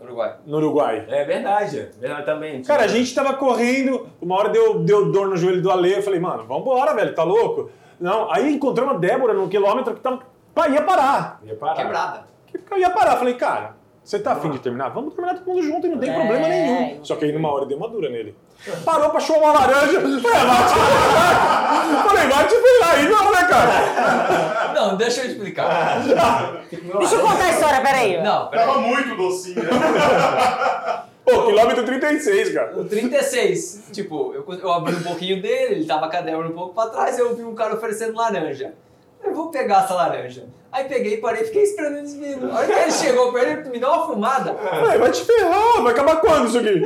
Uruguai. 0.00 0.36
no 0.46 0.56
Uruguai? 0.56 1.04
É 1.10 1.24
verdade, 1.26 1.78
é 1.78 1.90
verdade 2.00 2.24
também. 2.24 2.62
Cara, 2.62 2.84
a 2.84 2.88
gente 2.88 3.14
tava 3.14 3.34
correndo, 3.34 4.08
uma 4.18 4.36
hora 4.36 4.48
deu, 4.48 4.78
deu 4.78 5.12
dor 5.12 5.28
no 5.28 5.36
joelho 5.36 5.60
do 5.60 5.70
Ale, 5.70 5.92
eu 5.92 6.02
falei, 6.02 6.20
mano, 6.20 6.44
vambora, 6.46 6.94
velho, 6.94 7.14
tá 7.14 7.22
louco? 7.22 7.70
Não, 8.00 8.32
aí 8.32 8.54
encontramos 8.54 8.94
a 8.94 8.98
Débora 8.98 9.34
no 9.34 9.46
quilômetro 9.46 9.94
que 9.94 10.00
tava, 10.00 10.31
pá, 10.54 10.68
ia 10.68 10.82
parar. 10.82 11.40
Ia 11.44 11.54
parar. 11.56 11.74
Quebrada. 11.76 12.24
Eu 12.70 12.78
ia 12.78 12.90
parar, 12.90 13.16
falei, 13.16 13.34
cara, 13.34 13.74
você 14.04 14.18
tá 14.18 14.32
afim 14.32 14.50
de 14.50 14.58
terminar? 14.58 14.88
Vamos 14.90 15.14
terminar 15.14 15.38
todo 15.38 15.46
mundo 15.54 15.62
junto 15.62 15.86
e 15.86 15.90
não 15.90 15.98
tem 15.98 16.10
É, 16.10 16.14
problema 16.14 16.48
nenhum. 16.48 16.96
não 16.96 17.04
Só 17.04 17.16
que 17.16 17.24
aí 17.24 17.32
numa 17.32 17.50
hora 17.52 17.66
deu 17.66 17.76
uma 17.78 17.88
dura 17.88 18.10
nele. 18.10 18.36
Parou 18.84 19.10
pra 19.10 19.20
chupar 19.20 19.42
uma 19.42 19.52
laranja. 19.52 20.00
Falei, 20.00 20.20
vai 20.20 20.66
te 20.66 20.74
Falei, 22.08 22.28
vai 22.28 22.46
te 22.46 22.54
virar 22.54 22.90
aí, 22.94 23.08
não, 23.08 23.32
né, 23.32 23.44
cara? 23.48 24.72
Não, 24.72 24.96
deixa 24.96 25.20
eu 25.20 25.26
explicar. 25.26 26.00
Deixa 26.00 27.14
eu 27.14 27.20
contar 27.20 27.44
a 27.44 27.50
história, 27.50 27.80
peraí. 27.82 28.20
Não, 28.22 28.48
peraí. 28.48 28.66
Tava 28.66 28.78
muito 28.80 29.14
docinho, 29.16 29.62
né? 29.62 29.70
Pô, 31.24 31.42
quilômetro 31.46 31.84
36, 31.84 32.54
cara. 32.54 32.76
O 32.80 32.84
36, 32.86 33.84
tipo, 33.92 34.32
eu, 34.34 34.44
eu 34.58 34.72
abri 34.72 34.96
um 34.96 35.02
pouquinho 35.02 35.40
dele, 35.42 35.74
ele 35.76 35.84
tava 35.84 36.08
com 36.10 36.16
a 36.16 36.20
Débora 36.22 36.48
um 36.48 36.52
pouco 36.52 36.74
pra 36.74 36.86
trás, 36.86 37.18
eu 37.18 37.36
vi 37.36 37.44
um 37.44 37.54
cara 37.54 37.74
oferecendo 37.74 38.16
laranja. 38.16 38.72
Eu 39.24 39.34
vou 39.34 39.50
pegar 39.50 39.84
essa 39.84 39.94
laranja. 39.94 40.44
Aí 40.70 40.84
peguei, 40.84 41.18
parei 41.18 41.42
e 41.42 41.44
fiquei 41.46 41.62
esperando 41.64 41.98
eles 41.98 42.14
vindo. 42.14 42.50
A 42.50 42.56
hora 42.56 42.66
que 42.66 42.72
ele 42.72 42.90
chegou 42.90 43.32
perto, 43.32 43.60
ele 43.60 43.70
me 43.70 43.78
deu 43.78 43.88
uma 43.90 44.06
fumada. 44.06 44.54
Falei, 44.54 44.98
vai 44.98 45.10
te 45.10 45.24
ferrar, 45.24 45.82
vai 45.82 45.92
acabar 45.92 46.16
quando 46.16 46.48
isso 46.48 46.58
aqui? 46.58 46.82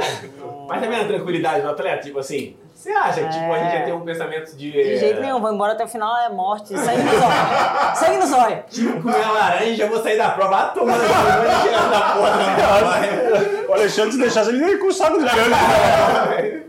Mas 0.68 0.82
também 0.82 1.00
a 1.00 1.06
tranquilidade 1.06 1.62
do 1.62 1.68
atleta, 1.68 2.02
tipo 2.02 2.18
assim, 2.18 2.56
você 2.74 2.90
acha 2.90 3.22
que 3.22 3.28
tipo, 3.30 3.52
a 3.52 3.58
gente 3.58 3.72
ia 3.74 3.84
ter 3.84 3.92
um 3.92 4.00
pensamento 4.00 4.56
de. 4.56 4.70
De 4.72 4.96
jeito 4.98 5.20
nenhum, 5.20 5.40
vou 5.40 5.52
embora 5.52 5.72
até 5.72 5.84
o 5.84 5.88
final, 5.88 6.16
é 6.18 6.28
morte. 6.28 6.76
Sangue 6.76 7.02
nos 7.02 7.14
olhos. 7.22 7.98
Sangue 7.98 8.16
nos 8.18 8.32
olhos. 8.32 8.58
Tipo, 8.68 9.02
comer 9.02 9.22
a 9.24 9.30
laranja, 9.30 9.82
eu 9.84 9.88
vou 9.88 10.02
sair 10.02 10.18
da 10.18 10.30
prova, 10.30 10.50
vai 10.50 10.74
tomando 10.74 11.02
a 11.02 11.62
tirar 11.62 11.88
da 11.88 12.00
porra 12.12 12.30
da 12.30 13.68
O 13.70 13.72
Alexandre, 13.72 14.12
se 14.12 14.18
deixasse, 14.18 14.50
ele 14.50 14.64
ia 14.66 14.78
com 14.78 14.86
o 14.88 14.92
saco 14.92 15.18
de 15.18 15.24
laranja. 15.24 16.64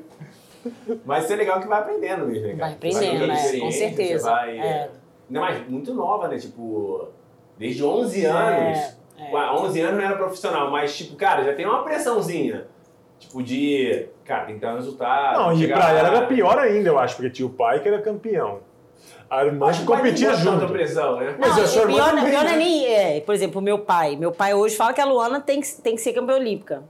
Mas 1.05 1.23
isso 1.23 1.33
é 1.33 1.35
legal 1.35 1.59
que 1.59 1.67
vai 1.67 1.79
aprendendo 1.79 2.25
mesmo, 2.27 2.47
né, 2.47 2.53
cara? 2.55 2.65
Vai 2.65 2.73
aprendendo, 2.73 3.27
Vai 3.27 3.27
né? 3.27 3.59
Com 3.59 3.71
certeza. 3.71 4.23
Você 4.23 4.29
vai, 4.29 4.59
É. 4.59 4.89
Ainda 5.27 5.39
mais 5.41 5.69
muito 5.69 5.93
nova, 5.93 6.27
né? 6.27 6.37
Tipo, 6.37 7.09
desde 7.57 7.83
11 7.83 8.25
anos. 8.25 8.77
é. 9.19 9.33
Ué, 9.33 9.51
11 9.51 9.81
anos 9.81 9.97
não 9.97 10.05
era 10.05 10.15
profissional, 10.15 10.69
mas, 10.71 10.95
tipo, 10.95 11.15
cara, 11.15 11.43
já 11.43 11.53
tem 11.53 11.65
uma 11.65 11.83
pressãozinha. 11.83 12.67
Tipo, 13.19 13.41
de. 13.41 14.07
Cara, 14.23 14.45
tem 14.45 14.55
que 14.55 14.61
dar 14.61 14.73
um 14.73 14.75
resultado. 14.75 15.39
Não, 15.39 15.53
e 15.59 15.67
pra 15.67 15.79
lá. 15.79 15.89
ela 15.91 16.09
era 16.09 16.27
pior 16.27 16.57
ainda, 16.59 16.89
eu 16.89 16.99
acho, 16.99 17.15
porque 17.15 17.31
tinha 17.31 17.47
o 17.47 17.49
pai 17.49 17.79
que 17.79 17.87
era 17.87 18.01
campeão. 18.01 18.59
A 19.29 19.43
irmã 19.43 19.67
Acho 19.67 19.81
que 19.81 19.87
competia 19.87 20.33
junto. 20.35 20.67
pressão, 20.69 21.17
né? 21.17 21.35
Mas 21.37 21.55
Não, 21.55 21.63
a 21.63 21.67
sua 21.67 21.81
irmã 21.81 21.95
pior, 21.95 22.09
também, 22.11 22.29
pior 22.29 22.45
é 22.45 22.49
né? 22.49 22.55
nem. 22.55 22.85
É, 22.85 23.19
por 23.21 23.35
exemplo, 23.35 23.59
o 23.59 23.63
meu 23.63 23.79
pai. 23.79 24.15
Meu 24.15 24.31
pai 24.31 24.53
hoje 24.53 24.75
fala 24.77 24.93
que 24.93 25.01
a 25.01 25.05
Luana 25.05 25.41
tem 25.41 25.59
que, 25.59 25.67
tem 25.81 25.95
que 25.95 26.01
ser 26.01 26.13
campeã 26.13 26.35
olímpica. 26.35 26.83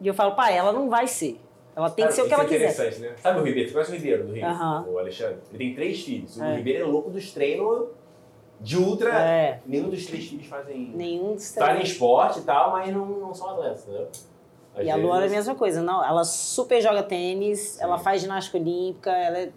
E 0.00 0.08
eu 0.08 0.14
falo, 0.14 0.34
pai, 0.34 0.56
ela 0.56 0.72
não 0.72 0.88
vai 0.88 1.06
ser. 1.06 1.38
Ela 1.80 1.90
tem 1.90 2.06
que 2.06 2.12
ser 2.12 2.22
o 2.22 2.24
que 2.24 2.30
Isso 2.30 2.34
ela 2.40 2.44
é 2.44 2.46
quiser. 2.52 2.70
interessante, 2.72 3.00
né? 3.00 3.14
Sabe 3.22 3.40
o 3.40 3.42
Ribeiro? 3.44 3.68
Você 3.68 3.72
conhece 3.74 3.90
o 3.92 3.94
Ribeiro 3.94 4.24
do 4.26 4.32
Rio? 4.32 4.46
Aham. 4.46 4.84
O 4.88 4.98
Alexandre? 4.98 5.36
Ele 5.50 5.58
tem 5.58 5.74
três 5.74 6.02
filhos. 6.02 6.36
O 6.36 6.44
É. 6.44 6.56
Ribeiro 6.56 6.84
é 6.84 6.86
louco 6.86 7.10
dos 7.10 7.32
treinos 7.32 7.88
de 8.60 8.76
ultra. 8.76 9.10
É. 9.18 9.60
Nenhum 9.66 9.88
dos 9.88 10.04
três 10.06 10.26
filhos 10.28 10.46
fazem. 10.46 10.92
Nenhum 10.94 11.34
dos 11.34 11.50
Tá 11.52 11.72
em 11.72 11.76
três. 11.76 11.90
esporte 11.90 12.38
e 12.40 12.42
tal, 12.42 12.72
mas 12.72 12.92
não, 12.94 13.06
não 13.06 13.34
são 13.34 13.50
atletas, 13.50 13.82
entendeu? 13.84 14.08
Às 14.76 14.86
E 14.86 14.90
a 14.90 14.96
Luana 14.96 15.24
é 15.24 15.28
a 15.28 15.30
mesma 15.30 15.54
coisa, 15.54 15.82
não. 15.82 16.04
Ela 16.04 16.22
super 16.24 16.80
joga 16.80 17.02
tênis, 17.02 17.58
Sim. 17.60 17.82
ela 17.82 17.98
faz 17.98 18.20
ginástica 18.22 18.56
olímpica, 18.58 19.10
ela 19.10 19.38
é... 19.38 19.50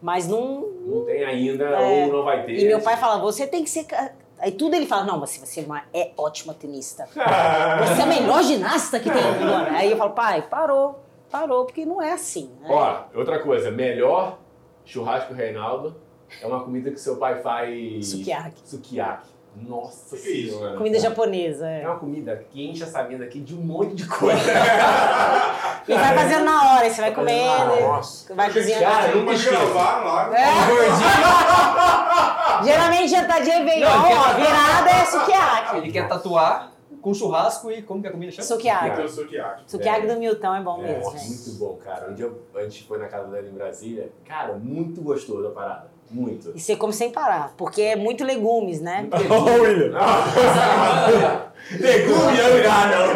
mas 0.00 0.28
não. 0.28 0.60
Não 0.86 1.04
tem 1.04 1.24
ainda 1.24 1.64
É. 1.64 2.06
ou 2.06 2.12
não 2.12 2.24
vai 2.24 2.44
ter. 2.44 2.58
E 2.58 2.66
meu 2.66 2.80
pai 2.80 2.96
fala, 2.96 3.18
você 3.20 3.46
tem 3.46 3.62
que 3.64 3.70
ser. 3.70 3.86
Aí 4.38 4.50
tudo 4.50 4.74
ele 4.74 4.86
fala, 4.86 5.04
não, 5.04 5.18
mas 5.20 5.36
você 5.38 5.60
é 5.60 5.62
uma 5.64 5.84
é 5.94 6.10
ótima 6.16 6.52
tenista. 6.52 7.06
Você 7.14 8.00
é 8.00 8.02
a 8.02 8.06
melhor 8.06 8.42
ginasta 8.42 8.98
que 8.98 9.08
tem, 9.08 9.22
Luana. 9.46 9.70
Aí 9.78 9.88
eu 9.92 9.96
falo, 9.96 10.10
pai, 10.10 10.42
parou, 10.42 10.98
parou, 11.32 11.64
porque 11.64 11.84
não 11.86 12.00
é 12.02 12.12
assim. 12.12 12.50
né? 12.60 12.68
Ó, 12.70 13.04
outra 13.18 13.38
coisa, 13.40 13.70
melhor 13.70 14.38
churrasco 14.84 15.32
Reinaldo 15.34 15.96
é 16.40 16.46
uma 16.46 16.62
comida 16.62 16.90
que 16.90 17.00
seu 17.00 17.16
pai 17.16 17.40
faz. 17.42 18.06
Sukiyaki. 18.08 18.60
Sukiyaki. 18.64 19.32
Nossa 19.54 20.16
Que 20.16 20.30
isso? 20.30 20.56
senhora. 20.56 20.78
Comida 20.78 20.98
japonesa. 20.98 21.68
É 21.68 21.82
É. 21.82 21.86
uma 21.86 21.98
comida 21.98 22.42
que 22.50 22.70
enche 22.70 22.82
essa 22.84 23.02
mesa 23.02 23.24
aqui 23.24 23.38
de 23.40 23.54
um 23.54 23.60
monte 23.60 23.94
de 23.94 24.06
coisa. 24.06 24.40
E 25.88 25.94
vai 25.94 26.14
fazendo 26.16 26.44
na 26.44 26.74
hora, 26.76 26.88
você 26.88 27.00
vai 27.00 27.12
comendo, 27.12 27.80
Nossa. 27.80 28.32
vai 28.36 28.52
cozinhando. 28.52 28.84
Cara, 28.84 29.08
Nunca 29.16 29.36
gravaram 29.36 30.04
lá. 30.06 30.30
É. 30.38 30.52
Geralmente 32.64 33.08
jantar 33.10 33.42
de 33.42 33.50
Réveillon, 33.50 33.88
que- 33.88 34.14
ó, 34.14 34.32
virada 34.34 34.90
é 34.90 35.04
sukiyaki. 35.04 35.76
Ele 35.78 35.92
quer 35.92 36.08
tatuar 36.08 36.71
com 37.02 37.12
churrasco 37.12 37.70
e 37.70 37.82
como 37.82 38.00
que 38.00 38.06
a 38.08 38.12
comida 38.12 38.30
chama? 38.32 38.46
Sukiyaki. 38.46 39.02
Kiaki. 39.28 39.62
Sukiyaki 39.66 40.06
do 40.06 40.16
Milton 40.18 40.54
é 40.54 40.60
bom 40.62 40.78
É, 40.78 40.82
mesmo, 40.94 41.10
muito 41.10 41.18
gente. 41.18 41.50
bom, 41.58 41.76
cara. 41.84 42.08
Um 42.10 42.14
dia 42.14 42.24
eu- 42.26 42.40
a 42.54 42.62
gente 42.62 42.84
foi 42.84 42.98
na 42.98 43.08
casa 43.08 43.26
dela 43.28 43.46
em 43.46 43.52
Brasília. 43.52 44.10
Cara, 44.24 44.54
muito 44.54 45.02
gostoso 45.02 45.48
a 45.48 45.50
parada. 45.50 45.90
Muito. 46.10 46.52
E 46.54 46.60
você 46.60 46.76
come 46.76 46.92
sem 46.92 47.10
parar, 47.10 47.54
porque 47.56 47.80
é 47.82 47.96
muito 47.96 48.22
legumes, 48.22 48.80
né? 48.80 49.08
Ô, 49.30 49.62
William. 49.62 49.92
Legume 51.80 52.12
não 52.14 52.26
não. 52.26 53.14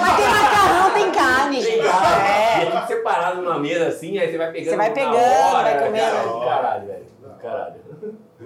Mas 0.00 0.16
tem 0.16 0.26
macarrão, 0.28 0.90
tem 0.94 1.10
carne, 1.12 1.60
gente. 1.60 1.76
E 1.76 1.80
é 1.86 2.62
É. 2.62 2.66
tudo 2.70 2.86
separado 2.86 3.42
numa 3.42 3.58
mesa 3.58 3.88
assim, 3.88 4.18
aí 4.18 4.30
você 4.30 4.38
vai 4.38 4.50
pegando. 4.52 4.70
Você 4.70 4.76
vai 4.76 4.92
pegando, 4.92 5.16
hora, 5.16 5.62
vai 5.62 5.84
comendo. 5.84 6.10
Cara, 6.16 6.22
do 6.28 6.40
caralho, 6.40 6.86
velho. 6.86 7.04
Caralho. 7.40 7.74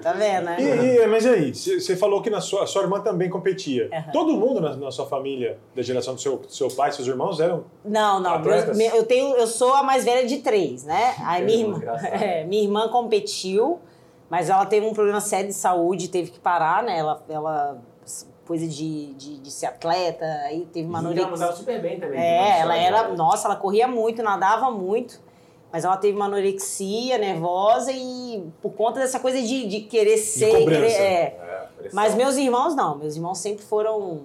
Tá 0.03 0.13
vendo, 0.13 0.45
né? 0.45 0.57
E, 0.61 0.97
e- 1.03 1.07
mas 1.07 1.25
e 1.25 1.29
aí, 1.29 1.55
você 1.55 1.97
falou 1.97 2.23
que 2.23 2.31
na 2.31 2.41
sua, 2.41 2.65
a 2.65 2.67
sua 2.67 2.83
irmã 2.83 3.01
também 3.01 3.29
competia. 3.31 3.89
Aham. 3.93 4.13
Todo 4.13 4.33
mundo 4.35 4.61
na, 4.61 4.77
na 4.77 4.91
sua 4.91 5.07
família, 5.07 5.59
da 5.75 5.83
geração 5.83 6.15
do 6.15 6.21
seu, 6.21 6.37
do 6.39 6.53
seu 6.53 6.69
pai, 6.69 6.93
seus 6.93 7.09
irmãos, 7.09 7.41
eram 7.41 7.65
Não, 7.85 8.21
não. 8.21 8.39
Meus- 8.41 8.79
eu, 8.95 9.05
tenho, 9.05 9.35
eu 9.37 9.47
sou 9.47 9.75
a 9.75 9.83
mais 9.83 10.05
velha 10.05 10.27
de 10.27 10.39
três, 10.39 10.85
né? 10.85 11.15
Aí 11.25 11.45
minha 11.45 11.59
irmã, 11.59 11.81
é, 12.13 12.45
minha 12.45 12.63
irmã 12.63 12.89
competiu, 12.89 13.79
mas 14.29 14.51
ela 14.51 14.67
teve 14.67 14.87
um 14.87 14.93
problema 14.95 15.21
sério 15.21 15.49
de 15.49 15.55
saúde, 15.55 16.09
teve 16.09 16.31
que 16.31 16.39
parar, 16.41 16.83
né? 16.83 16.99
Ela, 16.99 17.23
ela 17.29 17.79
coisa 18.47 18.67
de, 18.69 19.13
de, 19.15 19.39
de 19.39 19.51
ser 19.51 19.67
atleta, 19.67 20.25
aí 20.45 20.67
teve 20.73 20.87
uma 20.89 20.99
Ela 21.01 21.09
anorexia. 21.09 21.31
mandava 21.33 21.53
super 21.57 21.83
bem 21.83 21.99
também. 21.99 22.21
É, 22.21 22.61
ela 22.61 22.75
Nossa, 22.77 22.87
era. 22.87 23.09
né? 23.09 23.17
Nossa, 23.17 23.49
ela 23.49 23.57
corria 23.57 23.89
muito, 23.89 24.23
nadava 24.23 24.71
muito. 24.71 25.21
Mas 25.77 25.85
ela 25.85 25.99
teve 25.99 26.17
uma 26.17 26.25
anorexia 26.25 27.19
nervosa 27.19 27.93
e 27.93 28.51
por 28.63 28.73
conta 28.73 28.99
dessa 28.99 29.21
coisa 29.21 29.37
de, 29.43 29.67
de 29.69 29.81
querer 29.83 30.17
ser. 30.17 30.51
cobrança. 30.57 30.81
querer- 30.81 30.91
é. 31.03 31.69
É. 31.83 31.91
Mas 31.93 32.15
meus 32.15 32.35
irmãos 32.37 32.75
não. 32.75 32.97
Meus 32.97 33.15
irmãos 33.15 33.37
sempre 33.37 33.63
foram. 33.63 34.23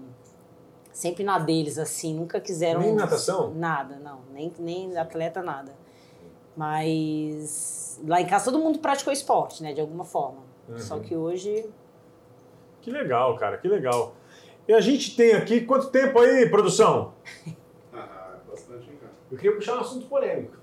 Sempre 0.94 1.26
na 1.26 1.38
deles, 1.38 1.78
assim. 1.78 2.14
Nunca 2.15 2.40
quiseram. 2.40 2.80
Nem 2.80 2.95
natação? 2.95 3.53
Nada, 3.53 3.99
não. 4.02 4.19
Nem, 4.34 4.49
nem 4.60 4.98
atleta, 4.98 5.44
nada. 5.44 5.73
Mas. 6.56 7.99
Lá 8.07 8.22
em 8.22 8.26
casa 8.26 8.45
todo 8.45 8.57
mundo 8.57 8.80
praticou 8.80 9.11
esporte, 9.11 9.61
né? 9.61 9.73
De 9.73 9.82
alguma 9.82 10.06
forma. 10.06 10.44
Uhum. 10.69 10.80
Só 10.80 10.99
que 10.99 11.18
hoje. 11.18 11.65
Que 12.80 12.90
legal, 12.91 13.36
cara, 13.36 13.57
que 13.57 13.68
legal. 13.68 14.14
E 14.65 14.72
a 14.73 14.80
gente 14.80 15.18
tem 15.18 15.34
aqui, 15.34 15.60
quanto 15.65 15.88
tempo 15.90 16.18
aí, 16.18 16.49
produção? 16.49 17.11
Eu 19.30 19.38
queria 19.38 19.53
puxar 19.53 19.76
um 19.76 19.82
assunto 19.82 20.07
polêmico. 20.07 20.61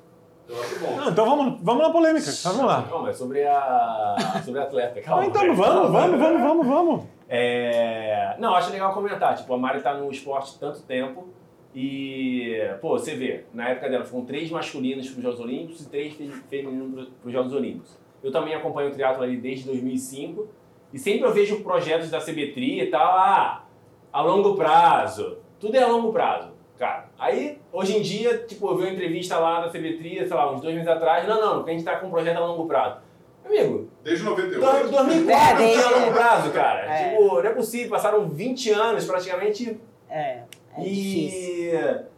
Eu 0.49 0.63
acho 0.63 0.79
bom. 0.81 0.97
Não, 0.97 1.11
então 1.11 1.27
vamos, 1.27 1.61
vamos 1.63 1.83
na 1.83 1.91
polêmica. 1.91 2.27
Vamos 2.45 2.65
lá. 2.65 2.83
Calma, 2.89 3.11
é 3.11 3.13
sobre 3.13 3.47
a. 3.47 4.17
sobre 4.45 4.61
a 4.61 4.63
atleta. 4.65 5.01
Calma. 5.03 5.23
Ah, 5.23 5.27
então 5.27 5.55
vamos, 5.55 5.93
vamos, 5.93 6.19
vamos, 6.19 6.41
vamos, 6.43 6.67
vamos. 6.67 7.05
É... 7.29 8.35
Não, 8.39 8.55
acho 8.55 8.71
legal 8.73 8.93
comentar. 8.95 9.37
Tipo, 9.37 9.53
a 9.55 9.59
Mari 9.59 9.83
tá 9.83 9.95
no 9.95 10.11
esporte 10.11 10.59
tanto 10.59 10.81
tempo 10.83 11.29
e, 11.75 12.57
pô, 12.81 12.91
você 12.99 13.15
vê, 13.15 13.45
na 13.53 13.69
época 13.69 13.89
dela 13.91 14.05
foram 14.05 14.25
três 14.25 14.51
masculinos 14.51 15.09
para 15.11 15.19
os 15.19 15.23
Jogos 15.23 15.41
Olímpicos 15.41 15.81
e 15.83 15.89
três 15.91 16.15
fe- 16.15 16.31
femininos 16.49 17.09
para 17.21 17.27
os 17.27 17.33
Jogos 17.33 17.53
Olímpicos. 17.53 17.99
Eu 18.23 18.33
também 18.33 18.55
acompanho 18.55 18.89
o 18.89 18.93
triatlo 18.93 19.23
ali 19.23 19.37
desde 19.37 19.67
2005 19.67 20.49
e 20.93 20.99
sempre 20.99 21.29
eu 21.29 21.33
vejo 21.33 21.63
projetos 21.63 22.11
da 22.11 22.19
CBTRI 22.19 22.81
e 22.81 22.87
tal, 22.87 23.03
ah, 23.19 23.65
a 24.13 24.23
longo 24.23 24.55
prazo. 24.57 25.37
Tudo 25.61 25.77
é 25.77 25.83
a 25.83 25.87
longo 25.89 26.13
prazo, 26.13 26.53
cara. 26.79 27.07
Aí, 27.19 27.59
hoje 27.73 27.97
em 27.97 28.03
dia, 28.03 28.39
tipo, 28.47 28.69
eu 28.71 28.77
vi 28.77 28.83
uma 28.85 28.93
entrevista 28.93 29.39
lá 29.39 29.61
da 29.61 29.69
CBTRI, 29.69 30.27
sei 30.27 30.37
lá, 30.37 30.53
uns 30.53 30.61
dois 30.61 30.75
meses 30.75 30.89
atrás, 30.89 31.27
não, 31.27 31.41
não, 31.41 31.55
porque 31.57 31.71
a 31.71 31.75
gente 31.75 31.85
tá 31.85 31.97
com 31.97 32.07
um 32.07 32.11
projeto 32.11 32.37
a 32.37 32.47
longo 32.47 32.67
prazo. 32.67 32.97
Amigo, 33.45 33.89
Desde 34.05 34.25
98. 34.25 34.61
Dois- 34.61 34.91
2004 34.91 35.63
É, 35.63 35.67
desde- 35.67 35.95
longo 35.95 36.13
prazo, 36.13 36.51
cara. 36.53 36.81
É. 36.87 37.11
Tipo, 37.11 37.35
não 37.43 37.51
é 37.51 37.51
possível, 37.55 37.91
passaram 37.91 38.29
20 38.29 38.71
anos 38.71 39.05
praticamente. 39.07 39.81
É, 40.11 40.43
é 40.77 40.81
difícil. 40.81 41.75
e. 41.75 42.09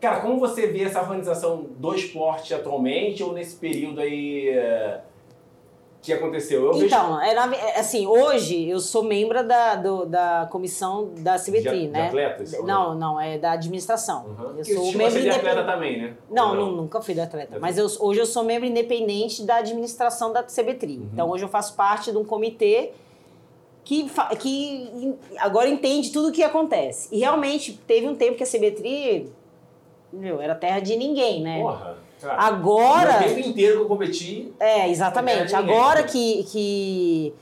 Cara, 0.00 0.20
como 0.20 0.38
você 0.38 0.66
vê 0.68 0.82
essa 0.84 1.00
organização 1.00 1.66
do 1.78 1.94
esporte 1.94 2.52
atualmente 2.54 3.22
ou 3.22 3.32
nesse 3.32 3.56
período 3.56 4.00
aí 4.00 4.50
eh, 4.50 5.00
que 6.02 6.12
aconteceu? 6.12 6.64
Eu 6.66 6.72
vejo 6.74 6.86
Então, 6.86 7.20
é, 7.20 7.34
na 7.34 7.46
ve- 7.48 7.56
é, 7.56 7.80
assim, 7.80 8.06
hoje 8.06 8.68
eu 8.68 8.78
sou 8.78 9.02
membro 9.02 9.46
da, 9.46 9.74
do- 9.74 10.06
da 10.06 10.48
comissão 10.50 11.10
da 11.18 11.36
CBT, 11.38 11.70
de, 11.70 11.80
de 11.80 11.88
né? 11.88 12.06
atletas? 12.06 12.52
ou 12.54 12.64
Não, 12.64 12.94
não, 12.94 13.20
é 13.20 13.38
da 13.38 13.52
administração. 13.52 14.26
Uhum. 14.38 14.54
Eu 14.58 14.64
sou 14.64 14.92
membro 14.92 15.20
de 15.20 15.28
atleta 15.28 15.36
independente. 15.60 15.66
também, 15.66 16.00
né? 16.02 16.14
Não, 16.30 16.54
não, 16.54 16.72
nunca 16.72 17.00
fui 17.00 17.14
da 17.14 17.24
atleta. 17.24 17.58
Mas 17.58 17.76
eu- 17.78 17.88
hoje 18.00 18.20
eu 18.20 18.26
sou 18.26 18.44
membro 18.44 18.66
independente 18.68 19.42
da 19.44 19.56
administração 19.56 20.32
da 20.32 20.42
CBTRI. 20.44 20.98
Uhum. 20.98 21.08
Então 21.12 21.28
hoje 21.30 21.44
eu 21.44 21.48
faço 21.48 21.74
parte 21.74 22.12
de 22.12 22.18
um 22.18 22.24
comitê 22.24 22.92
que, 23.84 24.08
que 24.38 25.14
agora 25.38 25.68
entende 25.68 26.10
tudo 26.12 26.28
o 26.28 26.32
que 26.32 26.42
acontece. 26.42 27.08
E 27.14 27.18
realmente 27.20 27.72
teve 27.86 28.06
um 28.06 28.14
tempo 28.14 28.36
que 28.36 28.42
a 28.42 28.46
CBTRI 28.46 29.30
meu, 30.12 30.40
era 30.40 30.54
terra 30.54 30.80
de 30.80 30.96
ninguém, 30.96 31.42
né? 31.42 31.60
Porra. 31.60 31.98
Cara, 32.20 32.40
Agora. 32.42 33.16
O 33.20 33.24
tempo 33.24 33.48
inteiro 33.48 33.76
que 33.76 33.82
eu 33.82 33.88
competi. 33.88 34.52
É, 34.58 34.88
exatamente. 34.88 35.54
Agora 35.54 36.02
que, 36.02 36.44
que 36.44 37.34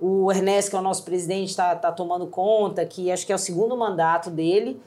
o 0.00 0.30
Ernesto, 0.30 0.70
que 0.70 0.76
é 0.76 0.78
o 0.78 0.82
nosso 0.82 1.04
presidente, 1.04 1.50
está 1.50 1.74
tá 1.74 1.90
tomando 1.90 2.26
conta, 2.26 2.84
que 2.84 3.10
acho 3.10 3.26
que 3.26 3.32
é 3.32 3.34
o 3.34 3.38
segundo 3.38 3.76
mandato 3.76 4.30
dele, 4.30 4.80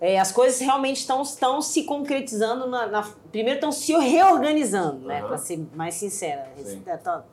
é, 0.00 0.18
as 0.18 0.32
coisas 0.32 0.58
realmente 0.60 0.96
estão, 0.98 1.60
se 1.60 1.82
concretizando. 1.84 2.66
Na, 2.66 2.86
na- 2.86 3.08
primeiro 3.30 3.58
estão 3.58 3.70
se 3.70 3.92
reorganizando, 3.92 5.06
né? 5.06 5.18
Aham. 5.18 5.28
Para 5.28 5.38
ser 5.38 5.60
mais 5.74 5.94
sincera. 5.94 6.50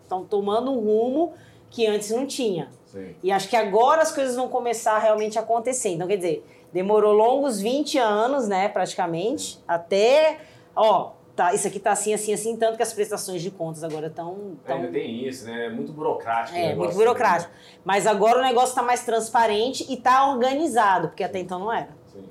Estão 0.04 0.26
tomando 0.26 0.72
um 0.72 0.80
rumo 0.80 1.34
que 1.70 1.88
antes 1.88 2.12
não 2.12 2.26
tinha. 2.26 2.70
Sim. 2.86 3.16
E 3.24 3.32
acho 3.32 3.50
que 3.50 3.56
agora 3.56 4.02
as 4.02 4.12
coisas 4.12 4.36
vão 4.36 4.48
começar 4.50 4.98
realmente 5.00 5.38
a 5.38 5.42
acontecer. 5.42 5.90
Então, 5.90 6.08
quer 6.08 6.18
dizer, 6.18 6.46
demorou 6.74 7.14
longos 7.14 7.60
20 7.60 7.98
anos, 7.98 8.48
né, 8.48 8.68
praticamente, 8.70 9.60
até, 9.68 10.40
ó, 10.76 11.12
tá, 11.38 11.54
isso 11.54 11.68
aqui 11.68 11.80
tá 11.80 11.92
assim, 11.92 12.14
assim, 12.14 12.34
assim, 12.34 12.58
tanto 12.58 12.76
que 12.76 12.84
as 12.84 12.92
prestações 12.92 13.42
de 13.42 13.52
contas 13.52 13.84
agora 13.84 14.08
estão... 14.08 14.58
Ainda 14.68 14.88
tem 14.90 15.26
isso, 15.26 15.46
né? 15.46 15.68
É 15.68 15.70
muito 15.70 15.94
burocrático. 15.94 16.58
É, 16.58 16.70
negócio, 16.70 16.84
muito 16.86 16.96
burocrático. 16.98 17.52
Mas 17.86 18.06
agora 18.08 18.40
o 18.40 18.42
negócio 18.42 18.70
está 18.70 18.82
mais 18.82 19.06
transparente 19.06 19.86
e 19.90 19.94
está 19.94 20.30
organizado, 20.30 21.10
porque 21.10 21.24
até 21.24 21.40
então 21.40 21.60
não 21.60 21.72
era. 21.72 21.86
né? 21.86 21.94
Sim. 22.12 22.24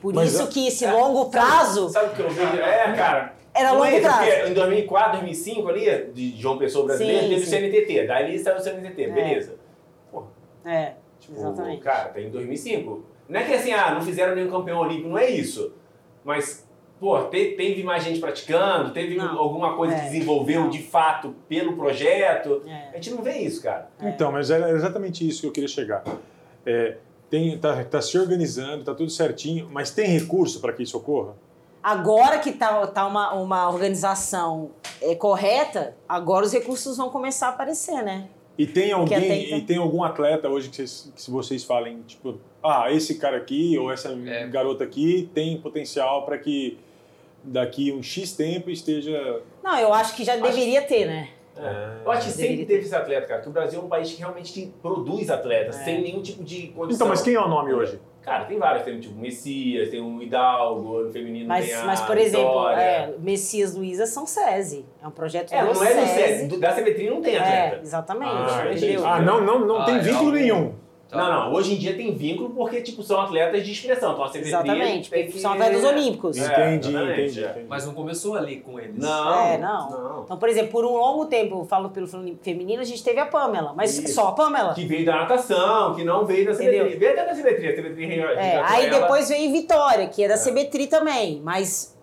Por 0.00 0.14
Mas 0.14 0.32
isso 0.32 0.42
é- 0.42 0.46
que 0.46 0.66
esse 0.66 0.86
longo 0.86 1.26
prazo 1.30 1.90
Sabe 1.90 2.12
o 2.12 2.16
que 2.16 2.22
eu 2.22 2.30
vejo? 2.30 2.56
É, 2.56 2.92
cara. 2.94 3.34
era 3.54 3.72
longo 3.72 3.84
é 3.84 4.00
prazo. 4.00 4.18
porque 4.24 4.50
Em 4.50 4.54
2004, 4.54 5.12
2005 5.20 5.68
ali, 5.68 6.10
de 6.12 6.36
João 6.40 6.58
Pessoa 6.58 6.86
brasileiro, 6.86 7.22
Sim, 7.22 7.28
teve 7.28 7.40
sim. 7.46 7.46
o 7.46 7.50
CNTT. 7.50 8.06
Daí 8.06 8.38
saiu 8.38 8.56
o 8.56 8.60
CNTT, 8.60 9.08
beleza. 9.12 9.54
É, 10.64 10.94
Tipo, 11.20 11.38
exatamente. 11.38 11.82
cara, 11.82 12.08
tem 12.08 12.28
2005. 12.30 13.04
Não 13.28 13.40
é 13.40 13.44
que 13.44 13.54
assim, 13.54 13.72
ah, 13.72 13.92
não 13.94 14.00
fizeram 14.02 14.34
nenhum 14.34 14.50
campeão 14.50 14.78
olímpico, 14.78 15.08
não 15.08 15.18
é 15.18 15.28
isso. 15.30 15.72
Mas, 16.24 16.65
pô, 17.00 17.22
te- 17.24 17.54
teve 17.56 17.82
mais 17.82 18.02
gente 18.04 18.18
praticando, 18.20 18.90
teve 18.92 19.16
Não. 19.16 19.38
alguma 19.38 19.74
coisa 19.76 19.94
É, 19.94 19.98
que 19.98 20.04
desenvolveu 20.06 20.62
não. 20.62 20.70
de 20.70 20.82
fato 20.82 21.34
pelo 21.48 21.74
projeto. 21.76 22.62
É. 22.66 22.90
A 22.92 22.94
gente 22.94 23.10
não 23.10 23.22
vê 23.22 23.38
isso, 23.38 23.62
cara. 23.62 23.88
Então, 24.02 24.32
mas 24.32 24.50
era 24.50 24.70
exatamente 24.70 25.26
isso 25.26 25.40
que 25.42 25.46
eu 25.46 25.52
queria 25.52 25.68
chegar. 25.68 26.02
É, 26.64 26.96
tem, 27.30 27.58
tá, 27.58 27.84
tá 27.84 28.00
se 28.00 28.18
organizando, 28.18 28.84
tá 28.84 28.94
tudo 28.94 29.10
certinho, 29.10 29.68
mas 29.70 29.90
tem 29.90 30.06
recurso 30.06 30.60
para 30.60 30.72
que 30.72 30.82
isso 30.82 30.96
ocorra? 30.96 31.34
Agora 31.82 32.38
que 32.40 32.50
tá, 32.52 32.84
tá 32.88 33.06
uma, 33.06 33.32
uma 33.34 33.68
organização 33.68 34.70
é, 35.00 35.14
correta, 35.14 35.94
agora 36.08 36.44
os 36.44 36.52
recursos 36.52 36.96
vão 36.96 37.10
começar 37.10 37.46
a 37.46 37.50
aparecer, 37.50 38.02
né? 38.02 38.28
E 38.58 38.66
tem 38.66 38.90
alguém, 38.90 39.44
então- 39.46 39.58
e 39.58 39.60
tem 39.60 39.76
algum 39.76 40.02
atleta 40.02 40.48
hoje 40.48 40.70
que 40.70 40.76
vocês, 40.76 41.12
que 41.14 41.22
se 41.22 41.30
vocês 41.30 41.62
falem, 41.62 42.00
tipo, 42.06 42.38
ah, 42.64 42.90
esse 42.90 43.16
cara 43.18 43.36
aqui 43.36 43.76
ou 43.78 43.92
essa 43.92 44.08
É. 44.26 44.46
garota 44.48 44.82
aqui 44.82 45.30
tem 45.34 45.60
potencial 45.60 46.24
para 46.24 46.38
que 46.38 46.78
daqui 47.46 47.92
um 47.92 48.02
X 48.02 48.32
tempo 48.32 48.70
esteja. 48.70 49.40
Não, 49.62 49.78
eu 49.78 49.92
acho 49.94 50.14
que 50.16 50.24
já 50.24 50.36
deveria 50.36 50.82
ter, 50.82 51.06
né? 51.06 51.28
É. 51.58 52.04
Eu 52.04 52.10
acho 52.10 52.26
que 52.26 52.32
sempre 52.34 52.66
teve 52.66 52.84
esse 52.84 52.94
atleta, 52.94 53.26
cara, 53.26 53.40
que 53.40 53.48
o 53.48 53.52
Brasil 53.52 53.80
é 53.80 53.82
um 53.82 53.88
país 53.88 54.12
que 54.12 54.18
realmente 54.18 54.52
te- 54.52 54.74
produz 54.82 55.30
atletas, 55.30 55.80
É. 55.80 55.84
sem 55.84 56.02
nenhum 56.02 56.20
tipo 56.20 56.44
de 56.44 56.66
condição. 56.68 56.94
Então, 56.94 57.08
mas 57.08 57.22
quem 57.22 57.34
é 57.34 57.40
o 57.40 57.48
nome 57.48 57.72
hoje? 57.72 57.98
Cara, 58.20 58.44
tem 58.44 58.58
vários, 58.58 58.82
tem 58.84 58.98
tipo 59.00 59.14
Messias, 59.18 59.88
tem 59.88 60.02
um 60.02 60.20
Hidalgo, 60.20 61.04
no 61.04 61.10
feminino 61.12 61.46
Mas, 61.48 61.64
tem 61.66 61.74
a 61.76 61.84
mas 61.84 62.00
por 62.02 62.18
exemplo, 62.18 62.68
é, 62.70 63.14
Messias 63.20 63.74
Luiza 63.74 64.04
são 64.04 64.26
SESI. 64.26 64.84
É 65.02 65.06
um 65.06 65.12
projeto 65.12 65.52
É, 65.52 65.60
do 65.64 65.72
não 65.72 65.84
é 65.84 65.94
do 65.94 66.00
SESI. 66.06 66.40
SESI, 66.48 66.56
da 66.58 66.72
CBTRI 66.74 67.08
não 67.10 67.22
tem 67.22 67.36
atleta. 67.38 67.76
É, 67.76 67.80
exatamente. 67.80 68.30
Ah? 69.04 69.14
Ah, 69.14 69.22
não, 69.22 69.40
não, 69.40 69.60
não 69.64 69.80
Ah, 69.80 69.84
tem 69.84 69.94
é 69.94 69.98
vínculo 70.00 70.32
nenhum. 70.32 70.74
Tá. 71.08 71.18
Não, 71.18 71.32
não, 71.32 71.52
hoje 71.52 71.74
em 71.74 71.78
dia 71.78 71.96
tem 71.96 72.12
vínculo 72.14 72.50
porque, 72.50 72.80
tipo, 72.80 73.00
são 73.02 73.20
atletas 73.20 73.64
de 73.64 73.70
expressão. 73.70 74.12
Então 74.12 74.24
a 74.24 74.28
CBTRI 74.28 74.48
Exatamente, 74.48 75.10
tem 75.10 75.20
porque 75.22 75.32
que... 75.34 75.40
são 75.40 75.52
atletas 75.52 75.84
olímpicos. 75.84 76.36
É, 76.36 76.74
entendi, 76.74 76.96
entendi, 76.96 77.44
é. 77.44 77.50
entendi. 77.50 77.66
Mas 77.68 77.86
não 77.86 77.94
começou 77.94 78.34
ali 78.34 78.56
com 78.56 78.78
eles. 78.80 78.98
Não, 78.98 79.46
É, 79.46 79.56
não. 79.58 80.22
Então, 80.24 80.36
por 80.36 80.48
exemplo, 80.48 80.72
por 80.72 80.84
um 80.84 80.96
longo 80.96 81.26
tempo, 81.26 81.60
eu 81.60 81.64
falo 81.64 81.90
pelo 81.90 82.08
feminino, 82.42 82.80
a 82.80 82.84
gente 82.84 83.04
teve 83.04 83.20
a 83.20 83.26
Pamela, 83.26 83.72
mas 83.76 83.96
Isso. 83.96 84.14
só 84.14 84.28
a 84.28 84.32
Pamela. 84.32 84.74
Que 84.74 84.84
veio 84.84 85.06
da 85.06 85.16
natação, 85.16 85.94
que 85.94 86.02
não 86.02 86.26
veio 86.26 86.44
da. 86.44 86.52
Entendeu? 86.52 86.98
Veio 86.98 87.12
até 87.12 87.24
da 87.24 87.34
CBTRI, 87.34 87.68
a 87.68 87.76
CBTRI 87.76 88.20
É, 88.20 88.62
aí 88.64 88.86
ela. 88.86 89.00
depois 89.00 89.28
veio 89.28 89.52
Vitória, 89.52 90.08
que 90.08 90.24
é 90.24 90.28
da 90.28 90.36
CBTRI 90.36 90.88
também, 90.88 91.40
mas 91.42 91.96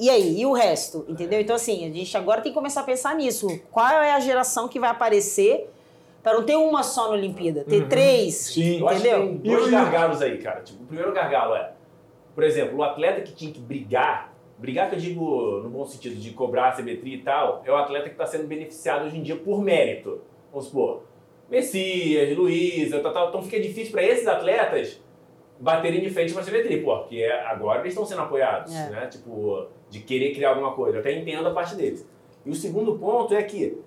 e 0.00 0.08
aí? 0.08 0.40
E 0.40 0.46
o 0.46 0.52
resto? 0.52 1.04
Entendeu? 1.06 1.38
Então, 1.38 1.54
assim, 1.54 1.84
a 1.84 1.92
gente 1.92 2.16
agora 2.16 2.40
tem 2.40 2.50
que 2.50 2.58
começar 2.58 2.80
a 2.80 2.84
pensar 2.84 3.14
nisso. 3.14 3.46
Qual 3.70 3.86
é 3.86 4.12
a 4.12 4.18
geração 4.18 4.66
que 4.66 4.80
vai 4.80 4.88
aparecer 4.88 5.70
para 6.22 6.34
não 6.34 6.44
ter 6.44 6.56
uma 6.56 6.82
só 6.82 7.08
na 7.08 7.14
Olimpíada, 7.14 7.64
ter 7.64 7.86
três, 7.88 8.34
Sim. 8.34 8.80
Eu 8.80 8.88
acho 8.88 9.00
que 9.02 9.08
entendeu? 9.08 9.26
tem 9.28 9.38
dois 9.38 9.70
gargalos 9.70 10.20
aí, 10.22 10.38
cara. 10.38 10.60
Tipo, 10.60 10.82
o 10.82 10.86
primeiro 10.86 11.12
gargalo 11.12 11.54
é, 11.54 11.72
por 12.34 12.44
exemplo, 12.44 12.78
o 12.78 12.82
atleta 12.82 13.20
que 13.22 13.32
tinha 13.34 13.52
que 13.52 13.60
brigar, 13.60 14.32
brigar 14.58 14.88
que 14.90 14.96
eu 14.96 15.00
digo 15.00 15.60
no 15.62 15.70
bom 15.70 15.84
sentido 15.86 16.16
de 16.16 16.30
cobrar 16.32 16.68
a 16.68 16.72
CBTRI 16.72 17.14
e 17.14 17.22
tal, 17.22 17.62
é 17.64 17.70
o 17.70 17.76
atleta 17.76 18.04
que 18.06 18.14
está 18.14 18.26
sendo 18.26 18.46
beneficiado 18.46 19.06
hoje 19.06 19.16
em 19.18 19.22
dia 19.22 19.36
por 19.36 19.62
mérito. 19.62 20.20
Vamos 20.52 20.66
supor, 20.66 21.04
Messias, 21.48 22.36
Luísa, 22.36 23.00
tal, 23.00 23.12
tal. 23.12 23.28
Então 23.28 23.42
fica 23.42 23.58
difícil 23.60 23.92
para 23.92 24.02
esses 24.02 24.26
atletas 24.26 25.00
baterem 25.58 26.00
de 26.00 26.08
frente 26.10 26.32
para 26.32 26.42
a 26.42 26.78
pô, 26.82 26.96
porque 27.00 27.24
agora 27.24 27.80
eles 27.80 27.92
estão 27.92 28.06
sendo 28.06 28.22
apoiados, 28.22 28.74
É. 28.74 28.88
né? 28.90 29.06
Tipo, 29.08 29.66
de 29.90 30.00
querer 30.00 30.34
criar 30.34 30.50
alguma 30.50 30.72
coisa. 30.72 30.96
Eu 30.96 31.00
até 31.00 31.12
entendo 31.12 31.46
a 31.46 31.50
parte 31.52 31.74
deles. 31.74 32.08
E 32.46 32.50
o 32.50 32.54
segundo 32.54 32.96
ponto 32.98 33.34
é 33.34 33.42
que, 33.42 33.78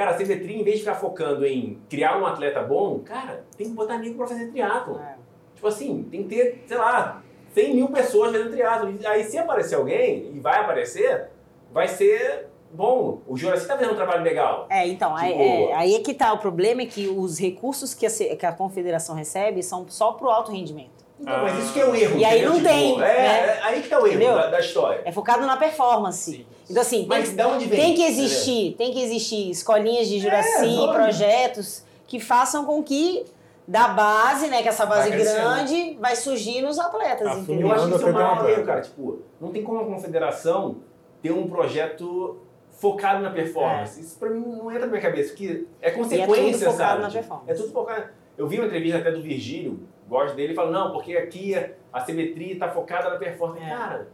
cara, 0.00 0.12
a 0.12 0.14
CBTRI, 0.14 0.60
em 0.60 0.64
vez 0.64 0.76
de 0.76 0.84
ficar 0.84 0.94
focando 0.94 1.44
em 1.44 1.78
criar 1.90 2.18
um 2.18 2.24
atleta 2.24 2.62
bom, 2.62 3.00
cara, 3.00 3.44
tem 3.54 3.68
que 3.68 3.74
botar 3.74 3.98
nego 3.98 4.16
para 4.16 4.28
fazer 4.28 4.46
triatlo. 4.46 4.98
É. 4.98 5.16
Tipo 5.54 5.68
assim, 5.68 6.08
tem 6.10 6.22
que 6.22 6.28
ter, 6.34 6.64
sei 6.66 6.78
lá, 6.78 7.22
100 7.52 7.74
mil 7.74 7.88
pessoas 7.88 8.32
fazendo 8.32 8.50
triatlo. 8.50 8.94
E 8.98 9.06
Aí 9.06 9.24
se 9.24 9.36
aparecer 9.36 9.74
alguém, 9.74 10.30
e 10.34 10.40
vai 10.40 10.60
aparecer, 10.60 11.28
vai 11.70 11.86
ser 11.86 12.48
bom. 12.72 13.20
O 13.26 13.36
Juraci 13.36 13.66
tá 13.66 13.74
fazendo 13.76 13.92
um 13.92 13.96
trabalho 13.96 14.22
legal. 14.22 14.66
É, 14.70 14.88
então, 14.88 15.14
aí, 15.14 15.32
Tipo- 15.32 15.42
é, 15.42 15.74
aí 15.74 15.94
é 15.94 16.00
que 16.00 16.14
tá. 16.14 16.32
O 16.32 16.38
problema 16.38 16.80
é 16.80 16.86
que 16.86 17.06
os 17.06 17.38
recursos 17.38 17.92
que 17.92 18.06
a, 18.06 18.10
que 18.10 18.46
a 18.46 18.52
confederação 18.52 19.14
recebe 19.14 19.62
são 19.62 19.86
só 19.86 20.12
pro 20.12 20.30
alto 20.30 20.50
rendimento. 20.50 20.99
Então, 21.20 21.42
mas 21.42 21.58
isso 21.62 21.72
que 21.72 21.80
é 21.80 21.84
o 21.86 21.94
erro. 21.94 22.18
E 22.18 22.24
aí 22.24 22.44
não 22.44 22.62
tem, 22.62 22.94
é, 22.94 22.98
né? 22.98 23.26
é 23.46 23.60
aí 23.62 23.82
que 23.82 23.88
tá 23.88 24.00
o 24.00 24.06
erro 24.06 24.20
da, 24.34 24.46
da 24.46 24.60
história. 24.60 25.02
É 25.04 25.12
focado 25.12 25.44
na 25.46 25.56
performance. 25.56 26.30
Sim. 26.32 26.46
Então, 26.68 26.82
assim, 26.82 26.98
tem, 27.00 27.06
Mas 27.08 27.28
que- 27.30 27.34
da 27.36 27.48
onde 27.48 27.66
vem? 27.66 27.78
tem 27.80 27.94
que 27.94 28.02
existir, 28.04 28.74
tem 28.78 28.92
que 28.92 29.02
existir 29.02 29.50
escolinhas 29.50 30.08
de 30.08 30.18
Juraci, 30.18 30.64
lógico. 30.66 30.92
projetos 30.94 31.84
que 32.06 32.18
façam 32.18 32.64
com 32.64 32.82
que 32.82 33.24
da 33.68 33.88
base, 33.88 34.48
né, 34.48 34.62
que 34.62 34.68
essa 34.68 34.84
base 34.86 35.10
Vai 35.10 35.18
grande 35.18 35.96
vai 36.00 36.16
surgir 36.16 36.60
nos 36.62 36.78
atletas, 36.78 37.28
Ah, 37.28 37.34
entendeu? 37.38 37.68
Eu 37.68 37.72
acho 37.74 37.88
que 37.88 37.94
isso 37.96 38.06
é 38.06 38.10
o 38.10 38.14
maior 38.14 38.48
erro, 38.50 38.64
cara. 38.64 38.80
Tipo, 38.80 39.18
não 39.40 39.50
tem 39.50 39.62
como 39.62 39.80
a 39.80 39.84
confederação 39.84 40.76
ter 41.22 41.30
um 41.32 41.46
projeto 41.48 42.38
focado 42.70 43.22
na 43.22 43.30
performance. 43.30 44.00
Isso 44.00 44.18
pra 44.18 44.30
mim 44.30 44.40
não 44.40 44.70
entra 44.70 44.86
na 44.86 44.92
minha 44.92 45.02
cabeça, 45.02 45.28
porque 45.30 45.66
é 45.82 45.90
consequência, 45.90 46.70
focado 46.70 46.76
sabe? 46.78 47.02
na 47.02 47.08
Tipo, 47.08 47.18
performance. 47.20 47.50
É 47.50 47.54
tudo 47.54 47.72
focado. 47.72 48.04
Eu 48.40 48.48
vi 48.48 48.56
uma 48.56 48.64
entrevista 48.66 48.96
até 48.98 49.12
do 49.12 49.20
Virgílio, 49.20 49.80
gosto 50.08 50.34
dele, 50.34 50.54
e 50.54 50.56
fala, 50.56 50.70
não, 50.70 50.92
porque 50.92 51.14
aqui 51.14 51.54
a 51.92 52.00
CBTRI 52.00 52.54
tá 52.54 52.70
focada 52.70 53.10
na 53.10 53.16
performance. 53.16 53.62
É. 53.62 53.68
Cara, 53.68 54.08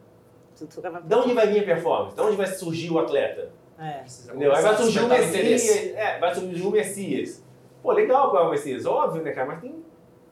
De 1.05 1.15
onde 1.15 1.33
vai 1.33 1.47
vir 1.47 1.61
a 1.61 1.65
performance? 1.65 2.17
De 2.17 2.21
onde 2.23 2.37
vai 2.37 2.47
surgir 2.49 2.91
o 2.91 2.99
atleta? 2.99 3.51
É. 3.79 4.03
Entendeu? 4.25 4.53
Aí 4.53 4.63
vai 4.65 4.75
surgir 4.75 4.99
o. 4.99 5.09
Messias. 5.09 5.95
É, 5.95 6.19
vai 6.19 6.35
surgir 6.35 6.63
o 6.67 6.71
Messias. 6.73 7.45
Pô, 7.81 7.93
legal 7.93 8.31
qual 8.31 8.45
é 8.45 8.49
o 8.49 8.51
Messias, 8.51 8.85
óbvio, 8.85 9.23
né, 9.23 9.31
cara? 9.31 9.47
Mas 9.47 9.61
tem, 9.61 9.77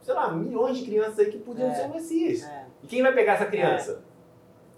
sei 0.00 0.12
lá, 0.14 0.32
milhões 0.32 0.78
de 0.78 0.86
crianças 0.86 1.20
aí 1.20 1.26
que 1.30 1.38
podiam 1.38 1.70
É. 1.70 1.74
ser 1.74 1.86
o 1.86 1.90
Messias. 1.90 2.42
É, 2.42 2.64
E 2.82 2.88
quem 2.88 3.00
vai 3.00 3.12
pegar 3.14 3.34
essa 3.34 3.46
criança? 3.46 4.02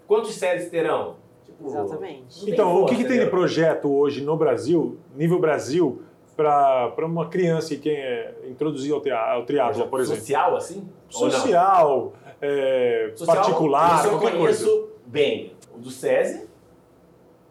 Quantos 0.05 0.35
séries 0.35 0.69
terão? 0.69 1.15
Tipo, 1.43 1.65
exatamente. 1.69 2.51
Então, 2.51 2.69
o 2.83 2.85
que, 2.85 2.93
força, 2.93 3.03
que 3.03 3.09
tem 3.09 3.19
de 3.25 3.31
projeto 3.31 3.91
hoje 3.91 4.23
no 4.23 4.37
Brasil, 4.37 4.99
nível 5.15 5.39
Brasil, 5.39 6.03
para 6.37 7.05
uma 7.05 7.27
criança 7.27 7.69
que 7.69 7.77
quer 7.81 8.37
introduzir 8.47 8.93
ao, 8.93 9.01
ao 9.31 9.43
triatlo, 9.45 9.87
por 9.87 9.99
exemplo? 9.99 10.21
Social, 10.21 10.55
assim? 10.55 10.87
Social, 11.09 12.13
é, 12.39 13.11
Social, 13.15 13.35
particular, 13.35 14.05
eu 14.05 14.11
qualquer 14.11 14.37
conheço 14.37 14.65
coisa. 14.69 14.87
bem. 15.07 15.51
O 15.75 15.79
do 15.79 15.89
SESI 15.91 16.47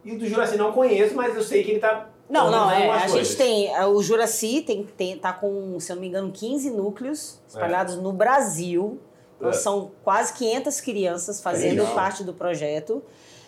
e 0.05 0.13
o 0.13 0.19
do 0.19 0.27
Juraci 0.27 0.57
não 0.57 0.73
conheço, 0.73 1.15
mas 1.17 1.35
eu 1.37 1.43
sei 1.43 1.63
que 1.65 1.73
ele 1.73 1.81
tá. 1.81 2.09
Não, 2.31 2.51
não, 2.51 2.71
é. 2.71 2.91
A 2.91 3.01
coisas. 3.09 3.29
gente 3.29 3.37
tem. 3.37 3.75
é, 3.75 3.85
O 3.87 4.01
Juraci 4.03 4.63
tem, 4.63 4.85
tem, 4.85 5.17
tá 5.19 5.33
com, 5.33 5.79
se 5.79 5.91
eu 5.93 5.97
não 5.97 6.01
me 6.03 6.09
engano, 6.09 6.31
15 6.33 6.71
núcleos 6.71 7.41
espalhados 7.49 7.97
no 7.97 8.13
Brasil. 8.13 8.99
Então 9.37 9.51
É. 9.51 9.53
são 9.53 9.91
quase 10.03 10.33
500 10.35 10.81
crianças 10.81 11.41
fazendo 11.41 11.79
Legal. 11.81 11.95
parte 11.95 12.25
do 12.25 12.33
projeto. 12.33 13.03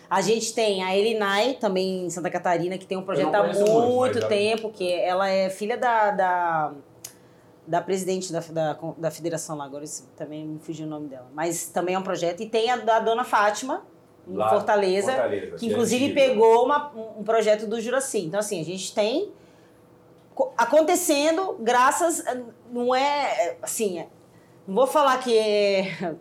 A 0.09 0.21
gente 0.21 0.53
tem 0.53 0.83
a 0.83 0.97
Elinai, 0.97 1.53
também 1.59 2.05
em 2.05 2.09
Santa 2.09 2.29
Catarina, 2.29 2.77
que 2.77 2.85
tem 2.87 2.97
um 2.97 3.03
projeto 3.03 3.33
há 3.35 3.43
muito, 3.43 4.19
já- 4.21 4.27
tempo, 4.27 4.71
que 4.71 4.91
ela 4.91 5.29
é 5.29 5.49
filha 5.51 5.77
da, 5.77 6.09
da, 6.11 6.73
da 7.67 7.81
presidente 7.81 8.31
da, 8.33 8.39
da, 8.39 8.79
da 8.97 9.11
federação 9.11 9.55
lá, 9.55 9.65
agora 9.65 9.85
também 10.17 10.45
me 10.45 10.59
fugiu 10.59 10.87
o 10.87 10.89
nome 10.89 11.07
dela. 11.07 11.27
Mas 11.33 11.67
também 11.67 11.93
é 11.93 11.99
um 11.99 12.03
projeto. 12.03 12.41
E 12.41 12.49
tem 12.49 12.71
a 12.71 12.77
da 12.77 12.99
Dona 12.99 13.23
Fátima, 13.23 13.85
em 14.27 14.33
Lá, 14.35 14.49
Fortaleza, 14.49 15.11
Fortaleza, 15.11 15.57
que 15.57 15.67
é 15.67 15.69
inclusive 15.69 16.13
pegou 16.13 16.65
uma- 16.65 16.91
um 17.17 17.23
projeto 17.23 17.67
do 17.67 17.79
Juraci. 17.79 18.25
Então, 18.25 18.39
assim, 18.39 18.59
a 18.59 18.65
gente 18.65 18.93
tem 18.95 19.31
co- 20.33 20.51
acontecendo 20.57 21.55
graças. 21.59 22.23
Não 22.71 22.93
é. 22.95 23.57
Assim, 23.61 23.99
é- 23.99 24.07
não 24.67 24.73
vou 24.75 24.87
falar 24.87 25.17
que 25.19 25.37
é. 25.37 26.15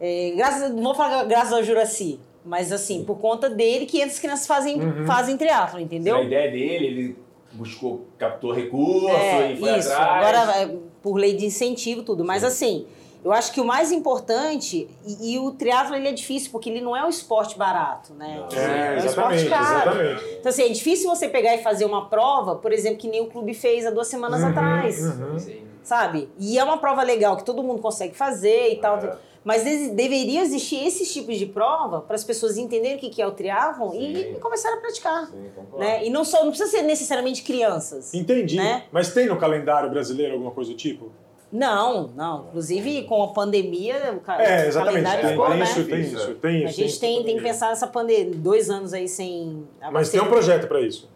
é, 0.00 0.30
graças, 0.36 0.70
não 0.72 0.82
vou 0.82 0.94
falar 0.94 1.24
graças 1.24 1.52
ao 1.52 1.62
Juraci, 1.62 2.20
mas 2.46 2.72
assim, 2.72 3.04
por 3.04 3.18
conta 3.18 3.50
dele 3.50 3.84
que 3.86 4.02
as 4.02 4.18
crianças 4.18 4.46
fazem, 4.46 4.80
Uhum. 4.80 5.04
fazem 5.06 5.36
triatlo, 5.36 5.80
entendeu? 5.80 6.16
A 6.16 6.22
ideia 6.22 6.50
dele, 6.50 6.86
ele 6.86 7.16
buscou, 7.52 8.06
captou 8.18 8.52
recurso 8.52 9.08
É, 9.08 9.52
e 9.52 9.56
foi 9.58 9.78
isso. 9.78 9.90
atrás. 9.92 10.36
Agora, 10.38 10.58
é, 10.62 10.76
por 11.02 11.14
lei 11.16 11.34
de 11.34 11.46
incentivo, 11.46 12.02
tudo. 12.02 12.24
Mas 12.24 12.44
assim, 12.44 12.86
eu 13.24 13.32
acho 13.32 13.52
que 13.52 13.60
o 13.60 13.64
mais 13.64 13.90
importante, 13.92 14.88
e, 15.04 15.34
e 15.34 15.38
o 15.38 15.50
triatlo 15.52 15.94
ele 15.96 16.08
é 16.08 16.12
difícil, 16.12 16.50
porque 16.52 16.68
ele 16.70 16.80
não 16.80 16.96
é 16.96 17.04
um 17.04 17.08
esporte 17.08 17.56
barato, 17.58 18.12
né? 18.14 18.36
Não. 18.50 18.58
É, 18.58 18.94
um 18.94 19.06
esporte 19.06 19.44
exatamente, 19.44 19.48
caro. 19.48 19.90
exatamente. 19.90 20.24
Então, 20.40 20.50
assim, 20.50 20.62
é 20.62 20.68
difícil 20.68 21.08
você 21.08 21.28
pegar 21.28 21.54
e 21.54 21.58
fazer 21.62 21.84
uma 21.84 22.06
prova, 22.08 22.56
por 22.56 22.72
exemplo, 22.72 22.98
que 22.98 23.08
nem 23.08 23.20
o 23.22 23.26
clube 23.26 23.54
fez 23.54 23.86
há 23.86 23.90
duas 23.90 24.06
semanas 24.08 24.42
Uhum, 24.42 24.48
atrás, 24.50 25.00
uhum. 25.00 25.38
Sim. 25.38 25.62
sabe? 25.82 26.28
E 26.38 26.58
é 26.58 26.62
uma 26.64 26.78
prova 26.78 27.02
legal 27.02 27.36
que 27.36 27.44
todo 27.44 27.62
mundo 27.62 27.80
consegue 27.80 28.14
fazer 28.14 28.72
e 28.72 28.76
tal. 28.76 28.98
É. 28.98 29.16
Mas 29.46 29.62
de- 29.62 29.90
deveria 29.90 30.40
existir 30.42 30.84
esses 30.84 31.12
tipos 31.12 31.38
de 31.38 31.46
prova 31.46 32.00
para 32.00 32.16
as 32.16 32.24
pessoas 32.24 32.56
entenderem 32.58 32.96
o 32.96 32.98
que 32.98 33.08
que 33.08 33.22
é 33.22 33.26
o 33.26 33.30
triatlon 33.30 33.94
e, 33.94 34.32
e 34.32 34.34
começar 34.40 34.74
a 34.74 34.76
praticar. 34.78 35.26
Sim. 35.26 35.48
Né? 35.78 36.04
E 36.04 36.10
não, 36.10 36.24
só, 36.24 36.42
não 36.42 36.50
precisa 36.50 36.68
ser 36.68 36.82
necessariamente 36.82 37.44
crianças. 37.44 38.12
Entendi. 38.12 38.56
Né? 38.56 38.82
Mas 38.90 39.14
tem 39.14 39.26
no 39.28 39.36
calendário 39.38 39.88
brasileiro 39.88 40.32
alguma 40.32 40.50
coisa 40.50 40.72
do 40.72 40.76
tipo? 40.76 41.12
Não, 41.52 42.08
não. 42.08 42.46
Inclusive, 42.48 43.04
com 43.04 43.22
a 43.22 43.28
pandemia, 43.28 44.14
o, 44.16 44.20
ca- 44.20 44.42
É, 44.42 44.64
o 44.64 44.66
exatamente. 44.66 45.04
calendário 45.04 45.20
Tem, 45.22 45.30
ficou, 45.30 45.46
tem 45.48 45.56
né? 45.58 45.64
isso, 45.64 45.84
tem 45.84 46.00
Isso, 46.00 46.16
isso, 46.16 46.30
é. 46.30 46.34
tem 46.34 46.56
isso. 46.64 46.66
A 46.68 46.72
gente 46.84 47.00
tem, 47.00 47.22
tem 47.24 47.36
que 47.36 47.42
pensar 47.44 47.68
nessa 47.68 47.86
pandemia. 47.86 48.34
Dois 48.34 48.68
anos 48.68 48.92
aí 48.92 49.06
sem... 49.08 49.64
Mas 49.92 50.10
tem 50.10 50.20
um 50.20 50.26
projeto 50.26 50.66
para 50.66 50.80
isso. 50.80 51.08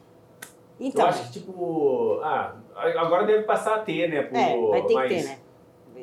Então, 0.79 1.03
Eu 1.05 1.09
acho 1.11 1.25
que, 1.25 1.41
tipo, 1.41 2.21
ah, 2.23 2.55
agora 2.77 3.27
deve 3.27 3.43
passar 3.43 3.75
a 3.75 3.79
ter, 3.81 4.09
né? 4.09 4.23
Por, 4.23 4.37
é, 4.39 4.57
vai 4.71 4.83
ter 4.83 4.87
que 4.89 4.95
mas 4.95 5.09
ter, 5.11 5.23
né? 5.25 5.39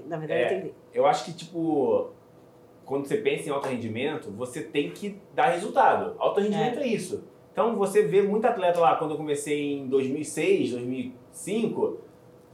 Na 0.08 0.18
verdade, 0.18 0.42
É. 0.42 0.44
vai 0.46 0.50
ter 0.56 0.62
que 0.62 0.68
ter. 0.68 0.76
Eu 0.94 1.06
acho 1.08 1.24
que, 1.26 1.32
tipo, 1.34 2.10
quando 2.88 3.06
você 3.06 3.18
pensa 3.18 3.50
em 3.50 3.52
alto 3.52 3.68
rendimento, 3.68 4.32
você 4.32 4.62
tem 4.62 4.90
que 4.92 5.22
dar 5.36 5.48
resultado. 5.48 6.16
Alto 6.18 6.40
rendimento 6.40 6.80
é, 6.80 6.88
isso. 6.88 7.26
Então, 7.52 7.76
você 7.76 8.04
vê 8.04 8.22
muito 8.22 8.46
atleta 8.46 8.80
lá, 8.80 8.96
quando 8.96 9.12
eu 9.12 9.18
comecei 9.18 9.74
em 9.74 9.88
2006, 9.88 10.72
2005, 10.72 11.98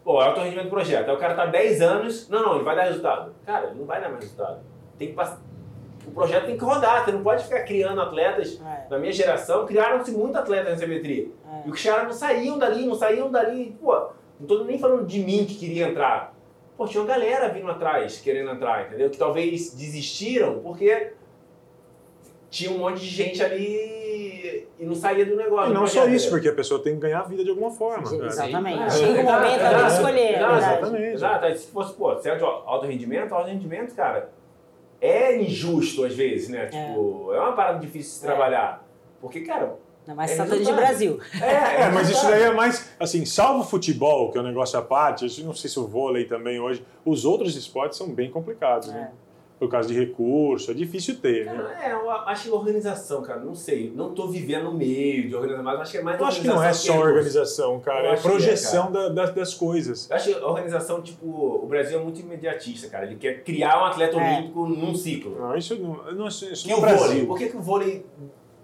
pô, 0.03 0.19
alto 0.19 0.39
rendimento 0.39 0.69
projeto. 0.69 1.07
Aí 1.09 1.15
o 1.15 1.19
cara 1.19 1.35
tá 1.35 1.45
10 1.45 1.81
anos, 1.81 2.27
não, 2.29 2.41
não, 2.41 2.55
ele 2.55 2.63
vai 2.63 2.75
dar 2.75 2.85
resultado. 2.85 3.31
Cara, 3.45 3.67
ele 3.67 3.79
não 3.79 3.85
vai 3.85 4.01
dar 4.01 4.09
mais 4.09 4.23
resultado. 4.23 4.61
Tem 4.97 5.13
que. 5.13 5.21
O 6.05 6.11
projeto 6.11 6.47
tem 6.47 6.57
que 6.57 6.63
rodar, 6.65 7.05
você 7.05 7.11
não 7.11 7.23
pode 7.23 7.43
ficar 7.43 7.61
criando 7.61 8.01
atletas. 8.01 8.59
É, 8.59 8.89
Na 8.89 8.97
minha 8.97 9.13
geração, 9.13 9.65
criaram-se 9.67 10.11
muitos 10.11 10.35
atletas 10.35 10.81
na 10.81 10.87
CB3. 10.87 11.27
é. 11.47 11.67
E 11.67 11.69
os 11.69 11.81
caras 11.81 12.05
não 12.05 12.13
saíam 12.13 12.57
dali, 12.57 12.85
não 12.85 12.95
saíam 12.95 13.31
dali. 13.31 13.77
Pô, 13.79 14.09
não 14.39 14.47
tô 14.47 14.63
nem 14.63 14.79
falando 14.79 15.05
de 15.05 15.19
mim 15.19 15.45
que 15.45 15.55
queria 15.55 15.87
entrar. 15.89 16.32
Pô, 16.83 16.89
tinha 16.89 17.01
uma 17.01 17.07
galera 17.07 17.47
vindo 17.47 17.69
atrás, 17.71 18.19
querendo 18.19 18.51
entrar, 18.51 18.87
entendeu? 18.87 19.09
Que 19.09 19.17
talvez 19.17 19.73
desistiram 19.73 20.59
porque 20.59 21.13
tinha 22.49 22.71
um 22.71 22.77
monte 22.79 22.99
de 22.99 23.07
gente 23.07 23.41
ali 23.41 24.67
e 24.77 24.85
não 24.85 24.93
saía 24.93 25.25
do 25.25 25.37
negócio. 25.37 25.71
E 25.71 25.73
não 25.73 25.87
só 25.87 26.05
isso, 26.07 26.29
porque 26.29 26.49
a 26.49 26.53
pessoa 26.53 26.83
tem 26.83 26.95
que 26.95 26.99
ganhar 26.99 27.21
a 27.21 27.23
vida 27.23 27.41
de 27.43 27.49
alguma 27.49 27.71
forma. 27.71 28.03
cara. 28.03 28.25
Exatamente. 28.25 28.83
É, 28.83 28.89
Chega 28.89 29.21
um 29.21 29.23
momento, 29.23 29.59
ela 29.61 29.77
exato, 29.87 29.93
escolher. 29.93 30.19
é 30.21 30.31
verdade. 30.31 30.57
exatamente. 30.57 31.13
Exato, 31.13 31.57
se 31.57 31.67
fosse, 31.67 31.93
pô, 31.93 32.15
certo, 32.17 32.45
alto 32.45 32.85
rendimento, 32.85 33.33
alto 33.33 33.47
rendimento, 33.47 33.95
cara, 33.95 34.29
é 34.99 35.37
injusto 35.41 36.03
às 36.03 36.13
vezes, 36.13 36.49
né? 36.49 36.65
Tipo, 36.65 37.31
é, 37.33 37.39
uma 37.39 37.53
parada 37.53 37.79
difícil 37.79 38.11
de 38.11 38.17
se 38.19 38.25
É. 38.25 38.27
trabalhar. 38.27 38.85
Porque, 39.21 39.39
cara, 39.41 39.77
Ainda 40.05 40.15
mais 40.15 40.31
É 40.31 40.35
tratando 40.35 40.51
de 40.57 40.59
resultado. 40.65 40.85
Brasil. 40.85 41.19
é, 41.41 41.45
É, 41.83 41.89
mas 41.89 42.09
isso 42.09 42.19
resultado. 42.19 42.31
daí 42.31 42.43
é 42.43 42.53
mais, 42.53 42.89
assim, 42.99 43.25
salvo 43.25 43.61
o 43.61 43.63
futebol, 43.63 44.31
que 44.31 44.37
é 44.37 44.41
um 44.41 44.43
negócio 44.43 44.77
à 44.77 44.81
parte, 44.81 45.25
eu 45.39 45.45
não 45.45 45.53
sei 45.53 45.69
se 45.69 45.79
o 45.79 45.87
vôlei 45.87 46.25
também 46.25 46.59
hoje, 46.59 46.83
os 47.05 47.23
outros 47.25 47.55
esportes 47.55 47.97
são 47.97 48.09
bem 48.09 48.29
complicados, 48.29 48.89
né? 48.89 49.11
Por 49.59 49.69
causa 49.69 49.87
de 49.87 49.97
recurso, 49.97 50.71
é 50.71 50.73
difícil 50.73 51.15
ter, 51.21 51.45
né? 51.45 51.53
Cara, 51.55 51.85
é, 51.87 51.93
eu 51.93 52.11
acho 52.11 52.43
que 52.43 52.49
organização, 52.49 53.21
cara, 53.21 53.39
não 53.39 53.55
sei. 53.55 53.93
Não 53.95 54.13
tô 54.13 54.27
vivendo 54.27 54.65
no 54.65 54.73
meio 54.73 55.29
de 55.29 55.33
organização, 55.35 55.63
mas 55.63 55.79
acho 55.79 55.91
que 55.91 55.97
é 55.99 56.01
mais 56.01 56.19
Eu 56.19 56.25
acho 56.25 56.41
que 56.41 56.47
não 56.47 56.61
é 56.61 56.73
só 56.73 56.91
recurso. 56.93 57.07
organização, 57.09 57.79
cara, 57.79 58.07
Eu 58.07 58.11
é 58.11 58.17
que 58.17 58.27
é, 58.27 58.29
projeção 58.29 58.91
da- 58.91 59.07
das, 59.07 59.33
das 59.33 59.53
coisas. 59.53 60.09
Eu 60.09 60.15
acho 60.17 60.33
que 60.33 60.35
a 60.43 60.47
organização, 60.47 61.01
tipo, 61.01 61.25
o 61.63 61.65
Brasil 61.65 61.97
é 61.97 62.03
muito 62.03 62.19
imediatista, 62.19 62.89
cara. 62.89 63.05
Ele 63.05 63.15
quer 63.15 63.41
criar 63.43 63.81
um 63.81 63.85
atleta 63.85 64.17
É. 64.17 64.37
olímpico 64.37 64.65
num 64.67 64.93
ciclo. 64.95 65.37
Não, 65.39 65.55
isso 65.55 65.75
não, 65.77 66.11
não, 66.13 66.27
isso 66.27 66.45
Que 66.65 66.71
no 66.71 66.77
o 66.79 66.81
vôlei, 66.81 66.95
Brasil. 66.97 67.27
por 67.27 67.37
que, 67.37 67.47
que 67.47 67.55
o 67.57 67.61
vôlei 67.61 68.05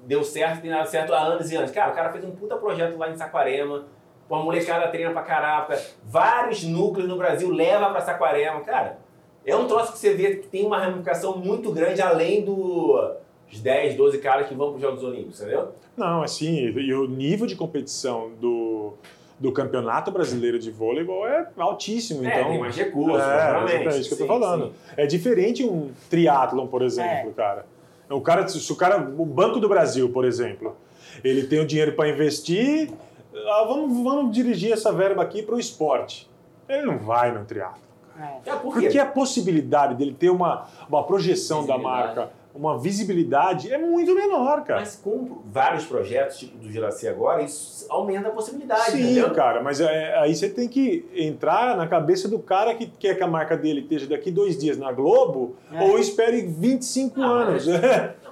deu 0.09 0.23
certo 0.23 0.61
tem 0.61 0.71
dado 0.71 0.87
certo 0.89 1.13
há 1.13 1.19
anos 1.19 1.51
e 1.51 1.55
anos? 1.55 1.69
Cara, 1.69 1.91
o 1.91 1.95
cara 1.95 2.11
fez 2.11 2.25
um 2.25 2.31
puta 2.31 2.57
projeto 2.57 2.97
lá 2.97 3.09
em 3.11 3.15
Saquarema, 3.15 3.85
pô, 4.27 4.35
a 4.35 4.43
molecada 4.43 4.87
treina 4.87 5.11
pra 5.11 5.21
caraca, 5.21 5.79
vários 6.03 6.63
núcleos 6.63 7.07
no 7.07 7.15
Brasil 7.15 7.51
leva 7.51 7.89
pra 7.91 8.01
Saquarema, 8.01 8.59
cara. 8.61 8.97
É 9.45 9.55
um 9.55 9.67
troço 9.67 9.93
que 9.93 9.99
você 9.99 10.13
vê 10.15 10.35
que 10.37 10.47
tem 10.47 10.65
uma 10.65 10.79
ramificação 10.79 11.37
muito 11.37 11.71
grande 11.71 12.01
além 12.01 12.43
do- 12.43 13.13
dos 13.49 13.59
10, 13.61 13.95
12 13.95 14.17
caras 14.17 14.47
que 14.47 14.53
vão 14.55 14.69
pros 14.71 14.81
Jogos 14.81 15.03
Olímpicos, 15.03 15.39
entendeu? 15.41 15.73
Não, 15.95 16.21
assim, 16.23 16.55
e 16.67 16.93
o 16.93 17.07
nível 17.07 17.45
de 17.47 17.55
competição 17.55 18.31
do, 18.39 18.93
do 19.39 19.51
campeonato 19.51 20.11
brasileiro 20.11 20.57
de 20.59 20.69
vôleibol 20.71 21.27
é 21.27 21.47
altíssimo, 21.57 22.23
é, 22.25 22.33
então... 22.35 22.49
tem 22.49 22.59
mais 22.59 22.75
recursos, 22.75 23.21
É, 23.21 23.83
é 23.85 23.97
isso 23.99 24.15
que 24.15 24.21
eu 24.23 24.27
tô 24.27 24.33
falando. 24.39 24.65
sim. 24.67 24.73
É 24.97 25.05
diferente 25.05 25.63
um 25.63 25.91
triatlon, 26.09 26.67
por 26.67 26.81
exemplo, 26.81 27.31
cara. 27.33 27.65
O 28.09 28.21
cara, 28.21 28.47
se 28.47 28.71
o 28.71 28.75
cara, 28.75 28.97
o 28.97 29.25
Banco 29.25 29.59
do 29.59 29.69
Brasil, 29.69 30.09
por 30.09 30.25
exemplo, 30.25 30.75
ele 31.23 31.43
tem 31.43 31.59
o 31.59 31.65
dinheiro 31.65 31.93
para 31.93 32.09
investir, 32.09 32.91
ah, 33.33 33.65
vamos, 33.67 34.03
vamos 34.03 34.31
dirigir 34.31 34.71
essa 34.71 34.91
verba 34.91 35.21
aqui 35.21 35.43
para 35.43 35.55
o 35.55 35.59
esporte. 35.59 36.29
Ele 36.67 36.83
não 36.83 36.97
vai 36.97 37.31
no 37.31 37.45
triatlo. 37.45 37.81
É. 38.19 38.49
É? 38.49 38.55
Porque 38.55 38.97
a 38.97 39.05
possibilidade 39.05 39.95
dele 39.95 40.13
ter 40.17 40.29
uma, 40.29 40.67
uma 40.89 41.03
projeção 41.03 41.65
da 41.65 41.77
marca, 41.77 42.31
uma 42.59 42.77
visibilidade 42.77 43.71
é 43.73 43.77
muito 43.77 44.13
menor, 44.13 44.63
cara. 44.65 44.81
Mas 44.81 44.95
com 44.97 45.37
vários 45.45 45.85
projetos, 45.85 46.37
tipo 46.37 46.57
do 46.57 46.69
Juraci 46.69 47.07
agora, 47.07 47.41
isso 47.41 47.85
aumenta 47.89 48.27
a 48.27 48.31
possibilidade, 48.31 48.91
Sim, 48.91 49.01
entendeu? 49.01 49.31
cara, 49.33 49.63
mas 49.63 49.79
é- 49.79 50.17
aí 50.19 50.35
você 50.35 50.49
tem 50.49 50.67
que 50.67 51.05
entrar 51.15 51.77
na 51.77 51.87
cabeça 51.87 52.27
do 52.27 52.37
cara 52.37 52.75
que 52.75 52.85
quer 52.87 53.15
que 53.15 53.23
a 53.23 53.27
marca 53.27 53.55
dele 53.55 53.79
esteja 53.81 54.07
daqui 54.07 54.29
dois 54.29 54.57
dias 54.57 54.77
na 54.77 54.91
Globo 54.91 55.55
É. 55.71 55.81
ou 55.81 55.97
espere 55.97 56.41
25 56.41 57.21
Ah, 57.21 57.25
anos. 57.25 57.63
Tipo, 57.63 57.77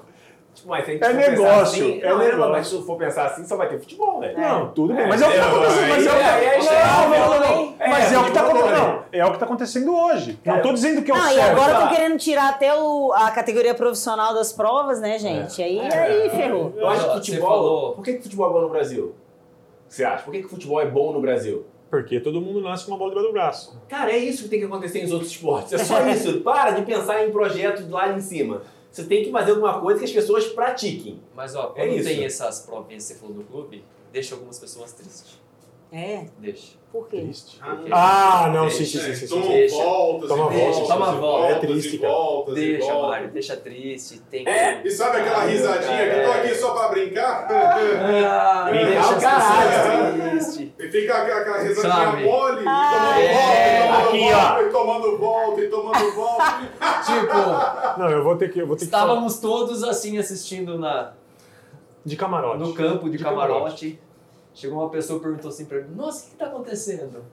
mas 0.65 0.85
se 0.85 0.91
a 0.91 0.93
gente 0.93 1.03
É 1.05 1.13
negócio, 1.29 1.61
assim, 1.61 1.99
é 2.01 2.09
não, 2.09 2.17
negócio. 2.17 2.39
Não, 2.39 2.49
mas 2.51 2.67
se 2.67 2.81
for 2.83 2.97
pensar 2.97 3.25
assim, 3.27 3.45
só 3.45 3.55
vai 3.55 3.67
ter 3.69 3.79
futebol, 3.79 4.19
velho. 4.19 4.37
Não, 4.39 4.69
tudo 4.71 4.93
bem. 4.93 5.03
É, 5.03 5.07
Mas 5.07 5.21
é 5.21 5.27
o 5.27 5.31
que 5.31 5.35
está 5.37 5.47
é, 5.47 5.49
acontecendo. 5.51 5.89
Mas 5.89 6.05
é 6.05 6.09
o 6.09 6.13
que 6.13 6.19
aí- 6.19 6.47
aí- 6.47 6.67
aí-. 7.47 7.75
É, 7.79 7.89
Mas 7.89 8.03
é 8.03 8.07
tipo, 8.07 8.19
acontecendo. 8.39 8.71
Não, 8.77 9.03
é 9.11 9.25
o 9.25 9.31
que 9.31 9.37
tá 9.39 9.45
acontecendo 9.45 9.95
hoje. 9.95 10.39
Não 10.45 10.55
estou 10.57 10.73
dizendo 10.73 11.01
que 11.03 11.11
é 11.11 11.13
o 11.13 11.17
Não, 11.17 11.31
e 11.31 11.33
certo. 11.35 11.51
agora 11.51 11.73
tá. 11.73 11.79
estão 11.83 11.95
querendo 11.95 12.17
tirar 12.17 12.49
até 12.49 12.73
o, 12.73 13.13
a 13.13 13.31
categoria 13.31 13.73
profissional 13.75 14.33
das 14.33 14.51
provas, 14.51 14.99
né, 14.99 15.17
gente? 15.19 15.61
Aí, 15.61 15.77
É. 15.79 15.97
aí 15.99 16.29
ferrou. 16.31 16.73
Eu 16.75 16.87
acho 16.87 17.01
que 17.03 17.07
Você 17.09 17.13
futebol. 17.15 17.49
falou- 17.49 17.91
Por 17.93 18.03
que, 18.03 18.19
futebol 18.19 18.49
é 18.49 18.53
bom 18.53 18.61
no 18.61 18.69
Brasil? 18.69 19.15
Você 19.87 20.03
acha? 20.03 20.23
Por 20.23 20.31
que, 20.33 20.41
que 20.43 20.49
futebol 20.49 20.81
é 20.81 20.85
bom 20.85 21.13
no 21.13 21.21
Brasil? 21.21 21.65
Porque 21.89 22.19
todo 22.19 22.41
mundo 22.41 22.59
nasce 22.61 22.83
com 22.85 22.91
uma 22.91 22.97
bola 22.97 23.11
debaixo 23.11 23.29
do 23.29 23.33
braço. 23.33 23.81
Cara, 23.87 24.11
é 24.11 24.17
isso 24.17 24.43
que 24.43 24.49
tem 24.49 24.59
que 24.59 24.65
acontecer 24.65 25.03
nos 25.03 25.11
outros 25.13 25.31
esportes. 25.31 25.71
É 25.71 25.77
só 25.77 26.01
isso. 26.09 26.41
Para 26.41 26.71
de 26.71 26.81
pensar 26.81 27.23
em 27.25 27.31
projetos 27.31 27.89
lá 27.89 28.09
em 28.11 28.19
cima. 28.19 28.61
Você 28.97 29.03
tem 29.03 29.23
que 29.23 29.31
fazer 29.31 29.51
alguma 29.51 29.79
coisa 29.79 29.99
que 29.99 30.05
as 30.05 30.11
pessoas 30.11 30.47
pratiquem. 30.47 31.21
Mas 31.35 31.55
ó, 31.55 31.71
É 31.75 31.85
quando 31.85 31.99
isso. 31.99 32.09
tem 32.09 32.25
essas 32.25 32.61
provinhas 32.61 33.03
que 33.05 33.13
você 33.13 33.19
falou 33.19 33.35
do 33.35 33.43
clube, 33.43 33.85
deixa 34.11 34.33
algumas 34.33 34.57
pessoas 34.57 34.91
tristes. 34.91 35.37
É? 35.91 36.25
Deixa. 36.39 36.75
Por 36.91 37.07
quê? 37.07 37.21
Triste. 37.21 37.59
Porque 37.63 37.89
Ah, 37.93 38.49
não, 38.53 38.69
sim, 38.69 38.79
Deixa. 38.79 38.99
sim, 38.99 39.05
sim, 39.05 39.15
sim, 39.15 39.27
sim. 39.27 39.35
Tomam 39.35 39.47
Deixa. 39.49 39.75
voltas 39.83 40.29
Toma 40.29 40.43
e 40.53 40.57
volta. 40.57 40.57
voltas, 40.57 40.87
Toma 40.87 40.95
e 40.95 41.09
volta. 41.09 41.17
voltas, 41.21 41.49
É 41.55 41.59
triste, 41.59 41.95
e 41.95 41.99
cara. 41.99 42.13
voltas, 42.13 42.57
e 42.57 42.59
Deixa. 42.59 42.93
Mário, 43.01 43.31
deixa 43.31 43.57
triste. 43.57 44.19
Tem 44.31 44.45
que. 44.45 44.51
E 44.87 44.91
sabe 44.91 45.17
aquela 45.17 45.43
risadinha 45.45 46.09
que 46.09 46.21
tô 46.25 46.31
aqui 46.31 46.55
só 46.55 46.71
pra 46.73 46.87
brincar? 46.89 47.47
Ah, 48.27 48.67
Brincar 48.69 48.87
deixa 48.89 49.15
caralho. 49.19 50.13
pessoas 50.13 50.29
tristes. 50.55 50.71
E 50.79 50.89
fica 50.91 51.13
aquela, 51.17 51.41
aquela 51.41 51.57
risadinha 51.59 51.93
Sabe? 51.93 52.23
mole, 52.23 52.63
Ah, 52.67 53.17
e 53.19 54.23
é. 54.23 54.69
tomando 54.71 55.17
volta, 55.17 55.61
e 55.61 55.69
tomando 55.69 55.95
Aqui, 55.95 56.11
volta, 56.11 56.43
ó. 56.43 56.61
e 56.61 56.61
tomando 56.61 56.71
volta. 56.71 56.77
Tipo, 57.07 57.99
Não, 57.99 58.09
eu 58.09 58.23
vou 58.23 58.35
ter 58.35 58.51
que, 58.51 58.59
eu 58.59 58.67
vou 58.67 58.75
ter 58.75 58.79
que 58.79 58.85
estávamos 58.85 59.39
todos 59.39 59.83
assim 59.83 60.17
assistindo 60.17 60.77
na, 60.77 61.13
de 62.05 62.15
camarote. 62.17 62.57
no 62.59 62.73
campo 62.73 63.09
de, 63.09 63.17
De 63.17 63.23
camarote. 63.23 63.99
Chegou 64.59 64.79
uma 64.79 64.89
pessoa 64.89 65.19
e 65.19 65.21
perguntou 65.21 65.49
assim 65.51 65.65
pra 65.65 65.79
mim: 65.81 65.93
Nossa, 65.95 66.21
o 66.21 66.23
que, 66.25 66.31
que 66.31 66.37
tá 66.37 66.47
acontecendo? 66.47 67.23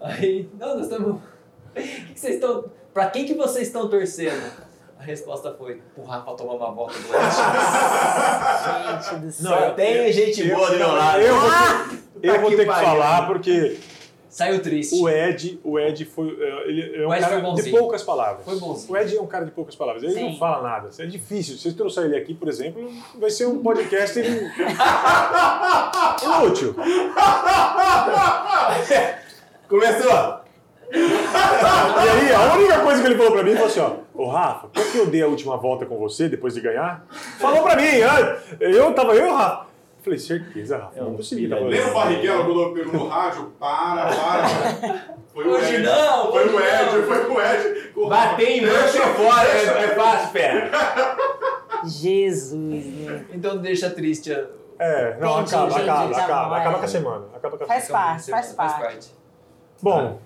Aí, 0.00 0.48
não, 0.58 0.74
nós 0.74 0.82
estamos. 0.86 1.20
O 1.76 1.78
que, 1.78 2.14
que 2.14 2.18
vocês 2.20 2.34
estão. 2.36 2.64
Pra 2.94 3.10
quem 3.10 3.24
que 3.26 3.34
vocês 3.34 3.66
estão 3.68 3.86
torcendo? 3.88 4.50
A 4.98 5.02
resposta 5.02 5.54
foi: 5.56 5.80
Pro 5.94 6.04
Rafa 6.04 6.32
tomar 6.34 6.54
uma 6.54 6.72
volta 6.72 6.94
do 6.98 7.12
Oeste. 7.12 7.42
Gente 9.10 9.20
do 9.20 9.30
céu. 9.32 9.50
Só 9.50 9.70
tem 9.72 10.12
gente 10.12 10.48
boa 10.48 10.70
do 10.70 10.76
meu 10.78 10.88
lado. 10.92 11.20
Eu 11.20 11.34
vou 11.38 11.50
ter, 11.50 12.28
eu 12.28 12.34
Tá 12.34 12.40
vou 12.40 12.50
que 12.50 12.56
ter 12.56 12.66
que 12.66 12.72
falar 12.74 13.26
porque 13.26 13.78
Saiu 14.28 14.60
triste. 14.60 14.94
o 15.00 15.08
Ed, 15.08 15.58
o 15.64 15.78
Ed 15.78 16.04
foi, 16.04 16.28
é, 16.38 16.68
ele 16.68 17.02
é 17.02 17.06
um 17.06 17.10
O 17.10 17.14
Ed 17.14 17.20
cara 17.22 17.40
foi 17.40 17.62
de 17.62 17.70
poucas 17.70 18.02
palavras. 18.02 18.44
Foi 18.44 18.58
bonzinho. 18.58 18.92
O 18.92 18.96
Ed 18.96 19.16
é 19.16 19.20
um 19.20 19.26
cara 19.26 19.44
de 19.46 19.50
poucas 19.50 19.74
palavras. 19.76 20.02
Ele 20.02 20.20
não 20.20 20.32
Sim. 20.32 20.38
fala 20.38 20.62
nada. 20.62 20.90
É 20.98 21.06
difícil. 21.06 21.54
Se 21.56 21.62
vocês 21.62 21.74
trouxerem 21.74 22.10
ele 22.10 22.18
aqui, 22.18 22.34
por 22.34 22.46
exemplo, 22.48 22.90
vai 23.18 23.30
ser 23.30 23.46
um 23.46 23.60
podcast 23.62 24.18
in- 24.20 24.24
inútil. 26.24 26.74
Começou! 29.68 30.40
E 30.92 30.98
aí, 30.98 32.32
a 32.32 32.54
única 32.54 32.78
coisa 32.80 33.00
que 33.02 33.08
ele 33.08 33.16
falou 33.16 33.32
pra 33.32 33.42
mim 33.42 33.56
foi 33.56 33.66
assim, 33.66 33.80
ó, 33.80 33.92
ô 34.14 34.28
Rafa, 34.28 34.68
quer 34.72 34.90
que 34.92 34.98
eu 34.98 35.06
dei 35.06 35.22
a 35.22 35.26
última 35.26 35.56
volta 35.56 35.84
com 35.84 35.98
você 35.98 36.28
depois 36.28 36.54
de 36.54 36.60
ganhar? 36.60 37.04
Falou 37.38 37.62
pra 37.62 37.74
mim, 37.76 38.00
ah, 38.02 38.38
eu 38.60 38.92
tava 38.94 39.14
eu 39.14 39.26
e 39.26 39.30
o 39.30 39.34
Rafa. 39.34 39.66
Eu 39.98 40.04
Falei, 40.04 40.18
certeza, 40.20 40.76
Rafa, 40.78 41.00
não 41.02 41.16
consegui. 41.16 41.48
Tava 41.48 41.62
Nem 41.64 41.84
o 41.84 41.92
Barriguelo, 41.92 42.44
quando 42.44 42.72
pegou 42.74 42.92
no 42.92 43.08
rádio, 43.08 43.52
para, 43.58 44.06
para. 44.06 45.16
Foi 45.34 45.44
o 45.44 45.50
Hoje 45.50 45.74
Ed. 45.74 45.82
não, 45.82 46.30
Foi 46.30 46.46
o 46.48 46.60
Ed, 46.60 47.02
foi 47.06 47.26
o 47.28 47.40
Ed. 47.40 47.90
O 47.96 48.08
Bater 48.08 48.48
em 48.48 48.60
lanche 48.64 48.98
é 48.98 49.06
fora, 49.06 49.48
é, 49.48 49.88
fácil, 49.96 50.28
pera. 50.32 50.70
Jesus, 51.84 52.84
meu. 52.86 53.20
Então 53.34 53.56
deixa 53.58 53.90
triste. 53.90 54.32
a- 54.32 54.46
É, 54.78 55.16
não, 55.18 55.40
Entendi, 55.40 55.54
acaba, 55.54 55.66
entendi, 55.72 55.90
acaba, 55.90 56.10
tá 56.14 56.24
acaba, 56.24 56.48
bom, 56.48 56.54
acaba 56.54 56.76
é. 56.76 56.78
com 56.78 56.84
a 56.84 56.88
semana. 56.88 57.24
Acaba 57.34 57.58
com 57.58 57.64
a 57.64 57.66
Faz 57.66 57.84
semana. 57.84 58.04
parte, 58.06 58.30
faz 58.30 58.52
parte. 58.52 59.10
Bom, 59.82 60.18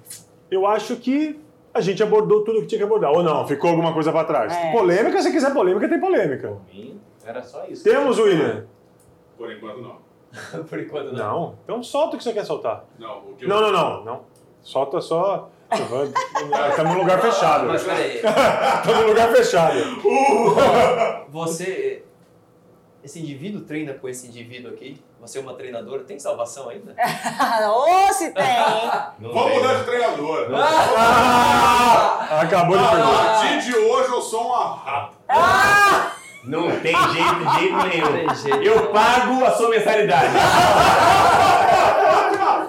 eu 0.51 0.67
acho 0.67 0.97
que 0.97 1.41
a 1.73 1.81
gente 1.81 2.03
abordou 2.03 2.43
tudo 2.45 2.61
que 2.63 2.67
tinha 2.67 2.79
que 2.79 2.85
abordar. 2.85 3.13
Ou 3.13 3.23
não, 3.23 3.47
ficou 3.47 3.71
alguma 3.71 3.93
coisa 3.93 4.11
pra 4.11 4.25
trás. 4.25 4.53
É. 4.53 4.73
Polêmica, 4.73 5.23
se 5.23 5.31
quiser 5.31 5.53
polêmica, 5.53 5.89
tem 5.89 6.01
polêmica. 6.01 6.57
Era 7.25 7.43
só 7.43 7.65
isso. 7.67 7.85
Temos, 7.85 8.19
William? 8.19 8.65
Por 9.39 9.53
enquanto, 9.53 9.81
não. 9.81 10.01
Por 10.65 10.79
enquanto 10.81 11.13
não. 11.13 11.19
Não. 11.19 11.55
Então 11.65 11.83
solta 11.83 12.15
o 12.15 12.19
que 12.19 12.25
você 12.25 12.33
quer 12.33 12.45
soltar. 12.45 12.85
Não, 12.99 13.19
o 13.19 13.35
que 13.37 13.45
eu- 13.45 13.49
Não, 13.49 13.61
não, 13.61 13.71
não. 13.73 14.05
não. 14.05 14.21
Solta 14.63 15.01
só. 15.01 15.49
Estamos 15.73 16.93
num 16.95 16.99
lugar 17.01 17.21
fechado. 17.21 17.67
Mas 17.69 17.83
peraí, 17.85 18.17
Estamos 18.17 19.01
num 19.03 19.07
lugar 19.09 19.29
fechado. 19.33 19.75
você. 21.31 22.05
Esse 23.03 23.19
indivíduo 23.19 23.63
treina 23.63 23.95
com 23.95 24.07
esse 24.09 24.27
indivíduo 24.27 24.73
aqui? 24.73 25.03
Você 25.21 25.39
é 25.39 25.41
uma 25.41 25.55
treinadora, 25.55 26.03
tem 26.05 26.19
salvação 26.19 26.69
ainda? 26.69 26.95
Ô, 27.73 28.13
se 28.13 28.31
tem, 28.31 28.45
Vamos 29.21 29.55
mudar 29.55 29.75
de 29.75 29.85
treinador. 29.85 30.49
Ah, 30.55 32.41
acabou 32.43 32.77
de 32.77 32.85
A 32.85 32.89
perguntar. 32.89 33.25
partir 33.25 33.63
de 33.63 33.75
hoje 33.77 34.11
eu 34.11 34.21
sou 34.21 34.47
uma 34.49 34.77
rata. 34.77 35.17
Não 36.45 36.71
tem 36.81 36.95
jeito, 36.95 37.45
de 37.45 37.59
jeito 37.59 37.77
nenhum. 37.87 38.13
Tem 38.13 38.35
jeito. 38.37 38.63
Eu 38.63 38.87
pago 38.89 39.45
a 39.47 39.51
sua 39.53 39.71
mensalidade. 39.71 40.33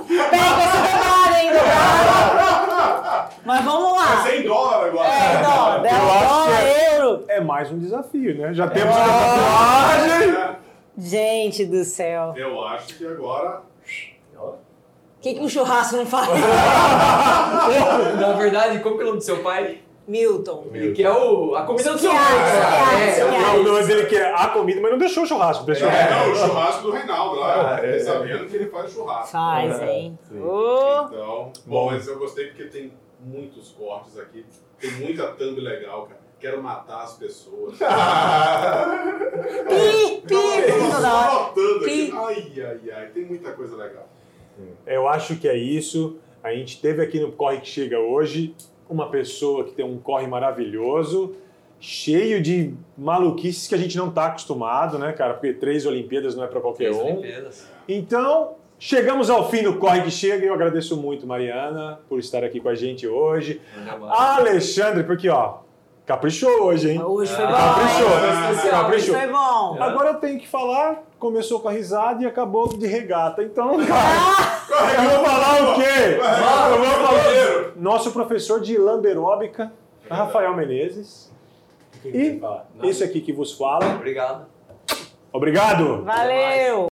Pega 0.08 0.64
esse 0.64 0.78
dobrado 0.78 1.36
ainda, 1.36 1.60
dobrado. 1.60 3.30
Mas 3.46 3.66
vamos 3.66 3.92
É 3.92 4.00
lá. 4.00 4.24
100 4.24 4.44
dólares 4.44 4.88
agora. 4.94 5.10
É, 5.10 5.42
não, 5.42 5.76
Eu 5.76 5.82
deu 5.82 5.92
acho 5.92 6.44
que 6.46 6.52
é- 6.52 6.81
É 7.28 7.40
mais 7.42 7.72
um 7.72 7.80
desafio, 7.80 8.38
né? 8.38 8.54
Já 8.54 8.68
temos 8.68 8.96
a 8.96 9.00
tatuagem. 9.00 10.36
É, 10.36 10.56
Gente 10.98 11.66
do 11.66 11.84
céu. 11.84 12.34
Eu 12.36 12.64
acho 12.66 12.98
que 12.98 13.06
agora. 13.06 13.62
O 14.38 14.54
que, 15.22 15.36
que 15.36 15.40
um 15.40 15.48
churrasco 15.48 15.98
não 15.98 16.06
faz? 16.06 16.30
Na 18.20 18.34
verdade, 18.34 18.80
como 18.80 18.96
que 18.98 19.02
é 19.02 19.04
o 19.04 19.08
nome 19.08 19.20
do 19.20 19.24
seu 19.24 19.44
pai? 19.44 19.80
Milton. 20.08 20.66
Que 20.96 21.04
é 21.04 21.12
o, 21.12 21.56
a 21.56 21.64
comida 21.64 21.94
do 21.94 22.00
seu 22.00 22.12
pai. 22.12 23.08
É, 23.08 23.12
suquiate. 23.14 23.42
Não, 23.42 23.64
não, 23.64 23.74
mas 23.74 23.88
ele 23.88 24.06
quer 24.08 24.34
a 24.34 24.48
comida, 24.48 24.82
mas 24.82 24.92
não 24.92 24.98
deixou 24.98 25.24
o 25.24 25.28
churrasco. 25.28 25.64
Deixou. 25.64 25.88
É, 25.88 26.10
não, 26.10 26.32
o 26.32 26.36
churrasco 26.36 26.84
do 26.84 26.92
Reinaldo 26.92 27.40
lá. 27.40 27.76
Ah, 27.76 27.80
é. 27.80 27.82
fiquei 27.84 28.00
sabendo 28.00 28.46
que 28.48 28.56
ele 28.56 28.66
faz 28.66 28.92
churrasco. 28.92 29.32
Faz, 29.32 29.80
É, 29.80 29.92
hein? 29.94 30.20
Ô, 30.34 31.04
Então, 31.06 31.54
bom, 31.66 31.92
mas 31.92 32.08
eu 32.08 32.18
gostei 32.18 32.48
porque 32.48 32.66
tem 32.66 32.92
muitos 33.20 33.70
cortes 33.72 34.18
aqui. 34.18 34.44
Tem 34.80 34.92
muita 34.94 35.28
thumb 35.28 35.62
legal, 35.62 36.08
cara. 36.08 36.21
Quero 36.42 36.62
matar 36.62 37.04
as 37.04 37.14
pessoas. 37.14 37.78
pi, 39.70 40.24
pi, 40.28 41.86
pi. 41.86 42.12
Ai, 42.12 42.54
ai, 42.58 42.92
ai. 42.92 43.08
Tem 43.14 43.24
muita 43.26 43.52
coisa 43.52 43.76
legal. 43.76 44.10
Eu 44.88 45.08
acho 45.08 45.36
que 45.36 45.48
é 45.48 45.56
isso. 45.56 46.18
A 46.44 46.52
gente 46.52 46.82
teve 46.82 47.04
aqui 47.04 47.20
no 47.20 47.32
Corre 47.32 47.60
que 47.60 47.68
Chega 47.68 48.00
hoje 48.00 48.56
uma 48.90 49.10
pessoa 49.10 49.64
que 49.64 49.72
tem 49.72 49.86
um 49.86 49.98
corre 50.00 50.28
maravilhoso, 50.28 51.36
cheio 51.80 52.42
de 52.42 52.74
maluquices 52.98 53.68
que 53.68 53.76
a 53.76 53.78
gente 53.78 53.96
não 53.98 54.10
está 54.10 54.26
acostumado, 54.26 55.00
né, 55.00 55.14
cara? 55.14 55.34
Porque 55.34 55.54
três 55.54 55.86
Olimpíadas 55.86 56.36
não 56.36 56.44
é 56.44 56.48
para 56.48 56.60
qualquer 56.60 56.92
Três 56.92 56.98
um. 56.98 57.20
Olimpíadas. 57.20 57.70
Então, 57.88 58.56
chegamos 58.78 59.30
ao 59.30 59.50
fim 59.50 59.64
do 59.64 59.78
Corre 59.78 60.02
que 60.02 60.12
Chega 60.12 60.44
e 60.44 60.48
eu 60.48 60.54
agradeço 60.54 60.98
muito, 60.98 61.26
Mariana, 61.26 62.00
por 62.10 62.20
estar 62.20 62.44
aqui 62.44 62.60
com 62.60 62.68
a 62.68 62.76
gente 62.76 63.08
hoje. 63.08 63.62
Alexandre, 64.10 65.04
porque, 65.04 65.30
ó, 65.30 65.60
caprichou 66.12 66.64
hoje, 66.64 66.92
hein? 66.92 67.02
Hoje 67.02 67.34
foi 67.34 67.46
bom, 67.46 67.54
Caprichou, 67.54 68.08
hein? 68.08 68.22
né? 68.22 68.52
Hoje 68.52 68.70
Caprichou. 68.70 69.16
foi 69.16 69.28
bom. 69.28 69.78
Agora 69.80 70.10
eu 70.10 70.16
tenho 70.16 70.40
que 70.40 70.48
falar, 70.48 71.04
começou 71.18 71.62
com 71.62 71.70
a 71.70 71.72
risada 71.72 72.22
e 72.22 72.26
acabou 72.26 72.68
de 72.68 72.86
regata. 72.86 73.42
Então, 73.42 73.78
cara, 73.88 75.04
eu 75.04 75.10
vou 75.10 75.26
falar 75.26 75.72
o 75.72 75.76
quê? 75.76 76.20
Eu 76.20 76.80
vou 76.80 77.08
falar 77.08 77.72
nosso 77.78 78.12
professor 78.12 78.60
de 78.60 78.78
lamberóbica, 78.78 79.72
Rafael 80.10 80.54
Menezes. 80.54 81.32
E 82.04 82.42
esse 82.84 83.04
aqui 83.04 83.22
que 83.22 83.32
vos 83.32 83.54
fala. 83.54 83.96
Obrigado. 83.96 84.46
Obrigado! 85.32 86.04
Valeu! 86.04 86.90